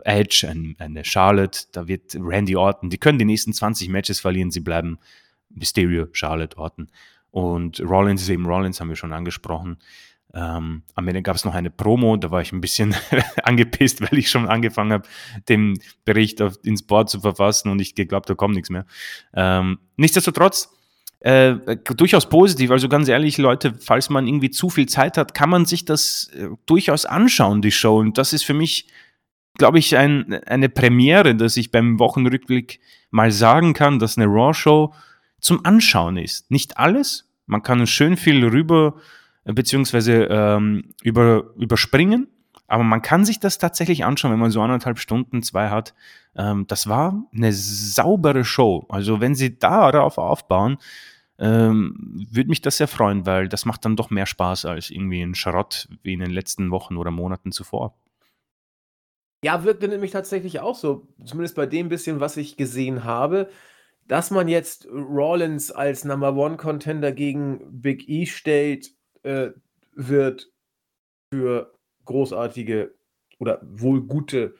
Edge, 0.04 0.46
ein, 0.48 0.76
eine 0.78 1.04
Charlotte, 1.04 1.60
da 1.72 1.88
wird 1.88 2.16
Randy 2.18 2.56
Orton, 2.56 2.90
die 2.90 2.98
können 2.98 3.18
die 3.18 3.24
nächsten 3.24 3.52
20 3.52 3.88
Matches 3.88 4.20
verlieren, 4.20 4.50
sie 4.50 4.60
bleiben 4.60 4.98
Mysterio, 5.50 6.08
Charlotte, 6.12 6.56
Orton. 6.58 6.90
Und 7.30 7.80
Rollins 7.80 8.22
ist 8.22 8.28
eben 8.28 8.46
Rollins, 8.46 8.80
haben 8.80 8.88
wir 8.88 8.96
schon 8.96 9.12
angesprochen. 9.12 9.78
Ähm, 10.34 10.82
am 10.94 11.08
Ende 11.08 11.22
gab 11.22 11.36
es 11.36 11.44
noch 11.44 11.54
eine 11.54 11.70
Promo, 11.70 12.16
da 12.16 12.30
war 12.30 12.42
ich 12.42 12.52
ein 12.52 12.60
bisschen 12.60 12.94
angepisst, 13.42 14.00
weil 14.02 14.18
ich 14.18 14.28
schon 14.28 14.46
angefangen 14.46 14.92
habe, 14.92 15.08
den 15.48 15.78
Bericht 16.04 16.42
auf, 16.42 16.58
ins 16.64 16.82
Board 16.82 17.08
zu 17.08 17.20
verfassen 17.20 17.70
und 17.70 17.80
ich 17.80 17.94
geglaubt, 17.94 18.28
da 18.28 18.34
kommt 18.34 18.54
nichts 18.54 18.68
mehr. 18.68 18.84
Ähm, 19.34 19.78
nichtsdestotrotz, 19.96 20.70
äh, 21.20 21.54
durchaus 21.96 22.28
positiv. 22.28 22.70
Also 22.70 22.88
ganz 22.88 23.08
ehrlich, 23.08 23.38
Leute, 23.38 23.74
falls 23.80 24.10
man 24.10 24.26
irgendwie 24.26 24.50
zu 24.50 24.70
viel 24.70 24.86
Zeit 24.86 25.16
hat, 25.16 25.34
kann 25.34 25.50
man 25.50 25.66
sich 25.66 25.84
das 25.84 26.30
äh, 26.34 26.48
durchaus 26.66 27.06
anschauen, 27.06 27.62
die 27.62 27.72
Show. 27.72 27.98
Und 27.98 28.18
das 28.18 28.32
ist 28.32 28.44
für 28.44 28.54
mich, 28.54 28.86
glaube 29.54 29.78
ich, 29.78 29.96
ein, 29.96 30.34
eine 30.46 30.68
Premiere, 30.68 31.34
dass 31.34 31.56
ich 31.56 31.70
beim 31.70 31.98
Wochenrückblick 31.98 32.80
mal 33.10 33.32
sagen 33.32 33.72
kann, 33.72 33.98
dass 33.98 34.16
eine 34.16 34.26
Raw-Show 34.26 34.94
zum 35.40 35.64
Anschauen 35.64 36.16
ist. 36.16 36.50
Nicht 36.50 36.78
alles. 36.78 37.28
Man 37.46 37.62
kann 37.62 37.86
schön 37.86 38.16
viel 38.16 38.44
rüber 38.44 38.94
beziehungsweise 39.44 40.24
ähm, 40.30 40.92
über, 41.02 41.54
überspringen. 41.56 42.28
Aber 42.68 42.84
man 42.84 43.02
kann 43.02 43.24
sich 43.24 43.40
das 43.40 43.58
tatsächlich 43.58 44.04
anschauen, 44.04 44.30
wenn 44.30 44.38
man 44.38 44.50
so 44.50 44.60
anderthalb 44.60 44.98
Stunden, 44.98 45.42
zwei 45.42 45.70
hat. 45.70 45.94
Ähm, 46.36 46.66
das 46.68 46.86
war 46.86 47.24
eine 47.34 47.52
saubere 47.52 48.44
Show. 48.44 48.86
Also 48.90 49.20
wenn 49.20 49.34
sie 49.34 49.58
darauf 49.58 50.18
aufbauen, 50.18 50.76
ähm, 51.38 52.26
würde 52.30 52.50
mich 52.50 52.60
das 52.60 52.76
sehr 52.76 52.88
freuen, 52.88 53.24
weil 53.24 53.48
das 53.48 53.64
macht 53.64 53.84
dann 53.84 53.96
doch 53.96 54.10
mehr 54.10 54.26
Spaß 54.26 54.66
als 54.66 54.90
irgendwie 54.90 55.22
ein 55.22 55.34
Schrott 55.34 55.88
wie 56.02 56.12
in 56.12 56.20
den 56.20 56.30
letzten 56.30 56.70
Wochen 56.70 56.96
oder 56.96 57.10
Monaten 57.10 57.52
zuvor. 57.52 57.94
Ja, 59.44 59.64
wirkte 59.64 59.88
nämlich 59.88 60.10
tatsächlich 60.10 60.60
auch 60.60 60.74
so, 60.74 61.06
zumindest 61.24 61.54
bei 61.54 61.66
dem 61.66 61.88
bisschen, 61.88 62.20
was 62.20 62.36
ich 62.36 62.56
gesehen 62.56 63.04
habe, 63.04 63.48
dass 64.06 64.30
man 64.30 64.48
jetzt 64.48 64.88
Rollins 64.90 65.70
als 65.70 66.04
Number 66.04 66.34
One 66.34 66.56
Contender 66.56 67.12
gegen 67.12 67.80
Big 67.80 68.08
E 68.08 68.26
stellt, 68.26 68.90
äh, 69.22 69.50
wird 69.94 70.50
für 71.32 71.77
großartige 72.08 72.94
oder 73.38 73.60
wohl 73.62 74.02
gute 74.02 74.54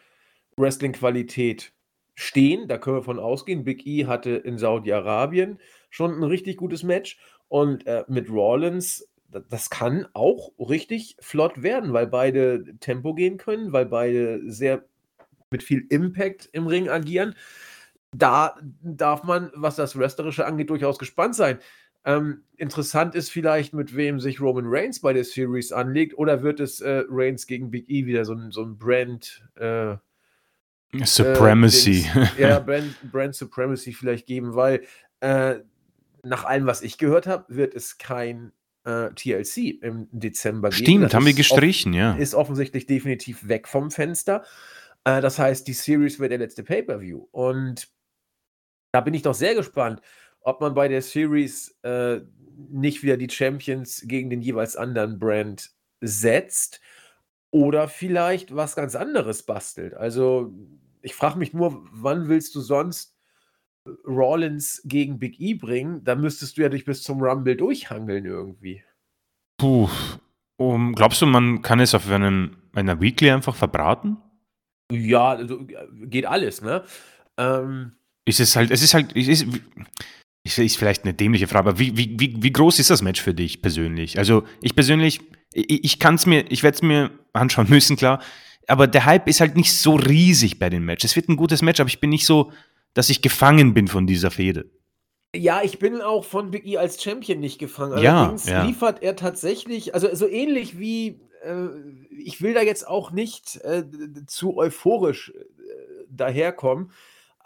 Wrestling-Qualität 0.57 1.73
stehen. 2.15 2.69
Da 2.69 2.79
können 2.79 2.97
wir 2.97 3.03
von 3.03 3.19
ausgehen. 3.19 3.65
Big 3.65 3.87
E 3.87 4.07
hatte 4.07 4.31
in 4.31 4.59
Saudi-Arabien 4.59 5.59
schon 5.91 6.15
ein 6.15 6.23
richtig 6.23 6.57
gutes 6.57 6.83
Match 6.83 7.19
und 7.49 7.87
äh, 7.87 8.05
mit 8.09 8.31
Rollins, 8.31 9.09
das 9.51 9.71
kann 9.71 10.07
auch 10.15 10.53
richtig 10.59 11.17
flott 11.21 11.63
werden, 11.63 11.93
weil 11.93 12.07
beide 12.07 12.77
Tempo 12.81 13.15
gehen 13.15 13.37
können, 13.37 13.73
weil 13.73 13.87
beide 13.87 14.51
sehr 14.51 14.85
mit 15.51 15.63
viel 15.63 15.87
Impact 15.89 16.49
im 16.53 16.67
Ring 16.67 16.89
agieren. 16.89 17.35
Da 18.13 18.57
darf 18.83 19.23
man, 19.25 19.51
was 19.55 19.77
das 19.77 19.99
Wrestlerische 19.99 20.47
angeht, 20.47 20.71
durchaus 20.71 20.99
gespannt 20.99 21.35
sein. 21.35 21.59
Ähm, 22.05 22.43
interessant 22.57 23.15
ist 23.15 23.31
vielleicht, 23.31 23.75
mit 23.75 23.95
wem 23.95 24.21
sich 24.21 24.41
Roman 24.41 24.67
Reigns 24.67 25.01
bei 25.01 25.13
der 25.13 25.25
Series 25.25 25.73
anlegt, 25.73 26.17
oder 26.17 26.43
wird 26.43 26.61
es 26.61 26.81
äh, 26.81 27.03
Reigns 27.09 27.47
gegen 27.47 27.71
Big 27.71 27.89
E 27.89 28.07
wieder 28.07 28.25
so 28.25 28.35
ein, 28.35 28.51
so 28.51 28.63
ein 28.63 28.79
Brand. 28.79 29.45
Äh, 29.57 29.97
Supremacy. 31.05 32.07
Äh, 32.39 32.43
ja, 32.43 32.59
Brand, 32.67 32.97
Brand 33.13 33.35
Supremacy 33.35 33.93
vielleicht 33.93 34.27
geben, 34.27 34.55
weil 34.55 34.85
äh, 35.21 35.57
nach 36.23 36.45
allem, 36.45 36.67
was 36.67 36.83
ich 36.83 36.99
gehört 36.99 37.27
habe, 37.27 37.45
wird 37.49 37.75
es 37.75 37.99
kein 37.99 38.53
äh, 38.85 39.11
TLC 39.15 39.83
im 39.83 40.09
Dezember 40.13 40.71
geben. 40.71 40.83
Stimmt, 40.83 41.15
haben 41.15 41.27
wir 41.27 41.35
gestrichen, 41.35 41.93
ja. 41.93 42.15
Ist 42.15 42.35
offensichtlich 42.35 42.87
definitiv 42.87 43.49
weg 43.49 43.69
vom 43.69 43.91
Fenster. 43.91 44.45
Äh, 45.05 45.21
das 45.21 45.39
heißt, 45.39 45.67
die 45.67 45.73
Series 45.75 46.19
wird 46.19 46.31
der 46.31 46.39
letzte 46.39 46.63
Pay-Per-View. 46.63 47.27
Und 47.31 47.89
da 48.93 49.01
bin 49.01 49.15
ich 49.15 49.23
doch 49.23 49.35
sehr 49.35 49.55
gespannt, 49.55 50.01
ob 50.49 50.63
man 50.63 50.73
bei 50.73 50.89
der 50.89 51.03
Series 51.03 51.79
äh, 51.83 52.21
nicht 52.71 53.03
wieder 53.03 53.19
die 53.19 53.29
Champions 53.29 54.03
gegen 54.07 54.31
den 54.31 54.41
jeweils 54.41 54.77
anderen 54.77 55.19
Brand 55.19 55.73
setzt 56.01 56.81
oder 57.51 57.87
vielleicht 57.87 58.57
was 58.57 58.75
ganz 58.75 58.97
anderes 58.97 59.43
bastelt. 59.43 59.93
Also 59.93 60.55
ich 61.03 61.15
frage 61.15 61.39
mich 61.39 61.53
nur, 61.53 61.87
wann 61.93 62.29
willst 62.29 62.55
du 62.55 62.61
sonst 62.61 63.15
Rollins 64.07 64.81
gegen 64.87 65.19
Big 65.19 65.39
E 65.39 65.53
bringen? 65.53 66.03
Da 66.05 66.15
müsstest 66.15 66.57
du 66.57 66.63
ja 66.63 66.71
dich 66.71 66.87
bis 66.87 67.03
zum 67.03 67.23
Rumble 67.23 67.55
durchhangeln 67.55 68.25
irgendwie. 68.25 68.83
Puh. 69.59 69.91
Um, 70.57 70.95
glaubst 70.95 71.21
du, 71.21 71.27
man 71.27 71.61
kann 71.61 71.79
es 71.79 71.95
auf 71.95 72.11
einen, 72.11 72.57
einer 72.73 73.01
Weekly 73.03 73.31
einfach 73.31 73.55
verbraten? 73.55 74.17
Ja, 74.91 75.33
also, 75.33 75.61
geht 76.07 76.25
alles, 76.25 76.63
ne? 76.63 76.85
Ähm, 77.37 77.93
ist 78.25 78.41
es 78.41 78.57
halt, 78.57 78.71
es 78.71 78.83
ist 78.83 78.93
halt, 78.93 79.17
es 79.17 79.29
ist, 79.29 79.47
ist 80.57 80.77
vielleicht 80.77 81.05
eine 81.05 81.15
dämliche 81.15 81.49
Frage, 81.49 81.69
aber 81.69 81.79
wie, 81.79 81.97
wie, 81.97 82.15
wie, 82.19 82.37
wie 82.41 82.53
groß 82.53 82.79
ist 82.79 82.91
das 82.91 83.03
Match 83.03 83.21
für 83.21 83.35
dich 83.35 83.61
persönlich? 83.61 84.19
Also 84.19 84.45
ich 84.63 84.75
persönlich, 84.75 85.21
ich, 85.53 85.85
ich 85.85 85.99
kann 85.99 86.15
es 86.15 86.27
mir, 86.27 86.45
ich 86.51 86.63
werde 86.63 86.77
es 86.77 86.83
mir 86.83 87.11
anschauen 87.33 87.67
müssen, 87.69 87.97
klar. 87.97 88.23
Aber 88.69 88.87
der 88.87 89.07
Hype 89.07 89.29
ist 89.29 89.41
halt 89.41 89.57
nicht 89.57 89.73
so 89.77 89.95
riesig 89.95 90.59
bei 90.59 90.71
den 90.71 90.85
Matches. 90.85 91.13
Es 91.13 91.17
wird 91.17 91.29
ein 91.29 91.37
gutes 91.37 91.63
Match, 91.63 91.81
aber 91.81 91.89
ich 91.89 92.01
bin 92.01 92.11
nicht 92.11 92.27
so, 92.27 92.53
dass 92.95 93.11
ich 93.11 93.23
gefangen 93.23 93.75
bin 93.75 93.89
von 93.89 94.07
dieser 94.07 94.31
Fehde. 94.31 94.71
Ja, 95.35 95.63
ich 95.63 95.79
bin 95.79 96.01
auch 96.01 96.25
von 96.25 96.51
Big 96.51 96.67
E 96.67 96.79
als 96.79 97.03
Champion 97.03 97.41
nicht 97.41 97.59
gefangen. 97.59 97.93
Allerdings 97.93 98.47
ja, 98.47 98.59
ja. 98.59 98.65
liefert 98.65 99.03
er 99.03 99.17
tatsächlich, 99.17 99.95
also 99.95 100.15
so 100.15 100.27
ähnlich 100.27 100.79
wie, 100.79 101.21
äh, 101.43 101.69
ich 102.11 102.41
will 102.41 102.55
da 102.55 102.63
jetzt 102.63 102.87
auch 102.87 103.11
nicht 103.11 103.57
äh, 103.63 103.85
zu 104.27 104.57
euphorisch 104.57 105.31
äh, 105.31 106.05
daherkommen. 106.11 106.93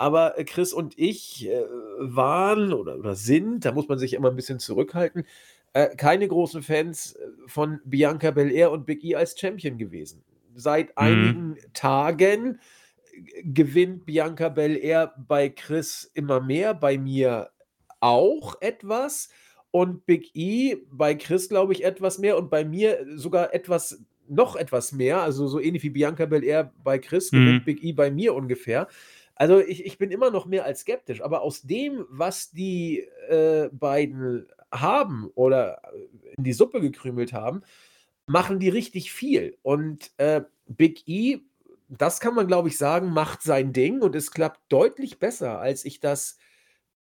Aber 0.03 0.37
äh, 0.37 0.43
Chris 0.43 0.73
und 0.73 0.99
ich 0.99 1.49
äh, 1.49 1.63
waren 1.99 2.73
oder, 2.73 2.99
oder 2.99 3.15
sind, 3.15 3.65
da 3.65 3.71
muss 3.71 3.87
man 3.87 4.01
sich 4.01 4.15
immer 4.15 4.31
ein 4.31 4.35
bisschen 4.35 4.59
zurückhalten, 4.59 5.25
äh, 5.75 5.95
keine 5.95 6.27
großen 6.27 6.61
Fans 6.61 7.17
von 7.47 7.79
Bianca 7.85 8.33
Belair 8.33 8.73
und 8.73 8.85
Big 8.85 9.05
E 9.05 9.15
als 9.15 9.39
Champion 9.39 9.79
gewesen. 9.79 10.25
Seit 10.57 10.89
mhm. 10.89 10.93
einigen 10.97 11.57
Tagen 11.73 12.59
gewinnt 13.45 14.05
Bianca 14.05 14.49
Belair 14.49 15.15
bei 15.29 15.49
Chris 15.49 16.11
immer 16.15 16.41
mehr, 16.41 16.75
bei 16.75 16.99
mir 16.99 17.51
auch 18.01 18.61
etwas 18.61 19.29
und 19.71 20.05
Big 20.05 20.35
E 20.35 20.79
bei 20.91 21.15
Chris, 21.15 21.49
glaube 21.49 21.75
ich, 21.75 21.85
etwas 21.85 22.19
mehr 22.19 22.37
und 22.39 22.51
bei 22.51 22.65
mir 22.65 23.07
sogar 23.15 23.55
etwas, 23.55 24.03
noch 24.27 24.57
etwas 24.57 24.91
mehr. 24.91 25.23
Also 25.23 25.47
so 25.47 25.61
ähnlich 25.61 25.85
wie 25.85 25.91
Bianca 25.91 26.27
Belair 26.27 26.73
bei 26.83 26.99
Chris 26.99 27.31
mhm. 27.31 27.37
gewinnt 27.37 27.65
Big 27.67 27.85
E 27.85 27.93
bei 27.93 28.11
mir 28.11 28.35
ungefähr. 28.35 28.89
Also 29.35 29.61
ich, 29.61 29.85
ich 29.85 29.99
bin 29.99 30.11
immer 30.11 30.31
noch 30.31 30.47
mehr 30.47 30.65
als 30.65 30.81
skeptisch, 30.81 31.23
aber 31.23 31.43
aus 31.43 31.63
dem, 31.63 32.07
was 32.09 32.51
die 32.51 33.01
äh, 33.29 33.69
beiden 33.73 34.47
haben 34.73 35.31
oder 35.35 35.83
äh, 35.93 36.35
in 36.37 36.45
die 36.45 36.53
Suppe 36.53 36.81
gekrümelt 36.81 37.33
haben, 37.33 37.63
machen 38.27 38.59
die 38.59 38.69
richtig 38.69 39.13
viel. 39.13 39.57
Und 39.63 40.11
äh, 40.17 40.43
Big 40.67 41.07
E, 41.07 41.41
das 41.89 42.21
kann 42.21 42.35
man, 42.35 42.47
glaube 42.47 42.69
ich, 42.69 42.79
sagen, 42.79 43.11
macht 43.11 43.43
sein 43.43 43.73
Ding 43.73 44.01
und 44.01 44.15
es 44.15 44.31
klappt 44.31 44.61
deutlich 44.69 45.19
besser, 45.19 45.59
als 45.59 45.85
ich 45.85 46.01
das 46.01 46.39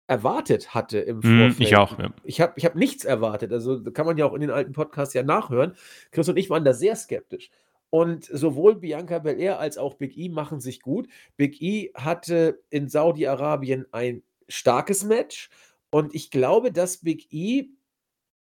erwartet 0.09 0.75
hatte 0.75 0.99
im 0.99 1.23
Vorfeld. 1.23 1.59
Mm, 1.59 1.63
ich 1.63 1.77
auch, 1.77 1.99
ja. 1.99 2.13
Ich 2.25 2.41
habe 2.41 2.53
ich 2.57 2.65
hab 2.65 2.75
nichts 2.75 3.05
erwartet. 3.05 3.53
Also 3.53 3.83
kann 3.93 4.07
man 4.07 4.19
ja 4.19 4.27
auch 4.27 4.35
in 4.35 4.41
den 4.41 4.51
alten 4.51 4.73
Podcasts 4.73 5.15
ja 5.15 5.23
nachhören. 5.23 5.75
Chris 6.11 6.29
und 6.29 6.37
ich 6.37 6.51
waren 6.51 6.65
da 6.65 6.75
sehr 6.75 6.97
skeptisch. 6.97 7.51
Und 7.95 8.25
sowohl 8.25 8.77
Bianca 8.77 9.19
Belair 9.19 9.59
als 9.59 9.77
auch 9.77 9.95
Big 9.95 10.17
E 10.17 10.31
machen 10.31 10.61
sich 10.61 10.81
gut. 10.81 11.09
Big 11.37 11.61
E 11.61 11.91
hatte 11.95 12.63
in 12.71 12.89
Saudi-Arabien 12.89 13.85
ein 13.93 14.23
starkes 14.49 15.05
Match 15.05 15.51
und 15.91 16.15
ich 16.15 16.31
glaube, 16.31 16.73
dass 16.73 16.99
Big 16.99 17.31
E 17.35 17.69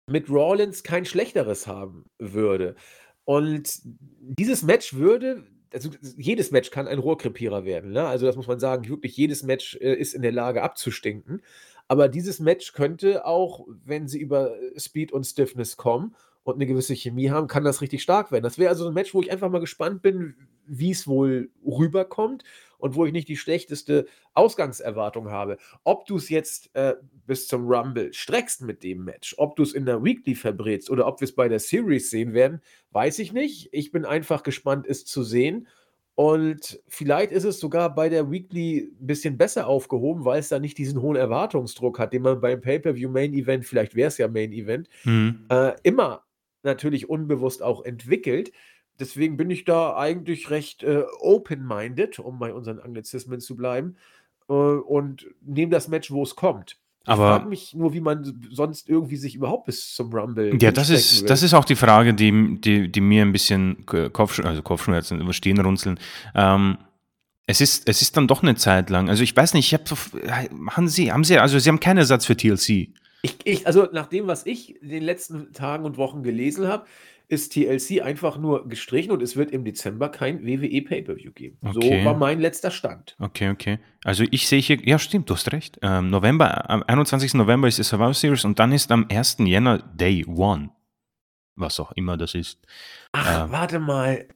mit 0.09 0.31
Rawlins 0.31 0.85
kein 0.85 1.05
schlechteres 1.05 1.67
haben 1.67 2.05
würde. 2.21 2.77
Und 3.25 3.81
dieses 3.83 4.63
Match 4.63 4.95
würde 4.95 5.43
also 5.73 5.91
jedes 6.17 6.53
Match 6.53 6.71
kann 6.71 6.87
ein 6.87 7.01
Rohrkrepierer 7.01 7.65
werden, 7.65 7.91
ne? 7.91 8.07
Also, 8.07 8.27
das 8.27 8.37
muss 8.37 8.47
man 8.47 8.61
sagen, 8.61 8.89
wirklich 8.89 9.17
jedes 9.17 9.43
Match, 9.43 9.75
äh, 9.81 9.95
ist 9.95 10.15
in 10.15 10.23
der 10.23 10.31
Lage 10.31 10.63
abzustinken. 10.63 11.43
Aber 11.89 12.09
dieses 12.09 12.39
Match 12.39 12.75
könnte 12.75 13.27
auch, 13.27 13.67
wenn 13.85 14.07
sie 14.07 14.21
über 14.21 14.55
Speed 14.77 15.11
und 15.11 15.25
Stiffness 15.25 15.77
kommen 15.77 16.15
und 16.45 16.57
eine 16.57 16.67
gewisse 16.67 16.95
Chemie 16.95 17.31
haben, 17.31 17.49
kann 17.49 17.65
das 17.65 17.81
richtig 17.81 18.03
stark 18.03 18.31
werden. 18.31 18.45
Das 18.45 18.59
wäre 18.59 18.71
also 18.71 18.87
ein 18.87 18.95
Match, 18.95 19.15
wo 19.15 19.23
ich 19.23 19.33
einfach 19.33 19.51
mal 19.51 19.61
gespannt 19.61 20.03
bin, 20.03 20.37
wie 20.67 20.91
es 20.91 21.07
wohl 21.07 21.51
rüberkommt 21.65 22.45
und 22.79 22.95
wo 22.95 23.07
ich 23.07 23.13
nicht 23.13 23.29
die 23.29 23.37
schlechteste 23.37 24.07
Ausgangserwartung 24.35 25.31
habe. 25.31 25.57
Ob 25.85 26.07
du 26.07 26.17
es 26.17 26.29
jetzt 26.29 26.75
äh, 26.75 26.95
bis 27.27 27.49
zum 27.49 27.67
Rumble 27.67 28.13
streckst 28.13 28.63
mit 28.63 28.83
dem 28.83 29.05
Match, 29.05 29.35
ob 29.39 29.57
du 29.57 29.63
es 29.63 29.73
in 29.73 29.87
der 29.87 30.05
Weekly 30.05 30.35
verbrätst 30.35 30.91
oder 30.91 31.07
ob 31.07 31.21
wir 31.21 31.25
es 31.27 31.35
bei 31.35 31.49
der 31.49 31.61
Series 31.61 32.11
sehen 32.11 32.35
werden, 32.35 32.61
weiß 32.91 33.19
ich 33.21 33.33
nicht. 33.33 33.71
Ich 33.73 33.91
bin 33.91 34.05
einfach 34.05 34.43
gespannt, 34.43 34.87
es 34.87 35.05
zu 35.07 35.23
sehen. 35.23 35.67
Und 36.17 36.81
vielleicht 36.87 37.33
ist 37.33 37.45
es 37.45 37.59
sogar 37.59 37.93
bei 37.93 38.09
der 38.09 38.31
Weekly 38.31 38.93
ein 39.01 39.07
bisschen 39.07 39.37
besser 39.37 39.67
aufgehoben, 39.67 40.25
weil 40.25 40.39
es 40.39 40.49
da 40.49 40.61
nicht 40.61 40.79
diesen 40.79 41.03
hohen 41.03 41.17
Erwartungsdruck 41.17 41.99
hat, 41.99 42.13
den 42.13 42.23
man 42.23 42.41
beim 42.41 42.61
Pay-Per-View 42.61 43.11
Main 43.11 43.35
Event, 43.35 43.65
vielleicht 43.65 43.97
wäre 43.97 44.09
es 44.09 44.19
ja 44.19 44.29
Main 44.29 44.53
Event, 44.53 44.89
mhm. 45.05 45.47
äh, 45.49 45.73
immer 45.83 46.23
natürlich 46.65 47.09
unbewusst 47.09 47.63
auch 47.63 47.85
entwickelt. 47.85 48.53
Deswegen 49.01 49.37
bin 49.37 49.51
ich 49.51 49.65
da 49.65 49.97
eigentlich 49.97 50.51
recht 50.51 50.83
äh, 50.83 51.03
open-minded, 51.19 52.19
um 52.19 52.39
bei 52.39 52.55
unseren 52.55 52.79
Anglizismen 52.79 53.41
zu 53.41 53.57
bleiben, 53.57 53.97
äh, 54.49 54.53
und 54.53 55.27
nehme 55.41 55.73
das 55.73 55.89
Match, 55.89 56.11
wo 56.11 56.23
es 56.23 56.37
kommt. 56.37 56.79
Ich 57.07 57.15
frage 57.15 57.49
mich 57.49 57.75
nur, 57.75 57.93
wie 57.93 58.01
man 58.01 58.49
sonst 58.51 58.89
irgendwie 58.89 59.17
sich 59.17 59.35
überhaupt 59.35 59.67
bis 59.67 59.95
zum 59.95 60.11
Rumble 60.11 60.57
Ja, 60.63 60.73
das 60.73 60.89
ist, 60.89 61.29
das 61.29 61.43
ist 61.43 61.53
auch 61.53 61.67
die 61.67 61.77
Frage, 61.77 62.15
die, 62.15 62.59
die, 62.61 62.91
die 62.91 63.01
mir 63.03 63.21
ein 63.21 63.33
bisschen 63.33 63.85
Kopf, 63.85 64.41
also 64.43 64.63
Kopfschmerzen 64.63 65.21
über 65.21 65.35
Stirn 65.35 65.61
runzeln. 65.61 66.01
Ähm, 66.35 66.79
es 67.47 67.61
ist, 67.61 67.87
es 67.91 68.01
ist 68.01 68.17
dann 68.17 68.27
doch 68.27 68.43
eine 68.43 68.55
Zeit 68.55 68.89
lang. 68.89 69.11
Also 69.11 69.23
ich 69.23 69.37
weiß 69.37 69.53
nicht, 69.53 69.67
ich 69.67 69.75
habe 69.75 69.85
haben 70.71 70.89
Sie, 70.89 71.13
haben 71.13 71.25
Sie, 71.25 71.39
also 71.39 71.59
Sie 71.59 71.69
haben 71.69 71.81
keinen 71.81 71.99
Ersatz 71.99 72.25
für 72.25 72.39
TLC. 72.39 72.89
Ich, 73.25 73.39
ich, 73.45 73.67
also 73.67 73.89
nach 73.91 74.07
dem, 74.07 74.27
was 74.27 74.45
ich 74.45 74.83
in 74.83 74.91
den 74.91 75.03
letzten 75.03 75.55
Tagen 75.55 75.87
und 75.87 75.97
Wochen 75.97 76.23
gelesen 76.23 76.69
habe, 76.69 76.85
ist 77.27 77.55
TLC 77.55 78.03
einfach 78.03 78.37
nur 78.37 78.69
gestrichen 78.69 79.13
und 79.13 79.23
es 79.23 79.35
wird 79.35 79.51
im 79.51 79.65
Dezember 79.65 80.11
kein 80.11 80.45
WWE 80.47 80.83
Pay-Per-View 80.83 81.33
geben. 81.33 81.57
Okay. 81.63 82.01
So 82.01 82.05
war 82.05 82.15
mein 82.19 82.39
letzter 82.39 82.71
Stand. 82.71 83.17
Okay, 83.19 83.49
okay. 83.49 83.79
Also 84.05 84.25
ich 84.31 84.47
sehe 84.47 84.61
hier, 84.61 84.79
ja 84.87 84.99
stimmt, 84.99 85.31
du 85.31 85.35
hast 85.35 85.51
recht. 85.53 85.79
Ähm, 85.81 86.11
November, 86.11 86.69
am 86.69 86.83
21. 86.83 87.33
November 87.33 87.67
ist 87.67 87.79
die 87.79 87.83
Survivor 87.83 88.13
Series 88.13 88.45
und 88.45 88.59
dann 88.59 88.73
ist 88.73 88.93
am 88.93 89.07
1. 89.11 89.39
Jänner 89.39 89.79
Day 89.79 90.27
One. 90.27 90.69
Was 91.57 91.81
auch 91.81 91.93
immer 91.93 92.19
das 92.19 92.35
ist. 92.35 92.61
Ach, 93.13 93.47
ähm, 93.47 93.53
warte 93.53 93.79
mal. 93.79 94.29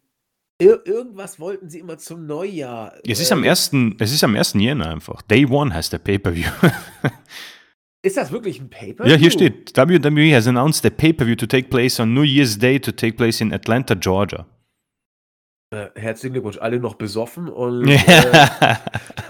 Ir 0.60 0.80
irgendwas 0.86 1.38
wollten 1.38 1.68
sie 1.68 1.80
immer 1.80 1.98
zum 1.98 2.26
Neujahr. 2.26 2.94
Es 3.06 3.20
ist 3.20 3.30
am 3.32 3.44
1. 3.44 3.74
Äh, 3.74 3.90
es 3.98 4.12
ist 4.14 4.24
am 4.24 4.34
1. 4.34 4.54
Jänner 4.54 4.88
einfach. 4.88 5.20
Day 5.20 5.44
One 5.44 5.74
heißt 5.74 5.92
der 5.92 5.98
Pay-Per-View. 5.98 6.48
Ist 8.02 8.16
das 8.16 8.30
wirklich 8.30 8.60
ein 8.60 8.70
Pay-Per-View? 8.70 9.10
Ja, 9.10 9.16
hier 9.16 9.30
steht, 9.30 9.76
WWE 9.76 10.34
has 10.34 10.46
announced 10.46 10.86
a 10.86 10.90
Pay-Per-View 10.90 11.34
to 11.36 11.46
take 11.46 11.68
place 11.68 11.98
on 11.98 12.14
New 12.14 12.22
Year's 12.22 12.58
Day 12.58 12.78
to 12.78 12.92
take 12.92 13.16
place 13.16 13.40
in 13.40 13.52
Atlanta, 13.52 13.94
Georgia. 13.94 14.46
Äh, 15.70 15.88
herzlichen 15.96 16.32
Glückwunsch, 16.32 16.56
alle 16.58 16.80
noch 16.80 16.94
besoffen 16.94 17.48
und 17.48 17.88
äh, 17.88 17.98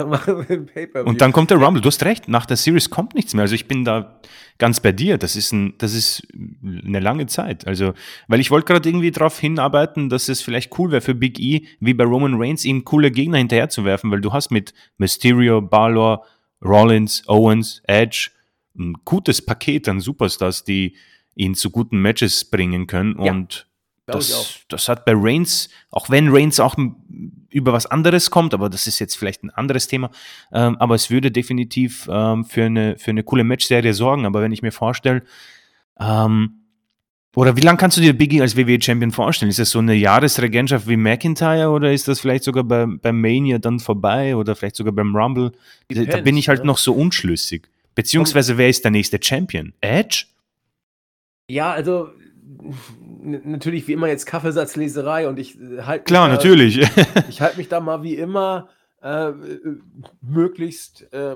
machen 0.05 0.47
wir 0.47 0.51
ein 0.51 0.67
Pay-Per-View. 0.67 1.09
Und 1.09 1.21
dann 1.21 1.33
kommt 1.33 1.51
der 1.51 1.57
Rumble. 1.57 1.81
Du 1.81 1.89
hast 1.89 2.05
recht, 2.05 2.29
nach 2.29 2.47
der 2.47 2.59
Series 2.59 2.91
kommt 2.91 3.15
nichts 3.15 3.35
mehr. 3.35 3.43
Also 3.43 3.55
ich 3.55 3.67
bin 3.67 3.85
da 3.85 4.21
ganz 4.59 4.81
bei 4.81 4.93
dir. 4.93 5.17
Das 5.17 5.35
ist, 5.35 5.51
ein, 5.53 5.75
das 5.79 5.95
ist 5.95 6.23
eine 6.63 7.01
lange 7.01 7.27
Zeit. 7.27 7.67
Also, 7.67 7.95
weil 8.29 8.39
ich 8.39 8.51
wollte 8.51 8.67
gerade 8.67 8.89
irgendwie 8.89 9.11
darauf 9.11 9.39
hinarbeiten, 9.39 10.11
dass 10.11 10.29
es 10.29 10.43
vielleicht 10.43 10.79
cool 10.79 10.91
wäre 10.91 11.01
für 11.01 11.15
Big 11.15 11.41
E, 11.41 11.67
wie 11.81 11.95
bei 11.95 12.05
Roman 12.05 12.35
Reigns, 12.41 12.65
ihm 12.65 12.85
coole 12.85 13.11
Gegner 13.11 13.39
hinterherzuwerfen, 13.39 14.11
weil 14.11 14.21
du 14.21 14.33
hast 14.33 14.51
mit 14.51 14.75
Mysterio, 14.99 15.63
Balor, 15.63 16.25
Rollins, 16.63 17.25
Owens, 17.27 17.83
Edge, 17.85 18.31
ein 18.79 18.95
gutes 19.05 19.45
Paket 19.45 19.89
an 19.89 20.01
Superstars, 20.01 20.65
die 20.65 20.97
ihn 21.35 21.55
zu 21.55 21.71
guten 21.71 22.01
Matches 22.01 22.45
bringen 22.45 22.87
können. 22.87 23.17
Ja, 23.23 23.33
und 23.33 23.69
das, 24.07 24.61
das 24.69 24.89
hat 24.89 25.05
bei 25.05 25.13
Reigns, 25.15 25.69
auch 25.91 26.09
wenn 26.09 26.29
Reigns 26.29 26.61
auch 26.61 26.77
über 27.51 27.73
was 27.73 27.87
anderes 27.87 28.31
kommt, 28.31 28.55
aber 28.55 28.71
das 28.71 28.87
ist 28.87 28.99
jetzt 28.99 29.17
vielleicht 29.17 29.45
ein 29.45 29.51
anderes 29.51 29.87
Thema, 29.87 30.11
ähm, 30.53 30.77
aber 30.79 30.95
es 30.95 31.11
würde 31.11 31.31
definitiv 31.31 32.09
ähm, 32.11 32.45
für, 32.45 32.65
eine, 32.65 32.99
für 32.99 33.11
eine 33.11 33.23
coole 33.23 33.45
Matchserie 33.45 33.93
sorgen. 33.93 34.25
Aber 34.25 34.41
wenn 34.41 34.53
ich 34.53 34.63
mir 34.63 34.73
vorstelle, 34.73 35.23
ähm, 36.01 36.55
oder 37.37 37.57
wie 37.57 37.61
lange 37.61 37.79
kannst 37.79 37.97
du 37.97 38.01
dir 38.01 38.15
Biggie 38.15 38.41
als 38.41 38.57
WWE-Champion 38.57 39.13
vorstellen? 39.13 39.51
Ist 39.51 39.59
das 39.59 39.71
so 39.71 39.79
eine 39.79 39.95
Jahresregentschaft 39.95 40.89
wie 40.89 40.97
McIntyre 40.97 41.69
oder 41.69 41.93
ist 41.93 42.09
das 42.09 42.21
vielleicht 42.21 42.43
sogar 42.43 42.65
bei, 42.65 42.87
beim 42.87 43.21
Mania 43.21 43.59
dann 43.59 43.79
vorbei 43.79 44.35
oder 44.35 44.57
vielleicht 44.57 44.77
sogar 44.77 44.93
beim 44.93 45.15
Rumble? 45.15 45.53
Depends, 45.91 46.11
da 46.11 46.21
bin 46.21 46.37
ich 46.37 46.49
halt 46.49 46.61
ja. 46.61 46.65
noch 46.65 46.79
so 46.79 46.95
unschlüssig. 46.95 47.69
Beziehungsweise, 47.99 48.57
wer 48.59 48.69
ist 48.69 48.85
der 48.85 48.93
nächste 48.93 49.19
Champion? 49.21 49.73
Edge? 49.81 50.27
Ja, 51.51 51.73
also 51.73 52.11
natürlich 53.25 53.89
wie 53.89 53.95
immer 53.95 54.07
jetzt 54.07 54.25
Kaffeesatzleserei 54.25 55.27
und 55.27 55.41
ich 55.41 55.61
äh, 55.61 55.83
halte 55.83 56.05
Klar, 56.05 56.29
da, 56.29 56.35
natürlich. 56.35 56.79
ich 57.29 57.41
halte 57.41 57.57
mich 57.57 57.69
da 57.69 57.81
mal 57.81 58.05
wie 58.05 58.15
immer 58.15 58.69
äh, 59.03 59.33
möglichst 60.21 61.13
äh, 61.13 61.35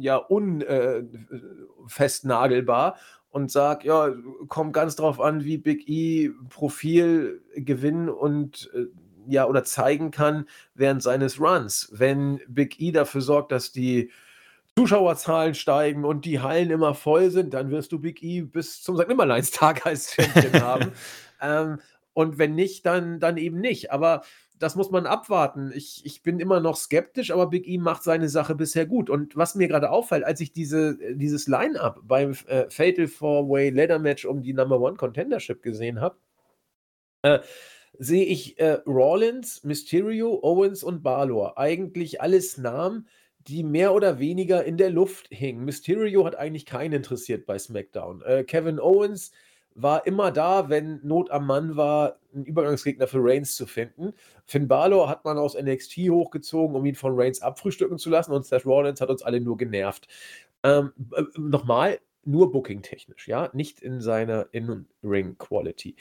ja 0.00 0.16
unfestnagelbar 0.16 2.96
äh, 2.96 2.98
und 3.30 3.50
sage, 3.50 3.88
ja, 3.88 4.12
kommt 4.48 4.74
ganz 4.74 4.96
drauf 4.96 5.18
an, 5.18 5.44
wie 5.44 5.56
Big 5.56 5.88
E 5.88 6.30
Profil 6.50 7.40
gewinnen 7.54 8.10
und 8.10 8.70
äh, 8.74 8.84
ja 9.28 9.46
oder 9.46 9.64
zeigen 9.64 10.10
kann 10.10 10.44
während 10.74 11.02
seines 11.02 11.40
Runs. 11.40 11.88
Wenn 11.90 12.42
Big 12.48 12.78
E 12.82 12.92
dafür 12.92 13.22
sorgt, 13.22 13.50
dass 13.50 13.72
die 13.72 14.10
Zuschauerzahlen 14.78 15.54
steigen 15.54 16.04
und 16.04 16.24
die 16.24 16.40
Hallen 16.40 16.70
immer 16.70 16.94
voll 16.94 17.30
sind, 17.30 17.52
dann 17.54 17.70
wirst 17.70 17.92
du 17.92 17.98
Big 17.98 18.22
E 18.22 18.42
bis 18.42 18.82
zum 18.82 18.96
St. 18.96 19.08
Nimmerleinstag 19.08 19.86
als 19.86 20.14
Champion 20.14 20.62
haben. 20.62 20.92
Ähm, 21.40 21.78
und 22.14 22.38
wenn 22.38 22.54
nicht, 22.54 22.86
dann, 22.86 23.20
dann 23.20 23.36
eben 23.36 23.60
nicht. 23.60 23.90
Aber 23.90 24.22
das 24.58 24.76
muss 24.76 24.90
man 24.90 25.06
abwarten. 25.06 25.72
Ich, 25.74 26.06
ich 26.06 26.22
bin 26.22 26.38
immer 26.38 26.60
noch 26.60 26.76
skeptisch, 26.76 27.32
aber 27.32 27.48
Big 27.48 27.66
E 27.66 27.78
macht 27.78 28.02
seine 28.02 28.28
Sache 28.28 28.54
bisher 28.54 28.86
gut. 28.86 29.10
Und 29.10 29.36
was 29.36 29.54
mir 29.54 29.68
gerade 29.68 29.90
auffällt, 29.90 30.24
als 30.24 30.40
ich 30.40 30.52
diese, 30.52 30.96
dieses 31.16 31.48
Line-Up 31.48 32.00
beim 32.04 32.36
äh, 32.46 32.70
Fatal 32.70 33.08
Four-Way 33.08 33.70
Ladder 33.70 33.98
Match 33.98 34.24
um 34.24 34.42
die 34.42 34.52
Number 34.52 34.80
One 34.80 34.96
Contendership 34.96 35.62
gesehen 35.62 36.00
habe, 36.00 36.16
äh, 37.22 37.40
sehe 37.98 38.24
ich 38.24 38.58
äh, 38.58 38.78
Rollins, 38.86 39.64
Mysterio, 39.64 40.38
Owens 40.42 40.82
und 40.82 41.02
Balor. 41.02 41.58
Eigentlich 41.58 42.20
alles 42.20 42.56
Namen, 42.56 43.08
die 43.48 43.62
mehr 43.62 43.94
oder 43.94 44.18
weniger 44.18 44.64
in 44.64 44.76
der 44.76 44.90
Luft 44.90 45.28
hingen. 45.30 45.64
Mysterio 45.64 46.24
hat 46.24 46.36
eigentlich 46.36 46.66
keinen 46.66 46.92
interessiert 46.94 47.46
bei 47.46 47.58
SmackDown. 47.58 48.22
Äh, 48.22 48.44
Kevin 48.44 48.78
Owens 48.78 49.32
war 49.74 50.06
immer 50.06 50.30
da, 50.30 50.68
wenn 50.68 51.00
Not 51.02 51.30
am 51.30 51.46
Mann 51.46 51.76
war, 51.76 52.18
einen 52.34 52.44
Übergangsgegner 52.44 53.06
für 53.06 53.20
Reigns 53.20 53.54
zu 53.54 53.66
finden. 53.66 54.12
Finn 54.44 54.68
Balor 54.68 55.08
hat 55.08 55.24
man 55.24 55.38
aus 55.38 55.54
NXT 55.54 56.10
hochgezogen, 56.10 56.76
um 56.76 56.84
ihn 56.84 56.94
von 56.94 57.18
Reigns 57.18 57.42
abfrühstücken 57.42 57.98
zu 57.98 58.10
lassen 58.10 58.32
und 58.32 58.44
Seth 58.44 58.66
Rollins 58.66 59.00
hat 59.00 59.10
uns 59.10 59.22
alle 59.22 59.40
nur 59.40 59.56
genervt. 59.56 60.08
Ähm, 60.62 60.92
äh, 61.14 61.22
nochmal, 61.38 61.98
nur 62.24 62.52
booking-technisch, 62.52 63.26
ja, 63.28 63.50
nicht 63.52 63.80
in 63.80 64.00
seiner 64.00 64.48
In-Ring-Quality. 64.52 65.96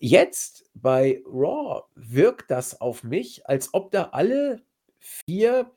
Jetzt 0.00 0.68
bei 0.74 1.22
Raw 1.26 1.84
wirkt 1.94 2.50
das 2.50 2.80
auf 2.80 3.04
mich, 3.04 3.46
als 3.46 3.72
ob 3.72 3.90
da 3.92 4.10
alle 4.12 4.60
vier 4.98 5.70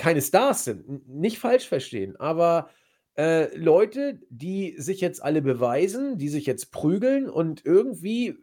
keine 0.00 0.22
Stars 0.22 0.64
sind, 0.64 1.08
nicht 1.08 1.38
falsch 1.38 1.68
verstehen, 1.68 2.16
aber 2.16 2.70
äh, 3.18 3.54
Leute, 3.54 4.18
die 4.30 4.74
sich 4.78 5.02
jetzt 5.02 5.22
alle 5.22 5.42
beweisen, 5.42 6.16
die 6.16 6.30
sich 6.30 6.46
jetzt 6.46 6.72
prügeln 6.72 7.28
und 7.28 7.66
irgendwie, 7.66 8.38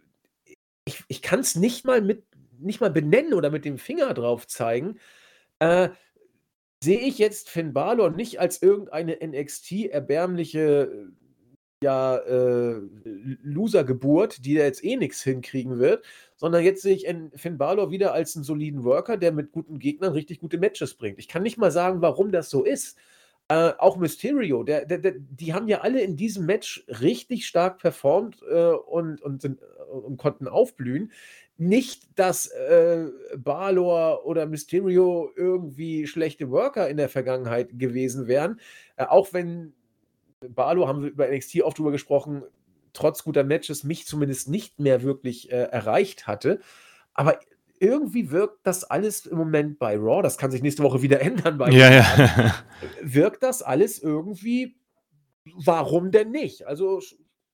ich, 0.85 1.03
ich 1.07 1.23
kann 1.23 1.39
es 1.39 1.55
nicht 1.55 1.83
mal 1.83 2.03
mit, 2.03 2.25
nicht 2.59 2.79
mal 2.79 2.91
benennen 2.91 3.33
oder 3.33 3.49
mit 3.49 3.65
dem 3.65 3.79
Finger 3.79 4.13
drauf 4.13 4.45
zeigen, 4.45 4.99
äh, 5.57 5.89
sehe 6.83 6.99
ich 6.99 7.17
jetzt 7.17 7.49
Finn 7.49 7.73
Balor 7.73 8.11
nicht 8.11 8.39
als 8.39 8.61
irgendeine 8.61 9.17
NXT-erbärmliche 9.19 11.11
ja, 11.83 12.17
äh, 12.17 12.81
Loser-Geburt, 13.43 14.43
die 14.45 14.55
da 14.55 14.63
jetzt 14.63 14.83
eh 14.83 14.95
nichts 14.95 15.21
hinkriegen 15.21 15.77
wird, 15.77 16.03
sondern 16.35 16.63
jetzt 16.63 16.81
sehe 16.81 16.95
ich 16.95 17.07
Finn 17.35 17.57
Balor 17.57 17.91
wieder 17.91 18.13
als 18.13 18.35
einen 18.35 18.43
soliden 18.43 18.83
Worker, 18.83 19.17
der 19.17 19.31
mit 19.31 19.51
guten 19.51 19.77
Gegnern 19.79 20.13
richtig 20.13 20.39
gute 20.39 20.57
Matches 20.57 20.95
bringt. 20.95 21.19
Ich 21.19 21.27
kann 21.27 21.43
nicht 21.43 21.57
mal 21.57 21.71
sagen, 21.71 22.01
warum 22.01 22.31
das 22.31 22.49
so 22.49 22.63
ist. 22.63 22.97
Äh, 23.49 23.73
auch 23.77 23.95
Mysterio, 23.95 24.63
der, 24.63 24.85
der, 24.85 24.97
der, 24.97 25.13
die 25.17 25.53
haben 25.53 25.69
ja 25.69 25.79
alle 25.79 26.01
in 26.01 26.17
diesem 26.17 26.45
Match 26.45 26.83
richtig 26.87 27.47
stark 27.47 27.77
performt 27.77 28.41
äh, 28.49 28.71
und, 28.71 29.21
und, 29.21 29.41
sind, 29.41 29.61
äh, 29.61 29.91
und 29.91 30.17
konnten 30.17 30.49
aufblühen. 30.49 31.13
Nicht, 31.57 32.19
dass 32.19 32.47
äh, 32.47 33.05
Balor 33.37 34.25
oder 34.25 34.47
Mysterio 34.47 35.31
irgendwie 35.35 36.07
schlechte 36.07 36.49
Worker 36.51 36.89
in 36.89 36.97
der 36.97 37.07
Vergangenheit 37.07 37.79
gewesen 37.79 38.27
wären, 38.27 38.59
äh, 38.97 39.05
auch 39.05 39.31
wenn 39.31 39.73
Balor 40.49 40.87
haben 40.87 41.01
wir 41.01 41.09
über 41.09 41.27
NXT 41.27 41.61
oft 41.61 41.77
drüber 41.77 41.91
gesprochen, 41.91 42.43
trotz 42.93 43.23
guter 43.23 43.43
Matches 43.43 43.83
mich 43.83 44.05
zumindest 44.05 44.49
nicht 44.49 44.79
mehr 44.79 45.03
wirklich 45.03 45.51
äh, 45.51 45.63
erreicht 45.63 46.27
hatte. 46.27 46.59
Aber 47.13 47.39
irgendwie 47.79 48.31
wirkt 48.31 48.65
das 48.65 48.83
alles 48.83 49.25
im 49.25 49.37
Moment 49.37 49.79
bei 49.79 49.97
Raw, 49.97 50.21
das 50.21 50.37
kann 50.37 50.51
sich 50.51 50.61
nächste 50.61 50.83
Woche 50.83 51.01
wieder 51.01 51.21
ändern 51.21 51.57
bei 51.57 51.69
Ja, 51.71 51.91
ja. 51.91 52.55
wirkt 53.01 53.43
das 53.43 53.61
alles 53.61 53.99
irgendwie, 53.99 54.77
warum 55.45 56.11
denn 56.11 56.31
nicht? 56.31 56.65
Also 56.67 57.01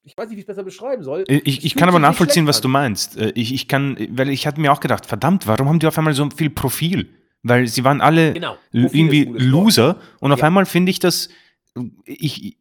ich 0.05 0.17
weiß 0.17 0.27
nicht, 0.27 0.35
wie 0.35 0.39
ich 0.39 0.43
es 0.43 0.47
besser 0.47 0.63
beschreiben 0.63 1.03
soll. 1.03 1.23
Äh, 1.27 1.41
ich, 1.45 1.65
ich 1.65 1.75
kann 1.75 1.89
aber 1.89 1.99
nachvollziehen, 1.99 2.47
was 2.47 2.61
du 2.61 2.67
meinst. 2.67 3.17
Äh, 3.17 3.31
ich, 3.35 3.53
ich 3.53 3.67
kann, 3.67 3.97
weil 4.11 4.29
ich 4.29 4.45
hatte 4.47 4.59
mir 4.59 4.71
auch 4.71 4.81
gedacht, 4.81 5.05
verdammt, 5.05 5.47
warum 5.47 5.69
haben 5.69 5.79
die 5.79 5.87
auf 5.87 5.97
einmal 5.97 6.13
so 6.13 6.29
viel 6.29 6.49
Profil? 6.49 7.09
Weil 7.41 7.67
sie 7.67 7.83
waren 7.83 7.99
alle 7.99 8.33
genau, 8.33 8.55
irgendwie 8.71 9.25
Loser 9.25 9.99
und 10.21 10.31
auf 10.31 10.39
ja. 10.39 10.45
einmal 10.45 10.65
finde 10.65 10.91
ich 10.91 10.99
das, 10.99 11.27
ich, 12.05 12.57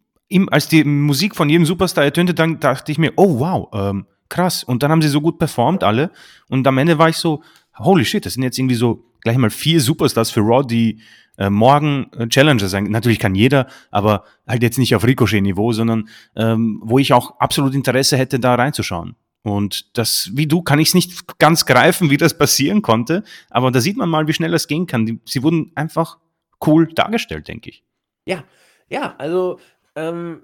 als 0.50 0.68
die 0.68 0.84
Musik 0.84 1.36
von 1.36 1.48
jedem 1.48 1.66
Superstar 1.66 2.04
ertönte, 2.04 2.34
dann 2.34 2.60
dachte 2.60 2.92
ich 2.92 2.98
mir, 2.98 3.12
oh 3.16 3.38
wow, 3.38 3.68
ähm, 3.72 4.06
krass. 4.28 4.64
Und 4.64 4.82
dann 4.82 4.90
haben 4.90 5.02
sie 5.02 5.08
so 5.08 5.20
gut 5.20 5.38
performt 5.38 5.84
alle 5.84 6.10
und 6.48 6.66
am 6.66 6.78
Ende 6.78 6.98
war 6.98 7.08
ich 7.08 7.16
so, 7.16 7.42
holy 7.78 8.04
shit, 8.04 8.24
das 8.24 8.34
sind 8.34 8.42
jetzt 8.42 8.58
irgendwie 8.58 8.74
so 8.74 9.04
gleich 9.20 9.36
mal 9.36 9.50
vier 9.50 9.80
Superstars 9.80 10.30
für 10.30 10.40
Raw, 10.40 10.66
die 10.66 11.00
äh, 11.38 11.48
morgen 11.48 12.10
äh, 12.12 12.28
Challenger 12.28 12.68
sein. 12.68 12.84
Natürlich 12.84 13.18
kann 13.18 13.34
jeder, 13.34 13.66
aber 13.90 14.24
halt 14.46 14.62
jetzt 14.62 14.78
nicht 14.78 14.94
auf 14.94 15.04
Ricochet-Niveau, 15.04 15.72
sondern 15.72 16.08
ähm, 16.36 16.80
wo 16.84 16.98
ich 16.98 17.12
auch 17.12 17.38
absolut 17.38 17.74
Interesse 17.74 18.16
hätte, 18.16 18.38
da 18.38 18.54
reinzuschauen. 18.54 19.16
Und 19.42 19.96
das, 19.98 20.30
wie 20.34 20.46
du, 20.46 20.62
kann 20.62 20.78
ich 20.78 20.88
es 20.88 20.94
nicht 20.94 21.38
ganz 21.38 21.66
greifen, 21.66 22.10
wie 22.10 22.16
das 22.16 22.36
passieren 22.36 22.80
konnte, 22.82 23.24
aber 23.50 23.70
da 23.70 23.80
sieht 23.80 23.96
man 23.96 24.08
mal, 24.08 24.28
wie 24.28 24.32
schnell 24.32 24.52
das 24.52 24.68
gehen 24.68 24.86
kann. 24.86 25.04
Die, 25.06 25.20
sie 25.24 25.42
wurden 25.42 25.72
einfach 25.74 26.18
cool 26.64 26.92
dargestellt, 26.94 27.48
denke 27.48 27.70
ich. 27.70 27.82
Ja, 28.24 28.44
ja, 28.88 29.14
also 29.18 29.58
ähm, 29.96 30.42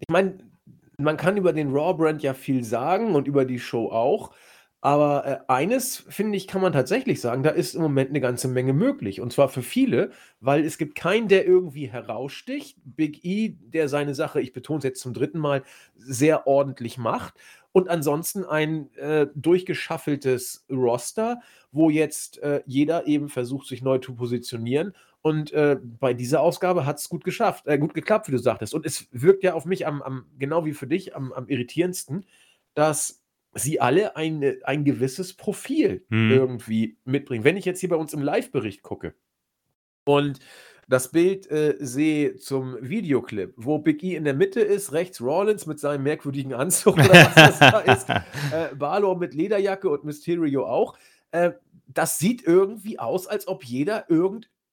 ich 0.00 0.08
meine, 0.08 0.38
man 0.98 1.16
kann 1.16 1.36
über 1.36 1.52
den 1.52 1.72
Raw-Brand 1.72 2.22
ja 2.22 2.34
viel 2.34 2.64
sagen 2.64 3.14
und 3.14 3.26
über 3.26 3.44
die 3.44 3.58
Show 3.58 3.88
auch. 3.90 4.32
Aber 4.84 5.26
äh, 5.26 5.38
eines, 5.48 6.04
finde 6.10 6.36
ich, 6.36 6.46
kann 6.46 6.60
man 6.60 6.74
tatsächlich 6.74 7.18
sagen, 7.18 7.42
da 7.42 7.48
ist 7.48 7.74
im 7.74 7.80
Moment 7.80 8.10
eine 8.10 8.20
ganze 8.20 8.48
Menge 8.48 8.74
möglich. 8.74 9.18
Und 9.18 9.32
zwar 9.32 9.48
für 9.48 9.62
viele, 9.62 10.10
weil 10.40 10.62
es 10.62 10.76
gibt 10.76 10.94
keinen, 10.94 11.26
der 11.28 11.46
irgendwie 11.46 11.86
heraussticht. 11.86 12.76
Big 12.84 13.24
E, 13.24 13.56
der 13.60 13.88
seine 13.88 14.14
Sache, 14.14 14.42
ich 14.42 14.52
betone 14.52 14.78
es 14.78 14.84
jetzt 14.84 15.00
zum 15.00 15.14
dritten 15.14 15.38
Mal, 15.38 15.62
sehr 15.96 16.46
ordentlich 16.46 16.98
macht. 16.98 17.32
Und 17.72 17.88
ansonsten 17.88 18.44
ein 18.44 18.94
äh, 18.96 19.26
durchgeschaffeltes 19.34 20.66
Roster, 20.70 21.40
wo 21.72 21.88
jetzt 21.88 22.42
äh, 22.42 22.62
jeder 22.66 23.06
eben 23.06 23.30
versucht, 23.30 23.66
sich 23.66 23.80
neu 23.80 23.98
zu 23.98 24.14
positionieren. 24.14 24.92
Und 25.26 25.52
äh, 25.52 25.78
bei 25.82 26.12
dieser 26.12 26.42
Ausgabe 26.42 26.84
hat 26.84 26.98
es 26.98 27.08
gut 27.08 27.24
geschafft, 27.24 27.66
äh, 27.66 27.78
gut 27.78 27.94
geklappt, 27.94 28.28
wie 28.28 28.32
du 28.32 28.38
sagtest. 28.38 28.74
Und 28.74 28.84
es 28.84 29.08
wirkt 29.10 29.42
ja 29.42 29.54
auf 29.54 29.64
mich 29.64 29.86
am, 29.86 30.02
am 30.02 30.26
genau 30.38 30.66
wie 30.66 30.74
für 30.74 30.86
dich, 30.86 31.16
am, 31.16 31.32
am 31.32 31.48
irritierendsten, 31.48 32.26
dass 32.74 33.24
sie 33.54 33.80
alle 33.80 34.16
ein, 34.16 34.58
ein 34.64 34.84
gewisses 34.84 35.32
Profil 35.32 36.04
hm. 36.10 36.30
irgendwie 36.30 36.98
mitbringen. 37.06 37.42
Wenn 37.42 37.56
ich 37.56 37.64
jetzt 37.64 37.80
hier 37.80 37.88
bei 37.88 37.96
uns 37.96 38.12
im 38.12 38.20
Live-Bericht 38.20 38.82
gucke 38.82 39.14
und 40.04 40.40
das 40.88 41.10
Bild 41.10 41.50
äh, 41.50 41.76
sehe 41.78 42.36
zum 42.36 42.76
Videoclip, 42.82 43.54
wo 43.56 43.78
Big 43.78 44.02
E 44.02 44.16
in 44.16 44.24
der 44.24 44.34
Mitte 44.34 44.60
ist, 44.60 44.92
rechts 44.92 45.22
Rollins 45.22 45.64
mit 45.64 45.80
seinem 45.80 46.02
merkwürdigen 46.02 46.52
Anzug 46.52 46.98
oder 46.98 47.08
was 47.08 47.34
das 47.34 47.58
da 47.60 47.78
ist, 47.80 48.10
äh, 48.10 48.74
Balor 48.74 49.16
mit 49.16 49.32
Lederjacke 49.32 49.88
und 49.88 50.04
Mysterio 50.04 50.66
auch. 50.66 50.98
Äh, 51.30 51.52
das 51.86 52.18
sieht 52.18 52.46
irgendwie 52.46 52.98
aus, 52.98 53.26
als 53.26 53.48
ob 53.48 53.64
jeder 53.64 54.10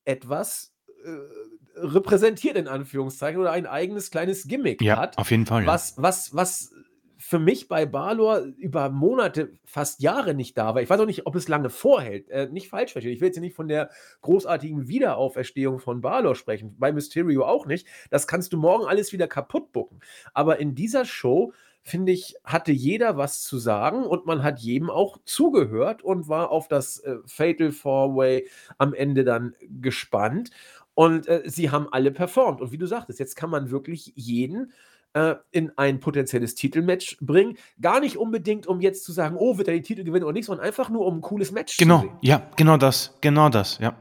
irgendetwas 0.06 0.74
äh, 1.04 1.80
repräsentiert, 1.80 2.58
in 2.58 2.68
Anführungszeichen, 2.68 3.39
oder 3.39 3.52
ein 3.52 3.66
eigenes 3.66 4.12
kleines 4.12 4.47
Gimmick 4.47 4.82
ja, 4.82 4.97
hat. 4.97 5.18
Auf 5.18 5.32
jeden 5.32 5.45
Fall. 5.45 5.66
Was, 5.66 5.95
was, 5.97 6.36
was 6.36 6.74
für 7.18 7.39
mich 7.39 7.68
bei 7.68 7.86
Balor 7.86 8.39
über 8.58 8.89
Monate, 8.89 9.58
fast 9.64 10.02
Jahre 10.02 10.34
nicht 10.34 10.58
da 10.58 10.74
war. 10.74 10.82
Ich 10.82 10.89
weiß 10.89 10.99
auch 10.99 11.06
nicht, 11.06 11.28
ob 11.28 11.36
es 11.36 11.47
lange 11.47 11.70
vorhält. 11.70 12.30
Äh, 12.30 12.47
nicht 12.47 12.68
falsch 12.68 12.93
verstehen. 12.93 13.14
Ich 13.14 13.22
will 13.22 13.28
jetzt 13.28 13.39
nicht 13.39 13.56
von 13.56 13.68
der 13.68 13.91
großartigen 14.22 14.88
Wiederauferstehung 14.88 15.80
von 15.80 16.02
Balor 16.02 16.36
sprechen. 16.36 16.76
Bei 16.80 16.91
Mysterio 16.91 17.45
auch 17.45 17.68
nicht. 17.68 17.88
Das 18.10 18.26
kannst 18.28 18.54
du 18.54 18.58
morgen 18.58 18.86
alles 18.86 19.14
wieder 19.14 19.28
kaputt 19.28 19.72
bucken. 19.72 19.99
Aber 20.34 20.60
in 20.60 20.74
dieser 20.74 21.06
Show 21.06 21.54
finde 21.84 22.11
ich, 22.11 22.36
hatte 22.43 22.71
jeder 22.71 23.17
was 23.17 23.43
zu 23.43 23.57
sagen 23.57 24.03
und 24.03 24.25
man 24.25 24.43
hat 24.43 24.59
jedem 24.59 24.89
auch 24.89 25.17
zugehört 25.25 26.03
und 26.03 26.27
war 26.27 26.51
auf 26.51 26.67
das 26.67 26.99
äh, 26.99 27.17
Fatal 27.25 27.71
Four 27.71 28.15
Way 28.15 28.47
am 28.77 28.93
Ende 28.93 29.23
dann 29.23 29.55
gespannt. 29.82 30.51
Und 30.93 31.27
äh, 31.27 31.43
sie 31.45 31.71
haben 31.71 31.88
alle 31.91 32.11
performt. 32.11 32.61
Und 32.61 32.71
wie 32.71 32.77
du 32.77 32.86
sagtest, 32.86 33.19
jetzt 33.19 33.36
kann 33.36 33.49
man 33.49 33.71
wirklich 33.71 34.13
jeden 34.15 34.73
äh, 35.13 35.36
in 35.51 35.71
ein 35.77 35.99
potenzielles 35.99 36.55
Titelmatch 36.55 37.17
bringen. 37.21 37.57
Gar 37.82 38.01
nicht 38.01 38.17
unbedingt, 38.17 38.67
um 38.67 38.82
jetzt 38.82 39.03
zu 39.03 39.11
sagen, 39.11 39.36
oh, 39.38 39.57
wird 39.57 39.67
er 39.67 39.73
den 39.73 39.84
Titel 39.84 40.03
gewinnen 40.03 40.25
oder 40.25 40.34
nicht, 40.34 40.45
sondern 40.45 40.65
einfach 40.65 40.89
nur, 40.89 41.05
um 41.05 41.17
ein 41.17 41.21
cooles 41.21 41.51
Match 41.51 41.77
genau, 41.77 41.97
zu 41.97 42.01
sehen. 42.01 42.09
Genau, 42.09 42.19
ja, 42.21 42.49
genau 42.55 42.77
das, 42.77 43.17
genau 43.21 43.49
das, 43.49 43.79
ja. 43.79 43.95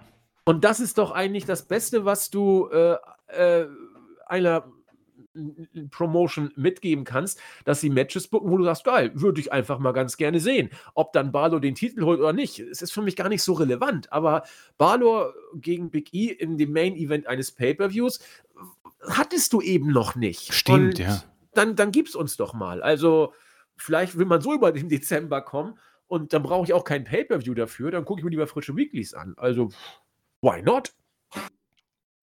Und 0.45 0.65
das 0.65 0.81
ist 0.81 0.99
doch 0.99 1.13
eigentlich 1.13 1.45
das 1.45 1.67
Beste, 1.67 2.05
was 2.05 2.31
du 2.31 2.69
äh, 2.69 2.97
äh, 3.29 3.67
einer 4.27 4.65
Promotion 5.91 6.53
mitgeben 6.57 7.05
kannst, 7.05 7.41
dass 7.65 7.81
sie 7.81 7.91
Matches 7.91 8.29
booken, 8.29 8.51
wo 8.51 8.59
du 8.59 8.65
sagst, 8.65 8.85
geil, 8.85 9.13
würde 9.15 9.41
ich 9.41 9.53
einfach 9.53 9.79
mal 9.79 9.93
ganz 9.93 10.17
gerne 10.17 10.41
sehen. 10.41 10.71
Ob 10.95 11.13
dann 11.13 11.33
Balor 11.33 11.61
den 11.61 11.75
Titel 11.75 12.05
holt 12.05 12.21
oder 12.21 12.33
nicht, 12.33 12.59
es 12.59 12.83
ist 12.83 12.93
für 12.93 13.03
mich 13.03 13.17
gar 13.17 13.29
nicht 13.29 13.43
so 13.43 13.53
relevant. 13.53 14.13
Aber 14.13 14.43
Balor 14.79 15.35
gegen 15.55 15.91
Big 15.91 16.13
E 16.13 16.27
in 16.27 16.59
dem 16.59 16.73
Main 16.73 16.97
Event 16.97 17.27
eines 17.27 17.53
Pay-Per-Views 17.53 18.21
hattest 19.09 19.53
du 19.53 19.61
eben 19.61 19.93
noch 19.93 20.15
nicht. 20.15 20.53
Stimmt, 20.53 20.79
Und 20.79 20.99
ja. 20.99 21.23
Dann, 21.53 21.75
dann 21.75 21.91
gib's 21.91 22.15
uns 22.15 22.37
doch 22.37 22.55
mal. 22.55 22.83
Also, 22.83 23.33
vielleicht 23.77 24.17
will 24.17 24.27
man 24.27 24.41
so 24.41 24.55
über 24.55 24.73
den 24.73 24.89
Dezember 24.91 25.43
kommen 25.43 25.79
und 26.07 26.33
dann 26.33 26.43
brauche 26.43 26.65
ich 26.65 26.73
auch 26.73 26.85
kein 26.85 27.05
Pay-Per-View 27.05 27.55
dafür, 27.55 27.91
dann 27.91 28.05
gucke 28.05 28.21
ich 28.21 28.25
mir 28.25 28.31
lieber 28.31 28.47
frische 28.47 28.77
Weeklies 28.77 29.15
an. 29.15 29.35
Also, 29.37 29.71
why 30.43 30.63
not? 30.63 30.93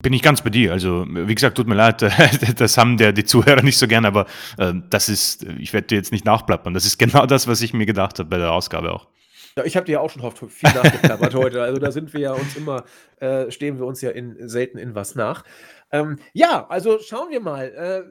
Bin 0.08 0.14
ich 0.14 0.22
ganz 0.22 0.42
bei 0.42 0.50
dir. 0.50 0.72
Also, 0.72 1.06
wie 1.06 1.36
gesagt, 1.36 1.58
tut 1.58 1.68
mir 1.68 1.76
leid, 1.76 2.02
das 2.58 2.78
haben 2.78 2.96
der, 2.96 3.12
die 3.12 3.26
Zuhörer 3.26 3.62
nicht 3.62 3.78
so 3.78 3.90
gern, 3.90 4.06
aber 4.06 4.26
äh, 4.58 4.72
das 4.90 5.10
ist, 5.10 5.44
ich 5.60 5.74
werde 5.74 5.88
dir 5.88 5.96
jetzt 5.96 6.14
nicht 6.14 6.24
nachplappern. 6.24 6.74
Das 6.74 6.86
ist 6.86 6.98
genau 6.98 7.26
das, 7.26 7.46
was 7.46 7.62
ich 7.62 7.74
mir 7.74 7.86
gedacht 7.86 8.18
habe 8.18 8.30
bei 8.30 8.38
der 8.38 8.54
Ausgabe 8.54 8.94
auch. 8.94 9.10
Ja, 9.58 9.66
ich 9.66 9.76
habe 9.76 9.86
dir 9.86 9.92
ja 9.92 10.00
auch 10.00 10.10
schon 10.10 10.22
viel 10.32 10.70
nachgeklappert 10.74 11.36
heute. 11.36 11.62
Also 11.62 11.82
da 11.82 11.92
sind 11.92 12.14
wir 12.14 12.22
ja 12.22 12.32
uns 12.32 12.56
immer, 12.56 12.86
äh, 13.20 13.52
stehen 13.52 13.80
wir 13.80 13.86
uns 13.86 14.00
ja 14.00 14.12
in, 14.12 14.48
selten 14.48 14.78
in 14.78 14.96
was 14.96 15.16
nach. 15.16 15.44
Ähm, 15.92 16.20
ja, 16.32 16.66
also 16.70 17.00
schauen 17.00 17.30
wir 17.30 17.42
mal. 17.42 17.66
Äh, 17.66 18.04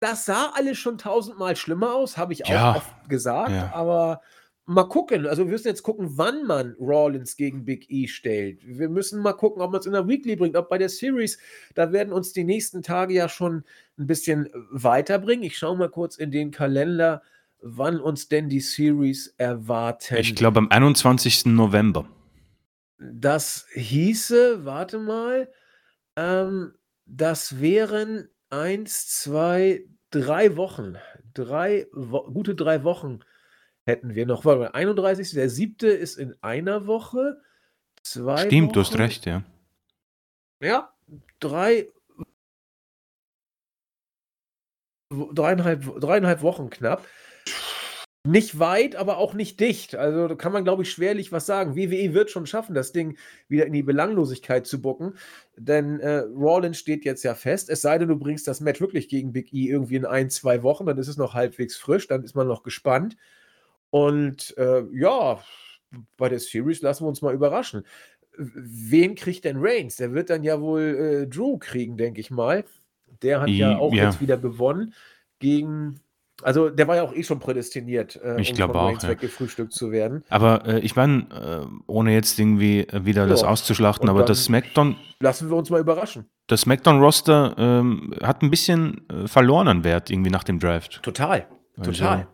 das 0.00 0.24
sah 0.24 0.50
alles 0.56 0.78
schon 0.78 0.98
tausendmal 0.98 1.54
schlimmer 1.54 1.94
aus, 1.94 2.18
habe 2.18 2.32
ich 2.32 2.44
auch 2.46 2.50
ja. 2.50 2.74
oft 2.74 3.08
gesagt, 3.08 3.52
aber 3.72 4.20
mal 4.70 4.84
gucken. 4.84 5.26
Also 5.26 5.44
wir 5.44 5.50
müssen 5.50 5.66
jetzt 5.66 5.82
gucken, 5.82 6.12
wann 6.16 6.46
man 6.46 6.76
Rawlins 6.78 7.36
gegen 7.36 7.64
Big 7.64 7.90
E 7.90 8.06
stellt. 8.06 8.60
Wir 8.64 8.88
müssen 8.88 9.20
mal 9.20 9.32
gucken, 9.32 9.62
ob 9.62 9.72
man 9.72 9.80
es 9.80 9.86
in 9.86 9.92
der 9.92 10.06
Weekly 10.06 10.36
bringt, 10.36 10.56
ob 10.56 10.68
bei 10.68 10.78
der 10.78 10.88
Series. 10.88 11.38
Da 11.74 11.92
werden 11.92 12.12
uns 12.12 12.32
die 12.32 12.44
nächsten 12.44 12.82
Tage 12.82 13.14
ja 13.14 13.28
schon 13.28 13.64
ein 13.98 14.06
bisschen 14.06 14.48
weiterbringen. 14.70 15.44
Ich 15.44 15.58
schaue 15.58 15.76
mal 15.76 15.90
kurz 15.90 16.16
in 16.16 16.30
den 16.30 16.52
Kalender, 16.52 17.22
wann 17.60 18.00
uns 18.00 18.28
denn 18.28 18.48
die 18.48 18.60
Series 18.60 19.34
erwarten. 19.38 20.16
Ich 20.16 20.36
glaube 20.36 20.58
am 20.58 20.68
21. 20.70 21.46
November. 21.46 22.08
Das 22.98 23.66
hieße, 23.74 24.64
warte 24.64 24.98
mal, 24.98 25.50
ähm, 26.16 26.74
das 27.06 27.60
wären 27.60 28.28
eins, 28.50 29.08
zwei, 29.08 29.84
drei 30.10 30.56
Wochen. 30.56 30.96
Drei, 31.34 31.86
wo 31.92 32.22
gute 32.24 32.54
drei 32.54 32.84
Wochen 32.84 33.20
hätten 33.90 34.14
wir 34.14 34.26
noch. 34.26 34.44
Warte 34.44 34.60
mal, 34.60 34.68
31. 34.68 35.32
Der 35.32 35.50
siebte 35.50 35.88
ist 35.88 36.16
in 36.16 36.34
einer 36.40 36.86
Woche. 36.86 37.40
Zwei 38.02 38.46
Stimmt, 38.46 38.68
Wochen. 38.68 38.72
du 38.74 38.80
hast 38.80 38.98
recht, 38.98 39.26
ja. 39.26 39.42
Ja, 40.62 40.92
drei, 41.38 41.88
dreieinhalb, 45.10 46.00
dreieinhalb 46.00 46.42
Wochen 46.42 46.70
knapp. 46.70 47.06
Nicht 48.26 48.58
weit, 48.58 48.96
aber 48.96 49.16
auch 49.16 49.32
nicht 49.32 49.60
dicht. 49.60 49.94
Also 49.94 50.28
da 50.28 50.34
kann 50.34 50.52
man, 50.52 50.64
glaube 50.64 50.82
ich, 50.82 50.90
schwerlich 50.90 51.32
was 51.32 51.46
sagen. 51.46 51.74
WWE 51.74 52.12
wird 52.12 52.30
schon 52.30 52.46
schaffen, 52.46 52.74
das 52.74 52.92
Ding 52.92 53.16
wieder 53.48 53.64
in 53.64 53.72
die 53.72 53.82
Belanglosigkeit 53.82 54.66
zu 54.66 54.82
bucken. 54.82 55.14
Denn 55.56 56.00
äh, 56.00 56.18
Rollins 56.18 56.78
steht 56.78 57.06
jetzt 57.06 57.22
ja 57.22 57.34
fest. 57.34 57.70
Es 57.70 57.80
sei 57.80 57.96
denn, 57.96 58.08
du 58.08 58.18
bringst 58.18 58.46
das 58.46 58.60
Match 58.60 58.82
wirklich 58.82 59.08
gegen 59.08 59.32
Big 59.32 59.54
E 59.54 59.68
irgendwie 59.68 59.96
in 59.96 60.04
ein, 60.04 60.28
zwei 60.28 60.62
Wochen, 60.62 60.84
dann 60.84 60.98
ist 60.98 61.08
es 61.08 61.16
noch 61.16 61.32
halbwegs 61.32 61.78
frisch, 61.78 62.08
dann 62.08 62.22
ist 62.22 62.36
man 62.36 62.46
noch 62.46 62.62
gespannt. 62.62 63.16
Und 63.90 64.56
äh, 64.56 64.82
ja, 64.92 65.40
bei 66.16 66.28
der 66.28 66.40
Series 66.40 66.82
lassen 66.82 67.04
wir 67.04 67.08
uns 67.08 67.22
mal 67.22 67.34
überraschen. 67.34 67.84
Wen 68.36 69.16
kriegt 69.16 69.44
denn 69.44 69.58
Reigns? 69.58 69.96
Der 69.96 70.12
wird 70.14 70.30
dann 70.30 70.44
ja 70.44 70.60
wohl 70.60 70.80
äh, 70.80 71.26
Drew 71.26 71.58
kriegen, 71.58 71.96
denke 71.96 72.20
ich 72.20 72.30
mal. 72.30 72.64
Der 73.22 73.40
hat 73.42 73.48
ja 73.48 73.76
auch 73.76 73.92
ja. 73.92 74.04
jetzt 74.04 74.20
wieder 74.20 74.38
gewonnen 74.38 74.94
gegen 75.40 76.00
also 76.42 76.70
der 76.70 76.88
war 76.88 76.96
ja 76.96 77.02
auch 77.02 77.14
eh 77.14 77.22
schon 77.22 77.38
prädestiniert, 77.38 78.18
äh, 78.22 78.40
ich 78.40 78.50
um 78.50 78.56
glaube 78.56 78.78
auch, 78.78 79.02
ja. 79.02 79.08
weggefrühstückt 79.08 79.72
zu 79.72 79.90
werden. 79.90 80.24
Aber 80.28 80.66
äh, 80.66 80.78
ich 80.80 80.96
meine, 80.96 81.26
äh, 81.30 81.66
ohne 81.86 82.12
jetzt 82.12 82.38
irgendwie 82.38 82.80
äh, 82.80 83.04
wieder 83.04 83.22
ja. 83.22 83.28
das 83.28 83.44
auszuschlachten, 83.44 84.08
aber 84.08 84.24
das 84.24 84.44
SmackDown. 84.44 84.96
Lassen 85.20 85.50
wir 85.50 85.56
uns 85.56 85.70
mal 85.70 85.80
überraschen. 85.80 86.26
Das 86.46 86.62
SmackDown-Roster 86.62 87.54
ähm, 87.58 88.14
hat 88.22 88.42
ein 88.42 88.50
bisschen 88.50 89.08
äh, 89.08 89.28
verloren 89.28 89.68
an 89.68 89.84
Wert 89.84 90.10
irgendwie 90.10 90.30
nach 90.30 90.44
dem 90.44 90.58
Draft. 90.58 91.02
Total. 91.02 91.46
Also, 91.76 91.92
Total. 91.92 92.26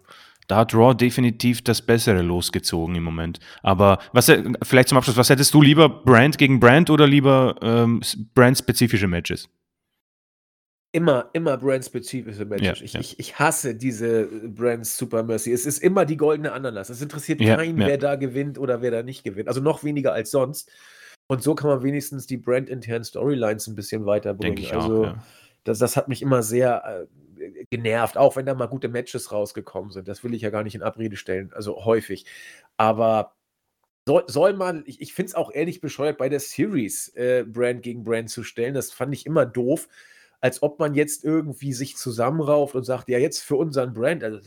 Da 0.47 0.59
hat 0.59 0.75
Raw 0.75 0.95
definitiv 0.95 1.63
das 1.63 1.83
Bessere 1.83 2.23
losgezogen 2.23 2.95
im 2.95 3.03
Moment. 3.03 3.41
Aber 3.63 3.99
was 4.13 4.33
vielleicht 4.63 4.89
zum 4.89 4.99
Abschluss, 4.99 5.17
was 5.17 5.31
hättest 5.31 5.53
du 5.55 5.63
lieber 5.63 5.89
Brand 5.89 6.39
gegen 6.39 6.61
Brand 6.61 6.91
oder 6.91 7.07
lieber 7.07 7.57
ähm, 7.63 8.01
brandspezifische 8.35 9.09
Matches? 9.09 9.49
Immer, 10.93 11.29
immer 11.33 11.59
brandspezifische 11.59 12.45
Matches. 12.45 12.79
Ja, 12.79 12.85
ich, 12.85 12.93
ja. 12.95 13.01
Ich, 13.01 13.19
ich 13.19 13.39
hasse 13.39 13.75
diese 13.75 14.27
Brands 14.27 14.97
Super 14.97 15.25
Mercy. 15.25 15.53
Es 15.53 15.67
ist 15.67 15.79
immer 15.79 16.07
die 16.07 16.17
goldene 16.17 16.53
Ananas. 16.53 16.89
Es 16.89 17.03
interessiert 17.03 17.41
ja, 17.41 17.57
keinen, 17.57 17.77
wer 17.77 17.99
da 17.99 18.15
gewinnt 18.15 18.59
oder 18.59 18.81
wer 18.81 18.91
da 18.91 19.03
nicht 19.03 19.25
gewinnt. 19.25 19.49
Also 19.49 19.61
noch 19.61 19.85
weniger 19.85 20.13
als 20.13 20.31
sonst. 20.31 20.71
Und 21.27 21.43
so 21.43 21.55
kann 21.55 21.69
man 21.69 21.83
wenigstens 21.83 22.27
die 22.27 22.37
brandinternen 22.37 23.05
Storylines 23.05 23.67
ein 23.67 23.75
bisschen 23.75 24.07
weiterbringen. 24.07 24.59
Ich 24.59 24.75
also, 24.75 25.07
auch, 25.07 25.15
das, 25.65 25.81
das 25.81 25.97
hat 25.97 26.09
mich 26.09 26.23
immer 26.23 26.43
sehr 26.43 26.85
äh, 26.85 27.07
genervt, 27.71 28.17
auch 28.17 28.37
wenn 28.37 28.47
da 28.47 28.55
mal 28.55 28.67
gute 28.67 28.89
Matches 28.89 29.33
rausgekommen 29.33 29.91
sind. 29.91 30.09
Das 30.09 30.25
will 30.25 30.35
ich 30.35 30.43
ja 30.43 30.51
gar 30.51 30.63
nicht 30.63 30.75
in 30.75 30.83
Abrede 30.83 31.17
stellen, 31.17 31.53
also 31.53 31.85
häufig. 31.85 32.27
Aber 32.77 33.37
soll, 34.07 34.25
soll 34.29 34.55
man, 34.55 34.85
ich, 34.87 35.01
ich 35.01 35.15
finde 35.15 35.31
es 35.31 35.35
auch 35.35 35.53
ehrlich 35.53 35.81
bescheuert, 35.81 36.19
bei 36.19 36.29
der 36.29 36.41
Series 36.41 37.09
äh, 37.17 37.45
Brand 37.47 37.83
gegen 37.83 38.05
Brand 38.05 38.31
zu 38.31 38.45
stellen. 38.45 38.75
Das 38.75 38.93
fand 38.93 39.13
ich 39.15 39.27
immer 39.27 39.47
doof 39.47 39.89
als 40.41 40.63
ob 40.63 40.79
man 40.79 40.95
jetzt 40.95 41.25
irgendwie 41.25 41.73
sich 41.73 41.97
zusammenrauft 41.97 42.75
und 42.75 42.85
sagt, 42.85 43.09
ja, 43.09 43.19
jetzt 43.19 43.41
für 43.41 43.57
unseren 43.57 43.93
Brand, 43.93 44.23
also 44.23 44.39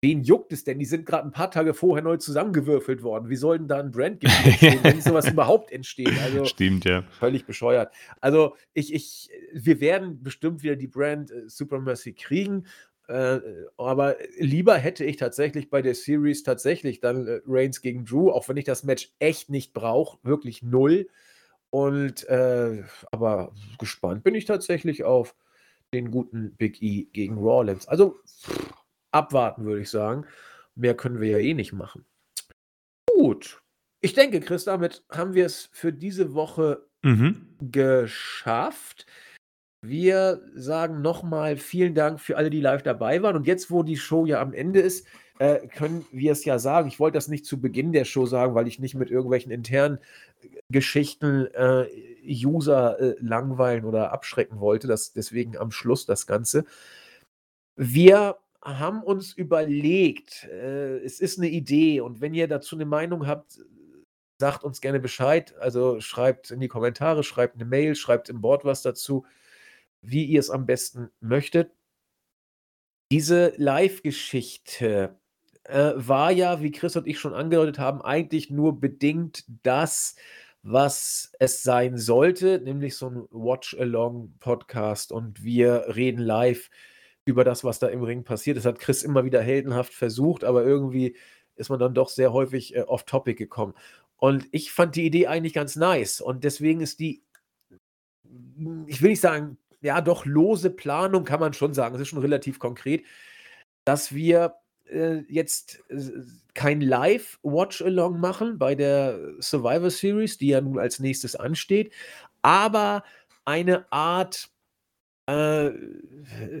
wen 0.00 0.22
juckt 0.22 0.52
es 0.52 0.64
denn? 0.64 0.78
Die 0.78 0.84
sind 0.84 1.06
gerade 1.06 1.26
ein 1.26 1.32
paar 1.32 1.50
Tage 1.50 1.74
vorher 1.74 2.02
neu 2.02 2.16
zusammengewürfelt 2.16 3.02
worden. 3.02 3.28
Wie 3.28 3.36
soll 3.36 3.58
denn 3.58 3.68
da 3.68 3.78
ein 3.78 3.90
Brand 3.90 4.22
entstehen, 4.44 4.80
wenn 4.82 5.00
sowas 5.00 5.28
überhaupt 5.28 5.72
entsteht? 5.72 6.12
Also, 6.22 6.44
Stimmt, 6.44 6.84
ja. 6.84 7.02
Völlig 7.18 7.46
bescheuert. 7.46 7.92
Also 8.20 8.56
ich, 8.74 8.92
ich, 8.92 9.30
wir 9.52 9.80
werden 9.80 10.22
bestimmt 10.22 10.62
wieder 10.62 10.76
die 10.76 10.88
Brand 10.88 11.30
äh, 11.30 11.48
Supremacy 11.48 12.12
kriegen. 12.12 12.66
Äh, 13.08 13.40
aber 13.76 14.16
lieber 14.38 14.76
hätte 14.76 15.04
ich 15.04 15.16
tatsächlich 15.16 15.70
bei 15.70 15.82
der 15.82 15.94
Series 15.94 16.42
tatsächlich 16.44 17.00
dann 17.00 17.26
äh, 17.26 17.40
Reigns 17.46 17.82
gegen 17.82 18.04
Drew, 18.04 18.30
auch 18.30 18.48
wenn 18.48 18.56
ich 18.56 18.64
das 18.64 18.84
Match 18.84 19.12
echt 19.18 19.50
nicht 19.50 19.72
brauche, 19.72 20.18
wirklich 20.22 20.62
null. 20.62 21.08
Und 21.72 22.28
äh, 22.28 22.84
aber 23.10 23.54
gespannt 23.78 24.24
bin 24.24 24.34
ich 24.34 24.44
tatsächlich 24.44 25.04
auf 25.04 25.34
den 25.94 26.10
guten 26.10 26.54
Big 26.56 26.82
E 26.82 27.04
gegen 27.12 27.38
Rawlins. 27.38 27.88
Also 27.88 28.20
pff, 28.26 28.74
abwarten, 29.10 29.64
würde 29.64 29.80
ich 29.80 29.88
sagen. 29.88 30.26
Mehr 30.74 30.94
können 30.94 31.20
wir 31.20 31.30
ja 31.30 31.38
eh 31.38 31.54
nicht 31.54 31.72
machen. 31.72 32.04
Gut. 33.08 33.62
Ich 34.02 34.12
denke, 34.12 34.40
Chris, 34.40 34.64
damit 34.64 35.02
haben 35.10 35.32
wir 35.32 35.46
es 35.46 35.70
für 35.72 35.92
diese 35.94 36.34
Woche 36.34 36.84
mhm. 37.02 37.56
geschafft. 37.60 39.06
Wir 39.80 40.42
sagen 40.54 41.00
nochmal 41.00 41.56
vielen 41.56 41.94
Dank 41.94 42.20
für 42.20 42.36
alle, 42.36 42.50
die 42.50 42.60
live 42.60 42.82
dabei 42.82 43.22
waren. 43.22 43.36
Und 43.36 43.46
jetzt, 43.46 43.70
wo 43.70 43.82
die 43.82 43.96
Show 43.96 44.26
ja 44.26 44.42
am 44.42 44.52
Ende 44.52 44.80
ist, 44.80 45.06
äh, 45.38 45.66
können 45.68 46.04
wir 46.12 46.32
es 46.32 46.44
ja 46.44 46.58
sagen. 46.58 46.88
Ich 46.88 47.00
wollte 47.00 47.16
das 47.16 47.28
nicht 47.28 47.46
zu 47.46 47.60
Beginn 47.60 47.92
der 47.92 48.04
Show 48.04 48.26
sagen, 48.26 48.54
weil 48.54 48.68
ich 48.68 48.78
nicht 48.78 48.94
mit 48.94 49.10
irgendwelchen 49.10 49.50
internen 49.50 49.98
Geschichten 50.68 51.46
äh, 51.54 51.86
User 52.24 52.98
äh, 53.00 53.16
langweilen 53.20 53.84
oder 53.84 54.12
abschrecken 54.12 54.60
wollte. 54.60 54.86
Das, 54.86 55.12
deswegen 55.12 55.56
am 55.56 55.70
Schluss 55.70 56.06
das 56.06 56.26
Ganze. 56.26 56.64
Wir 57.76 58.38
haben 58.62 59.02
uns 59.02 59.32
überlegt, 59.32 60.44
äh, 60.44 60.98
es 60.98 61.20
ist 61.20 61.38
eine 61.38 61.48
Idee 61.48 62.00
und 62.00 62.20
wenn 62.20 62.34
ihr 62.34 62.48
dazu 62.48 62.76
eine 62.76 62.86
Meinung 62.86 63.26
habt, 63.26 63.58
sagt 64.38 64.64
uns 64.64 64.80
gerne 64.80 65.00
Bescheid. 65.00 65.54
Also 65.58 66.00
schreibt 66.00 66.50
in 66.50 66.60
die 66.60 66.68
Kommentare, 66.68 67.22
schreibt 67.24 67.56
eine 67.56 67.64
Mail, 67.64 67.94
schreibt 67.94 68.28
im 68.28 68.40
Board 68.40 68.64
was 68.64 68.82
dazu, 68.82 69.24
wie 70.00 70.24
ihr 70.24 70.40
es 70.40 70.50
am 70.50 70.66
besten 70.66 71.10
möchtet. 71.20 71.72
Diese 73.12 73.52
Live-Geschichte 73.56 75.18
äh, 75.64 75.92
war 75.96 76.30
ja, 76.30 76.60
wie 76.60 76.72
Chris 76.72 76.96
und 76.96 77.06
ich 77.06 77.18
schon 77.18 77.34
angedeutet 77.34 77.78
haben, 77.78 78.02
eigentlich 78.02 78.50
nur 78.50 78.80
bedingt 78.80 79.44
das, 79.62 80.16
was 80.62 81.32
es 81.38 81.62
sein 81.62 81.98
sollte, 81.98 82.60
nämlich 82.60 82.96
so 82.96 83.08
ein 83.08 83.26
Watch-Along-Podcast 83.30 85.12
und 85.12 85.42
wir 85.42 85.86
reden 85.94 86.22
live 86.22 86.70
über 87.24 87.44
das, 87.44 87.64
was 87.64 87.78
da 87.78 87.88
im 87.88 88.02
Ring 88.02 88.24
passiert. 88.24 88.56
Das 88.56 88.64
hat 88.64 88.78
Chris 88.78 89.02
immer 89.02 89.24
wieder 89.24 89.42
heldenhaft 89.42 89.92
versucht, 89.92 90.44
aber 90.44 90.64
irgendwie 90.64 91.16
ist 91.56 91.68
man 91.68 91.78
dann 91.78 91.94
doch 91.94 92.08
sehr 92.08 92.32
häufig 92.32 92.74
äh, 92.76 92.82
off-topic 92.82 93.36
gekommen. 93.36 93.74
Und 94.16 94.48
ich 94.52 94.72
fand 94.72 94.94
die 94.94 95.04
Idee 95.04 95.26
eigentlich 95.26 95.52
ganz 95.52 95.74
nice 95.76 96.20
und 96.20 96.44
deswegen 96.44 96.80
ist 96.80 97.00
die, 97.00 97.24
ich 98.86 99.02
will 99.02 99.10
nicht 99.10 99.20
sagen, 99.20 99.58
ja, 99.80 100.00
doch 100.00 100.24
lose 100.26 100.70
Planung 100.70 101.24
kann 101.24 101.40
man 101.40 101.54
schon 101.54 101.74
sagen, 101.74 101.96
es 101.96 102.02
ist 102.02 102.08
schon 102.08 102.20
relativ 102.20 102.60
konkret, 102.60 103.04
dass 103.84 104.14
wir 104.14 104.54
äh, 104.92 105.24
jetzt 105.28 105.82
äh, 105.88 106.10
kein 106.54 106.80
Live-Watch-Along 106.80 108.20
machen 108.20 108.58
bei 108.58 108.74
der 108.74 109.18
Survivor 109.40 109.90
Series, 109.90 110.38
die 110.38 110.48
ja 110.48 110.60
nun 110.60 110.78
als 110.78 111.00
nächstes 111.00 111.34
ansteht, 111.34 111.92
aber 112.42 113.04
eine 113.44 113.90
Art 113.90 114.50
äh, 115.26 115.70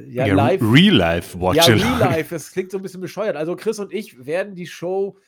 ja, 0.08 0.26
ja, 0.26 0.34
live. 0.34 0.62
Real 0.62 0.94
Life 0.94 1.40
Watch 1.40 1.56
Ja, 1.56 1.64
Real 1.74 1.98
Life. 1.98 2.34
Das 2.34 2.52
klingt 2.52 2.70
so 2.70 2.78
ein 2.78 2.82
bisschen 2.82 3.00
bescheuert. 3.00 3.36
Also 3.36 3.56
Chris 3.56 3.78
und 3.78 3.92
ich 3.92 4.24
werden 4.24 4.54
die 4.54 4.66
Show 4.66 5.18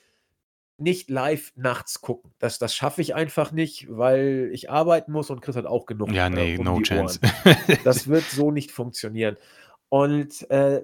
nicht 0.77 1.11
live 1.11 1.53
nachts 1.57 2.01
gucken. 2.01 2.33
Das, 2.39 2.59
das 2.59 2.75
schaffe 2.75 3.01
ich 3.01 3.15
einfach 3.15 3.53
nicht, 3.53 3.87
weil 3.89 4.51
ich 4.53 4.71
arbeiten 4.71 5.13
muss 5.13 5.31
und 5.31 5.41
Chris 5.41 5.57
hat 5.57 5.67
auch 5.67 5.87
genug. 5.87 6.13
Ja, 6.13 6.27
äh, 6.27 6.31
nee, 6.31 6.59
um 6.59 6.65
no 6.65 6.81
chance. 6.81 7.21
das 7.85 8.09
wird 8.09 8.25
so 8.25 8.51
nicht 8.51 8.73
funktionieren. 8.73 9.37
Und 9.89 10.49
äh, 10.51 10.83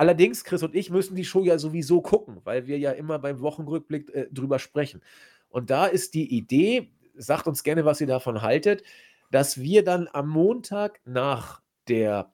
Allerdings, 0.00 0.44
Chris 0.44 0.62
und 0.62 0.74
ich 0.74 0.88
müssen 0.88 1.14
die 1.14 1.26
Show 1.26 1.44
ja 1.44 1.58
sowieso 1.58 2.00
gucken, 2.00 2.40
weil 2.44 2.66
wir 2.66 2.78
ja 2.78 2.92
immer 2.92 3.18
beim 3.18 3.42
Wochenrückblick 3.42 4.08
äh, 4.14 4.28
drüber 4.32 4.58
sprechen. 4.58 5.02
Und 5.50 5.68
da 5.68 5.84
ist 5.84 6.14
die 6.14 6.34
Idee, 6.34 6.90
sagt 7.16 7.46
uns 7.46 7.64
gerne, 7.64 7.84
was 7.84 8.00
ihr 8.00 8.06
davon 8.06 8.40
haltet, 8.40 8.82
dass 9.30 9.60
wir 9.60 9.84
dann 9.84 10.08
am 10.10 10.30
Montag 10.30 11.02
nach 11.04 11.60
der 11.86 12.32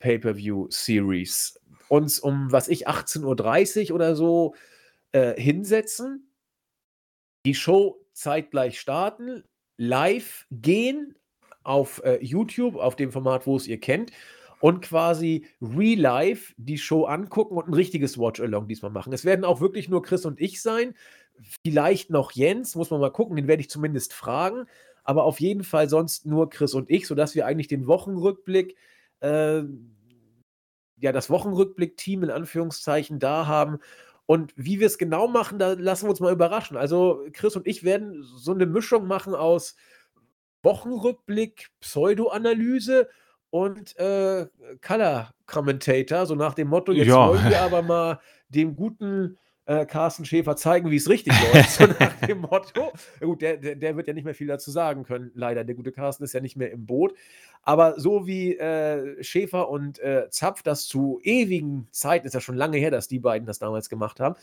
Pay-Per-View-Series 0.00 1.58
uns 1.88 2.18
um, 2.18 2.52
was 2.52 2.68
ich, 2.68 2.86
18.30 2.86 3.88
Uhr 3.88 3.94
oder 3.94 4.14
so 4.14 4.54
äh, 5.12 5.40
hinsetzen, 5.40 6.30
die 7.46 7.54
Show 7.54 7.98
zeitgleich 8.12 8.78
starten, 8.78 9.42
live 9.78 10.46
gehen 10.50 11.14
auf 11.62 12.02
äh, 12.04 12.22
YouTube, 12.22 12.76
auf 12.76 12.94
dem 12.94 13.10
Format, 13.10 13.46
wo 13.46 13.56
es 13.56 13.66
ihr 13.66 13.80
kennt, 13.80 14.12
und 14.60 14.80
quasi 14.82 15.46
real 15.60 16.00
life 16.00 16.54
die 16.56 16.78
Show 16.78 17.04
angucken 17.04 17.56
und 17.56 17.68
ein 17.68 17.74
richtiges 17.74 18.18
Watch-Along 18.18 18.68
diesmal 18.68 18.90
machen. 18.90 19.12
Es 19.12 19.24
werden 19.24 19.44
auch 19.44 19.60
wirklich 19.60 19.88
nur 19.88 20.02
Chris 20.02 20.24
und 20.24 20.40
ich 20.40 20.62
sein. 20.62 20.94
Vielleicht 21.64 22.10
noch 22.10 22.32
Jens, 22.32 22.74
muss 22.74 22.90
man 22.90 23.00
mal 23.00 23.12
gucken, 23.12 23.36
den 23.36 23.48
werde 23.48 23.60
ich 23.60 23.70
zumindest 23.70 24.14
fragen. 24.14 24.66
Aber 25.04 25.24
auf 25.24 25.40
jeden 25.40 25.62
Fall 25.62 25.88
sonst 25.88 26.26
nur 26.26 26.50
Chris 26.50 26.74
und 26.74 26.90
ich, 26.90 27.06
sodass 27.06 27.34
wir 27.34 27.46
eigentlich 27.46 27.68
den 27.68 27.86
Wochenrückblick, 27.86 28.76
äh, 29.20 29.62
ja, 30.98 31.12
das 31.12 31.30
Wochenrückblick-Team 31.30 32.24
in 32.24 32.30
Anführungszeichen 32.30 33.18
da 33.18 33.46
haben. 33.46 33.78
Und 34.24 34.52
wie 34.56 34.80
wir 34.80 34.86
es 34.88 34.98
genau 34.98 35.28
machen, 35.28 35.58
da 35.58 35.74
lassen 35.74 36.06
wir 36.06 36.10
uns 36.10 36.20
mal 36.20 36.32
überraschen. 36.32 36.76
Also 36.76 37.24
Chris 37.32 37.54
und 37.54 37.66
ich 37.66 37.84
werden 37.84 38.22
so 38.22 38.52
eine 38.52 38.66
Mischung 38.66 39.06
machen 39.06 39.34
aus 39.34 39.76
Wochenrückblick, 40.62 41.68
Pseudoanalyse 41.80 43.08
und 43.56 43.98
äh, 43.98 44.46
Color 44.86 45.32
Commentator, 45.46 46.26
so 46.26 46.34
nach 46.34 46.52
dem 46.52 46.68
Motto, 46.68 46.92
jetzt 46.92 47.08
ja. 47.08 47.28
wollen 47.28 47.48
wir 47.48 47.60
aber 47.62 47.80
mal 47.80 48.20
dem 48.50 48.76
guten 48.76 49.38
äh, 49.64 49.86
Carsten 49.86 50.26
Schäfer 50.26 50.56
zeigen, 50.56 50.90
wie 50.90 50.96
es 50.96 51.08
richtig 51.08 51.32
läuft. 51.52 51.70
So 51.70 51.86
nach 51.86 52.14
dem 52.26 52.40
Motto. 52.42 52.92
Gut, 53.18 53.40
der, 53.40 53.56
der, 53.56 53.76
der, 53.76 53.96
wird 53.96 54.08
ja 54.08 54.12
nicht 54.12 54.24
mehr 54.24 54.34
viel 54.34 54.46
dazu 54.46 54.70
sagen 54.70 55.04
können, 55.04 55.30
leider. 55.34 55.64
Der 55.64 55.74
gute 55.74 55.90
Carsten 55.90 56.22
ist 56.24 56.34
ja 56.34 56.40
nicht 56.40 56.56
mehr 56.56 56.70
im 56.70 56.84
Boot. 56.84 57.14
Aber 57.62 57.98
so 57.98 58.26
wie 58.26 58.56
äh, 58.56 59.22
Schäfer 59.24 59.70
und 59.70 59.98
äh, 60.00 60.28
Zapf 60.28 60.62
das 60.62 60.86
zu 60.86 61.18
ewigen 61.22 61.88
Zeiten, 61.92 62.26
ist 62.26 62.34
ja 62.34 62.40
schon 62.40 62.56
lange 62.56 62.76
her, 62.76 62.90
dass 62.90 63.08
die 63.08 63.20
beiden 63.20 63.46
das 63.46 63.58
damals 63.58 63.88
gemacht 63.88 64.20
haben. 64.20 64.36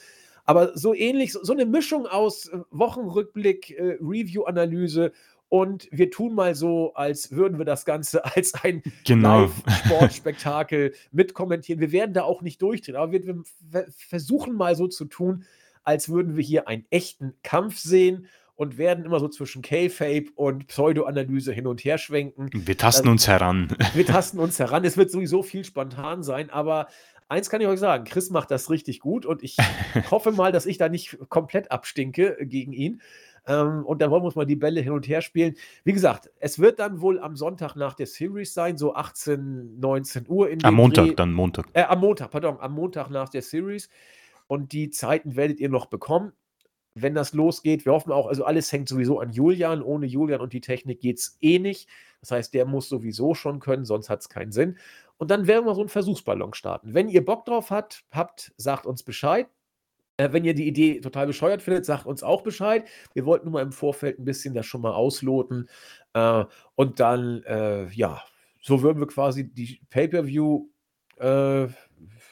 Aber 0.45 0.77
so 0.77 0.93
ähnlich, 0.93 1.33
so, 1.33 1.53
eine 1.53 1.65
Mischung 1.65 2.07
aus 2.07 2.47
äh, 2.47 2.57
Wochenrückblick, 2.71 3.71
äh, 3.77 3.97
Review-Analyse 4.01 5.13
und 5.53 5.87
wir 5.91 6.09
tun 6.09 6.33
mal 6.33 6.55
so, 6.55 6.95
als 6.95 7.29
würden 7.29 7.59
wir 7.59 7.65
das 7.65 7.85
Ganze 7.85 8.25
als 8.35 8.55
ein 8.55 8.81
genau. 9.05 9.51
Sportspektakel 9.85 10.95
mitkommentieren. 11.11 11.79
Wir 11.79 11.91
werden 11.91 12.15
da 12.15 12.23
auch 12.23 12.41
nicht 12.41 12.59
durchdrehen, 12.59 12.95
aber 12.95 13.11
wir, 13.11 13.23
wir 13.23 13.85
versuchen 13.95 14.55
mal 14.55 14.75
so 14.75 14.87
zu 14.87 15.05
tun, 15.05 15.45
als 15.83 16.09
würden 16.09 16.35
wir 16.35 16.43
hier 16.43 16.67
einen 16.67 16.87
echten 16.89 17.35
Kampf 17.43 17.77
sehen 17.77 18.25
und 18.55 18.79
werden 18.79 19.05
immer 19.05 19.19
so 19.19 19.27
zwischen 19.27 19.61
K-Fape 19.61 20.31
und 20.33 20.65
Pseudo-Analyse 20.65 21.53
hin 21.53 21.67
und 21.67 21.83
her 21.83 21.99
schwenken. 21.99 22.49
Wir 22.51 22.75
tasten 22.75 23.01
also, 23.01 23.11
uns 23.11 23.27
heran. 23.27 23.77
Wir 23.93 24.07
tasten 24.07 24.39
uns 24.39 24.57
heran. 24.57 24.83
Es 24.85 24.97
wird 24.97 25.11
sowieso 25.11 25.43
viel 25.43 25.65
spontan 25.65 26.23
sein, 26.23 26.49
aber 26.49 26.87
eins 27.27 27.51
kann 27.51 27.61
ich 27.61 27.67
euch 27.67 27.79
sagen, 27.79 28.05
Chris 28.05 28.31
macht 28.31 28.49
das 28.49 28.71
richtig 28.71 29.01
gut 29.01 29.27
und 29.27 29.43
ich 29.43 29.57
hoffe 30.09 30.31
mal, 30.31 30.51
dass 30.51 30.65
ich 30.65 30.79
da 30.79 30.89
nicht 30.89 31.19
komplett 31.29 31.71
abstinke 31.71 32.37
gegen 32.41 32.73
ihn. 32.73 33.01
Ähm, 33.45 33.85
und 33.85 34.01
dann 34.01 34.09
wollen 34.11 34.23
wir 34.23 34.27
uns 34.27 34.35
mal 34.35 34.45
die 34.45 34.55
Bälle 34.55 34.81
hin 34.81 34.93
und 34.93 35.07
her 35.07 35.21
spielen. 35.21 35.55
Wie 35.83 35.93
gesagt, 35.93 36.31
es 36.39 36.59
wird 36.59 36.79
dann 36.79 37.01
wohl 37.01 37.19
am 37.19 37.35
Sonntag 37.35 37.75
nach 37.75 37.93
der 37.93 38.07
Series 38.07 38.53
sein, 38.53 38.77
so 38.77 38.95
18, 38.95 39.79
19 39.79 40.25
Uhr. 40.27 40.49
In 40.49 40.63
am 40.63 40.75
Montag, 40.75 41.07
Dreh. 41.07 41.15
dann 41.15 41.33
Montag. 41.33 41.67
Äh, 41.73 41.83
am 41.83 41.99
Montag, 41.99 42.31
pardon, 42.31 42.59
am 42.59 42.73
Montag 42.73 43.09
nach 43.09 43.29
der 43.29 43.41
Series. 43.41 43.89
Und 44.47 44.71
die 44.71 44.89
Zeiten 44.89 45.35
werdet 45.35 45.59
ihr 45.59 45.69
noch 45.69 45.87
bekommen 45.87 46.33
wenn 46.95 47.15
das 47.15 47.33
losgeht. 47.33 47.85
Wir 47.85 47.93
hoffen 47.93 48.11
auch, 48.11 48.27
also 48.27 48.45
alles 48.45 48.71
hängt 48.71 48.89
sowieso 48.89 49.19
an 49.19 49.31
Julian. 49.31 49.81
Ohne 49.81 50.05
Julian 50.05 50.41
und 50.41 50.53
die 50.53 50.61
Technik 50.61 51.01
geht 51.01 51.17
es 51.17 51.37
eh 51.41 51.59
nicht. 51.59 51.89
Das 52.21 52.31
heißt, 52.31 52.53
der 52.53 52.65
muss 52.65 52.89
sowieso 52.89 53.33
schon 53.33 53.59
können, 53.59 53.85
sonst 53.85 54.09
hat 54.09 54.21
es 54.21 54.29
keinen 54.29 54.51
Sinn. 54.51 54.77
Und 55.17 55.31
dann 55.31 55.47
werden 55.47 55.65
wir 55.65 55.75
so 55.75 55.81
einen 55.81 55.89
Versuchsballon 55.89 56.53
starten. 56.53 56.93
Wenn 56.93 57.09
ihr 57.09 57.25
Bock 57.25 57.45
drauf 57.45 57.71
habt, 57.71 58.05
habt, 58.11 58.53
sagt 58.57 58.85
uns 58.85 59.03
Bescheid. 59.03 59.47
Äh, 60.23 60.33
wenn 60.33 60.45
ihr 60.45 60.53
die 60.53 60.67
Idee 60.67 61.01
total 61.01 61.27
bescheuert 61.27 61.61
findet, 61.61 61.85
sagt 61.85 62.05
uns 62.05 62.23
auch 62.23 62.41
Bescheid. 62.41 62.85
Wir 63.13 63.25
wollten 63.25 63.45
nur 63.45 63.53
mal 63.53 63.61
im 63.61 63.71
Vorfeld 63.71 64.19
ein 64.19 64.25
bisschen 64.25 64.53
das 64.53 64.65
schon 64.65 64.81
mal 64.81 64.93
ausloten. 64.93 65.69
Äh, 66.13 66.45
und 66.75 66.99
dann, 66.99 67.43
äh, 67.43 67.89
ja, 67.89 68.21
so 68.61 68.81
würden 68.81 68.99
wir 68.99 69.07
quasi 69.07 69.51
die 69.51 69.81
Pay-Per-View 69.89 70.67
äh, 71.17 71.67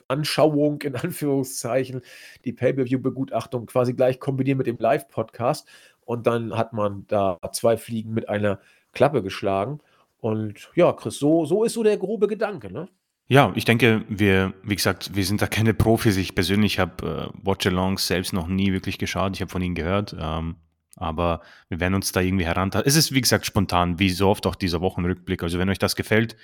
Anschauung 0.07 0.81
in 0.81 0.95
Anführungszeichen, 0.95 2.01
die 2.45 2.53
Pay-Per-View-Begutachtung 2.53 3.65
quasi 3.65 3.93
gleich 3.93 4.19
kombinieren 4.19 4.57
mit 4.57 4.67
dem 4.67 4.77
Live-Podcast. 4.77 5.67
Und 6.05 6.27
dann 6.27 6.57
hat 6.57 6.73
man 6.73 7.05
da 7.07 7.37
zwei 7.51 7.77
Fliegen 7.77 8.13
mit 8.13 8.27
einer 8.29 8.59
Klappe 8.93 9.21
geschlagen. 9.21 9.79
Und 10.19 10.71
ja, 10.75 10.93
Chris, 10.93 11.17
so, 11.17 11.45
so 11.45 11.63
ist 11.63 11.73
so 11.73 11.83
der 11.83 11.97
grobe 11.97 12.27
Gedanke, 12.27 12.71
ne? 12.71 12.87
Ja, 13.31 13.53
ich 13.55 13.63
denke, 13.63 14.03
wir, 14.09 14.53
wie 14.61 14.75
gesagt, 14.75 15.15
wir 15.15 15.23
sind 15.23 15.41
da 15.41 15.47
keine 15.47 15.73
Profis. 15.73 16.17
Ich 16.17 16.35
persönlich 16.35 16.79
habe 16.79 17.31
äh, 17.33 17.47
Watch-Alongs 17.47 18.05
selbst 18.05 18.33
noch 18.33 18.47
nie 18.47 18.73
wirklich 18.73 18.97
geschaut. 18.97 19.33
Ich 19.35 19.41
habe 19.41 19.49
von 19.49 19.61
ihnen 19.61 19.73
gehört. 19.73 20.13
Ähm, 20.19 20.57
aber 20.97 21.39
wir 21.69 21.79
werden 21.79 21.93
uns 21.93 22.11
da 22.11 22.19
irgendwie 22.19 22.43
herantasten. 22.43 22.85
Es 22.89 22.97
ist, 22.97 23.13
wie 23.13 23.21
gesagt, 23.21 23.45
spontan, 23.45 23.99
wie 23.99 24.09
so 24.09 24.27
oft 24.27 24.45
auch 24.47 24.55
dieser 24.55 24.81
Wochenrückblick. 24.81 25.43
Also 25.43 25.59
wenn 25.59 25.69
euch 25.69 25.79
das 25.79 25.95
gefällt, 25.95 26.35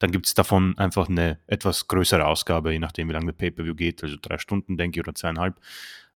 dann 0.00 0.12
gibt 0.12 0.26
es 0.26 0.34
davon 0.34 0.76
einfach 0.76 1.08
eine 1.08 1.38
etwas 1.46 1.88
größere 1.88 2.26
Ausgabe, 2.26 2.72
je 2.72 2.78
nachdem, 2.78 3.08
wie 3.08 3.14
lange 3.14 3.24
der 3.24 3.32
Pay-Per-View 3.32 3.74
geht. 3.74 4.02
Also 4.02 4.16
drei 4.20 4.36
Stunden, 4.36 4.76
denke 4.76 5.00
ich, 5.00 5.06
oder 5.06 5.14
zweieinhalb. 5.14 5.58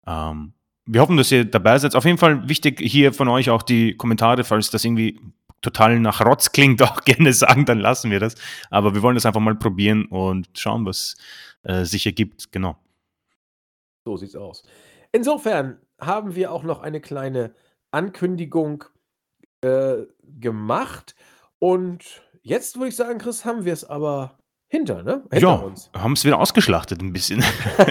Ähm, 0.08 0.54
wir 0.88 1.02
hoffen, 1.02 1.18
dass 1.18 1.32
ihr 1.32 1.46
dabei 1.46 1.78
seid. 1.78 1.96
Auf 1.96 2.06
jeden 2.06 2.18
Fall 2.18 2.50
wichtig 2.50 2.82
hier 2.82 3.14
von 3.14 3.28
euch 3.28 3.52
auch 3.52 3.62
die 3.62 3.96
Kommentare, 3.96 4.44
falls 4.44 4.72
das 4.72 4.86
irgendwie 4.86 5.20
total 5.66 6.00
nach 6.00 6.26
Rotz 6.26 6.52
klingt, 6.52 6.82
auch 6.84 7.02
gerne 7.02 7.34
sagen, 7.34 7.66
dann 7.66 7.80
lassen 7.80 8.12
wir 8.12 8.20
das. 8.20 8.36
Aber 8.70 8.94
wir 8.94 9.02
wollen 9.02 9.16
das 9.16 9.26
einfach 9.26 9.42
mal 9.42 9.56
probieren 9.56 10.06
und 10.06 10.48
schauen, 10.54 10.86
was 10.86 11.16
äh, 11.64 11.84
sich 11.84 12.06
ergibt. 12.06 12.52
Genau. 12.52 12.78
So 14.06 14.16
sieht's 14.18 14.36
aus. 14.36 14.64
Insofern 15.12 15.80
haben 16.00 16.36
wir 16.36 16.52
auch 16.52 16.64
noch 16.64 16.82
eine 16.82 17.02
kleine 17.02 17.54
Ankündigung 17.92 18.84
äh, 19.62 20.04
gemacht. 20.40 21.16
Und 21.60 22.22
jetzt 22.42 22.76
würde 22.76 22.90
ich 22.90 22.96
sagen, 22.96 23.20
Chris, 23.20 23.46
haben 23.46 23.66
wir 23.66 23.74
es 23.74 23.84
aber 23.84 24.38
hinter, 24.68 25.04
ne? 25.04 25.24
Hinter 25.32 25.40
ja, 25.40 25.54
uns. 25.54 25.90
haben 25.94 26.14
es 26.14 26.26
wieder 26.26 26.40
ausgeschlachtet 26.40 27.02
ein 27.02 27.14
bisschen. 27.14 27.44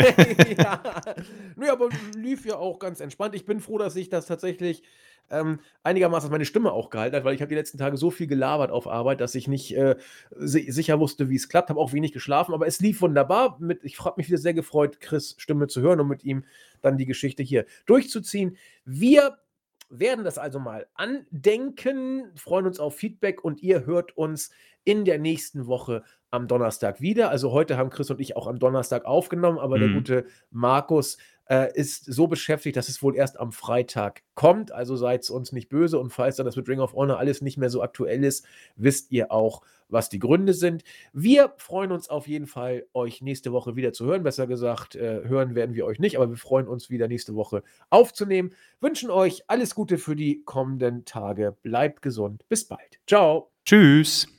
ja. 0.58 0.82
Nö, 1.56 1.70
aber 1.70 1.88
lief 2.14 2.44
ja 2.44 2.56
auch 2.56 2.78
ganz 2.78 3.00
entspannt. 3.00 3.34
Ich 3.34 3.46
bin 3.46 3.60
froh, 3.60 3.78
dass 3.78 3.96
ich 3.96 4.08
das 4.08 4.26
tatsächlich 4.26 4.82
ähm, 5.30 5.60
einigermaßen 5.82 6.30
meine 6.30 6.44
Stimme 6.44 6.72
auch 6.72 6.90
gehalten 6.90 7.16
hat, 7.16 7.24
weil 7.24 7.34
ich 7.34 7.40
habe 7.40 7.48
die 7.48 7.54
letzten 7.54 7.78
Tage 7.78 7.96
so 7.96 8.10
viel 8.10 8.26
gelabert 8.26 8.70
auf 8.70 8.86
Arbeit, 8.86 9.20
dass 9.20 9.34
ich 9.34 9.48
nicht 9.48 9.76
äh, 9.76 9.96
si 10.36 10.70
sicher 10.70 11.00
wusste, 11.00 11.28
wie 11.28 11.36
es 11.36 11.48
klappt. 11.48 11.70
Habe 11.70 11.80
auch 11.80 11.92
wenig 11.92 12.12
geschlafen, 12.12 12.54
aber 12.54 12.66
es 12.66 12.80
lief 12.80 13.00
wunderbar. 13.00 13.56
Mit, 13.60 13.84
ich 13.84 13.98
habe 14.04 14.14
mich 14.18 14.28
wieder 14.28 14.38
sehr 14.38 14.54
gefreut, 14.54 15.00
Chris 15.00 15.34
Stimme 15.38 15.66
zu 15.66 15.80
hören 15.80 16.00
und 16.00 16.08
mit 16.08 16.24
ihm 16.24 16.44
dann 16.80 16.98
die 16.98 17.06
Geschichte 17.06 17.42
hier 17.42 17.66
durchzuziehen. 17.86 18.56
Wir 18.84 19.38
werden 19.90 20.24
das 20.24 20.38
also 20.38 20.58
mal 20.58 20.86
andenken, 20.94 22.30
freuen 22.36 22.66
uns 22.66 22.80
auf 22.80 22.96
Feedback 22.96 23.44
und 23.44 23.62
ihr 23.62 23.86
hört 23.86 24.16
uns 24.16 24.50
in 24.84 25.04
der 25.04 25.18
nächsten 25.18 25.66
Woche 25.66 26.04
am 26.30 26.48
Donnerstag 26.48 27.00
wieder. 27.00 27.30
Also 27.30 27.52
heute 27.52 27.76
haben 27.76 27.90
Chris 27.90 28.10
und 28.10 28.20
ich 28.20 28.36
auch 28.36 28.46
am 28.46 28.58
Donnerstag 28.58 29.04
aufgenommen, 29.04 29.58
aber 29.58 29.76
mhm. 29.76 29.80
der 29.80 29.90
gute 29.90 30.26
Markus 30.50 31.16
äh, 31.48 31.72
ist 31.74 32.04
so 32.04 32.26
beschäftigt, 32.26 32.76
dass 32.76 32.88
es 32.88 33.02
wohl 33.02 33.16
erst 33.16 33.38
am 33.38 33.52
Freitag 33.52 34.22
kommt. 34.34 34.72
Also 34.72 34.96
seid 34.96 35.28
uns 35.30 35.52
nicht 35.52 35.68
böse 35.68 35.98
und 35.98 36.10
falls 36.10 36.36
dann 36.36 36.46
das 36.46 36.56
mit 36.56 36.68
Ring 36.68 36.80
of 36.80 36.94
Honor 36.94 37.18
alles 37.18 37.42
nicht 37.42 37.58
mehr 37.58 37.70
so 37.70 37.82
aktuell 37.82 38.24
ist, 38.24 38.46
wisst 38.76 39.12
ihr 39.12 39.30
auch, 39.32 39.62
was 39.88 40.08
die 40.08 40.18
Gründe 40.18 40.54
sind. 40.54 40.82
Wir 41.12 41.52
freuen 41.56 41.92
uns 41.92 42.08
auf 42.08 42.26
jeden 42.26 42.46
Fall, 42.46 42.86
euch 42.94 43.22
nächste 43.22 43.52
Woche 43.52 43.76
wieder 43.76 43.92
zu 43.92 44.06
hören. 44.06 44.22
Besser 44.22 44.46
gesagt, 44.46 44.96
äh, 44.96 45.22
hören 45.24 45.54
werden 45.54 45.74
wir 45.74 45.84
euch 45.86 45.98
nicht, 45.98 46.16
aber 46.16 46.30
wir 46.30 46.36
freuen 46.36 46.68
uns 46.68 46.90
wieder 46.90 47.08
nächste 47.08 47.34
Woche 47.34 47.62
aufzunehmen. 47.90 48.52
Wünschen 48.80 49.10
euch 49.10 49.44
alles 49.46 49.74
Gute 49.74 49.98
für 49.98 50.16
die 50.16 50.42
kommenden 50.44 51.04
Tage. 51.04 51.56
Bleibt 51.62 52.02
gesund. 52.02 52.44
Bis 52.48 52.66
bald. 52.66 52.98
Ciao. 53.06 53.50
Tschüss. 53.64 54.33